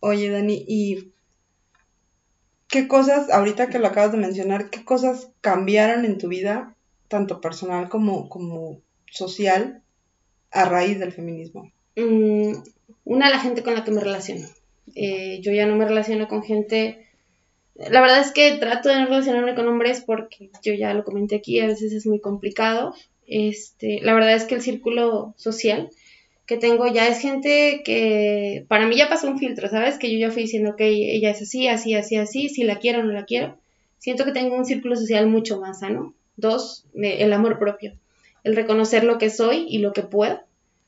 Oye, 0.00 0.30
Dani, 0.30 0.64
¿y 0.66 1.12
qué 2.68 2.88
cosas, 2.88 3.30
ahorita 3.30 3.68
que 3.68 3.78
lo 3.78 3.86
acabas 3.86 4.12
de 4.12 4.18
mencionar, 4.18 4.70
qué 4.70 4.84
cosas 4.84 5.30
cambiaron 5.40 6.04
en 6.04 6.18
tu 6.18 6.28
vida, 6.28 6.74
tanto 7.08 7.40
personal 7.40 7.88
como, 7.88 8.28
como 8.28 8.80
social, 9.10 9.82
a 10.50 10.64
raíz 10.64 10.98
del 10.98 11.12
feminismo? 11.12 11.70
Mm, 11.96 12.54
una, 13.04 13.30
la 13.30 13.38
gente 13.38 13.62
con 13.62 13.74
la 13.74 13.84
que 13.84 13.90
me 13.90 14.00
relaciono. 14.00 14.46
Eh, 14.94 15.40
yo 15.40 15.52
ya 15.52 15.66
no 15.66 15.76
me 15.76 15.86
relaciono 15.86 16.28
con 16.28 16.42
gente... 16.42 17.02
La 17.74 18.00
verdad 18.00 18.20
es 18.20 18.32
que 18.32 18.56
trato 18.56 18.88
de 18.88 18.96
no 19.00 19.06
relacionarme 19.06 19.54
con 19.54 19.68
hombres 19.68 20.00
porque 20.00 20.50
yo 20.62 20.72
ya 20.72 20.94
lo 20.94 21.04
comenté 21.04 21.36
aquí, 21.36 21.60
a 21.60 21.66
veces 21.66 21.92
es 21.92 22.06
muy 22.06 22.20
complicado. 22.20 22.94
Este, 23.26 24.00
la 24.00 24.14
verdad 24.14 24.34
es 24.34 24.44
que 24.44 24.54
el 24.54 24.62
círculo 24.62 25.34
social 25.36 25.90
que 26.46 26.56
tengo 26.56 26.86
ya 26.86 27.08
es 27.08 27.18
gente 27.18 27.82
que 27.84 28.64
para 28.68 28.86
mí 28.86 28.96
ya 28.96 29.08
pasó 29.08 29.28
un 29.28 29.38
filtro, 29.38 29.68
¿sabes? 29.68 29.98
Que 29.98 30.12
yo 30.12 30.18
ya 30.18 30.30
fui 30.30 30.42
diciendo 30.42 30.76
que 30.76 30.88
ella 30.88 31.30
es 31.30 31.42
así, 31.42 31.68
así, 31.68 31.94
así, 31.94 32.16
así, 32.16 32.48
si 32.48 32.62
la 32.64 32.78
quiero 32.78 33.00
o 33.00 33.02
no 33.02 33.12
la 33.12 33.24
quiero. 33.24 33.58
Siento 33.98 34.24
que 34.24 34.32
tengo 34.32 34.56
un 34.56 34.64
círculo 34.64 34.96
social 34.96 35.26
mucho 35.26 35.60
más 35.60 35.80
sano. 35.80 36.14
Dos, 36.36 36.86
el 36.94 37.32
amor 37.32 37.58
propio 37.58 37.94
el 38.46 38.54
reconocer 38.54 39.02
lo 39.02 39.18
que 39.18 39.28
soy 39.28 39.66
y 39.68 39.78
lo 39.78 39.92
que 39.92 40.02
puedo, 40.02 40.40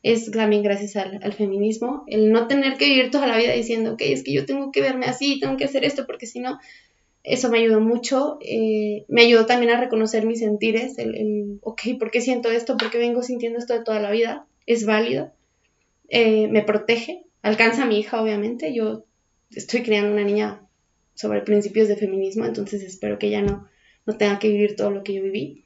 es 0.05 0.31
también 0.31 0.63
gracias 0.63 0.95
al, 0.95 1.33
feminismo, 1.33 2.05
el 2.07 2.31
no 2.31 2.47
tener 2.47 2.77
que 2.77 2.85
vivir 2.85 3.11
toda 3.11 3.27
la 3.27 3.37
vida 3.37 3.53
diciendo, 3.53 3.95
ok, 3.95 4.03
es 4.03 4.23
que 4.23 4.33
yo 4.33 4.47
tengo 4.47 4.71
que 4.71 4.81
verme 4.81 5.07
así, 5.07 5.41
tengo 5.41 5.57
que 5.57 5.65
hacer 5.65 5.85
esto, 5.85 6.07
porque 6.07 6.27
si 6.27 6.39
no, 6.39 6.61
eso 7.25 7.51
me 7.51 7.59
ayudó 7.59 7.81
mucho, 7.81 8.39
eh, 8.43 9.05
me 9.09 9.23
ayudó 9.23 9.45
también 9.45 9.73
a 9.73 9.81
reconocer 9.81 10.25
mis 10.25 10.39
sentires, 10.39 10.99
el, 10.99 11.17
el, 11.17 11.59
ok, 11.63 11.81
¿por 11.99 12.13
qué 12.13 12.21
siento 12.21 12.49
esto? 12.49 12.77
¿Por 12.77 12.93
qué 12.93 12.99
vengo 12.99 13.25
sintiendo 13.25 13.59
esto 13.59 13.75
de 13.75 13.83
toda 13.83 13.99
la 13.99 14.13
vida? 14.13 14.47
Es 14.67 14.87
válido, 14.87 15.33
eh, 16.09 16.49
me 16.49 16.63
protege, 16.63 17.25
alcanza 17.43 17.83
a 17.83 17.87
mi 17.87 17.99
hija, 17.99 18.21
obviamente, 18.23 18.75
yo 18.75 19.05
estoy 19.51 19.83
criando 19.83 20.13
una 20.13 20.25
niña 20.25 20.67
sobre 21.15 21.43
principios 21.43 21.89
de 21.89 21.97
feminismo, 21.97 22.47
entonces 22.47 22.83
espero 22.83 23.19
que 23.19 23.31
ya 23.31 23.43
no, 23.43 23.69
no 24.07 24.17
tenga 24.17 24.39
que 24.39 24.49
vivir 24.49 24.77
todo 24.77 24.91
lo 24.91 25.03
que 25.03 25.15
yo 25.15 25.23
viví. 25.23 25.65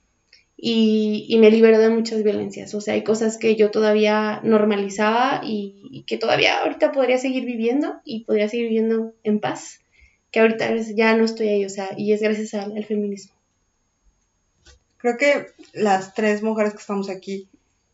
Y, 0.57 1.27
y, 1.29 1.39
me 1.39 1.51
liberó 1.51 1.79
de 1.79 1.91
muchas 1.91 2.23
violencias. 2.23 2.73
O 2.75 2.81
sea, 2.81 2.95
hay 2.95 3.03
cosas 3.03 3.37
que 3.37 3.57
yo 3.57 3.73
todavía 3.73 4.41
normalizaba 4.45 5.41
y, 5.45 6.05
que 6.07 6.19
todavía 6.19 6.61
ahorita 6.61 6.93
podría 6.93 7.19
seguir 7.19 7.45
viviendo 7.45 8.01
y 8.05 8.25
podría 8.25 8.49
seguir 8.49 8.69
viviendo 8.69 9.15
en 9.25 9.41
paz, 9.41 9.81
que 10.31 10.39
ahorita 10.39 10.77
ya 10.95 11.17
no 11.17 11.25
estoy 11.25 11.49
ahí, 11.49 11.65
o 11.65 11.69
sea, 11.69 11.91
y 11.97 12.13
es 12.13 12.23
gracias 12.23 12.55
al 12.55 12.85
feminismo. 12.85 13.35
Creo 14.99 15.17
que 15.17 15.47
las 15.73 16.15
tres 16.15 16.45
mujeres 16.45 16.75
que 16.75 16.79
estamos 16.79 17.11
aquí 17.11 17.49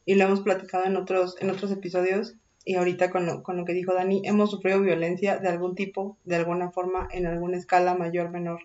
y 0.09 0.14
lo 0.14 0.24
hemos 0.24 0.40
platicado 0.40 0.86
en 0.86 0.97
otros, 0.97 1.36
en 1.39 1.51
otros 1.51 1.70
episodios, 1.70 2.35
y 2.64 2.76
ahorita 2.76 3.10
con 3.10 3.26
lo, 3.26 3.43
con 3.43 3.59
lo 3.59 3.66
que 3.66 3.74
dijo 3.74 3.93
Dani, 3.93 4.22
hemos 4.24 4.51
sufrido 4.51 4.80
violencia 4.80 5.36
de 5.36 5.48
algún 5.48 5.74
tipo, 5.74 6.16
de 6.24 6.36
alguna 6.36 6.70
forma, 6.70 7.06
en 7.12 7.26
alguna 7.26 7.59
escala 7.59 7.94
mayor, 7.94 8.30
menor. 8.30 8.60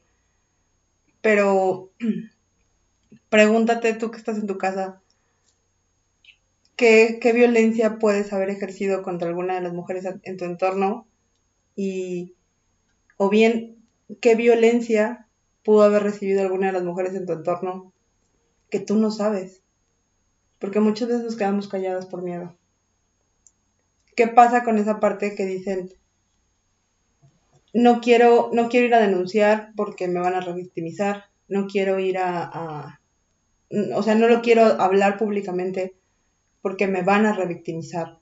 Pero 1.20 1.92
pregúntate 3.30 3.94
tú 3.94 4.10
que 4.10 4.20
estás 4.20 4.38
en 4.38 4.48
tu 4.48 4.58
casa, 4.58 5.02
¿qué, 6.78 7.20
¿qué, 7.22 7.34
violencia 7.34 8.00
puedes 8.00 8.32
haber 8.32 8.50
ejercido 8.50 9.04
contra 9.04 9.28
alguna 9.28 9.56
de 9.56 9.62
las 9.64 9.74
mujeres 9.74 10.06
en 10.24 10.38
tu 10.38 10.46
entorno? 10.46 11.08
Y, 11.76 12.36
o 13.18 13.30
bien, 13.30 13.84
¿qué 14.22 14.36
violencia 14.36 15.28
pudo 15.62 15.84
haber 15.84 16.04
recibido 16.04 16.42
alguna 16.42 16.68
de 16.68 16.74
las 16.74 16.84
mujeres 16.84 17.14
en 17.16 17.26
tu 17.26 17.34
entorno 17.34 17.92
que 18.70 18.80
tú 18.80 18.96
no 18.96 19.12
sabes? 19.12 19.63
Porque 20.64 20.80
muchas 20.80 21.10
veces 21.10 21.26
nos 21.26 21.36
quedamos 21.36 21.68
calladas 21.68 22.06
por 22.06 22.22
miedo. 22.22 22.56
¿Qué 24.16 24.30
pasa 24.30 24.64
con 24.64 24.78
esa 24.78 25.02
parte 25.02 25.36
que 25.36 25.46
dicen, 25.46 25.94
no 27.74 28.00
quiero, 28.00 28.50
no 28.54 28.70
quiero 28.70 28.88
ir 28.88 28.94
a 28.94 29.02
denunciar 29.02 29.74
porque 29.76 30.08
me 30.08 30.22
van 30.22 30.36
a 30.36 30.40
revictimizar, 30.40 31.26
no 31.50 31.68
quiero 31.68 32.00
ir 32.00 32.18
a, 32.18 33.02
o 33.94 34.04
sea, 34.04 34.16
no 34.16 34.30
lo 34.30 34.42
quiero 34.42 34.64
hablar 34.64 35.18
públicamente 35.18 35.96
porque 36.62 36.88
me 36.88 37.02
van 37.02 37.26
a 37.26 37.34
revictimizar. 37.34 38.20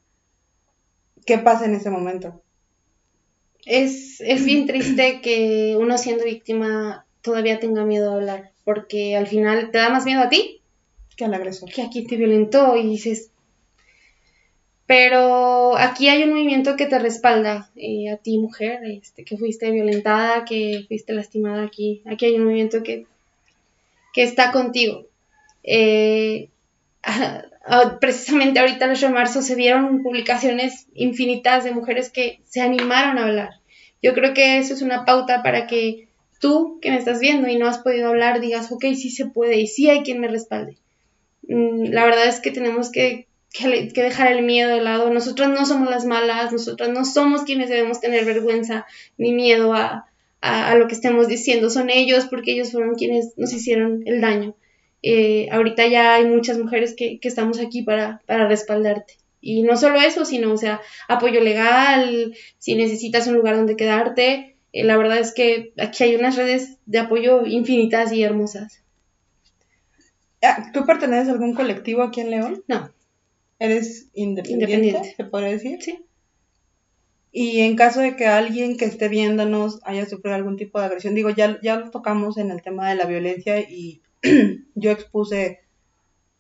¿Qué 1.28 1.38
pasa 1.38 1.66
en 1.66 1.76
ese 1.76 1.92
momento? 1.92 2.42
Es, 3.68 4.20
es 4.20 4.44
bien 4.46 4.66
triste 4.66 5.22
que 5.22 5.78
uno 5.80 5.96
siendo 6.00 6.24
víctima 6.24 7.06
todavía 7.22 7.60
tenga 7.60 7.86
miedo 7.86 8.12
a 8.12 8.16
hablar, 8.16 8.52
porque 8.64 9.16
al 9.16 9.28
final 9.28 9.70
te 9.70 9.78
da 9.78 9.92
más 9.92 10.06
miedo 10.06 10.22
a 10.22 10.30
ti 10.30 10.61
al 11.24 11.34
agresor. 11.34 11.72
Que 11.72 11.82
a 11.82 11.90
quien 11.90 12.08
te 12.08 12.18
violentó 12.18 12.76
y 12.76 12.88
dices, 12.88 13.32
pero 14.86 15.78
aquí 15.78 16.10
hay 16.10 16.24
un 16.24 16.32
movimiento 16.32 16.76
que 16.76 16.86
te 16.86 17.00
respalda 17.00 17.70
eh, 17.78 18.10
a 18.10 18.18
ti, 18.18 18.38
mujer, 18.38 18.82
este, 18.84 19.24
que 19.24 19.38
fuiste 19.38 19.72
violentada, 19.72 20.44
que 20.44 20.84
fuiste 20.88 21.14
lastimada 21.14 21.64
aquí. 21.64 22.02
Aquí 22.06 22.26
hay 22.26 22.36
un 22.36 22.44
movimiento 22.44 22.84
que, 22.84 23.06
que 24.14 24.24
está 24.24 24.52
contigo. 24.52 25.06
Eh, 25.64 26.50
precisamente 28.02 28.60
ahorita 28.60 28.86
el 28.86 28.92
8 28.92 29.08
de 29.08 29.14
marzo 29.14 29.42
se 29.42 29.56
vieron 29.56 30.04
publicaciones 30.04 30.88
infinitas 30.94 31.64
de 31.64 31.72
mujeres 31.72 32.10
que 32.10 32.42
se 32.44 32.62
animaron 32.62 33.18
a 33.18 33.26
hablar. 33.28 33.62
Yo 34.02 34.14
creo 34.14 34.34
que 34.34 34.58
eso 34.58 34.74
es 34.74 34.82
una 34.82 35.06
pauta 35.06 35.44
para 35.44 35.68
que 35.68 36.10
tú 36.40 36.80
que 36.82 36.90
me 36.90 36.98
estás 36.98 37.20
viendo 37.20 37.48
y 37.48 37.58
no 37.58 37.68
has 37.68 37.78
podido 37.78 38.10
hablar 38.10 38.42
digas, 38.42 38.72
ok, 38.72 38.84
sí 38.96 39.10
se 39.10 39.28
puede 39.28 39.58
y 39.62 39.68
sí 39.68 39.90
hay 39.90 40.02
quien 40.02 40.20
me 40.20 40.28
respalde. 40.28 40.76
Mm, 41.44 41.92
la 41.92 42.06
verdad 42.06 42.28
es 42.28 42.40
que 42.40 42.52
tenemos 42.52 42.92
que 42.92 43.28
dejar 43.60 44.32
el 44.32 44.44
miedo 44.44 44.70
de 44.70 44.82
lado. 44.82 45.12
Nosotras 45.14 45.50
no 45.50 45.66
somos 45.66 45.90
las 45.90 46.06
malas, 46.06 46.52
nosotras 46.52 46.90
no 46.90 47.06
somos 47.06 47.44
quienes 47.44 47.70
debemos 47.70 48.00
tener 48.00 48.26
vergüenza 48.26 48.86
ni 49.18 49.34
miedo 49.34 49.74
a, 49.74 50.08
lo 50.76 50.88
que 50.88 50.96
estemos 50.96 51.28
diciendo. 51.28 51.70
Son 51.70 51.90
ellos 51.90 52.26
porque 52.30 52.54
ellos 52.54 52.72
fueron 52.72 52.96
quienes 52.96 53.38
nos 53.38 53.54
hicieron 53.54 54.04
el 54.06 54.22
daño. 54.22 54.56
Eh, 55.04 55.50
ahorita 55.52 55.88
ya 55.88 56.16
hay 56.16 56.26
muchas 56.26 56.58
mujeres 56.58 56.96
que, 56.96 57.20
estamos 57.22 57.60
aquí 57.60 57.84
para, 57.84 58.22
respaldarte. 58.28 59.18
Y 59.40 59.64
no 59.64 59.76
solo 59.76 60.00
eso, 60.00 60.24
sino, 60.26 60.56
apoyo 61.08 61.42
legal, 61.42 62.36
si 62.60 62.76
necesitas 62.76 63.28
un 63.28 63.36
lugar 63.36 63.56
donde 63.56 63.76
quedarte. 63.76 64.56
Eh, 64.74 64.84
la 64.84 64.98
verdad 64.98 65.20
es 65.20 65.34
que 65.34 65.74
aquí 65.78 66.04
hay 66.04 66.16
unas 66.16 66.36
redes 66.38 66.78
de 66.86 67.00
apoyo 67.00 67.46
infinitas 67.46 68.12
y 68.12 68.24
hermosas. 68.24 68.82
Ah, 70.44 70.72
¿Tú 70.74 70.86
perteneces 70.86 71.30
a 71.30 71.32
algún 71.34 71.54
colectivo 71.54 72.02
aquí 72.02 72.22
en 72.22 72.32
León? 72.32 72.64
No. 72.68 72.92
¿Eres 73.60 74.10
independiente, 74.14 75.14
se 75.16 75.24
puede 75.26 75.52
decir? 75.52 75.82
Sí. 75.82 76.04
Y 77.32 77.62
en 77.62 77.76
caso 77.76 78.02
de 78.02 78.16
que 78.16 78.26
alguien 78.26 78.76
que 78.76 78.86
esté 78.86 79.08
viéndonos 79.08 79.80
haya 79.84 80.06
sufrido 80.06 80.36
algún 80.36 80.58
tipo 80.58 80.80
de 80.80 80.86
agresión, 80.86 81.16
digo, 81.16 81.30
ya, 81.30 81.60
ya 81.62 81.78
lo 81.78 81.92
tocamos 81.92 82.38
en 82.38 82.52
el 82.52 82.62
tema 82.62 82.90
de 82.90 82.96
la 82.96 83.06
violencia 83.06 83.60
y 83.62 84.02
yo 84.76 84.92
expuse 84.92 85.60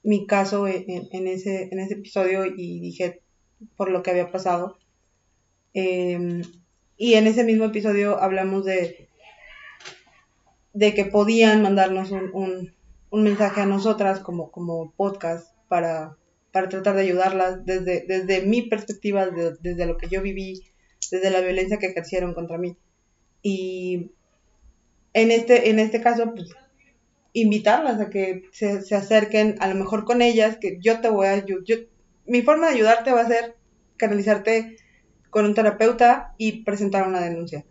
mi 0.03 0.25
caso 0.25 0.67
en, 0.67 1.27
ese, 1.27 1.69
en 1.71 1.79
ese 1.79 1.93
episodio 1.93 2.45
y 2.45 2.79
dije 2.79 3.21
por 3.77 3.91
lo 3.91 4.01
que 4.03 4.11
había 4.11 4.31
pasado. 4.31 4.79
Em, 5.73 6.41
y 6.97 7.13
en 7.13 7.27
ese 7.27 7.43
mismo 7.43 7.65
episodio 7.65 8.19
hablamos 8.19 8.65
de, 8.65 9.07
de 10.73 10.93
que 10.93 11.05
podían 11.05 11.61
mandarnos 11.61 12.11
un, 12.11 12.31
un 12.33 12.73
mensaje 13.11 13.61
a 13.61 13.65
nosotras 13.65 14.19
como, 14.19 14.51
como 14.51 14.91
podcast 14.95 15.53
para 15.67 16.17
para 16.51 16.69
tratar 16.69 16.95
de 16.95 17.01
ayudarlas 17.01 17.65
desde, 17.65 18.05
desde 18.07 18.41
mi 18.41 18.63
perspectiva, 18.63 19.27
desde 19.27 19.85
lo 19.85 19.97
que 19.97 20.09
yo 20.09 20.21
viví, 20.21 20.61
desde 21.11 21.29
la 21.29 21.41
violencia 21.41 21.77
que 21.77 21.87
ejercieron 21.87 22.33
contra 22.33 22.57
mí. 22.57 22.77
Y 23.41 24.11
en 25.13 25.31
este, 25.31 25.69
en 25.69 25.79
este 25.79 26.01
caso, 26.01 26.33
pues, 26.35 26.49
invitarlas 27.33 27.99
a 28.01 28.09
que 28.09 28.43
se, 28.51 28.81
se 28.81 28.95
acerquen, 28.95 29.55
a 29.59 29.67
lo 29.67 29.75
mejor 29.75 30.03
con 30.03 30.21
ellas, 30.21 30.57
que 30.57 30.77
yo 30.81 30.99
te 30.99 31.09
voy 31.09 31.27
a 31.27 31.31
ayudar. 31.31 31.87
Mi 32.25 32.41
forma 32.41 32.67
de 32.67 32.75
ayudarte 32.75 33.11
va 33.11 33.21
a 33.21 33.27
ser 33.27 33.55
canalizarte 33.97 34.75
con 35.29 35.45
un 35.45 35.53
terapeuta 35.53 36.35
y 36.37 36.63
presentar 36.63 37.07
una 37.07 37.21
denuncia. 37.21 37.65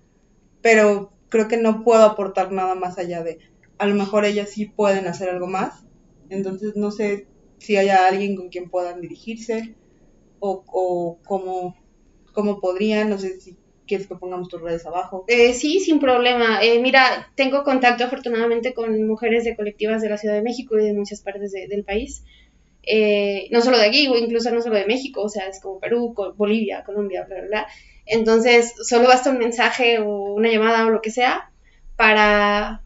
Pero 0.63 1.13
creo 1.29 1.49
que 1.49 1.59
no 1.59 1.85
puedo 1.85 2.05
aportar 2.05 2.51
nada 2.51 2.75
más 2.75 2.99
allá 2.99 3.23
de, 3.23 3.39
a 3.81 3.87
lo 3.87 3.95
mejor 3.95 4.27
ellas 4.27 4.51
sí 4.51 4.67
pueden 4.67 5.07
hacer 5.07 5.31
algo 5.31 5.47
más. 5.47 5.87
Entonces, 6.29 6.77
no 6.77 6.91
sé 6.91 7.27
si 7.57 7.79
haya 7.79 8.07
alguien 8.07 8.37
con 8.37 8.51
quien 8.51 8.69
puedan 8.69 9.01
dirigirse 9.01 9.75
o, 10.39 10.63
o 10.67 11.19
cómo, 11.25 11.75
cómo 12.35 12.61
podrían, 12.61 13.09
no 13.09 13.17
sé 13.17 13.41
si 13.41 13.57
quieres 13.87 14.07
que 14.07 14.17
pongamos 14.17 14.49
tus 14.49 14.61
redes 14.61 14.85
abajo. 14.85 15.25
Eh, 15.29 15.55
sí, 15.55 15.81
sin 15.81 15.99
problema. 15.99 16.63
Eh, 16.63 16.79
mira, 16.79 17.33
tengo 17.37 17.65
contacto 17.65 18.05
afortunadamente 18.05 18.75
con 18.75 19.07
mujeres 19.07 19.45
de 19.45 19.57
colectivas 19.57 20.03
de 20.03 20.11
la 20.11 20.19
Ciudad 20.19 20.35
de 20.35 20.43
México 20.43 20.79
y 20.79 20.85
de 20.85 20.93
muchas 20.93 21.23
partes 21.23 21.51
del 21.53 21.83
país. 21.83 22.23
Eh, 22.83 23.49
no 23.51 23.63
solo 23.63 23.79
de 23.79 23.87
aquí, 23.87 24.05
incluso 24.05 24.51
no 24.51 24.61
solo 24.61 24.77
de 24.77 24.85
México, 24.87 25.23
o 25.23 25.31
sea, 25.31 25.49
es 25.49 25.59
como 25.59 25.81
Perú, 25.81 26.15
Bolivia, 26.37 26.85
Colombia, 26.85 27.25
bla, 27.25 27.37
bla, 27.39 27.47
bla. 27.47 27.67
Entonces, 28.05 28.75
solo 28.87 29.09
basta 29.09 29.31
un 29.31 29.39
mensaje 29.39 30.01
o 30.01 30.35
una 30.35 30.51
llamada 30.51 30.87
o 30.87 30.91
lo 30.91 31.01
que 31.01 31.11
sea 31.11 31.51
para, 31.97 32.83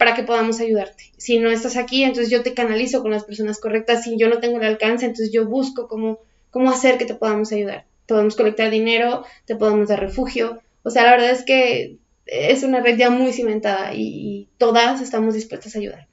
para 0.00 0.14
que 0.14 0.22
podamos 0.22 0.58
ayudarte. 0.60 1.12
Si 1.18 1.38
no 1.38 1.50
estás 1.50 1.76
aquí, 1.76 2.04
entonces 2.04 2.30
yo 2.30 2.42
te 2.42 2.54
canalizo 2.54 3.02
con 3.02 3.10
las 3.10 3.24
personas 3.24 3.60
correctas. 3.60 4.02
Si 4.02 4.16
yo 4.16 4.30
no 4.30 4.38
tengo 4.38 4.56
el 4.56 4.64
alcance, 4.64 5.04
entonces 5.04 5.30
yo 5.30 5.46
busco 5.46 5.88
cómo, 5.88 6.20
cómo 6.48 6.70
hacer 6.70 6.96
que 6.96 7.04
te 7.04 7.14
podamos 7.14 7.52
ayudar. 7.52 7.84
Te 8.06 8.14
podemos 8.14 8.34
colectar 8.34 8.70
dinero, 8.70 9.26
te 9.44 9.56
podemos 9.56 9.88
dar 9.88 10.00
refugio. 10.00 10.62
O 10.84 10.90
sea, 10.90 11.04
la 11.04 11.10
verdad 11.10 11.32
es 11.32 11.44
que 11.44 11.98
es 12.24 12.62
una 12.62 12.80
red 12.80 12.96
ya 12.96 13.10
muy 13.10 13.34
cimentada 13.34 13.92
y, 13.92 14.48
todas 14.56 15.02
estamos 15.02 15.34
dispuestas 15.34 15.76
a 15.76 15.80
ayudar. 15.80 16.08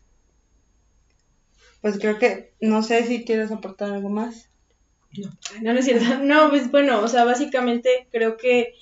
Pues 1.80 1.98
creo 1.98 2.20
que, 2.20 2.52
no 2.60 2.84
sé 2.84 3.06
si 3.06 3.24
quieres 3.24 3.54
aportar 3.54 3.94
algo 3.94 4.10
más. 4.10 4.50
No, 5.18 5.30
no, 5.62 5.72
no 5.72 5.80
es 5.80 5.86
cierto. 5.86 6.20
No, 6.24 6.50
pues 6.50 6.70
bueno, 6.72 7.00
o 7.00 7.08
sea, 7.08 7.24
básicamente 7.24 8.10
creo 8.12 8.36
que 8.36 8.74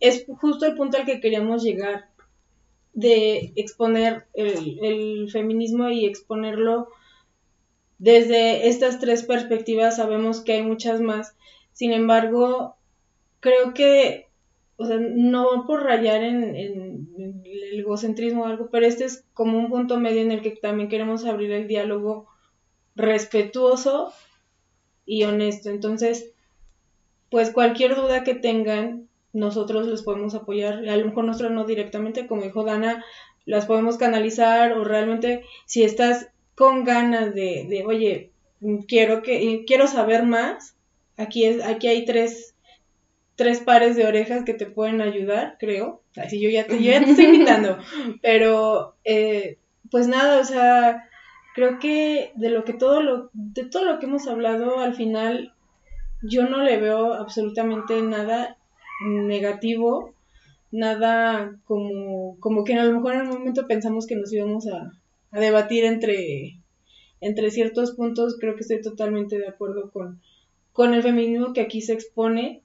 es 0.00 0.26
justo 0.38 0.66
el 0.66 0.74
punto 0.74 0.98
al 0.98 1.06
que 1.06 1.18
queríamos 1.18 1.62
llegar 1.62 2.09
de 2.92 3.52
exponer 3.56 4.26
el, 4.34 5.30
feminismo 5.30 5.90
y 5.90 6.06
exponerlo 6.06 6.88
desde 7.98 8.68
estas 8.68 8.98
tres 8.98 9.22
perspectivas. 9.22 9.96
Sabemos 9.96 10.40
que 10.40 10.54
hay 10.54 10.62
muchas 10.62 11.00
más. 11.00 11.36
Sin 11.72 11.92
embargo, 11.92 12.76
creo 13.40 13.74
que, 13.74 14.28
o 14.76 14.86
sea, 14.86 14.98
no 14.98 15.64
por 15.66 15.84
rayar 15.84 16.22
en, 16.22 16.56
en, 16.56 17.42
el 17.44 17.80
egocentrismo 17.80 18.42
o 18.42 18.46
algo, 18.46 18.68
pero 18.70 18.86
este 18.86 19.04
es 19.04 19.24
como 19.34 19.58
un 19.58 19.68
punto 19.68 19.98
medio 19.98 20.20
en 20.22 20.32
el 20.32 20.42
que 20.42 20.50
también 20.50 20.88
queremos 20.88 21.24
abrir 21.24 21.52
el 21.52 21.68
diálogo 21.68 22.28
respetuoso 22.96 24.12
y 25.06 25.24
honesto. 25.24 25.70
Entonces, 25.70 26.32
pues 27.30 27.50
cualquier 27.50 27.94
duda 27.94 28.24
que 28.24 28.34
tengan, 28.34 29.09
nosotros 29.32 29.86
les 29.86 30.02
podemos 30.02 30.34
apoyar, 30.34 30.88
a 30.88 30.96
lo 30.96 31.06
mejor 31.06 31.24
nosotros 31.24 31.52
no 31.52 31.64
directamente, 31.64 32.26
como 32.26 32.42
dijo 32.42 32.64
Dana, 32.64 33.04
las 33.46 33.66
podemos 33.66 33.96
canalizar 33.96 34.72
o 34.72 34.84
realmente 34.84 35.44
si 35.66 35.82
estás 35.82 36.28
con 36.54 36.84
ganas 36.84 37.34
de, 37.34 37.66
de 37.68 37.84
oye, 37.86 38.30
quiero 38.86 39.22
que 39.22 39.64
quiero 39.66 39.86
saber 39.86 40.24
más, 40.24 40.76
aquí 41.16 41.44
es 41.44 41.64
aquí 41.64 41.88
hay 41.88 42.04
tres 42.04 42.54
tres 43.40 43.60
pares 43.60 43.96
de 43.96 44.06
orejas 44.06 44.44
que 44.44 44.52
te 44.52 44.66
pueden 44.66 45.00
ayudar, 45.00 45.56
creo. 45.58 46.02
Así 46.14 46.38
yo 46.38 46.50
ya 46.50 46.66
te, 46.66 46.76
yo 46.76 46.92
ya 46.92 47.02
te 47.02 47.12
estoy 47.12 47.24
invitando. 47.36 47.78
Pero, 48.20 48.96
eh, 49.02 49.56
pues 49.90 50.08
nada, 50.08 50.40
o 50.40 50.44
sea, 50.44 51.08
creo 51.54 51.78
que 51.78 52.32
de 52.34 52.50
lo 52.50 52.64
que 52.64 52.74
todo 52.74 53.00
lo, 53.00 53.30
de 53.32 53.64
todo 53.64 53.86
lo 53.86 53.98
que 53.98 54.04
hemos 54.04 54.28
hablado, 54.28 54.80
al 54.80 54.92
final, 54.92 55.54
yo 56.22 56.50
no 56.50 56.62
le 56.62 56.76
veo 56.76 57.14
absolutamente 57.14 58.02
nada 58.02 58.58
negativo, 59.00 60.14
nada 60.70 61.58
como, 61.64 62.38
como 62.40 62.64
que 62.64 62.74
a 62.74 62.84
lo 62.84 62.92
mejor 62.92 63.14
en 63.14 63.22
un 63.22 63.28
momento 63.28 63.66
pensamos 63.66 64.06
que 64.06 64.16
nos 64.16 64.32
íbamos 64.32 64.66
a, 64.68 64.92
a 65.30 65.40
debatir 65.40 65.84
entre, 65.84 66.60
entre 67.20 67.50
ciertos 67.50 67.92
puntos, 67.92 68.36
creo 68.38 68.54
que 68.54 68.62
estoy 68.62 68.80
totalmente 68.82 69.38
de 69.38 69.48
acuerdo 69.48 69.90
con, 69.90 70.20
con 70.72 70.94
el 70.94 71.02
feminismo 71.02 71.52
que 71.52 71.60
aquí 71.60 71.80
se 71.82 71.92
expone. 71.94 72.62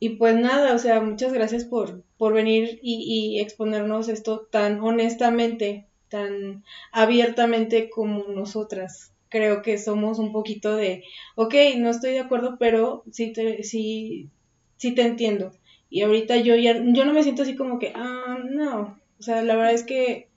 Y 0.00 0.10
pues 0.10 0.36
nada, 0.36 0.74
o 0.74 0.78
sea, 0.78 1.00
muchas 1.00 1.32
gracias 1.32 1.64
por, 1.64 2.04
por 2.18 2.32
venir 2.32 2.78
y, 2.82 3.36
y 3.36 3.40
exponernos 3.40 4.08
esto 4.08 4.46
tan 4.50 4.80
honestamente, 4.80 5.86
tan 6.08 6.62
abiertamente 6.92 7.90
como 7.90 8.24
nosotras. 8.28 9.12
Creo 9.28 9.60
que 9.60 9.76
somos 9.76 10.20
un 10.20 10.32
poquito 10.32 10.76
de, 10.76 11.02
ok, 11.34 11.54
no 11.78 11.90
estoy 11.90 12.12
de 12.12 12.20
acuerdo, 12.20 12.56
pero 12.60 13.02
sí 13.10 13.32
te, 13.32 13.62
sí, 13.64 14.30
sí 14.78 14.92
te 14.92 15.02
entiendo. 15.02 15.52
Y 15.90 16.02
ahorita 16.02 16.36
yo 16.36 16.56
ya, 16.56 16.82
yo 16.82 17.04
no 17.04 17.12
me 17.12 17.22
siento 17.22 17.42
así 17.42 17.54
como 17.54 17.78
que, 17.78 17.92
ah, 17.94 18.38
no. 18.48 18.98
O 19.18 19.22
sea, 19.22 19.42
la 19.42 19.56
verdad 19.56 19.74
es 19.74 19.84
que 19.84 20.28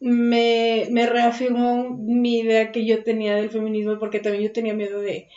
me, 0.00 0.88
me 0.90 1.06
reafirmó 1.06 1.90
mi 1.90 2.40
idea 2.40 2.72
que 2.72 2.84
yo 2.84 3.04
tenía 3.04 3.36
del 3.36 3.50
feminismo, 3.50 3.98
porque 3.98 4.20
también 4.20 4.44
yo 4.44 4.52
tenía 4.52 4.74
miedo 4.74 5.00
de, 5.00 5.28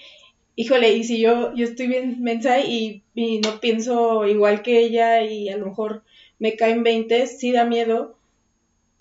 híjole, 0.55 0.93
y 0.93 1.03
si 1.03 1.19
yo, 1.19 1.53
yo 1.55 1.65
estoy 1.65 1.87
bien 1.87 2.21
mensa 2.21 2.59
y, 2.59 3.03
y 3.15 3.39
no 3.39 3.59
pienso 3.59 4.25
igual 4.27 4.63
que 4.63 4.79
ella 4.79 5.21
y 5.21 5.49
a 5.49 5.57
lo 5.57 5.67
mejor 5.67 6.03
me 6.39 6.55
caen 6.55 6.83
20, 6.83 7.27
sí 7.27 7.51
da 7.51 7.65
miedo, 7.65 8.17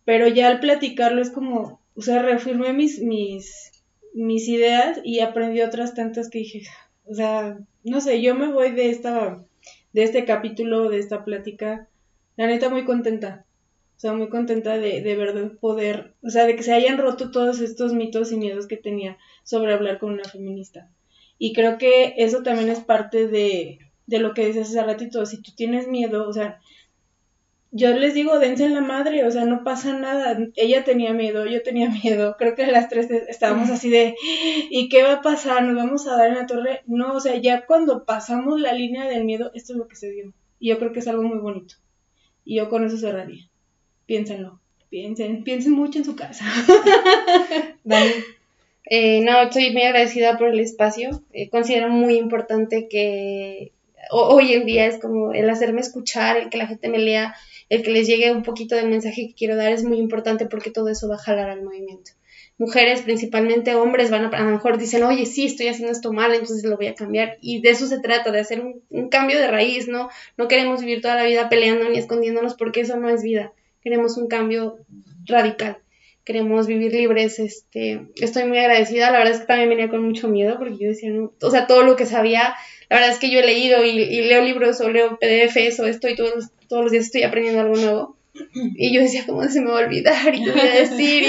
pero 0.05 0.29
ya 0.29 0.49
al 0.49 0.61
platicarlo 0.61 1.21
es 1.21 1.31
como, 1.31 1.81
o 1.97 2.03
sea, 2.03 2.23
reafirmé 2.23 2.73
mis, 2.73 3.01
mis, 3.01 3.73
mis 4.15 4.49
ideas 4.49 5.01
y 5.05 5.21
aprendí 5.21 5.61
otras 5.63 5.95
tantas 5.95 6.29
que 6.31 6.39
dije, 6.39 6.63
o 7.07 7.15
sea, 7.15 7.59
no 7.91 8.01
sé, 8.01 8.21
yo 8.21 8.35
me 8.35 8.53
voy 8.53 8.73
de 8.73 8.91
esta, 8.91 9.45
de 9.93 10.03
este 10.03 10.25
capítulo, 10.25 10.89
de 10.89 10.99
esta 10.99 11.25
plática, 11.25 11.89
la 12.37 12.47
neta 12.47 12.69
muy 12.69 12.85
contenta. 12.85 13.45
O 13.97 13.99
sea, 13.99 14.13
muy 14.13 14.29
contenta 14.29 14.77
de, 14.77 15.01
de 15.01 15.17
verdad 15.17 15.53
poder, 15.59 16.13
o 16.23 16.29
sea, 16.29 16.45
de 16.45 16.55
que 16.55 16.63
se 16.63 16.75
hayan 16.75 16.99
roto 16.99 17.31
todos 17.31 17.61
estos 17.61 17.95
mitos 17.95 18.31
y 18.31 18.37
miedos 18.37 18.67
que 18.67 18.77
tenía 18.77 19.17
sobre 19.43 19.73
hablar 19.73 19.99
con 19.99 20.13
una 20.13 20.25
feminista. 20.25 20.91
Y 21.39 21.55
creo 21.55 21.79
que 21.79 22.15
eso 22.19 22.43
también 22.43 22.69
es 22.69 22.81
parte 22.81 23.27
de, 23.27 23.79
de 24.07 24.19
lo 24.19 24.35
que 24.35 24.47
dices 24.47 24.69
hace 24.69 24.83
ratito. 24.83 25.25
Si 25.25 25.41
tú 25.41 25.53
tienes 25.57 25.89
miedo, 25.89 26.29
o 26.29 26.33
sea, 26.33 26.61
yo 27.73 27.91
les 27.95 28.15
digo, 28.15 28.39
dense 28.39 28.65
en 28.65 28.75
la 28.75 28.81
madre, 28.81 29.27
o 29.27 29.31
sea, 29.31 29.45
no 29.45 29.65
pasa 29.65 29.99
nada. 29.99 30.39
Ella 30.55 30.85
tenía 30.85 31.13
miedo, 31.13 31.47
yo 31.47 31.63
tenía 31.63 31.91
miedo. 31.91 32.37
Creo 32.39 32.55
que 32.55 32.67
las 32.67 32.89
tres 32.89 33.11
estábamos 33.11 33.71
así 33.71 33.91
de, 33.91 34.15
¿y 34.71 34.89
qué 34.89 35.03
va 35.03 35.15
a 35.15 35.23
pasar? 35.23 35.63
¿Nos 35.63 35.77
vamos 35.77 36.07
a 36.07 36.17
dar 36.17 36.29
en 36.29 36.37
la 36.37 36.47
torre? 36.47 36.83
No, 36.87 37.15
o 37.15 37.21
sea, 37.21 37.37
ya 37.37 37.67
cuando 37.67 38.05
pasamos 38.05 38.61
la 38.61 38.73
línea 38.73 39.07
del 39.07 39.25
miedo, 39.25 39.51
esto 39.55 39.73
es 39.73 39.79
lo 39.79 39.89
que 39.89 39.97
se 39.97 40.11
dio. 40.11 40.33
Y 40.59 40.69
yo 40.71 40.79
creo 40.79 40.93
que 40.93 41.01
es 41.01 41.09
algo 41.09 41.23
muy 41.23 41.39
bonito. 41.39 41.75
Y 42.45 42.57
yo 42.57 42.69
con 42.69 42.85
eso 42.85 42.97
cerraría. 42.97 43.49
Piénsenlo. 44.07 44.61
Piensen, 44.89 45.43
piensen 45.43 45.73
mucho 45.73 45.99
en 45.99 46.05
su 46.05 46.15
casa. 46.15 46.45
Dani. 47.85 48.13
Eh, 48.89 49.21
no, 49.23 49.43
estoy 49.43 49.73
muy 49.73 49.83
agradecida 49.83 50.39
por 50.39 50.49
el 50.49 50.61
espacio. 50.61 51.23
Eh, 51.33 51.51
considero 51.51 51.89
muy 51.89 52.17
importante 52.17 52.89
que 52.89 53.73
hoy 54.11 54.53
en 54.53 54.67
día 54.67 54.87
es 54.87 55.01
como 55.01 55.33
el 55.33 55.51
hacerme 55.51 55.81
escuchar, 55.81 56.37
el 56.37 56.51
que 56.51 56.59
la 56.59 56.69
gente 56.69 56.89
me 56.89 56.99
lea, 56.99 57.35
el 57.69 57.83
que 57.83 57.91
les 57.91 58.07
llegue 58.07 58.31
un 58.33 58.43
poquito 58.43 58.77
del 58.77 58.89
mensaje 58.89 59.29
que 59.29 59.35
quiero 59.35 59.57
dar 59.57 59.73
es 59.73 59.85
muy 59.85 59.99
importante 59.99 60.47
porque 60.47 60.71
todo 60.71 60.89
eso 60.89 61.09
va 61.09 61.17
a 61.17 61.19
jalar 61.19 61.51
al 61.51 61.63
movimiento. 61.63 62.13
Mujeres, 62.59 63.03
principalmente 63.03 63.75
hombres, 63.75 64.11
van 64.11 64.25
a, 64.25 64.29
a 64.29 64.45
lo 64.45 64.51
mejor 64.51 64.79
dicen, 64.79 65.03
oye, 65.03 65.27
sí, 65.27 65.47
estoy 65.47 65.69
haciendo 65.69 65.93
esto 65.93 66.13
mal, 66.13 66.33
entonces 66.33 66.65
lo 66.65 66.77
voy 66.77 66.87
a 66.87 66.95
cambiar. 66.95 67.37
Y 67.41 67.61
de 67.61 67.71
eso 67.71 67.87
se 67.87 68.01
trata, 68.01 68.31
de 68.31 68.41
hacer 68.41 68.61
un, 68.61 68.83
un 68.89 69.09
cambio 69.09 69.39
de 69.39 69.49
raíz, 69.49 69.89
¿no? 69.89 70.09
No 70.39 70.49
queremos 70.49 70.81
vivir 70.81 71.03
toda 71.03 71.17
la 71.17 71.25
vida 71.25 71.49
peleando 71.49 71.89
ni 71.89 71.99
escondiéndonos 71.99 72.55
porque 72.55 72.81
eso 72.81 72.97
no 72.97 73.11
es 73.11 73.23
vida. 73.23 73.53
Queremos 73.83 74.17
un 74.17 74.29
cambio 74.29 74.79
radical 75.27 75.79
queremos 76.27 76.67
vivir 76.67 76.93
libres, 76.93 77.39
este, 77.39 78.09
estoy 78.17 78.45
muy 78.47 78.59
agradecida, 78.59 79.13
la 79.13 79.19
verdad 79.19 79.35
es 79.35 79.41
que 79.41 79.47
también 79.47 79.69
venía 79.69 79.89
con 79.89 80.03
mucho 80.03 80.27
miedo 80.27 80.59
porque 80.59 80.77
yo 80.77 80.89
decía, 80.89 81.09
no, 81.11 81.33
o 81.41 81.51
sea, 81.51 81.69
todo 81.69 81.85
lo 81.85 81.95
que 81.95 82.05
sabía, 82.05 82.57
la 82.89 82.97
verdad 82.97 83.13
es 83.13 83.19
que 83.19 83.31
yo 83.31 83.41
he 83.41 83.47
leído 83.47 83.85
y, 83.85 84.23
leo 84.23 84.43
libros 84.43 84.81
o 84.81 84.89
leo 84.89 85.19
PDFs 85.19 85.81
o 85.81 85.87
esto 85.87 86.09
y 86.09 86.17
todos, 86.17 86.51
todos 86.69 86.85
los 86.85 86.93
días 86.93 87.07
estoy 87.07 87.23
aprendiendo 87.23 87.61
algo 87.61 87.77
nuevo. 87.77 88.17
Y 88.77 88.95
yo 88.95 89.01
decía, 89.01 89.25
¿cómo 89.27 89.43
se 89.45 89.63
me 89.63 89.71
va 89.71 89.81
a 89.81 89.85
olvidar? 89.85 90.35
Y 90.35 90.45
qué 90.45 90.51
voy 90.51 90.61
a 90.61 90.75
decir, 90.75 91.25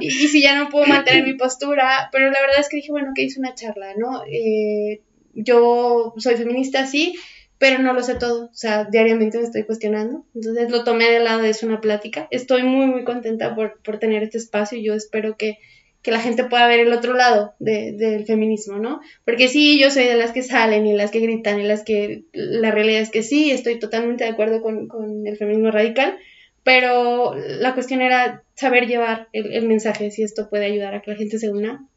y, 0.00 0.10
si 0.10 0.42
ya 0.42 0.58
no 0.58 0.68
puedo 0.68 0.86
mantener 0.86 1.24
mi 1.24 1.34
postura. 1.34 2.10
Pero 2.12 2.30
la 2.30 2.40
verdad 2.40 2.60
es 2.60 2.68
que 2.68 2.76
dije, 2.76 2.92
bueno, 2.92 3.12
que 3.14 3.22
hice 3.22 3.40
una 3.40 3.54
charla, 3.54 3.94
¿no? 3.96 4.24
Eh, 4.30 5.00
yo 5.34 6.12
soy 6.18 6.36
feminista, 6.36 6.86
sí, 6.86 7.14
pero 7.60 7.78
no 7.78 7.92
lo 7.92 8.02
sé 8.02 8.14
todo, 8.14 8.46
o 8.46 8.54
sea, 8.54 8.84
diariamente 8.84 9.38
me 9.38 9.44
estoy 9.44 9.64
cuestionando, 9.64 10.24
entonces 10.34 10.70
lo 10.70 10.82
tomé 10.82 11.10
de 11.10 11.20
lado, 11.20 11.44
es 11.44 11.62
una 11.62 11.80
plática, 11.80 12.26
estoy 12.30 12.62
muy, 12.62 12.86
muy 12.86 13.04
contenta 13.04 13.54
por, 13.54 13.80
por 13.82 13.98
tener 13.98 14.22
este 14.22 14.38
espacio 14.38 14.78
yo 14.78 14.94
espero 14.94 15.36
que, 15.36 15.58
que, 16.02 16.10
la 16.10 16.20
gente 16.20 16.44
pueda 16.44 16.66
ver 16.66 16.80
el 16.80 16.92
otro 16.92 17.14
lado 17.14 17.54
de, 17.58 17.92
del 17.92 18.24
feminismo, 18.24 18.78
¿no? 18.78 19.00
Porque 19.24 19.48
sí, 19.48 19.78
yo 19.80 19.90
soy 19.90 20.04
de 20.04 20.16
las 20.16 20.32
que 20.32 20.42
salen 20.42 20.86
y 20.86 20.92
las 20.94 21.10
que 21.10 21.20
gritan 21.20 21.60
y 21.60 21.64
las 21.64 21.82
que, 21.82 22.24
la 22.32 22.70
realidad 22.70 23.00
es 23.00 23.10
que 23.10 23.22
sí, 23.22 23.50
estoy 23.50 23.78
totalmente 23.78 24.24
de 24.24 24.30
acuerdo 24.30 24.62
con, 24.62 24.88
con 24.88 25.26
el 25.26 25.36
feminismo 25.36 25.70
radical, 25.70 26.18
pero 26.62 27.34
la 27.34 27.74
cuestión 27.74 28.02
era 28.02 28.44
saber 28.54 28.86
llevar 28.86 29.28
el, 29.32 29.66
mensaje, 29.66 30.10
si 30.10 30.22
esto 30.22 30.50
puede 30.50 30.66
ayudar 30.66 30.94
a 30.94 31.02
que 31.02 31.12
la 31.12 31.16
gente 31.16 31.38
se 31.38 31.50
una, 31.50 31.88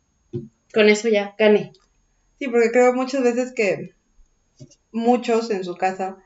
con 0.74 0.90
eso 0.90 1.10
ya 1.10 1.36
gané. 1.38 1.74
Sí, 2.40 2.48
porque 2.48 2.72
creo 2.72 2.94
muchas 2.94 3.24
veces 3.24 3.52
que 3.54 3.94
muchos 4.92 5.52
en 5.52 5.64
su 5.64 5.76
casa 5.76 6.18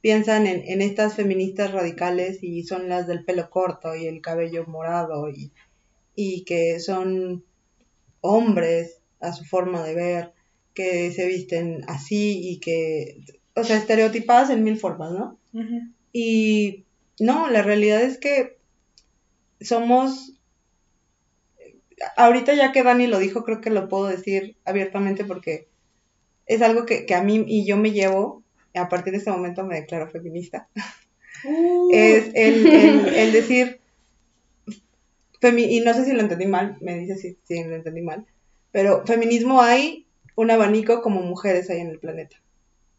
piensan 0.00 0.46
en, 0.46 0.62
en, 0.66 0.82
estas 0.82 1.14
feministas 1.14 1.72
radicales 1.72 2.42
y 2.42 2.64
son 2.64 2.88
las 2.88 3.06
del 3.06 3.24
pelo 3.24 3.48
corto 3.48 3.94
y 3.94 4.06
el 4.06 4.20
cabello 4.20 4.66
morado 4.66 5.30
y, 5.30 5.52
y 6.14 6.44
que 6.44 6.80
son 6.80 7.44
hombres 8.20 9.00
a 9.20 9.32
su 9.32 9.44
forma 9.44 9.82
de 9.82 9.94
ver, 9.94 10.32
que 10.74 11.12
se 11.12 11.26
visten 11.26 11.82
así 11.88 12.40
y 12.48 12.58
que, 12.58 13.20
o 13.54 13.64
sea, 13.64 13.76
estereotipadas 13.76 14.50
en 14.50 14.64
mil 14.64 14.76
formas, 14.76 15.12
¿no? 15.12 15.38
Uh 15.52 15.60
-huh. 15.60 15.92
Y 16.12 16.84
no, 17.20 17.48
la 17.50 17.62
realidad 17.62 18.02
es 18.02 18.18
que 18.18 18.58
somos, 19.60 20.34
ahorita 22.16 22.54
ya 22.54 22.72
que 22.72 22.82
Dani 22.82 23.06
lo 23.06 23.18
dijo, 23.18 23.44
creo 23.44 23.60
que 23.60 23.70
lo 23.70 23.88
puedo 23.88 24.06
decir 24.06 24.56
abiertamente 24.64 25.24
porque 25.24 25.68
es 26.46 26.60
algo 26.62 26.86
que, 26.86 27.06
que, 27.06 27.14
a 27.14 27.22
mí 27.22 27.44
y 27.46 27.66
yo 27.66 27.76
me 27.76 27.92
llevo, 27.92 28.42
a 28.74 28.88
partir 28.88 29.12
de 29.12 29.18
este 29.18 29.30
momento 29.30 29.64
me 29.64 29.80
declaro 29.80 30.10
feminista, 30.10 30.68
uh. 31.44 31.88
es 31.92 32.30
el, 32.34 32.66
el, 32.66 33.08
el 33.08 33.32
decir, 33.32 33.80
y 35.48 35.80
no 35.80 35.94
sé 35.94 36.04
si 36.04 36.12
lo 36.12 36.20
entendí 36.20 36.46
mal, 36.46 36.76
me 36.80 36.98
dice 36.98 37.16
si, 37.16 37.64
lo 37.64 37.74
entendí 37.74 38.02
mal, 38.02 38.26
pero 38.72 39.04
feminismo 39.06 39.60
hay 39.62 40.06
un 40.36 40.50
abanico 40.50 41.02
como 41.02 41.22
mujeres 41.22 41.70
hay 41.70 41.80
en 41.80 41.88
el 41.88 41.98
planeta. 41.98 42.36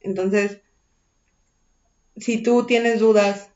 Entonces, 0.02 0.60
si 2.18 2.42
tú 2.42 2.66
tienes 2.66 3.00
dudas 3.00 3.50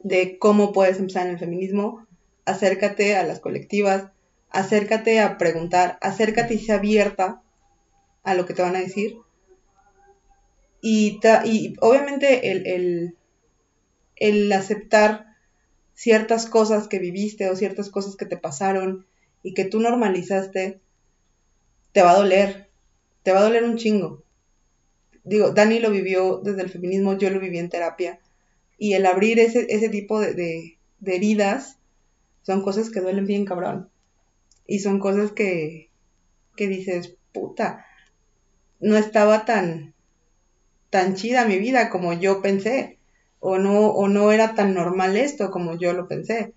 de 0.00 0.38
cómo 0.38 0.72
puedes 0.72 0.98
empezar 0.98 1.26
en 1.26 1.32
el 1.32 1.38
feminismo, 1.38 2.06
acércate 2.44 3.16
a 3.16 3.24
las 3.24 3.40
colectivas, 3.40 4.10
acércate 4.50 5.20
a 5.20 5.38
preguntar, 5.38 5.98
acércate 6.00 6.54
y 6.54 6.58
sea 6.58 6.76
abierta 6.76 7.42
a 8.22 8.34
lo 8.34 8.46
que 8.46 8.54
te 8.54 8.62
van 8.62 8.76
a 8.76 8.80
decir. 8.80 9.16
Y, 10.80 11.20
obviamente 11.80 12.50
el, 14.16 14.52
aceptar 14.52 15.27
ciertas 15.98 16.46
cosas 16.46 16.86
que 16.86 17.00
viviste 17.00 17.50
o 17.50 17.56
ciertas 17.56 17.90
cosas 17.90 18.14
que 18.14 18.24
te 18.24 18.36
pasaron 18.36 19.04
y 19.42 19.52
que 19.52 19.64
tú 19.64 19.80
normalizaste, 19.80 20.78
te 21.90 22.02
va 22.02 22.12
a 22.12 22.16
doler, 22.18 22.68
te 23.24 23.32
va 23.32 23.40
a 23.40 23.42
doler 23.42 23.64
un 23.64 23.76
chingo. 23.78 24.22
Digo, 25.24 25.50
Dani 25.50 25.80
lo 25.80 25.90
vivió 25.90 26.38
desde 26.38 26.62
el 26.62 26.70
feminismo, 26.70 27.18
yo 27.18 27.30
lo 27.30 27.40
viví 27.40 27.58
en 27.58 27.68
terapia. 27.68 28.20
Y 28.78 28.92
el 28.92 29.06
abrir 29.06 29.40
ese, 29.40 29.66
ese 29.70 29.88
tipo 29.88 30.20
de, 30.20 30.34
de, 30.34 31.16
heridas 31.16 31.78
son 32.42 32.62
cosas 32.62 32.90
que 32.90 33.00
duelen 33.00 33.26
bien 33.26 33.44
cabrón. 33.44 33.90
Y 34.68 34.78
son 34.78 35.00
cosas 35.00 35.32
que, 35.32 35.90
que 36.54 36.68
dices, 36.68 37.16
puta, 37.32 37.86
no 38.78 38.96
estaba 38.96 39.44
tan, 39.44 39.94
tan 40.90 41.16
chida 41.16 41.44
mi 41.44 41.58
vida 41.58 41.90
como 41.90 42.12
yo 42.12 42.40
pensé, 42.40 42.97
o 43.40 43.58
no, 43.58 43.88
o 43.88 44.08
no 44.08 44.32
era 44.32 44.54
tan 44.54 44.74
normal 44.74 45.16
esto 45.16 45.50
como 45.50 45.78
yo 45.78 45.92
lo 45.92 46.08
pensé. 46.08 46.54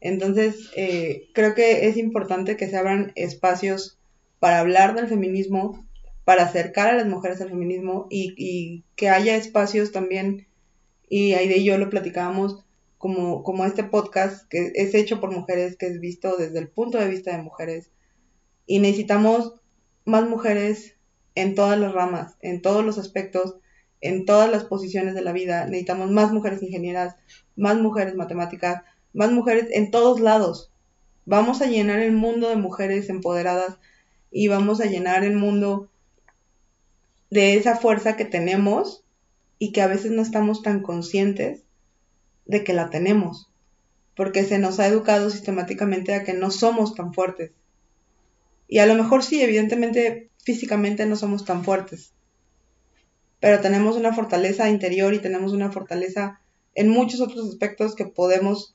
Entonces, 0.00 0.70
eh, 0.76 1.28
creo 1.32 1.54
que 1.54 1.88
es 1.88 1.96
importante 1.96 2.56
que 2.56 2.68
se 2.68 2.76
abran 2.76 3.12
espacios 3.14 3.98
para 4.38 4.60
hablar 4.60 4.94
del 4.94 5.08
feminismo, 5.08 5.86
para 6.24 6.44
acercar 6.44 6.88
a 6.88 6.96
las 6.96 7.06
mujeres 7.06 7.40
al 7.40 7.48
feminismo 7.48 8.06
y, 8.10 8.84
que 8.94 9.08
haya 9.08 9.36
espacios 9.36 9.92
también, 9.92 10.46
y 11.08 11.34
Aide 11.34 11.58
y 11.58 11.64
yo 11.64 11.78
lo 11.78 11.88
platicábamos, 11.88 12.64
como, 12.98 13.42
como 13.42 13.64
este 13.64 13.84
podcast 13.84 14.48
que 14.48 14.72
es 14.74 14.94
hecho 14.94 15.20
por 15.20 15.30
mujeres, 15.30 15.76
que 15.76 15.86
es 15.86 16.00
visto 16.00 16.36
desde 16.36 16.58
el 16.58 16.68
punto 16.68 16.98
de 16.98 17.08
vista 17.08 17.36
de 17.36 17.42
mujeres. 17.42 17.90
Y 18.66 18.80
necesitamos 18.80 19.54
más 20.04 20.28
mujeres 20.28 20.96
en 21.34 21.54
todas 21.54 21.78
las 21.78 21.92
ramas, 21.92 22.36
en 22.40 22.62
todos 22.62 22.84
los 22.84 22.98
aspectos, 22.98 23.56
en 24.00 24.24
todas 24.24 24.50
las 24.50 24.64
posiciones 24.64 25.14
de 25.14 25.22
la 25.22 25.32
vida. 25.32 25.64
Necesitamos 25.66 26.10
más 26.10 26.32
mujeres 26.32 26.62
ingenieras, 26.62 27.16
más 27.56 27.76
mujeres 27.76 28.14
matemáticas, 28.14 28.82
más 29.12 29.32
mujeres 29.32 29.68
en 29.70 29.90
todos 29.90 30.20
lados. 30.20 30.70
Vamos 31.24 31.62
a 31.62 31.66
llenar 31.66 32.00
el 32.00 32.12
mundo 32.12 32.48
de 32.48 32.56
mujeres 32.56 33.08
empoderadas 33.08 33.78
y 34.30 34.48
vamos 34.48 34.80
a 34.80 34.86
llenar 34.86 35.24
el 35.24 35.36
mundo 35.36 35.88
de 37.30 37.56
esa 37.56 37.76
fuerza 37.76 38.16
que 38.16 38.24
tenemos 38.24 39.02
y 39.58 39.72
que 39.72 39.82
a 39.82 39.86
veces 39.86 40.12
no 40.12 40.22
estamos 40.22 40.62
tan 40.62 40.82
conscientes 40.82 41.62
de 42.44 42.62
que 42.62 42.74
la 42.74 42.90
tenemos, 42.90 43.50
porque 44.14 44.44
se 44.44 44.58
nos 44.58 44.78
ha 44.78 44.86
educado 44.86 45.30
sistemáticamente 45.30 46.14
a 46.14 46.22
que 46.22 46.34
no 46.34 46.50
somos 46.50 46.94
tan 46.94 47.12
fuertes. 47.12 47.52
Y 48.68 48.78
a 48.78 48.86
lo 48.86 48.94
mejor 48.94 49.24
sí, 49.24 49.40
evidentemente 49.40 50.30
físicamente 50.44 51.06
no 51.06 51.16
somos 51.16 51.44
tan 51.44 51.64
fuertes, 51.64 52.12
pero 53.40 53.60
tenemos 53.60 53.96
una 53.96 54.14
fortaleza 54.14 54.70
interior 54.70 55.14
y 55.14 55.20
tenemos 55.20 55.52
una 55.52 55.70
fortaleza 55.70 56.40
en 56.74 56.88
muchos 56.88 57.20
otros 57.20 57.48
aspectos 57.48 57.94
que 57.94 58.04
podemos 58.04 58.74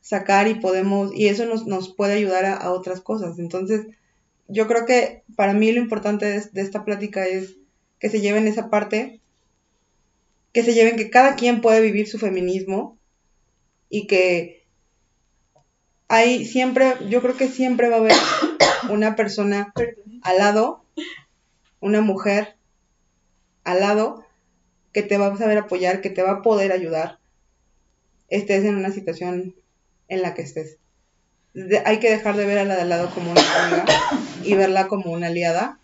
sacar 0.00 0.48
y 0.48 0.54
podemos, 0.54 1.14
y 1.14 1.28
eso 1.28 1.46
nos, 1.46 1.66
nos 1.66 1.94
puede 1.94 2.14
ayudar 2.14 2.44
a, 2.44 2.70
otras 2.72 3.00
cosas. 3.00 3.38
Entonces, 3.38 3.86
yo 4.48 4.66
creo 4.66 4.86
que 4.86 5.22
para 5.36 5.52
mí 5.52 5.70
lo 5.72 5.80
importante 5.80 6.26
de, 6.26 6.42
de 6.52 6.60
esta 6.62 6.84
plática 6.84 7.26
es 7.26 7.56
que 7.98 8.08
se 8.08 8.20
lleven 8.20 8.46
esa 8.46 8.70
parte, 8.70 9.20
que 10.52 10.62
se 10.62 10.74
lleven 10.74 10.96
que 10.96 11.10
cada 11.10 11.36
quien 11.36 11.60
puede 11.60 11.80
vivir 11.80 12.08
su 12.08 12.18
feminismo 12.18 12.96
y 13.90 14.06
que 14.06 14.64
hay 16.08 16.46
siempre, 16.46 16.94
yo 17.08 17.20
creo 17.20 17.36
que 17.36 17.48
siempre 17.48 17.88
va 17.88 17.96
a 17.96 18.00
haber 18.00 18.16
una 18.90 19.14
persona 19.14 19.72
al 20.22 20.38
lado, 20.38 20.84
una 21.80 22.00
mujer 22.00 22.57
al 23.70 23.80
lado 23.80 24.24
que 24.92 25.02
te 25.02 25.18
va 25.18 25.26
a 25.26 25.36
saber 25.36 25.58
apoyar, 25.58 26.00
que 26.00 26.10
te 26.10 26.22
va 26.22 26.32
a 26.32 26.42
poder 26.42 26.72
ayudar, 26.72 27.18
estés 28.28 28.64
en 28.64 28.76
una 28.76 28.90
situación 28.90 29.54
en 30.08 30.22
la 30.22 30.34
que 30.34 30.42
estés. 30.42 30.78
hay 31.84 31.98
que 31.98 32.10
dejar 32.10 32.36
de 32.36 32.46
ver 32.46 32.58
a 32.58 32.64
la 32.64 32.76
de 32.76 32.82
al 32.82 32.88
lado 32.88 33.10
como 33.10 33.30
una 33.30 33.64
amiga 33.64 33.84
y 34.44 34.54
verla 34.54 34.88
como 34.88 35.12
una 35.12 35.26
aliada 35.26 35.78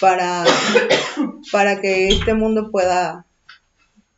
para, 0.00 0.44
para 1.52 1.80
que 1.80 2.08
este 2.08 2.34
mundo 2.34 2.70
pueda 2.70 3.26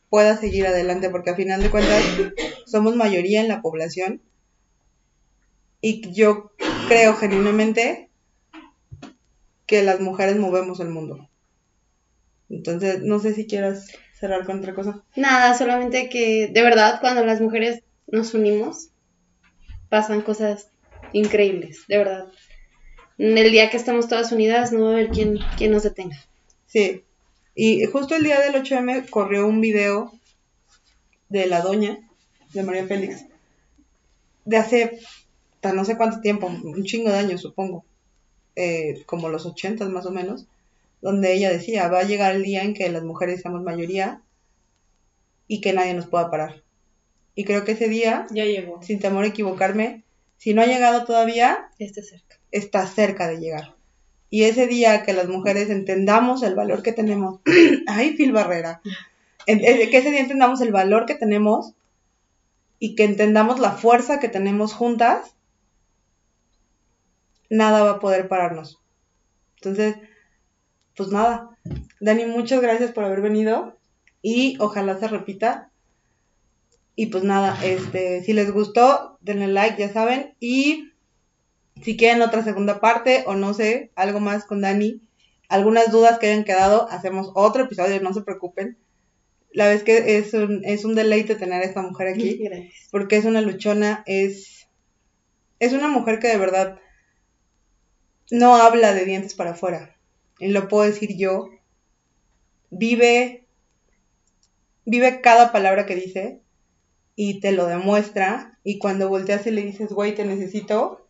pueda 0.08 0.36
seguir 0.36 0.64
adelante, 0.64 1.10
porque 1.10 1.30
a 1.30 1.34
final 1.34 1.60
de 1.60 1.70
cuentas 1.70 2.00
somos 2.66 2.94
mayoría 2.94 3.40
en 3.40 3.48
la 3.48 3.60
población 3.60 4.22
y 5.80 6.12
yo 6.12 6.52
creo 6.86 7.16
genuinamente 7.16 8.08
que 9.66 9.82
las 9.82 9.98
mujeres 9.98 10.36
movemos 10.36 10.78
el 10.78 10.90
mundo. 10.90 11.28
Entonces, 12.50 13.02
no 13.02 13.18
sé 13.18 13.34
si 13.34 13.46
quieras 13.46 13.88
cerrar 14.18 14.44
con 14.44 14.58
otra 14.58 14.74
cosa. 14.74 15.02
Nada, 15.16 15.56
solamente 15.56 16.08
que 16.08 16.48
de 16.48 16.62
verdad 16.62 16.98
cuando 17.00 17.24
las 17.24 17.40
mujeres 17.40 17.82
nos 18.06 18.34
unimos, 18.34 18.90
pasan 19.88 20.22
cosas 20.22 20.70
increíbles, 21.12 21.84
de 21.88 21.98
verdad. 21.98 22.26
En 23.18 23.38
el 23.38 23.50
día 23.50 23.70
que 23.70 23.76
estamos 23.76 24.08
todas 24.08 24.32
unidas 24.32 24.72
no 24.72 24.84
va 24.84 24.90
a 24.90 24.92
haber 24.92 25.10
quien, 25.10 25.38
quien 25.56 25.70
nos 25.70 25.84
detenga. 25.84 26.16
Sí, 26.66 27.04
y 27.54 27.84
justo 27.86 28.16
el 28.16 28.24
día 28.24 28.40
del 28.40 28.54
8M 28.54 29.08
corrió 29.08 29.46
un 29.46 29.60
video 29.60 30.12
de 31.28 31.46
la 31.46 31.60
doña, 31.60 31.98
de 32.52 32.62
María 32.62 32.86
Félix, 32.86 33.26
de 34.44 34.56
hace 34.56 35.00
no 35.72 35.84
sé 35.84 35.96
cuánto 35.96 36.20
tiempo, 36.20 36.46
un 36.46 36.84
chingo 36.84 37.10
de 37.10 37.18
años 37.18 37.40
supongo, 37.40 37.84
eh, 38.56 39.02
como 39.06 39.28
los 39.28 39.46
80 39.46 39.88
más 39.88 40.04
o 40.06 40.10
menos, 40.10 40.46
donde 41.04 41.34
ella 41.34 41.50
decía, 41.50 41.86
va 41.88 41.98
a 41.98 42.04
llegar 42.04 42.34
el 42.34 42.42
día 42.42 42.62
en 42.62 42.72
que 42.72 42.88
las 42.88 43.04
mujeres 43.04 43.42
seamos 43.42 43.62
mayoría 43.62 44.22
y 45.46 45.60
que 45.60 45.74
nadie 45.74 45.92
nos 45.92 46.06
pueda 46.06 46.30
parar. 46.30 46.62
Y 47.34 47.44
creo 47.44 47.62
que 47.66 47.72
ese 47.72 47.90
día, 47.90 48.26
ya 48.30 48.46
llegó. 48.46 48.82
sin 48.82 49.00
temor 49.00 49.24
a 49.24 49.26
equivocarme, 49.26 50.02
si 50.38 50.54
no 50.54 50.62
ha 50.62 50.66
llegado 50.66 51.04
todavía, 51.04 51.68
está 51.78 52.00
cerca. 52.02 52.38
Está 52.52 52.86
cerca 52.86 53.28
de 53.28 53.36
llegar. 53.36 53.74
Y 54.30 54.44
ese 54.44 54.66
día 54.66 55.02
que 55.02 55.12
las 55.12 55.28
mujeres 55.28 55.68
entendamos 55.68 56.42
el 56.42 56.54
valor 56.54 56.82
que 56.82 56.94
tenemos, 56.94 57.40
ay, 57.86 58.16
Phil 58.16 58.32
Barrera, 58.32 58.80
que 59.44 59.90
ese 59.92 60.10
día 60.10 60.20
entendamos 60.20 60.62
el 60.62 60.72
valor 60.72 61.04
que 61.04 61.16
tenemos 61.16 61.74
y 62.78 62.94
que 62.94 63.04
entendamos 63.04 63.60
la 63.60 63.72
fuerza 63.72 64.20
que 64.20 64.30
tenemos 64.30 64.72
juntas, 64.72 65.36
nada 67.50 67.84
va 67.84 67.90
a 67.90 68.00
poder 68.00 68.26
pararnos. 68.26 68.80
Entonces, 69.56 69.96
pues 70.96 71.10
nada. 71.10 71.50
Dani, 72.00 72.26
muchas 72.26 72.60
gracias 72.60 72.92
por 72.92 73.04
haber 73.04 73.20
venido 73.20 73.76
y 74.22 74.56
ojalá 74.60 74.98
se 74.98 75.08
repita. 75.08 75.70
Y 76.96 77.06
pues 77.06 77.24
nada, 77.24 77.58
este, 77.64 78.22
si 78.22 78.32
les 78.32 78.52
gustó, 78.52 79.18
denle 79.20 79.48
like, 79.48 79.76
ya 79.76 79.92
saben, 79.92 80.34
y 80.38 80.92
si 81.82 81.96
quieren 81.96 82.22
otra 82.22 82.44
segunda 82.44 82.80
parte 82.80 83.24
o 83.26 83.34
no 83.34 83.52
sé, 83.52 83.90
algo 83.96 84.20
más 84.20 84.44
con 84.44 84.60
Dani, 84.60 85.00
algunas 85.48 85.90
dudas 85.90 86.18
que 86.18 86.28
hayan 86.28 86.44
quedado, 86.44 86.88
hacemos 86.90 87.32
otro 87.34 87.64
episodio, 87.64 88.00
no 88.00 88.14
se 88.14 88.22
preocupen. 88.22 88.78
La 89.52 89.68
vez 89.68 89.82
que 89.82 90.18
es 90.18 90.34
un, 90.34 90.64
es 90.64 90.84
un 90.84 90.94
deleite 90.94 91.34
tener 91.34 91.62
a 91.62 91.66
esta 91.66 91.82
mujer 91.82 92.08
aquí, 92.08 92.48
porque 92.90 93.16
es 93.16 93.24
una 93.24 93.40
luchona, 93.40 94.02
es, 94.06 94.68
es 95.58 95.72
una 95.72 95.88
mujer 95.88 96.18
que 96.18 96.28
de 96.28 96.38
verdad 96.38 96.78
no 98.30 98.56
habla 98.56 98.94
de 98.94 99.04
dientes 99.04 99.34
para 99.34 99.50
afuera, 99.50 99.93
lo 100.40 100.68
puedo 100.68 100.84
decir 100.84 101.16
yo, 101.16 101.50
vive, 102.70 103.44
vive 104.84 105.20
cada 105.20 105.52
palabra 105.52 105.86
que 105.86 105.96
dice 105.96 106.40
y 107.16 107.40
te 107.40 107.52
lo 107.52 107.66
demuestra, 107.66 108.58
y 108.64 108.78
cuando 108.78 109.08
volteas 109.08 109.46
y 109.46 109.50
le 109.50 109.62
dices, 109.62 109.90
güey, 109.90 110.14
te 110.14 110.24
necesito, 110.24 111.06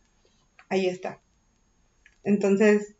ahí 0.69 0.87
está. 0.87 1.19
Entonces, 2.23 2.95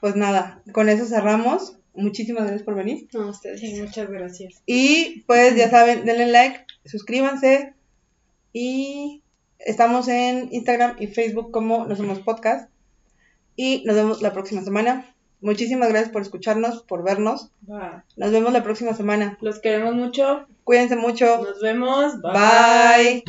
pues 0.00 0.16
nada, 0.16 0.62
con 0.72 0.88
eso 0.88 1.04
cerramos. 1.04 1.76
Muchísimas 1.92 2.44
gracias 2.44 2.62
por 2.62 2.76
venir. 2.76 3.08
No, 3.12 3.28
ustedes. 3.28 3.60
Sí, 3.60 3.80
muchas 3.80 4.08
gracias. 4.08 4.62
Y 4.64 5.24
pues 5.26 5.56
ya 5.56 5.68
saben, 5.68 6.04
denle 6.06 6.28
like, 6.28 6.64
suscríbanse 6.84 7.74
y 8.52 9.22
estamos 9.58 10.08
en 10.08 10.48
Instagram 10.52 10.96
y 10.98 11.08
Facebook 11.08 11.50
como 11.50 11.86
Nos 11.86 11.98
Somos 11.98 12.20
Podcast. 12.20 12.69
Y 13.62 13.82
nos 13.84 13.94
vemos 13.94 14.22
la 14.22 14.32
próxima 14.32 14.62
semana. 14.62 15.14
Muchísimas 15.42 15.90
gracias 15.90 16.10
por 16.10 16.22
escucharnos, 16.22 16.82
por 16.82 17.04
vernos. 17.04 17.50
Nos 18.16 18.30
vemos 18.32 18.54
la 18.54 18.62
próxima 18.62 18.94
semana. 18.94 19.36
Los 19.42 19.58
queremos 19.58 19.94
mucho. 19.94 20.46
Cuídense 20.64 20.96
mucho. 20.96 21.42
Nos 21.42 21.60
vemos. 21.60 22.22
Bye. 22.22 23.22